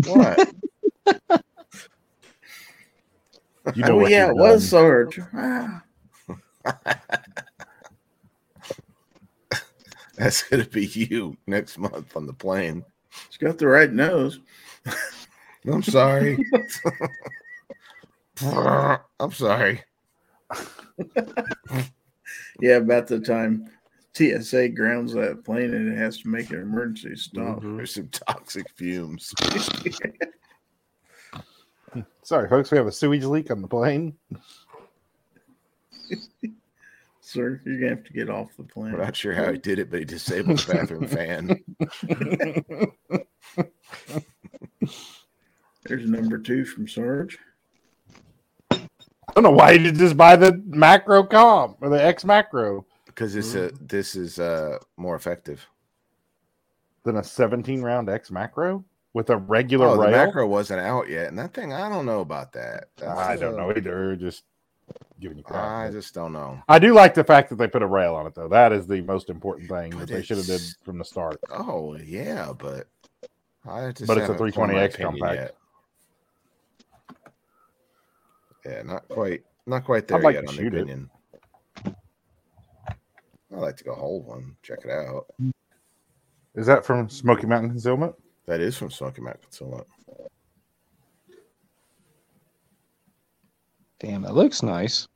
What? 0.06 0.54
You 3.76 3.84
know 3.84 3.92
oh, 3.92 3.98
what 3.98 4.10
yeah, 4.10 4.28
it 4.28 4.34
was 4.34 4.68
done. 4.68 5.12
Sarge. 5.12 5.20
That's 10.16 10.42
gonna 10.42 10.64
be 10.64 10.86
you 10.86 11.36
next 11.46 11.78
month 11.78 12.16
on 12.16 12.26
the 12.26 12.32
plane. 12.32 12.84
He's 13.28 13.36
got 13.38 13.58
the 13.58 13.68
right 13.68 13.92
nose. 13.92 14.40
I'm 15.64 15.82
sorry. 15.84 16.44
I'm 18.44 19.32
sorry. 19.32 19.84
Yeah, 22.60 22.76
about 22.78 23.06
the 23.06 23.20
time 23.20 23.70
TSA 24.14 24.68
grounds 24.70 25.14
that 25.14 25.44
plane 25.44 25.72
and 25.74 25.92
it 25.92 25.96
has 25.96 26.18
to 26.18 26.28
make 26.28 26.50
an 26.50 26.60
emergency 26.60 27.16
stop. 27.16 27.62
Mhm. 27.62 27.76
There's 27.78 27.94
some 27.94 28.08
toxic 28.08 28.68
fumes. 28.70 29.32
Sorry, 32.22 32.48
folks. 32.48 32.70
We 32.70 32.78
have 32.78 32.86
a 32.86 32.92
sewage 32.92 33.24
leak 33.24 33.50
on 33.50 33.62
the 33.62 33.68
plane. 33.68 34.14
Sir, 37.20 37.60
you're 37.64 37.78
gonna 37.78 37.90
have 37.96 38.04
to 38.04 38.12
get 38.12 38.28
off 38.28 38.50
the 38.58 38.64
plane. 38.64 38.92
We're 38.92 39.04
not 39.04 39.16
sure 39.16 39.32
how 39.32 39.50
he 39.50 39.56
did 39.58 39.78
it, 39.78 39.90
but 39.90 40.00
he 40.00 40.04
disabled 40.04 40.58
the 40.58 40.74
bathroom 40.74 41.06
fan. 41.06 41.64
There's 45.84 46.06
number 46.08 46.38
two 46.38 46.64
from 46.64 46.86
Sarge. 46.86 47.38
I 48.70 48.78
don't 49.34 49.44
know 49.44 49.50
why 49.50 49.72
you 49.72 49.78
did 49.78 49.96
just 49.96 50.16
buy 50.16 50.36
the 50.36 50.62
macro 50.66 51.22
comp 51.24 51.78
or 51.80 51.88
the 51.88 52.02
X 52.04 52.24
macro 52.24 52.84
Because 53.14 53.34
this 53.34 53.54
uh, 53.54 53.70
this 53.80 54.16
is 54.16 54.38
uh 54.38 54.78
more 54.96 55.14
effective. 55.16 55.66
than 57.04 57.16
a 57.16 57.24
17 57.24 57.82
round 57.82 58.08
X 58.08 58.30
macro 58.30 58.84
with 59.12 59.28
a 59.30 59.36
regular 59.36 59.86
Oh, 59.86 59.96
the 59.96 60.02
rail. 60.02 60.10
macro 60.26 60.46
wasn't 60.46 60.80
out 60.80 61.08
yet, 61.08 61.28
and 61.28 61.38
that 61.38 61.52
thing 61.52 61.72
I 61.72 61.88
don't 61.88 62.06
know 62.06 62.20
about 62.20 62.52
that. 62.52 62.88
That's, 62.96 63.18
I 63.18 63.36
don't 63.36 63.54
uh, 63.54 63.66
know 63.66 63.72
either. 63.76 64.16
Just 64.16 64.44
giving 65.20 65.38
you 65.38 65.44
crap. 65.44 65.88
I 65.88 65.90
just 65.90 66.14
don't 66.14 66.32
know. 66.32 66.62
I 66.68 66.78
do 66.78 66.94
like 66.94 67.14
the 67.14 67.24
fact 67.24 67.50
that 67.50 67.56
they 67.56 67.68
put 67.68 67.82
a 67.82 67.86
rail 67.86 68.14
on 68.14 68.26
it, 68.26 68.34
though. 68.34 68.48
That 68.48 68.72
is 68.72 68.86
the 68.86 69.00
most 69.02 69.30
important 69.30 69.68
thing 69.68 69.90
that 69.90 69.98
But 69.98 70.08
they 70.08 70.22
should 70.22 70.38
have 70.38 70.46
did 70.46 70.60
from 70.84 70.98
the 70.98 71.04
start. 71.04 71.38
Oh 71.50 71.96
yeah, 71.96 72.52
but 72.56 72.88
I 73.68 73.92
just 73.92 74.06
But 74.06 74.18
it's 74.18 74.28
a 74.28 74.32
haven't 74.32 74.52
formed 74.54 74.72
my 74.72 74.88
320X 74.88 74.98
compact. 74.98 75.34
yet. 75.40 75.56
Yeah, 78.64 78.82
not 78.82 79.08
quite, 79.08 79.42
not 79.66 79.84
quite 79.84 80.06
there 80.06 80.18
I'd 80.18 80.24
like 80.24 80.36
yet 80.36 80.46
to 80.46 80.54
shoot 80.54 80.74
it. 80.74 80.88
Opinion. 83.52 83.64
I'd 83.64 83.66
like 83.66 83.76
to 83.76 83.84
go 83.84 83.94
hold 83.94 84.26
one, 84.26 84.56
check 84.62 84.80
it 84.84 84.90
out. 84.90 85.26
Is 86.54 86.66
that 86.66 86.84
from 86.84 87.08
Smoky 87.08 87.46
Mountain 87.46 87.70
Concealment? 87.70 88.14
That 88.46 88.60
is 88.60 88.76
from 88.76 88.90
Smoky 88.90 89.22
Mountain 89.22 89.42
Concealment. 89.42 89.86
Damn, 94.00 94.22
that 94.22 94.34
looks 94.34 94.62
nice. 94.62 95.06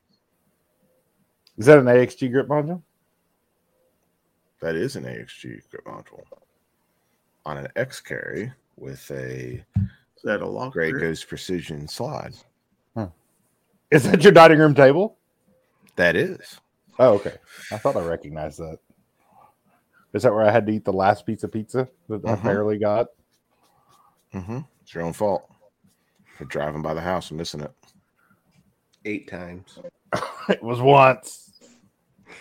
Is 1.57 1.65
that 1.65 1.77
an 1.77 1.85
AXG 1.85 2.31
grip 2.31 2.47
module? 2.47 2.81
That 4.61 4.75
is 4.75 4.95
an 4.95 5.03
AXG 5.03 5.69
grip 5.69 5.85
module 5.85 6.23
on 7.45 7.57
an 7.57 7.67
X 7.75 7.99
carry 7.99 8.51
with 8.77 9.09
a 9.11 9.63
Is 9.75 10.23
that 10.23 10.41
a 10.41 10.45
lock? 10.45 10.73
Grey 10.73 10.91
grip? 10.91 11.01
Goose 11.03 11.23
Precision 11.23 11.87
slide. 11.87 12.33
Is 13.89 14.03
that 14.03 14.21
your 14.21 14.33
dining 14.33 14.59
room 14.59 14.75
table? 14.75 15.17
That 15.95 16.17
is. 16.17 16.59
Oh, 16.99 17.13
okay. 17.15 17.35
I 17.71 17.77
thought 17.77 17.95
I 17.95 18.01
recognized 18.01 18.59
that. 18.59 18.79
Is 20.13 20.23
that 20.23 20.33
where 20.33 20.43
I 20.45 20.51
had 20.51 20.65
to 20.67 20.71
eat 20.73 20.85
the 20.85 20.93
last 20.93 21.25
piece 21.25 21.43
of 21.43 21.51
pizza 21.51 21.87
that 22.09 22.25
I 22.25 22.35
Mhm. 22.35 22.43
barely 22.43 22.77
got? 22.77 23.07
Mm-hmm. 24.33 24.59
It's 24.81 24.93
your 24.93 25.03
own 25.03 25.13
fault 25.13 25.49
for 26.37 26.45
driving 26.45 26.81
by 26.81 26.93
the 26.93 27.01
house 27.01 27.29
and 27.29 27.37
missing 27.37 27.61
it. 27.61 27.71
Eight 29.05 29.27
times. 29.27 29.79
it 30.49 30.63
was 30.63 30.81
once. 30.81 31.51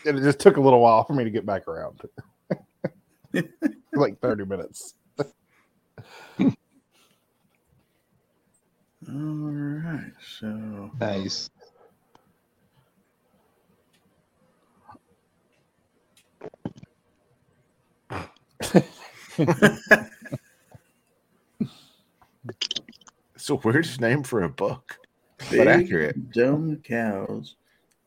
And 0.05 0.19
it 0.19 0.23
just 0.23 0.39
took 0.39 0.57
a 0.57 0.61
little 0.61 0.81
while 0.81 1.05
for 1.05 1.13
me 1.15 1.25
to 1.25 1.31
get 1.31 1.45
back 1.45 1.69
around. 1.69 2.01
like 3.95 4.19
30 4.21 4.45
minutes. 4.45 4.95
All 5.19 6.55
right. 9.09 10.13
So 10.41 10.91
Nice. 11.01 11.51
It's 23.37 23.49
the 23.49 23.57
weirdest 23.57 24.01
name 24.01 24.23
for 24.23 24.43
a 24.43 24.49
book, 24.49 24.99
but 25.51 25.69
accurate. 25.69 26.33
dumb 26.33 26.79
cows. 26.83 27.55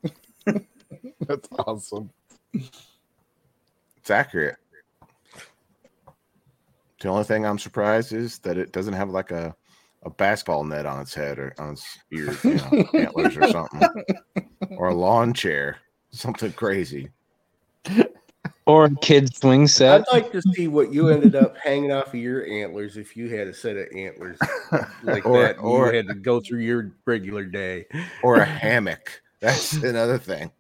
That's 0.46 1.48
awesome. 1.60 2.10
It's 2.54 4.10
accurate. 4.10 4.58
The 7.00 7.08
only 7.08 7.24
thing 7.24 7.46
I'm 7.46 7.60
surprised 7.60 8.12
is 8.12 8.40
that 8.40 8.58
it 8.58 8.74
doesn't 8.74 8.96
have 8.96 9.12
like 9.12 9.32
a, 9.32 9.56
a 10.04 10.10
basketball 10.10 10.66
net 10.66 10.86
on 10.86 11.00
its 11.00 11.14
head 11.14 11.40
or 11.40 11.54
on 11.58 11.74
its 11.74 11.98
ears, 12.12 12.44
you 12.44 12.56
know, 12.56 12.86
antlers 12.94 13.38
or 13.38 13.48
something, 13.50 13.82
or 14.72 14.90
a 14.90 14.96
lawn 14.96 15.34
chair, 15.34 15.78
something 16.12 16.52
crazy. 16.52 17.10
Or 18.70 18.86
a 18.86 18.96
kid 18.98 19.36
swing 19.36 19.68
set. 19.68 20.02
I'd 20.02 20.14
like 20.14 20.32
to 20.32 20.44
see 20.54 20.68
what 20.68 20.94
you 20.94 21.10
ended 21.10 21.36
up 21.36 21.58
hanging 21.58 21.92
off 21.92 22.10
of 22.10 22.16
your 22.20 22.46
antlers 22.46 22.98
if 22.98 23.18
you 23.18 23.28
had 23.36 23.48
a 23.48 23.54
set 23.54 23.76
of 23.78 23.88
antlers 23.96 24.38
like 25.02 25.26
Or- 25.26 25.42
that. 25.42 25.58
or- 25.58 25.88
you 25.90 25.98
had 25.98 26.08
to 26.08 26.14
go 26.14 26.40
through 26.40 26.60
your 26.60 26.92
regular 27.06 27.46
day. 27.46 27.88
Or 28.22 28.36
a 28.36 28.46
hammock. 28.46 29.24
That's 29.40 29.74
another 29.74 30.20
thing. 30.20 30.52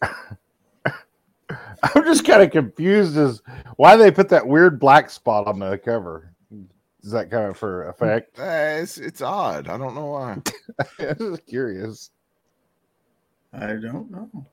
I'm 0.00 2.04
just 2.04 2.24
kind 2.24 2.42
of 2.42 2.50
confused 2.52 3.16
as 3.16 3.42
why 3.76 3.96
they 3.96 4.10
put 4.12 4.28
that 4.30 4.46
weird 4.46 4.78
black 4.78 5.10
spot 5.10 5.46
on 5.46 5.58
the 5.58 5.76
cover. 5.76 6.32
Is 7.02 7.10
that 7.10 7.30
kind 7.30 7.50
of 7.50 7.58
for 7.58 7.88
effect? 7.88 8.38
Uh, 8.38 8.80
it's 8.82 8.96
it's 8.96 9.20
odd. 9.20 9.68
I 9.68 9.76
don't 9.76 9.94
know 9.94 10.06
why. 10.06 10.38
I'm 11.00 11.16
just 11.18 11.46
curious. 11.46 12.10
I 13.52 13.66
don't 13.74 14.10
know. 14.10 14.46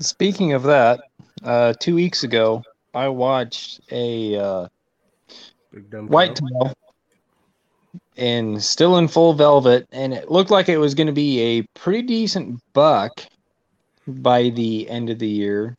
Speaking 0.00 0.52
of 0.52 0.62
that, 0.64 1.00
uh, 1.42 1.72
two 1.80 1.94
weeks 1.94 2.22
ago, 2.22 2.62
I 2.94 3.08
watched 3.08 3.80
a 3.90 4.36
uh, 4.36 4.68
Big 5.72 5.90
dumb 5.90 6.08
white 6.08 6.36
tail 6.36 6.72
and 8.16 8.62
still 8.62 8.98
in 8.98 9.08
full 9.08 9.34
velvet, 9.34 9.86
and 9.92 10.14
it 10.14 10.30
looked 10.30 10.50
like 10.50 10.68
it 10.68 10.78
was 10.78 10.94
going 10.94 11.06
to 11.06 11.12
be 11.12 11.40
a 11.40 11.62
pretty 11.78 12.02
decent 12.02 12.60
buck 12.72 13.26
by 14.06 14.50
the 14.50 14.88
end 14.88 15.10
of 15.10 15.18
the 15.18 15.28
year. 15.28 15.76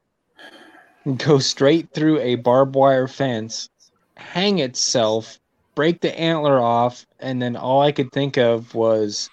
Go 1.18 1.40
straight 1.40 1.90
through 1.92 2.20
a 2.20 2.36
barbed 2.36 2.76
wire 2.76 3.08
fence, 3.08 3.70
hang 4.16 4.60
itself, 4.60 5.40
break 5.76 6.02
the 6.02 6.20
antler 6.20 6.60
off, 6.60 7.06
and 7.20 7.42
then 7.42 7.56
all 7.56 7.82
I 7.82 7.92
could 7.92 8.12
think 8.12 8.38
of 8.38 8.74
was 8.76 9.30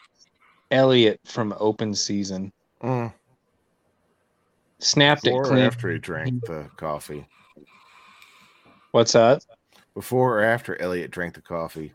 Elliot 0.71 1.21
from 1.25 1.55
Open 1.59 1.95
Season. 1.95 2.53
Mm. 2.83 3.13
Snapped 4.85 5.25
Before 5.25 5.43
it 5.43 5.47
or 5.47 5.51
clean. 5.51 5.65
after 5.65 5.91
he 5.91 5.99
drank 5.99 6.45
the 6.45 6.69
coffee. 6.77 7.27
What's 8.91 9.13
that? 9.13 9.45
Before 9.95 10.41
or 10.41 10.45
after 10.45 10.81
Elliot 10.81 11.11
drank 11.11 11.35
the 11.35 11.41
coffee. 11.41 11.93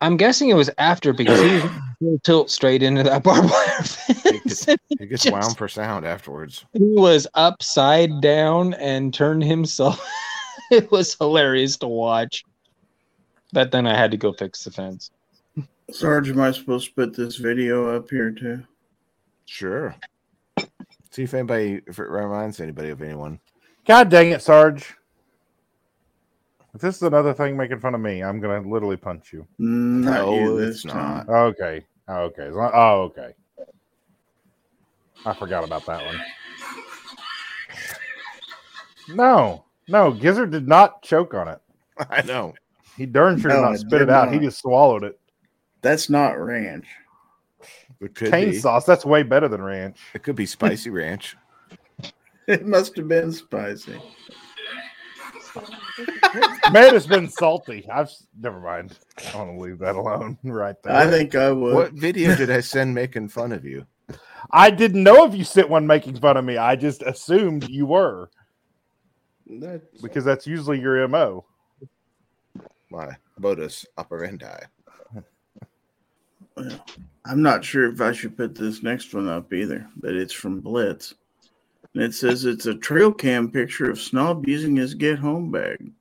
I'm 0.00 0.16
guessing 0.16 0.48
it 0.48 0.54
was 0.54 0.70
after 0.78 1.12
because 1.12 1.38
he 1.40 1.68
was 2.06 2.20
tilt 2.24 2.50
straight 2.50 2.82
into 2.82 3.02
that 3.02 3.22
barbed 3.22 3.50
wire 3.50 3.66
fence. 3.82 4.66
and 4.68 4.78
He 4.98 5.06
gets 5.06 5.24
Just- 5.24 5.32
wound 5.32 5.56
for 5.56 5.68
sound 5.68 6.06
afterwards. 6.06 6.64
he 6.72 6.80
was 6.82 7.26
upside 7.34 8.20
down 8.20 8.74
and 8.74 9.12
turned 9.12 9.44
himself. 9.44 10.04
it 10.70 10.90
was 10.90 11.14
hilarious 11.14 11.76
to 11.78 11.88
watch. 11.88 12.42
But 13.52 13.70
then 13.70 13.86
I 13.86 13.96
had 13.96 14.10
to 14.10 14.16
go 14.16 14.32
fix 14.32 14.64
the 14.64 14.70
fence. 14.70 15.10
Sarge, 15.90 16.30
am 16.30 16.40
I 16.40 16.50
supposed 16.52 16.88
to 16.88 16.94
put 16.94 17.14
this 17.14 17.36
video 17.36 17.94
up 17.94 18.08
here 18.10 18.30
too? 18.30 18.62
Sure. 19.46 19.94
See 21.14 21.22
if 21.22 21.32
anybody, 21.32 21.80
if 21.86 22.00
it 22.00 22.08
reminds 22.08 22.58
anybody 22.58 22.88
of 22.88 23.00
anyone. 23.00 23.38
God 23.86 24.08
dang 24.08 24.32
it, 24.32 24.42
Sarge. 24.42 24.96
If 26.74 26.80
this 26.80 26.96
is 26.96 27.02
another 27.02 27.32
thing 27.32 27.56
making 27.56 27.78
fun 27.78 27.94
of 27.94 28.00
me, 28.00 28.20
I'm 28.20 28.40
going 28.40 28.60
to 28.60 28.68
literally 28.68 28.96
punch 28.96 29.32
you. 29.32 29.46
Not 29.58 30.28
you 30.32 30.40
No, 30.40 30.58
it's 30.58 30.82
time. 30.82 31.24
not. 31.28 31.28
Okay. 31.28 31.84
Okay. 32.10 32.50
Oh, 32.52 33.02
okay. 33.02 33.32
I 35.24 35.34
forgot 35.34 35.62
about 35.62 35.86
that 35.86 36.04
one. 36.04 36.20
No, 39.06 39.64
no, 39.86 40.10
Gizzard 40.10 40.50
did 40.50 40.66
not 40.66 41.00
choke 41.02 41.32
on 41.32 41.46
it. 41.46 41.60
I 42.10 42.22
know. 42.22 42.54
He 42.96 43.06
darn 43.06 43.38
sure 43.40 43.52
did 43.52 43.60
not 43.60 43.78
spit 43.78 44.02
it 44.02 44.06
did 44.06 44.10
out. 44.10 44.32
He 44.32 44.40
just 44.40 44.58
swallowed 44.58 45.04
it. 45.04 45.16
That's 45.80 46.10
not 46.10 46.40
ranch. 46.40 46.86
It 48.00 48.14
could 48.14 48.30
Cane 48.30 48.50
be. 48.50 48.58
sauce, 48.58 48.84
that's 48.84 49.04
way 49.04 49.22
better 49.22 49.48
than 49.48 49.62
ranch. 49.62 49.98
It 50.14 50.22
could 50.22 50.36
be 50.36 50.46
spicy 50.46 50.90
ranch. 50.90 51.36
It 52.46 52.66
must 52.66 52.94
have 52.96 53.08
been 53.08 53.32
spicy. 53.32 53.98
May 56.72 56.92
have 56.92 57.08
been 57.08 57.28
salty. 57.28 57.88
I've 57.90 58.10
never 58.38 58.60
mind. 58.60 58.98
I 59.32 59.36
want 59.38 59.56
to 59.56 59.60
leave 59.60 59.78
that 59.78 59.94
alone 59.94 60.36
right 60.44 60.76
there. 60.82 60.94
I 60.94 61.08
think 61.08 61.34
I 61.34 61.52
would. 61.52 61.74
What 61.74 61.92
video 61.92 62.34
did 62.34 62.50
I 62.50 62.60
send 62.74 62.94
making 62.94 63.28
fun 63.28 63.52
of 63.52 63.64
you? 63.64 63.86
I 64.50 64.70
didn't 64.70 65.02
know 65.02 65.24
if 65.24 65.34
you 65.34 65.44
sent 65.44 65.68
one 65.70 65.86
making 65.86 66.16
fun 66.16 66.36
of 66.36 66.44
me. 66.44 66.56
I 66.56 66.76
just 66.76 67.02
assumed 67.02 67.68
you 67.68 67.86
were 67.86 68.30
That's, 69.46 70.02
because 70.02 70.24
that's 70.24 70.46
usually 70.46 70.80
your 70.80 71.06
mo. 71.08 71.46
My 72.90 73.16
modus 73.38 73.86
operandi. 73.96 74.64
Well, 76.56 76.84
I'm 77.24 77.42
not 77.42 77.64
sure 77.64 77.90
if 77.90 78.00
I 78.00 78.12
should 78.12 78.36
put 78.36 78.54
this 78.54 78.82
next 78.82 79.14
one 79.14 79.28
up 79.28 79.52
either, 79.52 79.88
but 79.96 80.14
it's 80.14 80.32
from 80.32 80.60
Blitz. 80.60 81.14
And 81.94 82.02
it 82.02 82.14
says 82.14 82.44
it's 82.44 82.66
a 82.66 82.74
trail 82.74 83.12
cam 83.12 83.50
picture 83.50 83.90
of 83.90 84.00
Snob 84.00 84.46
using 84.46 84.76
his 84.76 84.94
get 84.94 85.18
home 85.18 85.50
bag. 85.50 85.92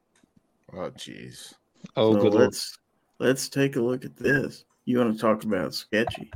Oh, 0.74 0.90
jeez. 0.92 1.54
Oh, 1.96 2.14
so 2.14 2.22
good 2.22 2.34
lord. 2.34 2.46
let's 2.46 2.78
let's 3.20 3.50
take 3.50 3.76
a 3.76 3.82
look 3.82 4.06
at 4.06 4.18
this. 4.18 4.66
You 4.86 4.98
want 4.98 5.14
to 5.14 5.20
talk 5.22 5.44
about 5.44 5.74
sketchy? 5.74 6.32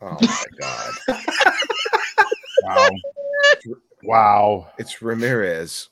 Oh 0.00 0.16
my 0.20 0.44
god. 0.58 0.92
Wow. 2.64 2.90
wow. 4.04 4.72
It's 4.78 5.02
Ramirez. 5.02 5.88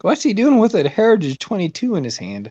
What's 0.00 0.22
he 0.22 0.32
doing 0.32 0.58
with 0.58 0.74
a 0.74 0.88
Heritage 0.88 1.38
22 1.38 1.96
in 1.96 2.04
his 2.04 2.16
hand? 2.16 2.50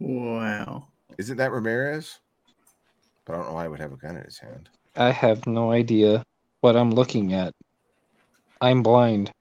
Wow. 0.00 0.88
Isn't 1.18 1.36
that 1.38 1.52
Ramirez? 1.52 2.18
But 3.24 3.34
I 3.34 3.36
don't 3.36 3.46
know 3.46 3.52
why 3.54 3.62
he 3.62 3.68
would 3.68 3.80
have 3.80 3.92
a 3.92 3.96
gun 3.96 4.16
in 4.16 4.24
his 4.24 4.38
hand. 4.38 4.68
I 4.96 5.10
have 5.10 5.46
no 5.46 5.72
idea 5.72 6.22
what 6.60 6.76
I'm 6.76 6.90
looking 6.90 7.32
at. 7.32 7.52
I'm 8.60 8.82
blind. 8.82 9.30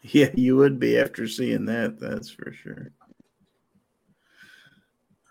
Yeah, 0.00 0.30
you 0.34 0.56
would 0.56 0.78
be 0.78 0.96
after 0.96 1.26
seeing 1.26 1.64
that, 1.66 1.98
that's 1.98 2.30
for 2.30 2.52
sure. 2.52 2.92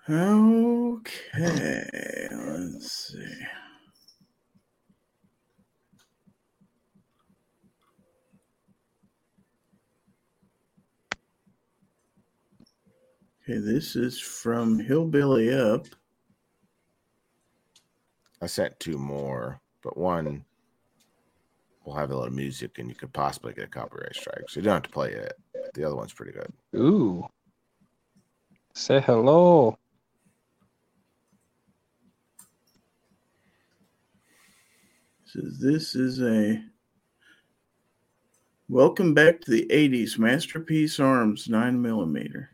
Okay, 0.10 2.28
let's 2.32 3.08
see. 3.08 3.46
Okay, 13.50 13.60
this 13.60 13.96
is 13.96 14.20
from 14.20 14.78
Hillbilly 14.78 15.54
Up. 15.54 15.86
I 18.42 18.46
sent 18.46 18.78
two 18.78 18.98
more, 18.98 19.62
but 19.82 19.96
one 19.96 20.44
will 21.86 21.96
have 21.96 22.12
a 22.12 22.18
little 22.18 22.34
music 22.34 22.78
and 22.78 22.90
you 22.90 22.96
could 22.96 23.14
possibly 23.14 23.54
get 23.54 23.64
a 23.64 23.68
copyright 23.68 24.18
strike. 24.18 24.50
So 24.50 24.60
you 24.60 24.66
don't 24.66 24.74
have 24.74 24.84
to 24.84 24.90
play 24.90 25.14
it. 25.14 25.32
The 25.76 25.86
other 25.86 25.96
one's 25.96 26.12
pretty 26.12 26.34
good. 26.34 26.52
Ooh. 26.76 27.26
Say 28.74 29.00
hello. 29.00 29.80
Says 35.24 35.58
this 35.62 35.96
is 35.96 36.22
a 36.22 36.62
Welcome 38.68 39.14
back 39.14 39.40
to 39.40 39.52
the 39.52 39.66
80s 39.72 40.20
Masterpiece 40.20 41.00
Arms 41.00 41.48
9mm. 41.48 42.48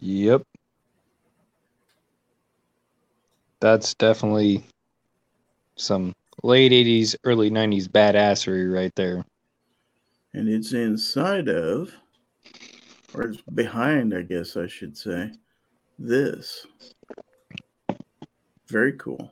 Yep. 0.00 0.42
That's 3.60 3.94
definitely 3.94 4.64
some 5.76 6.14
late 6.42 6.72
80s, 6.72 7.14
early 7.24 7.50
90s 7.50 7.88
badassery 7.88 8.72
right 8.72 8.92
there. 8.96 9.24
And 10.34 10.48
it's 10.48 10.72
inside 10.72 11.48
of, 11.48 11.92
or 13.14 13.22
it's 13.24 13.42
behind, 13.54 14.14
I 14.14 14.22
guess 14.22 14.56
I 14.56 14.66
should 14.66 14.96
say, 14.96 15.30
this. 15.98 16.66
Very 18.68 18.94
cool. 18.94 19.30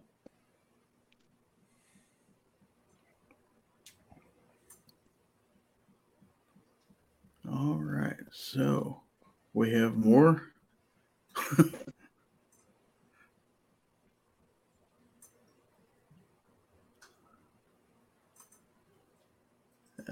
All 7.50 7.80
right, 7.82 8.14
so 8.30 9.00
we 9.54 9.72
have 9.72 9.96
more. 9.96 10.49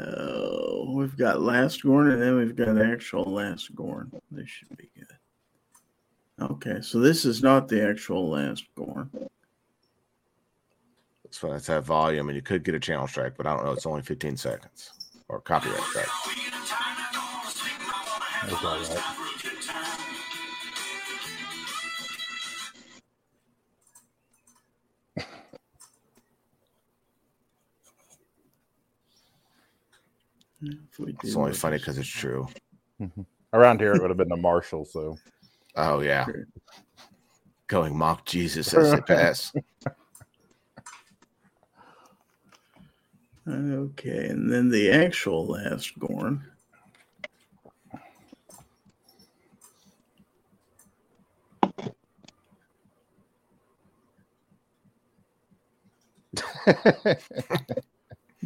Oh, 0.01 0.93
we've 0.93 1.17
got 1.17 1.41
last 1.41 1.83
Gorn 1.83 2.11
and 2.13 2.23
then 2.23 2.37
we've 2.37 2.55
got 2.55 2.81
actual 2.81 3.25
last 3.25 3.75
Gorn. 3.75 4.13
This 4.31 4.49
should 4.49 4.77
be 4.77 4.91
good. 4.97 5.07
Okay, 6.41 6.81
so 6.81 7.01
this 7.01 7.25
is 7.25 7.43
not 7.43 7.67
the 7.67 7.83
actual 7.83 8.29
last 8.31 8.65
Gorn. 8.77 9.11
So 11.31 11.51
that's 11.51 11.67
that 11.67 11.85
volume, 11.85 12.29
and 12.29 12.37
you 12.37 12.43
could 12.43 12.63
get 12.65 12.75
a 12.75 12.81
channel 12.81 13.09
strike, 13.09 13.37
but 13.37 13.47
I 13.47 13.55
don't 13.55 13.65
know. 13.65 13.73
It's 13.73 13.87
only 13.87 14.03
15 14.03 14.37
seconds 14.37 14.93
or 15.29 15.41
copyright 15.41 15.83
strike. 15.83 16.07
That's 18.45 18.65
all 18.65 18.79
right. 18.79 19.28
It's 30.63 30.99
do 31.33 31.39
only 31.39 31.53
funny 31.53 31.79
because 31.79 31.99
it's 31.99 32.09
true. 32.09 32.49
Mm-hmm. 33.01 33.23
Around 33.53 33.81
here, 33.81 33.95
it 33.95 34.01
would 34.01 34.11
have 34.11 34.17
been 34.19 34.29
the 34.29 34.37
Marshall. 34.37 34.85
So 34.85 35.17
Oh 35.77 36.01
yeah, 36.01 36.25
Sure. 36.25 36.47
going 37.69 37.97
mock 37.97 38.25
Jesus 38.27 38.75
as 38.75 38.93
they 38.93 39.01
pass. 39.01 39.53
Okay, 43.49 44.29
and 44.29 44.53
then 44.53 44.69
the 44.69 44.91
actual 44.91 45.47
last 45.47 45.99
Gorn. 45.99 46.45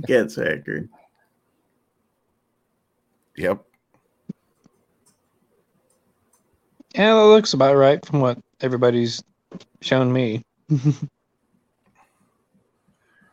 Gets 0.07 0.39
accurate. 0.39 0.89
Yep. 3.37 3.65
Yeah, 6.95 7.15
that 7.15 7.25
looks 7.27 7.55
about 7.55 7.77
right 7.77 8.05
from 8.05 8.21
what 8.21 8.39
everybody's 8.61 9.23
shown 9.81 10.13
me. 10.13 10.43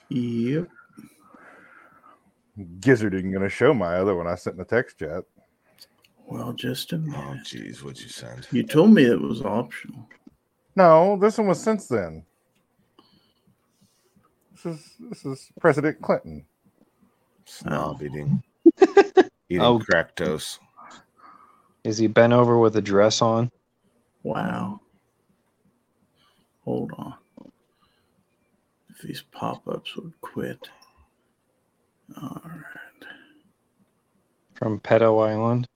Yep. 0.10 0.68
Gizzard 2.80 3.14
isn't 3.14 3.32
going 3.32 3.44
to 3.44 3.50
show 3.50 3.74
my 3.74 3.96
other 3.96 4.16
one 4.16 4.28
I 4.28 4.36
sent 4.36 4.56
in 4.56 4.58
the 4.58 4.66
text 4.66 5.00
chat. 5.00 5.24
Well, 6.26 6.52
just 6.54 6.94
a 6.94 6.98
minute. 6.98 7.16
Oh 7.18 7.30
minute. 7.32 7.46
jeez, 7.46 7.84
what'd 7.84 8.02
you 8.02 8.10
send? 8.10 8.48
You 8.52 8.64
told 8.64 8.92
me 8.92 9.04
it 9.04 9.20
was 9.20 9.42
optional. 9.42 10.08
No, 10.76 11.18
this 11.20 11.38
one 11.38 11.48
was 11.48 11.62
since 11.62 11.88
then. 11.88 12.26
This 14.52 14.66
is 14.66 14.96
this 15.00 15.26
is 15.26 15.52
President 15.60 16.02
Clinton. 16.02 16.46
Snob 17.46 18.02
eating, 18.04 18.44
eating 19.50 19.62
Oh. 19.64 19.80
crack 19.80 20.16
toast. 20.16 20.60
Is 21.84 21.98
he 21.98 22.08
bent 22.08 22.34
over 22.34 22.58
with 22.58 22.76
a 22.76 22.82
dress 22.82 23.22
on? 23.22 23.52
Wow. 24.24 24.82
Hold 26.66 26.92
on. 26.98 27.16
If 28.90 29.02
these 29.02 29.24
pop 29.32 29.68
ups 29.68 29.96
would 29.96 30.14
quit. 30.22 30.70
All 32.22 32.42
right. 32.44 33.08
From 34.56 34.80
Pedo 34.82 35.26
Island? 35.28 35.68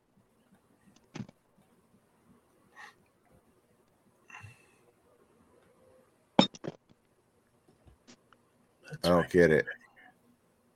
Let's 8.86 9.00
I 9.04 9.10
don't 9.10 9.22
make- 9.22 9.32
get 9.32 9.52
it. 9.52 9.66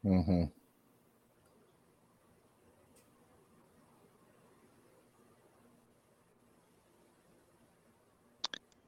Mm-hmm. 0.06 0.44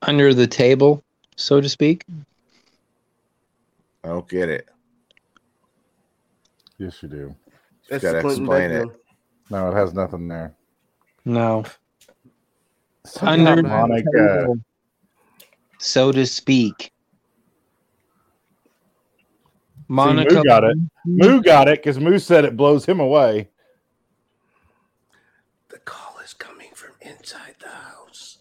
Under 0.01 0.33
the 0.33 0.47
table, 0.47 1.03
so 1.35 1.59
to 1.59 1.67
speak? 1.67 2.05
I 4.03 4.07
don't 4.09 4.27
get 4.27 4.49
it. 4.49 4.69
Yes, 6.77 7.03
you 7.03 7.09
do. 7.09 7.35
That's 7.89 8.03
gotta 8.03 8.19
explain 8.19 8.71
it. 8.71 8.87
No, 9.49 9.69
it 9.69 9.73
has 9.73 9.93
nothing 9.93 10.27
there. 10.27 10.55
No. 11.25 11.65
Something 13.05 13.45
Under 13.47 13.59
about 13.59 13.89
the 13.89 14.03
Monica. 14.03 14.37
table, 14.39 14.59
so 15.79 16.11
to 16.11 16.25
speak. 16.25 16.91
Monica 19.89 20.35
Moo 20.35 20.43
got 20.43 20.63
it. 20.63 20.77
Moo 21.05 21.41
got 21.41 21.67
it 21.67 21.79
because 21.79 21.99
Moo 21.99 22.19
said 22.19 22.45
it 22.45 22.55
blows 22.55 22.85
him 22.85 22.99
away. 22.99 23.49
The 25.69 25.79
call 25.79 26.19
is 26.23 26.33
coming 26.33 26.69
from 26.73 26.91
inside 27.01 27.55
the 27.59 27.69
house. 27.69 28.37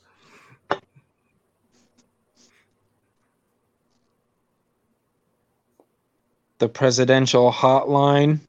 The 6.59 6.69
presidential 6.69 7.53
hotline. 7.53 8.41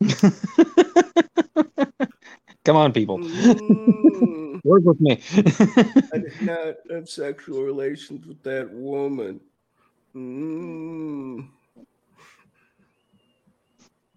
Come 2.64 2.76
on, 2.76 2.92
people. 2.92 3.18
Mm, 3.18 4.60
Work 4.64 4.82
with 4.84 5.00
me. 5.00 5.20
I 6.12 6.18
did 6.18 6.42
not 6.42 6.74
have 6.90 7.08
sexual 7.08 7.62
relations 7.62 8.26
with 8.26 8.42
that 8.42 8.68
woman. 8.72 9.40
Mm. 10.14 11.48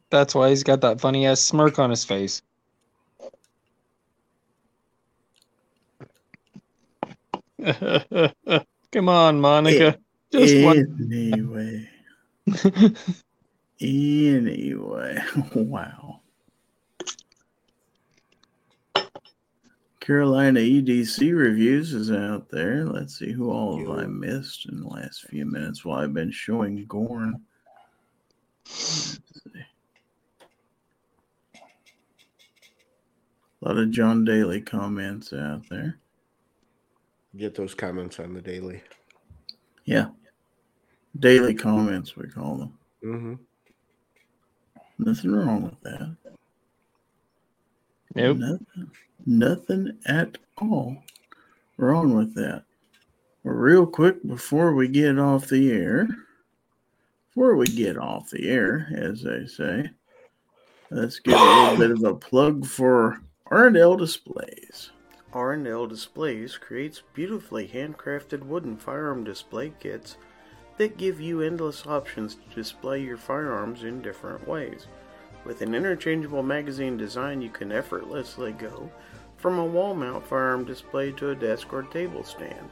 That's 0.10 0.34
why 0.34 0.50
he's 0.50 0.64
got 0.64 0.82
that 0.82 1.00
funny 1.00 1.28
ass 1.28 1.40
smirk 1.40 1.78
on 1.78 1.92
his 1.92 2.04
face. 2.04 2.42
Come 8.92 9.10
on, 9.10 9.40
Monica. 9.40 10.00
Just 10.32 10.64
one. 10.64 10.98
Anyway. 11.12 11.90
Anyway. 13.82 15.18
Wow. 15.56 16.22
Carolina 20.00 20.60
EDC 20.60 21.38
reviews 21.38 21.94
is 21.94 22.12
out 22.12 22.50
there. 22.50 22.86
Let's 22.86 23.20
see 23.20 23.32
who 23.32 23.52
all 23.52 23.78
have 23.78 24.00
I 24.00 24.08
missed 24.08 24.66
in 24.68 24.82
the 24.82 24.88
last 24.88 25.28
few 25.30 25.46
minutes 25.46 25.86
while 25.86 26.00
I've 26.00 26.14
been 26.14 26.32
showing 26.32 26.86
Gorn. 26.88 27.40
Let's 28.66 29.20
see. 29.44 29.66
A 33.62 33.68
lot 33.68 33.78
of 33.78 33.92
John 33.92 34.26
Daly 34.26 34.62
comments 34.62 35.32
out 35.32 35.70
there. 35.70 36.00
Get 37.38 37.54
those 37.54 37.76
comments 37.76 38.20
on 38.20 38.34
the 38.34 38.42
daily. 38.42 38.82
Yeah. 39.90 40.10
Daily 41.18 41.56
comments, 41.56 42.16
we 42.16 42.28
call 42.28 42.58
them. 42.58 42.78
Mm-hmm. 43.04 43.34
Nothing 45.00 45.32
wrong 45.32 45.64
with 45.64 45.82
that. 45.82 46.16
Nope. 48.14 48.38
Nothing, 48.38 48.92
nothing 49.26 49.98
at 50.06 50.38
all 50.60 50.96
wrong 51.78 52.14
with 52.16 52.36
that. 52.36 52.66
Real 53.44 53.88
quick 53.88 54.24
before 54.28 54.76
we 54.76 54.88
get 54.88 55.18
off 55.18 55.48
the 55.48 55.72
air, 55.72 56.08
before 57.30 57.56
we 57.56 57.66
get 57.66 57.98
off 57.98 58.30
the 58.30 58.48
air, 58.48 58.90
as 58.96 59.24
they 59.24 59.48
say, 59.48 59.90
let's 60.92 61.18
give 61.18 61.34
a 61.34 61.44
little 61.44 61.78
bit 61.78 61.92
of 61.92 62.04
a 62.04 62.14
plug 62.14 62.64
for 62.64 63.20
R&L 63.48 63.98
Displays. 63.98 64.92
R&L 65.34 65.88
Displays 65.88 66.60
creates 66.60 67.04
beautifully 67.14 67.68
handcrafted 67.68 68.44
wooden 68.44 68.78
firearm 68.78 69.24
display 69.24 69.72
kits 69.80 70.18
that 70.78 70.98
give 70.98 71.22
you 71.22 71.42
endless 71.42 71.86
options 71.86 72.36
to 72.36 72.56
display 72.56 73.04
your 73.04 73.18
firearms 73.18 73.84
in 73.84 74.02
different 74.02 74.48
ways. 74.48 74.88
With 75.46 75.62
an 75.62 75.76
interchangeable 75.76 76.42
magazine 76.42 76.98
design, 76.98 77.42
you 77.42 77.50
can 77.50 77.72
effortlessly 77.72 78.54
go 78.54 78.90
from 79.38 79.60
a 79.60 79.66
wall 79.66 79.94
mount 79.94 80.26
firearm 80.26 80.66
display 80.66 81.12
to 81.14 81.30
a 81.30 81.36
desk 81.36 81.72
or 81.72 81.84
table 81.84 82.24
stand. 82.24 82.70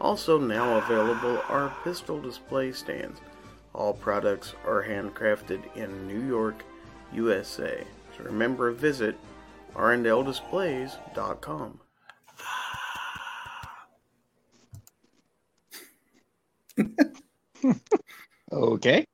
Also, 0.00 0.38
now 0.38 0.78
available 0.78 1.42
are 1.48 1.76
pistol 1.84 2.20
display 2.20 2.72
stands. 2.72 3.20
All 3.74 3.94
products 3.94 4.54
are 4.66 4.82
handcrafted 4.82 5.76
in 5.76 6.08
New 6.08 6.26
York, 6.26 6.64
USA. 7.12 7.84
So 8.16 8.24
remember, 8.24 8.72
to 8.72 8.76
visit 8.76 9.16
randldisplays.com. 9.74 11.81
Okay. 18.52 19.04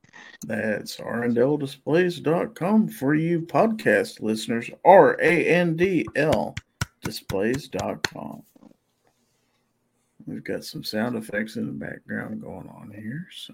That's 0.45 0.97
randldisplays.com 0.97 2.89
for 2.89 3.15
you 3.15 3.41
podcast 3.41 4.21
listeners. 4.21 4.69
R 4.83 5.17
A 5.21 5.45
N 5.45 5.75
D 5.75 6.05
L 6.15 6.55
displays.com. 7.05 8.43
We've 10.25 10.43
got 10.43 10.63
some 10.63 10.83
sound 10.83 11.15
effects 11.15 11.55
in 11.55 11.65
the 11.65 11.71
background 11.71 12.41
going 12.41 12.67
on 12.67 12.91
here, 12.95 13.27
so. 13.33 13.53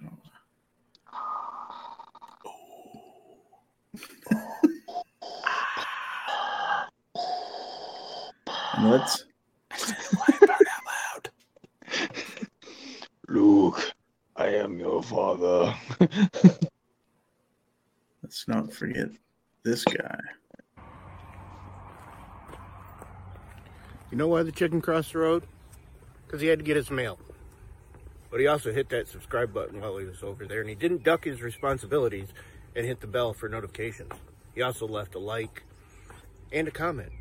Oh 8.78 8.90
let's 8.90 9.26
Luke, 13.28 13.95
I 14.46 14.50
am 14.58 14.78
your 14.78 15.02
father. 15.02 15.74
let's 18.22 18.48
not 18.48 18.72
forget 18.72 19.08
this 19.64 19.84
guy. 19.84 20.20
You 24.12 24.18
know 24.20 24.28
why 24.28 24.44
the 24.44 24.52
chicken 24.52 24.82
crossed 24.82 25.14
the 25.14 25.18
road? 25.20 25.48
Because 26.26 26.42
he 26.42 26.48
had 26.48 26.60
to 26.60 26.66
get 26.66 26.76
his 26.76 26.92
mail. 26.92 27.18
But 28.30 28.40
he 28.40 28.46
also 28.46 28.72
hit 28.72 28.90
that 28.90 29.08
subscribe 29.08 29.52
button 29.52 29.82
while 29.82 29.98
he 29.98 30.06
was 30.06 30.22
over 30.22 30.46
there, 30.46 30.62
and 30.62 30.70
he 30.70 30.76
didn't 30.76 31.04
duck 31.04 31.24
his 31.24 31.42
responsibilities 31.42 32.28
and 32.76 32.86
hit 32.86 33.02
the 33.02 33.08
bell 33.08 33.34
for 33.34 33.50
notifications. 33.50 34.12
He 34.54 34.62
also 34.62 34.88
left 34.88 35.16
a 35.16 35.20
like 35.20 35.64
and 36.52 36.68
a 36.68 36.72
comment. 36.72 37.12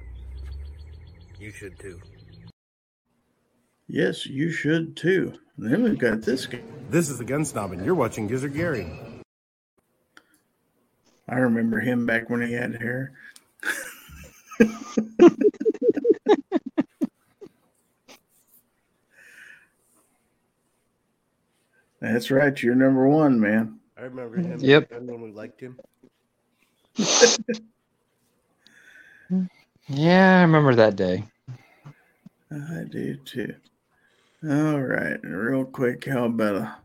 You 1.40 1.52
should 1.52 1.78
too. 1.78 2.02
Yes, 3.86 4.27
you 4.27 4.51
should 4.51 4.97
too. 4.97 5.35
And 5.56 5.70
then 5.73 5.82
we've 5.82 5.98
got 5.98 6.23
this 6.23 6.47
guy. 6.47 6.61
This 6.90 7.11
is 7.11 7.19
the 7.19 7.24
Gun 7.24 7.44
Snob, 7.44 7.73
and 7.73 7.85
you're 7.85 7.94
watching 7.94 8.27
Gizzard 8.27 8.55
Gary. 8.55 8.90
I 11.28 11.36
remember 11.36 11.81
him 11.81 12.06
back 12.06 12.28
when 12.28 12.43
he 12.43 12.52
had 12.52 12.74
hair. 12.81 13.12
That's 22.01 22.31
right. 22.31 22.61
You're 22.62 22.74
number 22.74 23.09
one, 23.09 23.40
man. 23.40 23.78
I 23.97 24.02
remember 24.02 24.36
him 24.36 24.61
Yep. 24.61 24.90
back 24.90 25.01
when 25.01 25.20
we 25.23 25.32
liked 25.32 25.61
him. 25.61 25.78
Yeah, 29.86 30.39
I 30.39 30.43
remember 30.43 30.74
that 30.77 30.97
day. 30.97 31.24
I 32.51 32.85
do 32.90 33.16
too. 33.16 33.55
All 34.46 34.78
right. 34.78 35.18
Real 35.22 35.64
quick, 35.64 36.04
how 36.04 36.26
about 36.26 36.56
a, 36.56 36.76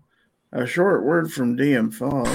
a 0.53 0.65
short 0.65 1.03
word 1.03 1.30
from 1.30 1.57
DM 1.57 1.94
Fog? 1.94 2.26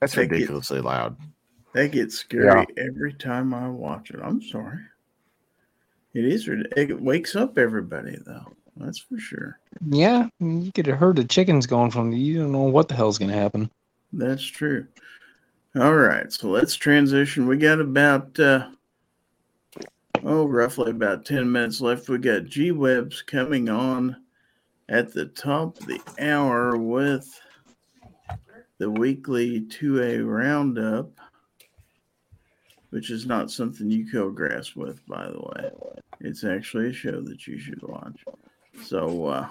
That's 0.00 0.14
ridiculously 0.18 0.82
loud. 0.82 1.16
That 1.72 1.92
gets 1.92 2.18
scary 2.18 2.66
every 2.76 3.14
time 3.14 3.54
I 3.54 3.70
watch 3.70 4.10
it. 4.10 4.20
I'm 4.22 4.42
sorry. 4.42 4.80
It 6.14 6.24
is. 6.24 6.48
It 6.48 7.00
wakes 7.00 7.36
up 7.36 7.58
everybody, 7.58 8.16
though. 8.24 8.52
That's 8.76 8.98
for 8.98 9.18
sure. 9.18 9.58
Yeah, 9.88 10.28
you 10.40 10.70
get 10.72 10.88
a 10.88 10.96
herd 10.96 11.18
of 11.18 11.28
chickens 11.28 11.66
going 11.66 11.90
from 11.90 12.12
you. 12.12 12.18
You 12.18 12.42
don't 12.42 12.52
know 12.52 12.62
what 12.62 12.88
the 12.88 12.94
hell's 12.94 13.18
going 13.18 13.30
to 13.30 13.36
happen. 13.36 13.70
That's 14.12 14.44
true. 14.44 14.86
All 15.76 15.94
right, 15.94 16.32
so 16.32 16.48
let's 16.48 16.76
transition. 16.76 17.48
We 17.48 17.56
got 17.56 17.80
about 17.80 18.38
uh 18.38 18.68
oh, 20.22 20.46
roughly 20.46 20.92
about 20.92 21.24
ten 21.24 21.50
minutes 21.50 21.80
left. 21.80 22.08
We 22.08 22.18
got 22.18 22.44
G 22.44 22.70
Webs 22.70 23.22
coming 23.22 23.68
on 23.68 24.16
at 24.88 25.12
the 25.12 25.26
top 25.26 25.78
of 25.80 25.86
the 25.86 26.00
hour 26.20 26.76
with 26.76 27.28
the 28.78 28.90
weekly 28.90 29.62
2A 29.62 30.26
roundup, 30.26 31.10
which 32.90 33.10
is 33.10 33.26
not 33.26 33.50
something 33.50 33.90
you 33.90 34.08
kill 34.08 34.30
grass 34.30 34.76
with, 34.76 35.04
by 35.06 35.26
the 35.26 35.40
way. 35.40 35.70
It's 36.20 36.44
actually 36.44 36.90
a 36.90 36.92
show 36.92 37.20
that 37.22 37.46
you 37.46 37.58
should 37.58 37.82
watch. 37.82 38.24
So 38.82 39.26
uh 39.26 39.48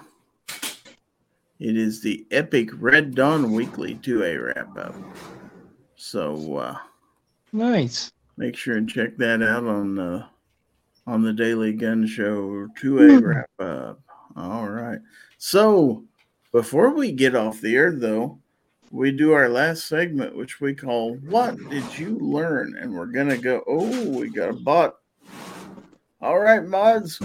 it 1.60 1.76
is 1.76 2.02
the 2.02 2.26
epic 2.30 2.70
Red 2.74 3.14
Dawn 3.14 3.52
Weekly 3.52 3.94
2A 3.94 4.54
wrap 4.54 4.76
up. 4.76 4.94
So 5.96 6.56
uh, 6.56 6.76
Nice. 7.52 8.10
make 8.36 8.56
sure 8.56 8.76
and 8.76 8.88
check 8.88 9.16
that 9.18 9.40
out 9.40 9.64
on 9.64 9.98
uh, 9.98 10.26
on 11.06 11.22
the 11.22 11.32
Daily 11.32 11.72
Gun 11.72 12.06
Show 12.06 12.66
2A 12.80 13.22
wrap 13.22 13.50
up. 13.60 14.00
All 14.36 14.68
right. 14.68 14.98
So 15.38 16.02
before 16.52 16.90
we 16.90 17.12
get 17.12 17.36
off 17.36 17.60
the 17.60 17.76
air, 17.76 17.92
though, 17.92 18.38
we 18.90 19.12
do 19.12 19.32
our 19.32 19.48
last 19.48 19.86
segment, 19.86 20.36
which 20.36 20.60
we 20.60 20.74
call 20.74 21.14
"What 21.16 21.56
Did 21.70 21.98
You 21.98 22.18
Learn?" 22.18 22.76
and 22.78 22.92
we're 22.92 23.06
gonna 23.06 23.38
go. 23.38 23.62
Oh, 23.68 24.08
we 24.10 24.28
got 24.28 24.50
a 24.50 24.54
bot. 24.54 24.96
All 26.20 26.38
right, 26.38 26.64
mods, 26.64 27.20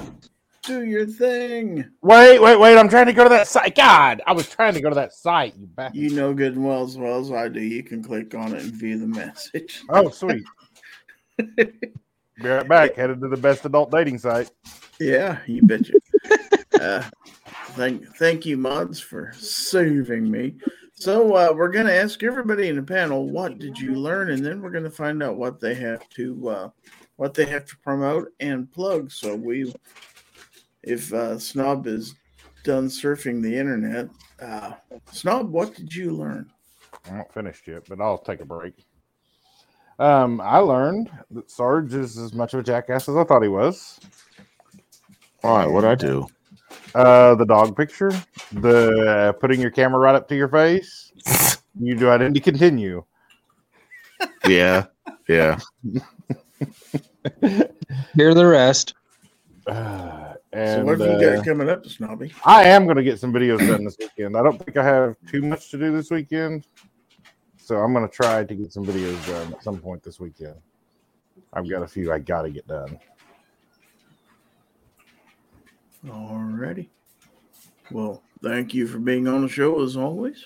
do 0.63 0.83
your 0.83 1.05
thing. 1.05 1.89
Wait, 2.01 2.39
wait, 2.39 2.59
wait! 2.59 2.77
I'm 2.77 2.89
trying 2.89 3.05
to 3.05 3.13
go 3.13 3.23
to 3.23 3.29
that 3.29 3.47
site. 3.47 3.75
God, 3.75 4.21
I 4.27 4.33
was 4.33 4.49
trying 4.49 4.73
to 4.73 4.81
go 4.81 4.89
to 4.89 4.95
that 4.95 5.13
site. 5.13 5.55
You 5.57 5.67
bastard. 5.67 5.95
You 5.95 6.09
know 6.11 6.33
good 6.33 6.55
and 6.55 6.65
well 6.65 6.83
as 6.83 6.97
well 6.97 7.19
as 7.19 7.31
I 7.31 7.47
do. 7.47 7.61
You 7.61 7.83
can 7.83 8.03
click 8.03 8.35
on 8.35 8.53
it 8.53 8.63
and 8.63 8.73
view 8.73 8.99
the 8.99 9.07
message. 9.07 9.83
Oh, 9.89 10.09
sweet. 10.09 10.43
Be 11.55 12.47
right 12.47 12.67
back. 12.67 12.95
Headed 12.95 13.21
to 13.21 13.27
the 13.27 13.37
best 13.37 13.65
adult 13.65 13.91
dating 13.91 14.19
site. 14.19 14.51
Yeah, 14.99 15.39
you 15.45 15.61
betcha. 15.61 15.93
uh, 16.81 17.03
thank, 17.71 18.05
thank 18.17 18.45
you, 18.45 18.57
mods, 18.57 18.99
for 18.99 19.31
saving 19.33 20.29
me. 20.29 20.55
So 20.93 21.33
uh, 21.35 21.53
we're 21.55 21.71
going 21.71 21.85
to 21.85 21.95
ask 21.95 22.21
everybody 22.23 22.67
in 22.67 22.75
the 22.75 22.83
panel, 22.83 23.29
what 23.29 23.57
did 23.57 23.79
you 23.79 23.95
learn, 23.95 24.31
and 24.31 24.45
then 24.45 24.61
we're 24.61 24.69
going 24.69 24.83
to 24.83 24.89
find 24.89 25.23
out 25.23 25.37
what 25.37 25.61
they 25.61 25.73
have 25.75 26.07
to, 26.09 26.49
uh, 26.49 26.69
what 27.19 27.33
they 27.33 27.45
have 27.45 27.65
to 27.65 27.77
promote 27.79 28.31
and 28.39 28.71
plug. 28.71 29.11
So 29.11 29.35
we, 29.35 29.73
if 30.83 31.13
uh, 31.13 31.37
Snob 31.37 31.85
is 31.85 32.15
done 32.63 32.87
surfing 32.87 33.43
the 33.43 33.53
internet, 33.53 34.07
uh, 34.41 34.71
Snob, 35.11 35.51
what 35.51 35.75
did 35.75 35.93
you 35.93 36.11
learn? 36.11 36.49
I'm 37.09 37.17
not 37.17 37.33
finished 37.33 37.67
yet, 37.67 37.83
but 37.89 37.99
I'll 37.99 38.17
take 38.17 38.39
a 38.39 38.45
break. 38.45 38.85
Um, 39.99 40.39
I 40.39 40.59
learned 40.59 41.11
that 41.31 41.51
Sarge 41.51 41.93
is 41.93 42.17
as 42.17 42.33
much 42.33 42.53
of 42.53 42.61
a 42.61 42.63
jackass 42.63 43.09
as 43.09 43.17
I 43.17 43.25
thought 43.25 43.43
he 43.43 43.49
was. 43.49 43.99
All 45.43 45.57
right, 45.57 45.69
what 45.69 45.83
I 45.83 45.95
do? 45.95 46.25
Uh, 46.95 47.35
the 47.35 47.45
dog 47.45 47.75
picture, 47.75 48.13
the 48.53 49.07
uh, 49.09 49.31
putting 49.33 49.59
your 49.59 49.71
camera 49.71 49.99
right 49.99 50.15
up 50.15 50.29
to 50.29 50.35
your 50.35 50.49
face. 50.49 51.11
You 51.81 51.95
do 51.95 52.11
it 52.11 52.33
to 52.33 52.39
continue. 52.41 53.05
Yeah, 54.45 54.87
yeah. 55.29 55.59
Hear 58.15 58.33
the 58.33 58.45
rest. 58.45 58.93
Uh, 59.67 60.33
so 60.53 60.83
what 60.83 60.99
have 60.99 61.21
you 61.21 61.27
uh, 61.27 61.35
got 61.35 61.45
coming 61.45 61.69
up, 61.69 61.85
Snobby? 61.85 62.33
I 62.43 62.63
am 62.63 62.85
going 62.85 62.97
to 62.97 63.03
get 63.03 63.19
some 63.19 63.31
videos 63.31 63.59
done 63.59 63.85
this 63.85 63.97
weekend. 63.99 64.35
I 64.35 64.43
don't 64.43 64.57
think 64.57 64.77
I 64.77 64.83
have 64.83 65.15
too 65.27 65.41
much 65.41 65.69
to 65.71 65.77
do 65.77 65.91
this 65.91 66.09
weekend, 66.09 66.65
so 67.57 67.77
I'm 67.77 67.93
going 67.93 68.07
to 68.07 68.13
try 68.13 68.43
to 68.43 68.55
get 68.55 68.73
some 68.73 68.85
videos 68.85 69.25
done 69.27 69.53
at 69.53 69.63
some 69.63 69.77
point 69.77 70.01
this 70.01 70.19
weekend. 70.19 70.55
I've 71.53 71.69
got 71.69 71.83
a 71.83 71.87
few 71.87 72.11
I 72.11 72.19
got 72.19 72.43
to 72.43 72.49
get 72.49 72.67
done. 72.67 72.99
Alrighty. 76.05 76.87
Well, 77.91 78.23
thank 78.41 78.73
you 78.73 78.87
for 78.87 78.99
being 78.99 79.27
on 79.27 79.41
the 79.41 79.49
show 79.49 79.83
as 79.83 79.97
always, 79.97 80.45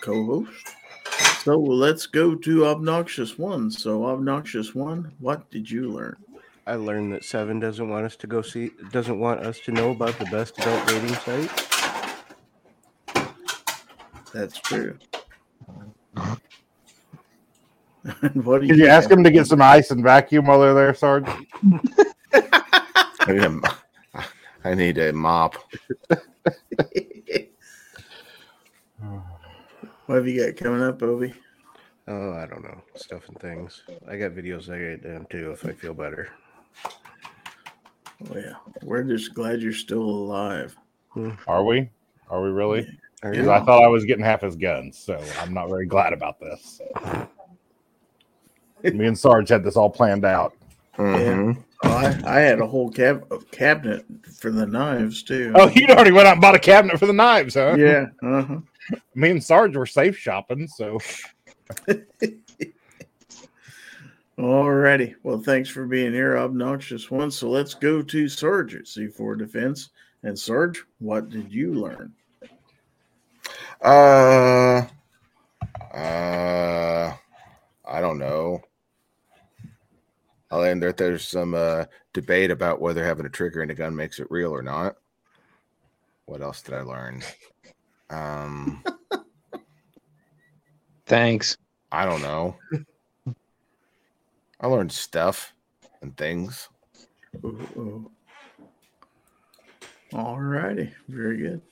co-host. 0.00 0.74
So 1.42 1.58
let's 1.58 2.06
go 2.06 2.34
to 2.34 2.66
obnoxious 2.66 3.38
one. 3.38 3.70
So 3.70 4.04
obnoxious 4.06 4.74
one, 4.74 5.12
what 5.18 5.50
did 5.50 5.70
you 5.70 5.90
learn? 5.90 6.16
I 6.66 6.74
learned 6.74 7.12
that 7.12 7.24
Seven 7.24 7.60
doesn't 7.60 7.88
want 7.88 8.04
us 8.04 8.16
to 8.16 8.26
go 8.26 8.42
see, 8.42 8.72
doesn't 8.90 9.18
want 9.18 9.40
us 9.40 9.58
to 9.60 9.72
know 9.72 9.92
about 9.92 10.18
the 10.18 10.26
best 10.26 10.58
adult 10.58 10.86
dating 10.86 11.14
site. 11.14 11.50
That's 14.34 14.58
true. 14.58 14.98
what 18.34 18.60
Did 18.62 18.76
you 18.76 18.88
ask 18.88 19.08
them 19.08 19.24
to 19.24 19.30
get 19.30 19.46
some 19.46 19.62
ice 19.62 19.90
and 19.90 20.02
vacuum 20.02 20.44
while 20.46 20.60
they're 20.60 20.74
there, 20.74 20.92
Sarge? 20.92 21.26
I 22.34 23.06
need 23.28 23.42
a, 23.42 23.48
mo- 23.48 23.68
I 24.64 24.74
need 24.74 24.98
a 24.98 25.12
mop. 25.12 25.54
What 30.08 30.14
have 30.16 30.26
you 30.26 30.42
got 30.42 30.56
coming 30.56 30.82
up, 30.82 31.02
Obi? 31.02 31.34
Oh, 32.06 32.32
I 32.32 32.46
don't 32.46 32.62
know. 32.62 32.80
Stuff 32.94 33.28
and 33.28 33.38
things. 33.38 33.82
I 34.08 34.16
got 34.16 34.30
videos 34.30 34.72
I 34.72 34.78
get 34.78 35.02
done 35.02 35.26
too 35.28 35.50
if 35.50 35.66
I 35.66 35.72
feel 35.72 35.92
better. 35.92 36.30
Oh, 36.86 38.34
yeah. 38.34 38.54
We're 38.82 39.02
just 39.02 39.34
glad 39.34 39.60
you're 39.60 39.74
still 39.74 40.00
alive. 40.00 40.74
Are 41.46 41.62
we? 41.62 41.90
Are 42.30 42.42
we 42.42 42.48
really? 42.48 42.88
Are 43.22 43.32
'Cause 43.34 43.44
you? 43.44 43.50
I 43.50 43.60
thought 43.62 43.84
I 43.84 43.88
was 43.88 44.06
getting 44.06 44.24
half 44.24 44.40
his 44.40 44.56
guns, 44.56 44.96
so 44.96 45.22
I'm 45.40 45.52
not 45.52 45.68
very 45.68 45.84
glad 45.84 46.14
about 46.14 46.40
this. 46.40 46.80
Me 48.82 49.06
and 49.06 49.18
Sarge 49.18 49.50
had 49.50 49.62
this 49.62 49.76
all 49.76 49.90
planned 49.90 50.24
out. 50.24 50.54
Mhm. 50.96 51.62
Oh, 51.84 51.90
I, 51.90 52.18
I 52.24 52.40
had 52.40 52.60
a 52.62 52.66
whole 52.66 52.90
cab- 52.90 53.44
cabinet 53.50 54.06
for 54.40 54.50
the 54.50 54.66
knives, 54.66 55.22
too. 55.22 55.52
Oh, 55.54 55.68
you'd 55.68 55.90
already 55.90 56.12
went 56.12 56.26
out 56.28 56.32
and 56.32 56.40
bought 56.40 56.54
a 56.54 56.58
cabinet 56.58 56.98
for 56.98 57.04
the 57.06 57.12
knives, 57.12 57.54
huh? 57.54 57.76
yeah. 57.78 58.06
Uh-huh. 58.22 58.58
Me 59.14 59.30
and 59.30 59.42
Sarge 59.42 59.76
were 59.76 59.86
safe 59.86 60.16
shopping, 60.16 60.66
so 60.68 60.98
Alrighty. 64.38 65.14
Well, 65.24 65.40
thanks 65.40 65.68
for 65.68 65.84
being 65.84 66.12
here, 66.12 66.38
obnoxious 66.38 67.10
one. 67.10 67.30
So 67.30 67.50
let's 67.50 67.74
go 67.74 68.02
to 68.02 68.28
Sarge 68.28 68.76
at 68.76 68.84
C4 68.84 69.36
Defense. 69.36 69.90
And 70.22 70.38
Sarge, 70.38 70.84
what 71.00 71.28
did 71.28 71.52
you 71.52 71.74
learn? 71.74 72.12
Uh, 73.82 74.86
uh, 75.92 77.12
I 77.84 78.00
don't 78.00 78.18
know. 78.18 78.62
I'll 80.50 80.62
end 80.62 80.82
there. 80.82 80.92
There's 80.92 81.26
some 81.26 81.54
uh, 81.54 81.86
debate 82.12 82.50
about 82.50 82.80
whether 82.80 83.04
having 83.04 83.26
a 83.26 83.30
trigger 83.30 83.62
in 83.62 83.70
a 83.70 83.74
gun 83.74 83.94
makes 83.94 84.20
it 84.20 84.30
real 84.30 84.54
or 84.54 84.62
not. 84.62 84.96
What 86.26 86.42
else 86.42 86.62
did 86.62 86.74
I 86.74 86.82
learn? 86.82 87.22
Um, 88.10 88.82
Thanks. 91.06 91.56
I 91.90 92.04
don't 92.04 92.20
know. 92.22 92.56
I 94.60 94.66
learned 94.66 94.92
stuff 94.92 95.54
and 96.02 96.16
things. 96.16 96.68
Ooh, 97.44 97.68
ooh. 97.76 98.10
Alrighty. 100.12 100.92
Very 101.08 101.36
good. 101.38 101.62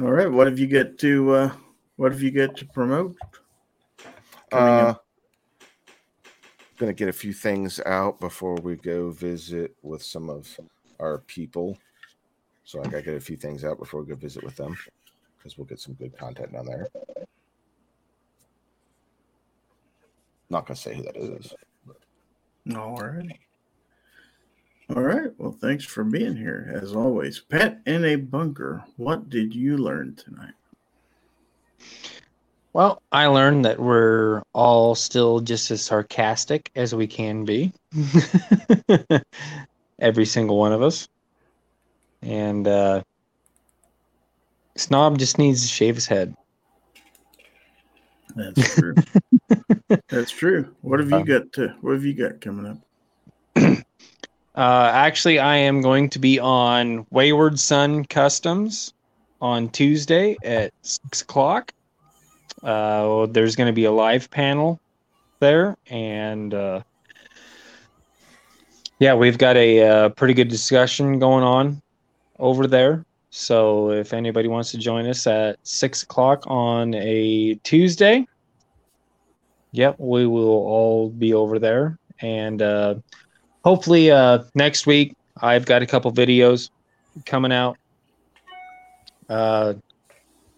All 0.00 0.10
right. 0.10 0.30
What 0.30 0.46
have 0.46 0.58
you 0.58 0.66
got 0.66 0.98
to 0.98 1.30
uh 1.32 1.52
what 1.96 2.12
have 2.12 2.22
you 2.22 2.30
got 2.30 2.56
to 2.56 2.66
promote? 2.66 3.16
Coming 4.50 4.74
Uh, 4.80 4.88
up. 4.90 5.06
gonna 6.78 6.92
get 6.92 7.08
a 7.08 7.12
few 7.12 7.32
things 7.32 7.80
out 7.86 8.20
before 8.20 8.56
we 8.56 8.76
go 8.76 9.10
visit 9.10 9.74
with 9.82 10.02
some 10.02 10.28
of 10.28 10.48
our 11.00 11.18
people. 11.18 11.78
So 12.72 12.80
I 12.80 12.84
gotta 12.84 13.02
get 13.02 13.16
a 13.16 13.20
few 13.20 13.36
things 13.36 13.66
out 13.66 13.78
before 13.78 14.00
we 14.00 14.06
go 14.06 14.14
visit 14.14 14.42
with 14.42 14.56
them 14.56 14.74
because 15.36 15.58
we'll 15.58 15.66
get 15.66 15.78
some 15.78 15.92
good 15.92 16.16
content 16.16 16.54
down 16.54 16.64
there. 16.64 16.88
Not 20.48 20.64
gonna 20.64 20.78
say 20.78 20.94
who 20.94 21.02
that 21.02 21.18
is. 21.18 21.52
Alrighty. 22.66 23.40
All 24.88 25.02
right. 25.02 25.32
Well, 25.36 25.52
thanks 25.52 25.84
for 25.84 26.02
being 26.02 26.34
here 26.34 26.80
as 26.82 26.96
always. 26.96 27.40
Pet 27.40 27.82
in 27.84 28.06
a 28.06 28.16
bunker. 28.16 28.82
What 28.96 29.28
did 29.28 29.54
you 29.54 29.76
learn 29.76 30.14
tonight? 30.14 30.54
Well, 32.72 33.02
I 33.12 33.26
learned 33.26 33.66
that 33.66 33.80
we're 33.80 34.40
all 34.54 34.94
still 34.94 35.40
just 35.40 35.70
as 35.70 35.82
sarcastic 35.82 36.70
as 36.74 36.94
we 36.94 37.06
can 37.06 37.44
be. 37.44 37.74
Every 39.98 40.24
single 40.24 40.56
one 40.56 40.72
of 40.72 40.80
us. 40.80 41.06
And 42.22 42.66
uh, 42.68 43.02
Snob 44.76 45.18
just 45.18 45.38
needs 45.38 45.62
to 45.62 45.68
shave 45.68 45.94
his 45.94 46.06
head. 46.06 46.34
That's 48.34 48.74
true. 48.74 48.94
That's 50.08 50.30
true. 50.30 50.74
What 50.80 51.00
have 51.00 51.10
you 51.10 51.24
got 51.24 51.52
to 51.54 51.74
what 51.80 51.92
have 51.94 52.04
you 52.04 52.14
got 52.14 52.40
coming 52.40 52.66
up? 52.66 53.78
Uh, 54.54 54.90
actually, 54.92 55.38
I 55.38 55.56
am 55.56 55.80
going 55.80 56.10
to 56.10 56.18
be 56.18 56.38
on 56.38 57.06
Wayward 57.10 57.58
Sun 57.58 58.04
Customs 58.04 58.92
on 59.40 59.70
Tuesday 59.70 60.36
at 60.44 60.74
six 60.82 61.22
o'clock. 61.22 61.72
Uh, 62.62 63.24
there's 63.30 63.56
going 63.56 63.68
to 63.68 63.72
be 63.72 63.86
a 63.86 63.90
live 63.90 64.30
panel 64.30 64.78
there, 65.40 65.78
and 65.86 66.52
uh, 66.52 66.82
yeah, 68.98 69.14
we've 69.14 69.38
got 69.38 69.56
a 69.56 69.88
uh, 69.88 70.08
pretty 70.10 70.34
good 70.34 70.48
discussion 70.48 71.18
going 71.18 71.44
on 71.44 71.80
over 72.38 72.66
there. 72.66 73.04
So 73.30 73.90
if 73.90 74.12
anybody 74.12 74.48
wants 74.48 74.70
to 74.72 74.78
join 74.78 75.06
us 75.06 75.26
at 75.26 75.56
six 75.62 76.02
o'clock 76.02 76.44
on 76.46 76.92
a 76.94 77.54
Tuesday, 77.62 78.26
yep, 79.72 79.96
we 79.98 80.26
will 80.26 80.48
all 80.48 81.08
be 81.08 81.32
over 81.32 81.58
there, 81.58 81.98
and 82.20 82.60
uh, 82.60 82.96
hopefully 83.64 84.10
uh, 84.10 84.40
next 84.54 84.86
week 84.86 85.16
I've 85.40 85.64
got 85.64 85.82
a 85.82 85.86
couple 85.86 86.12
videos 86.12 86.68
coming 87.24 87.52
out. 87.52 87.78
Uh, 89.30 89.74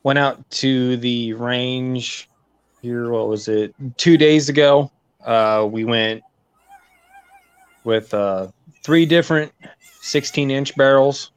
went 0.03 0.19
out 0.19 0.51
to 0.51 0.97
the 0.97 1.33
range 1.35 2.29
here. 2.83 3.11
What 3.11 3.29
was 3.29 3.47
it? 3.47 3.73
Two 3.97 4.17
days 4.17 4.49
ago. 4.49 4.91
Uh, 5.25 5.67
we 5.71 5.85
went 5.85 6.23
with 7.85 8.13
uh, 8.13 8.49
three 8.83 9.07
different 9.07 9.53
16 10.01 10.51
inch 10.51 10.77
barrels 10.77 11.31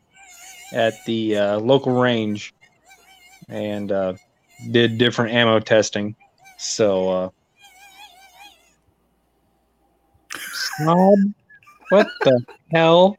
at 0.73 0.93
the 1.05 1.37
uh, 1.37 1.59
local 1.59 1.93
range 1.93 2.53
and 3.49 3.91
uh, 3.91 4.13
did 4.71 4.97
different 4.97 5.33
ammo 5.33 5.59
testing. 5.59 6.15
So, 6.57 7.09
uh, 7.09 7.29
Snob, 10.33 11.19
what 11.89 12.07
the 12.21 12.41
hell? 12.71 13.17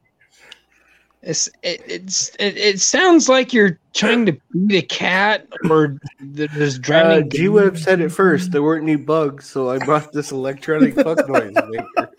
It's, 1.22 1.48
it, 1.62 1.82
it's, 1.86 2.28
it, 2.38 2.56
it 2.56 2.80
sounds 2.80 3.28
like 3.28 3.52
you're 3.52 3.78
trying 3.92 4.24
to 4.26 4.38
beat 4.52 4.76
a 4.76 4.82
cat 4.82 5.46
or 5.68 5.98
there's 6.20 6.76
Uh, 6.76 6.80
drowning. 6.80 7.30
G 7.30 7.48
Web 7.48 7.76
said 7.76 8.00
it 8.00 8.10
first. 8.10 8.52
There 8.52 8.62
weren't 8.62 8.84
any 8.84 8.96
bugs, 8.96 9.46
so 9.46 9.68
I 9.68 9.78
brought 9.78 10.12
this 10.12 10.30
electronic 10.30 10.94
fuck 10.94 11.28
noise 11.28 11.54
maker. 11.68 12.10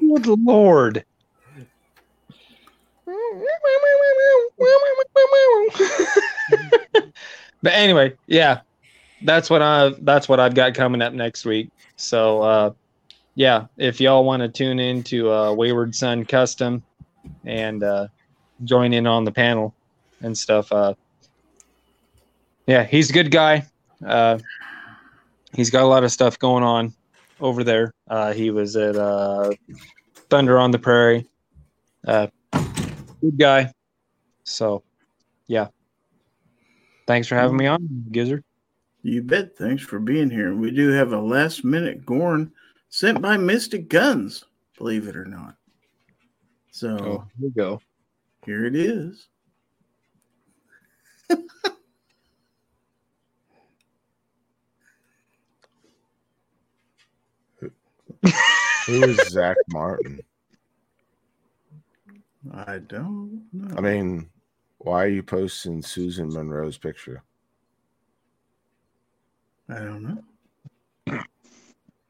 Good 0.00 0.26
lord. 0.26 1.04
but 7.62 7.72
anyway, 7.72 8.14
yeah, 8.26 8.60
that's 9.22 9.50
what 9.50 9.62
I 9.62 9.90
that's 10.00 10.28
what 10.28 10.40
I've 10.40 10.54
got 10.54 10.74
coming 10.74 11.02
up 11.02 11.12
next 11.12 11.44
week. 11.44 11.70
So 11.96 12.42
uh, 12.42 12.72
yeah, 13.34 13.66
if 13.76 14.00
y'all 14.00 14.24
want 14.24 14.42
to 14.42 14.48
tune 14.48 14.78
in 14.78 15.02
to 15.04 15.32
uh, 15.32 15.52
Wayward 15.52 15.94
Sun 15.94 16.24
Custom 16.26 16.82
and 17.44 17.82
uh, 17.82 18.08
join 18.64 18.92
in 18.92 19.06
on 19.06 19.24
the 19.24 19.32
panel 19.32 19.74
and 20.20 20.36
stuff, 20.36 20.72
uh, 20.72 20.94
yeah, 22.66 22.84
he's 22.84 23.10
a 23.10 23.12
good 23.12 23.30
guy. 23.30 23.66
Uh, 24.04 24.38
he's 25.54 25.70
got 25.70 25.82
a 25.82 25.86
lot 25.86 26.04
of 26.04 26.12
stuff 26.12 26.38
going 26.38 26.64
on 26.64 26.94
over 27.40 27.64
there. 27.64 27.92
Uh, 28.08 28.32
he 28.32 28.50
was 28.50 28.76
at 28.76 28.94
Thunder 30.30 30.58
on 30.58 30.70
the 30.70 30.78
Prairie. 30.78 31.26
Good 33.20 33.38
guy. 33.38 33.72
So, 34.44 34.82
yeah. 35.46 35.68
Thanks 37.06 37.28
for 37.28 37.36
having 37.36 37.56
me 37.56 37.66
on, 37.66 38.06
Gizzard. 38.10 38.44
You 39.02 39.22
bet. 39.22 39.56
Thanks 39.56 39.82
for 39.82 40.00
being 40.00 40.30
here. 40.30 40.54
We 40.54 40.70
do 40.72 40.90
have 40.90 41.12
a 41.12 41.20
last 41.20 41.64
minute 41.64 42.04
Gorn 42.04 42.52
sent 42.88 43.22
by 43.22 43.36
Mystic 43.36 43.88
Guns, 43.88 44.44
believe 44.76 45.06
it 45.06 45.16
or 45.16 45.24
not. 45.24 45.56
So 46.72 46.98
Oh, 46.98 47.24
here 47.38 47.48
we 47.48 47.50
go. 47.50 47.80
here 48.44 48.66
it 48.66 48.74
is. 48.76 49.28
Who 58.86 59.02
is 59.04 59.16
Zach 59.28 59.56
Martin? 59.68 60.20
I 62.52 62.78
don't 62.78 63.42
know. 63.52 63.76
I 63.76 63.80
mean, 63.80 64.28
why 64.78 65.04
are 65.04 65.08
you 65.08 65.22
posting 65.22 65.82
Susan 65.82 66.28
Monroe's 66.32 66.78
picture? 66.78 67.22
I 69.68 69.76
don't 69.80 70.02
know. 70.02 70.22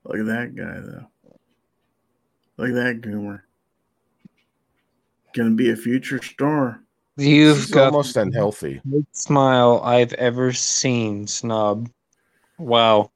Look 0.04 0.18
at 0.18 0.26
that 0.26 0.54
guy 0.54 0.80
though. 0.80 1.06
Look 2.58 2.68
at 2.70 2.74
that 2.74 3.00
goomer. 3.00 3.40
Gonna 5.34 5.54
be 5.54 5.70
a 5.70 5.76
future 5.76 6.22
star. 6.22 6.82
You've 7.16 7.56
This 7.56 7.66
is 7.66 7.70
got 7.70 7.86
almost 7.86 8.16
unhealthy. 8.16 8.80
smile 9.12 9.80
I've 9.82 10.12
ever 10.14 10.52
seen, 10.52 11.26
Snob. 11.26 11.88
Wow. 12.58 13.10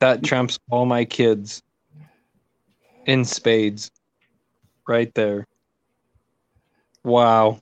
That 0.00 0.22
trumps 0.22 0.58
all 0.70 0.84
my 0.84 1.04
kids. 1.04 1.62
In 3.06 3.24
spades. 3.24 3.90
Right 4.86 5.12
there. 5.14 5.46
Wow. 7.04 7.60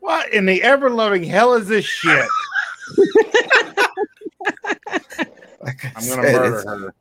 What 0.00 0.32
in 0.32 0.46
the 0.46 0.62
ever 0.62 0.90
loving 0.90 1.24
hell 1.24 1.54
is 1.54 1.68
this 1.68 1.84
shit? 1.84 2.28
Like 5.66 5.84
I 5.84 5.92
I'm 5.96 6.08
gonna 6.08 6.22
said, 6.22 6.34
murder 6.34 6.56
it's, 6.58 6.64
her. 6.64 6.94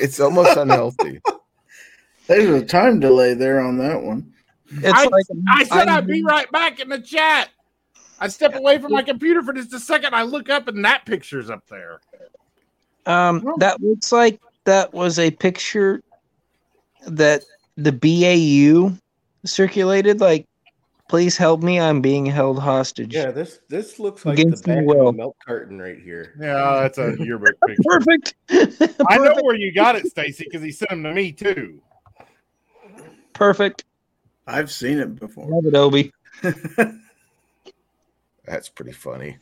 it's 0.00 0.20
almost 0.20 0.56
unhealthy. 0.56 1.20
There's 2.28 2.62
a 2.62 2.64
time 2.64 3.00
delay 3.00 3.34
there 3.34 3.60
on 3.60 3.76
that 3.78 4.00
one. 4.00 4.32
It's 4.70 4.92
I, 4.92 5.04
like 5.06 5.24
I 5.48 5.64
said 5.64 5.88
I- 5.88 5.96
I'd 5.98 6.06
be 6.06 6.22
right 6.22 6.50
back 6.52 6.78
in 6.78 6.88
the 6.88 7.00
chat. 7.00 7.48
I 8.20 8.28
step 8.28 8.54
away 8.54 8.78
from 8.78 8.92
my 8.92 9.02
computer 9.02 9.42
for 9.42 9.52
just 9.52 9.74
a 9.74 9.80
second. 9.80 10.14
I 10.14 10.22
look 10.22 10.48
up 10.48 10.68
and 10.68 10.84
that 10.84 11.04
picture's 11.04 11.50
up 11.50 11.66
there. 11.68 12.00
Um, 13.06 13.44
that 13.58 13.82
looks 13.82 14.12
like 14.12 14.40
that 14.64 14.94
was 14.94 15.18
a 15.18 15.30
picture 15.32 16.00
that 17.06 17.42
the 17.76 17.92
BAU 17.92 18.92
circulated. 19.44 20.20
Like, 20.20 20.46
please 21.08 21.36
help 21.36 21.62
me, 21.62 21.78
I'm 21.80 22.00
being 22.00 22.24
held 22.26 22.58
hostage. 22.58 23.14
Yeah, 23.14 23.30
this 23.30 23.60
this 23.68 23.98
looks 23.98 24.24
like 24.24 24.38
Against 24.38 24.64
the 24.64 24.70
my 24.70 24.76
back 24.80 24.86
will. 24.86 25.08
of 25.08 25.14
a 25.14 25.16
milk 25.18 25.36
carton 25.44 25.78
right 25.80 25.98
here. 25.98 26.34
Yeah, 26.40 26.80
that's 26.82 26.98
a 26.98 27.14
yearbook 27.18 27.54
picture. 27.66 27.82
Perfect. 27.84 28.34
I 29.08 29.18
know 29.18 29.34
where 29.42 29.56
you 29.56 29.72
got 29.72 29.96
it, 29.96 30.06
Stacy, 30.06 30.44
because 30.44 30.62
he 30.62 30.70
sent 30.72 30.90
them 30.90 31.02
to 31.04 31.12
me 31.12 31.32
too. 31.32 31.80
Perfect. 33.32 33.84
I've 34.46 34.70
seen 34.70 34.98
it 34.98 35.18
before. 35.18 35.46
Love 35.48 35.66
it, 35.66 35.74
Obi. 35.74 36.12
That's 38.44 38.68
pretty 38.68 38.92
funny. 38.92 39.38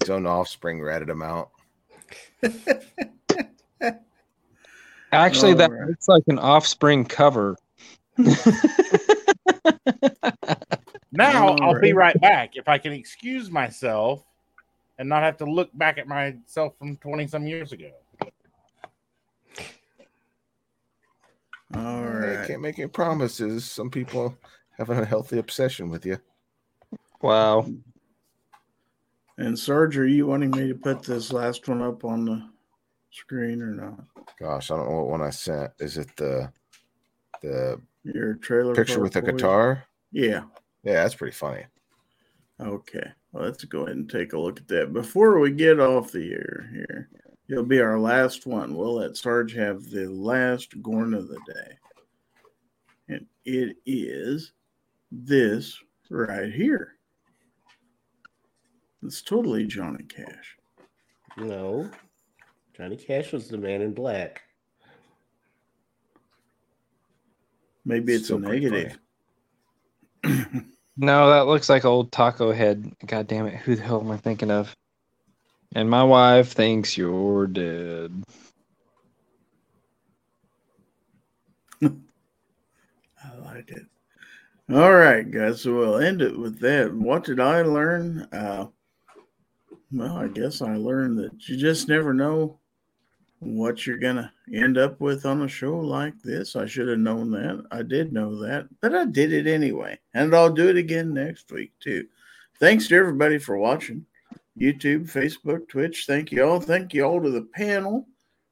His 0.00 0.10
own 0.10 0.26
offspring 0.26 0.82
ratted 0.82 1.08
him 1.08 1.22
out. 1.22 1.50
Actually, 5.12 5.54
that 5.54 5.70
Alright. 5.70 5.88
looks 5.88 6.08
like 6.08 6.24
an 6.26 6.38
offspring 6.38 7.04
cover. 7.04 7.56
Now 11.16 11.56
I'll 11.56 11.80
be 11.80 11.92
right 11.92 12.18
back 12.20 12.56
if 12.56 12.68
I 12.68 12.78
can 12.78 12.92
excuse 12.92 13.50
myself 13.50 14.24
and 14.98 15.08
not 15.08 15.22
have 15.22 15.38
to 15.38 15.44
look 15.44 15.70
back 15.76 15.98
at 15.98 16.06
myself 16.06 16.74
from 16.78 16.96
20 16.96 17.26
some 17.26 17.46
years 17.46 17.72
ago. 17.72 17.90
All 21.74 22.02
right. 22.02 22.38
I 22.38 22.46
can't 22.46 22.60
make 22.60 22.78
any 22.78 22.88
promises. 22.88 23.70
Some 23.70 23.90
people 23.90 24.36
have 24.78 24.90
an 24.90 24.98
unhealthy 24.98 25.38
obsession 25.38 25.90
with 25.90 26.06
you. 26.06 26.18
Wow. 27.22 27.66
And 29.38 29.58
Sarge, 29.58 29.98
are 29.98 30.06
you 30.06 30.26
wanting 30.26 30.50
me 30.50 30.68
to 30.68 30.74
put 30.74 31.02
this 31.02 31.32
last 31.32 31.66
one 31.66 31.82
up 31.82 32.04
on 32.04 32.24
the 32.24 32.48
screen 33.16 33.62
or 33.62 33.72
not? 33.72 34.04
Gosh, 34.38 34.70
I 34.70 34.76
don't 34.76 34.88
know 34.88 34.96
what 34.96 35.08
one 35.08 35.22
I 35.22 35.30
sent. 35.30 35.72
Is 35.78 35.98
it 35.98 36.14
the 36.16 36.50
the 37.42 37.80
Your 38.04 38.34
trailer 38.34 38.74
picture 38.74 39.00
with 39.00 39.12
the 39.12 39.22
Boys? 39.22 39.32
guitar? 39.32 39.84
Yeah. 40.12 40.44
Yeah, 40.82 41.02
that's 41.02 41.14
pretty 41.14 41.34
funny. 41.34 41.64
Okay. 42.60 43.06
Well, 43.32 43.44
let's 43.44 43.64
go 43.64 43.82
ahead 43.82 43.96
and 43.96 44.08
take 44.08 44.32
a 44.32 44.38
look 44.38 44.58
at 44.60 44.68
that. 44.68 44.92
Before 44.92 45.38
we 45.38 45.50
get 45.50 45.80
off 45.80 46.12
the 46.12 46.32
air 46.32 46.70
here, 46.72 47.08
it'll 47.48 47.64
be 47.64 47.80
our 47.80 47.98
last 47.98 48.46
one. 48.46 48.74
We'll 48.74 48.94
let 48.94 49.16
Sarge 49.16 49.54
have 49.54 49.90
the 49.90 50.06
last 50.06 50.80
Gorn 50.82 51.12
of 51.12 51.28
the 51.28 51.38
day. 51.46 51.78
And 53.08 53.26
it 53.44 53.76
is 53.84 54.52
this 55.12 55.78
right 56.08 56.52
here. 56.52 56.94
It's 59.02 59.22
totally 59.22 59.66
Johnny 59.66 60.04
Cash. 60.04 60.56
No, 61.36 61.90
Johnny 62.76 62.96
Cash 62.96 63.32
was 63.32 63.48
the 63.48 63.56
man 63.56 63.80
in 63.80 63.94
black. 63.94 64.42
Maybe 67.86 68.12
it's 68.12 68.24
Still 68.26 68.38
a 68.38 68.40
negative. 68.40 68.98
No, 70.98 71.28
that 71.28 71.46
looks 71.46 71.68
like 71.68 71.84
old 71.84 72.10
taco 72.10 72.52
head. 72.52 72.90
God 73.04 73.26
damn 73.26 73.46
it. 73.46 73.56
Who 73.56 73.76
the 73.76 73.82
hell 73.82 74.00
am 74.00 74.10
I 74.10 74.16
thinking 74.16 74.50
of? 74.50 74.74
And 75.74 75.90
my 75.90 76.02
wife 76.02 76.52
thinks 76.52 76.96
you're 76.96 77.46
dead. 77.46 78.24
I 81.82 81.90
like 83.44 83.70
it. 83.70 83.82
All 84.72 84.94
right, 84.94 85.30
guys. 85.30 85.60
So 85.60 85.74
we'll 85.74 85.98
end 85.98 86.22
it 86.22 86.38
with 86.38 86.58
that. 86.60 86.94
What 86.94 87.24
did 87.24 87.40
I 87.40 87.60
learn? 87.60 88.26
Uh, 88.32 88.68
well, 89.92 90.16
I 90.16 90.28
guess 90.28 90.62
I 90.62 90.76
learned 90.76 91.18
that 91.18 91.46
you 91.46 91.58
just 91.58 91.90
never 91.90 92.14
know 92.14 92.58
what 93.40 93.86
you're 93.86 93.98
going 93.98 94.16
to 94.16 94.30
end 94.52 94.78
up 94.78 95.00
with 95.00 95.26
on 95.26 95.42
a 95.42 95.48
show 95.48 95.78
like 95.78 96.20
this. 96.22 96.56
I 96.56 96.66
should 96.66 96.88
have 96.88 96.98
known 96.98 97.30
that. 97.32 97.64
I 97.70 97.82
did 97.82 98.12
know 98.12 98.40
that, 98.42 98.68
but 98.80 98.94
I 98.94 99.04
did 99.04 99.32
it 99.32 99.46
anyway. 99.46 99.98
And 100.14 100.34
I'll 100.34 100.52
do 100.52 100.68
it 100.68 100.76
again 100.76 101.12
next 101.12 101.50
week, 101.52 101.72
too. 101.80 102.06
Thanks 102.58 102.88
to 102.88 102.96
everybody 102.96 103.38
for 103.38 103.58
watching 103.58 104.06
YouTube, 104.58 105.10
Facebook, 105.10 105.68
Twitch. 105.68 106.06
Thank 106.06 106.32
you 106.32 106.44
all. 106.44 106.60
Thank 106.60 106.94
you 106.94 107.04
all 107.04 107.22
to 107.22 107.30
the 107.30 107.48
panel 107.54 108.06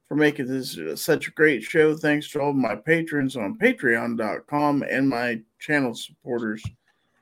for 0.07 0.15
making 0.15 0.47
this 0.47 0.77
uh, 0.77 0.95
such 0.95 1.27
a 1.27 1.31
great 1.31 1.63
show. 1.63 1.95
Thanks 1.95 2.29
to 2.31 2.41
all 2.41 2.53
my 2.53 2.75
patrons 2.75 3.35
on 3.35 3.57
patreon.com 3.57 4.83
and 4.83 5.09
my 5.09 5.41
channel 5.59 5.95
supporters 5.95 6.63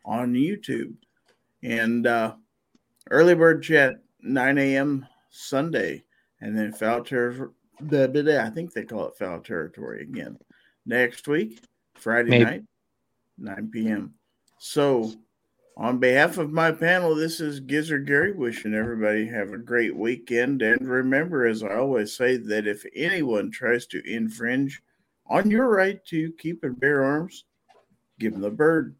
on 0.04 0.34
YouTube. 0.34 0.94
And 1.64 2.06
uh, 2.06 2.34
early 3.10 3.36
bird 3.36 3.64
chat, 3.64 4.02
9 4.22 4.58
a.m. 4.58 5.08
Sunday. 5.30 6.04
And 6.44 6.58
then 6.58 6.74
fowl 6.74 7.06
territory. 7.06 7.52
I 7.90 8.50
think 8.50 8.74
they 8.74 8.84
call 8.84 9.08
it 9.08 9.16
fowl 9.18 9.40
territory 9.40 10.02
again. 10.02 10.38
Next 10.86 11.26
week, 11.30 11.64
Friday 11.96 12.32
Maybe. 12.32 12.44
night, 12.44 12.64
9 13.38 13.70
p.m. 13.72 14.14
So, 14.60 15.14
on 15.78 16.00
behalf 16.00 16.38
of 16.38 16.52
my 16.52 16.74
panel, 16.74 17.16
this 17.16 17.40
is 17.40 17.62
Gizzard 17.62 18.06
Gary 18.06 18.34
wishing 18.34 18.74
everybody 18.74 19.26
have 19.26 19.54
a 19.54 19.58
great 19.58 19.96
weekend. 19.96 20.62
And 20.62 20.86
remember, 20.86 21.48
as 21.48 21.64
I 21.64 21.76
always 21.76 22.14
say, 22.14 22.36
that 22.36 22.68
if 22.68 22.84
anyone 22.94 23.50
tries 23.50 23.88
to 23.88 24.06
infringe 24.06 24.82
on 25.28 25.50
your 25.50 25.70
right 25.70 26.04
to 26.08 26.34
keep 26.34 26.66
and 26.66 26.78
bear 26.78 27.06
arms, 27.06 27.46
give 28.20 28.34
them 28.34 28.42
the 28.42 28.52
bird. 28.52 28.98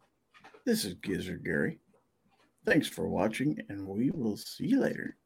This 0.64 0.86
is 0.86 0.94
Gizzard 0.94 1.44
Gary. 1.44 1.78
Thanks 2.64 2.88
for 2.88 3.06
watching, 3.06 3.60
and 3.68 3.86
we 3.86 4.10
will 4.10 4.38
see 4.38 4.68
you 4.68 4.80
later. 4.80 5.18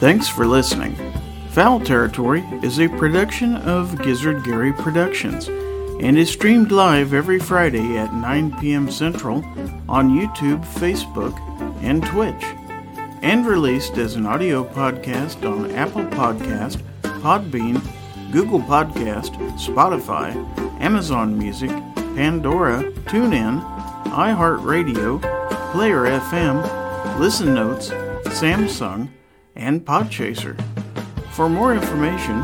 Thanks 0.00 0.28
for 0.28 0.46
listening. 0.46 0.96
Fowl 1.50 1.80
Territory 1.80 2.40
is 2.62 2.78
a 2.78 2.88
production 2.88 3.56
of 3.56 4.00
Gizzard 4.02 4.44
Gary 4.44 4.72
Productions 4.72 5.48
and 6.00 6.16
is 6.16 6.30
streamed 6.30 6.72
live 6.72 7.12
every 7.12 7.38
Friday 7.38 7.98
at 7.98 8.14
9 8.14 8.58
p.m. 8.58 8.90
Central 8.90 9.44
on 9.88 10.10
YouTube, 10.10 10.64
Facebook, 10.64 11.38
and 11.82 12.04
Twitch, 12.06 12.42
and 13.22 13.44
released 13.46 13.98
as 13.98 14.14
an 14.14 14.24
audio 14.24 14.64
podcast 14.64 15.46
on 15.46 15.70
Apple 15.72 16.04
Podcast, 16.04 16.80
Podbean, 17.02 17.82
Google 18.32 18.60
Podcast, 18.60 19.34
Spotify, 19.58 20.32
Amazon 20.80 21.36
Music, 21.36 21.70
Pandora, 21.94 22.84
TuneIn, 23.06 23.60
iHeartRadio, 24.06 25.20
Player 25.72 26.04
FM, 26.04 27.18
Listen 27.18 27.52
Notes, 27.54 27.90
Samsung, 28.38 29.08
and 29.60 29.84
Podchaser. 29.84 30.56
For 31.32 31.48
more 31.48 31.74
information, 31.74 32.42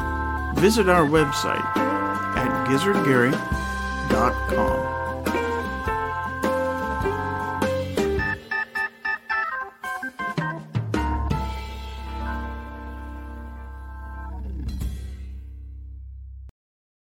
visit 0.54 0.88
our 0.88 1.06
website 1.06 1.64
at 1.76 2.66
gizzardgary.com. 2.68 4.95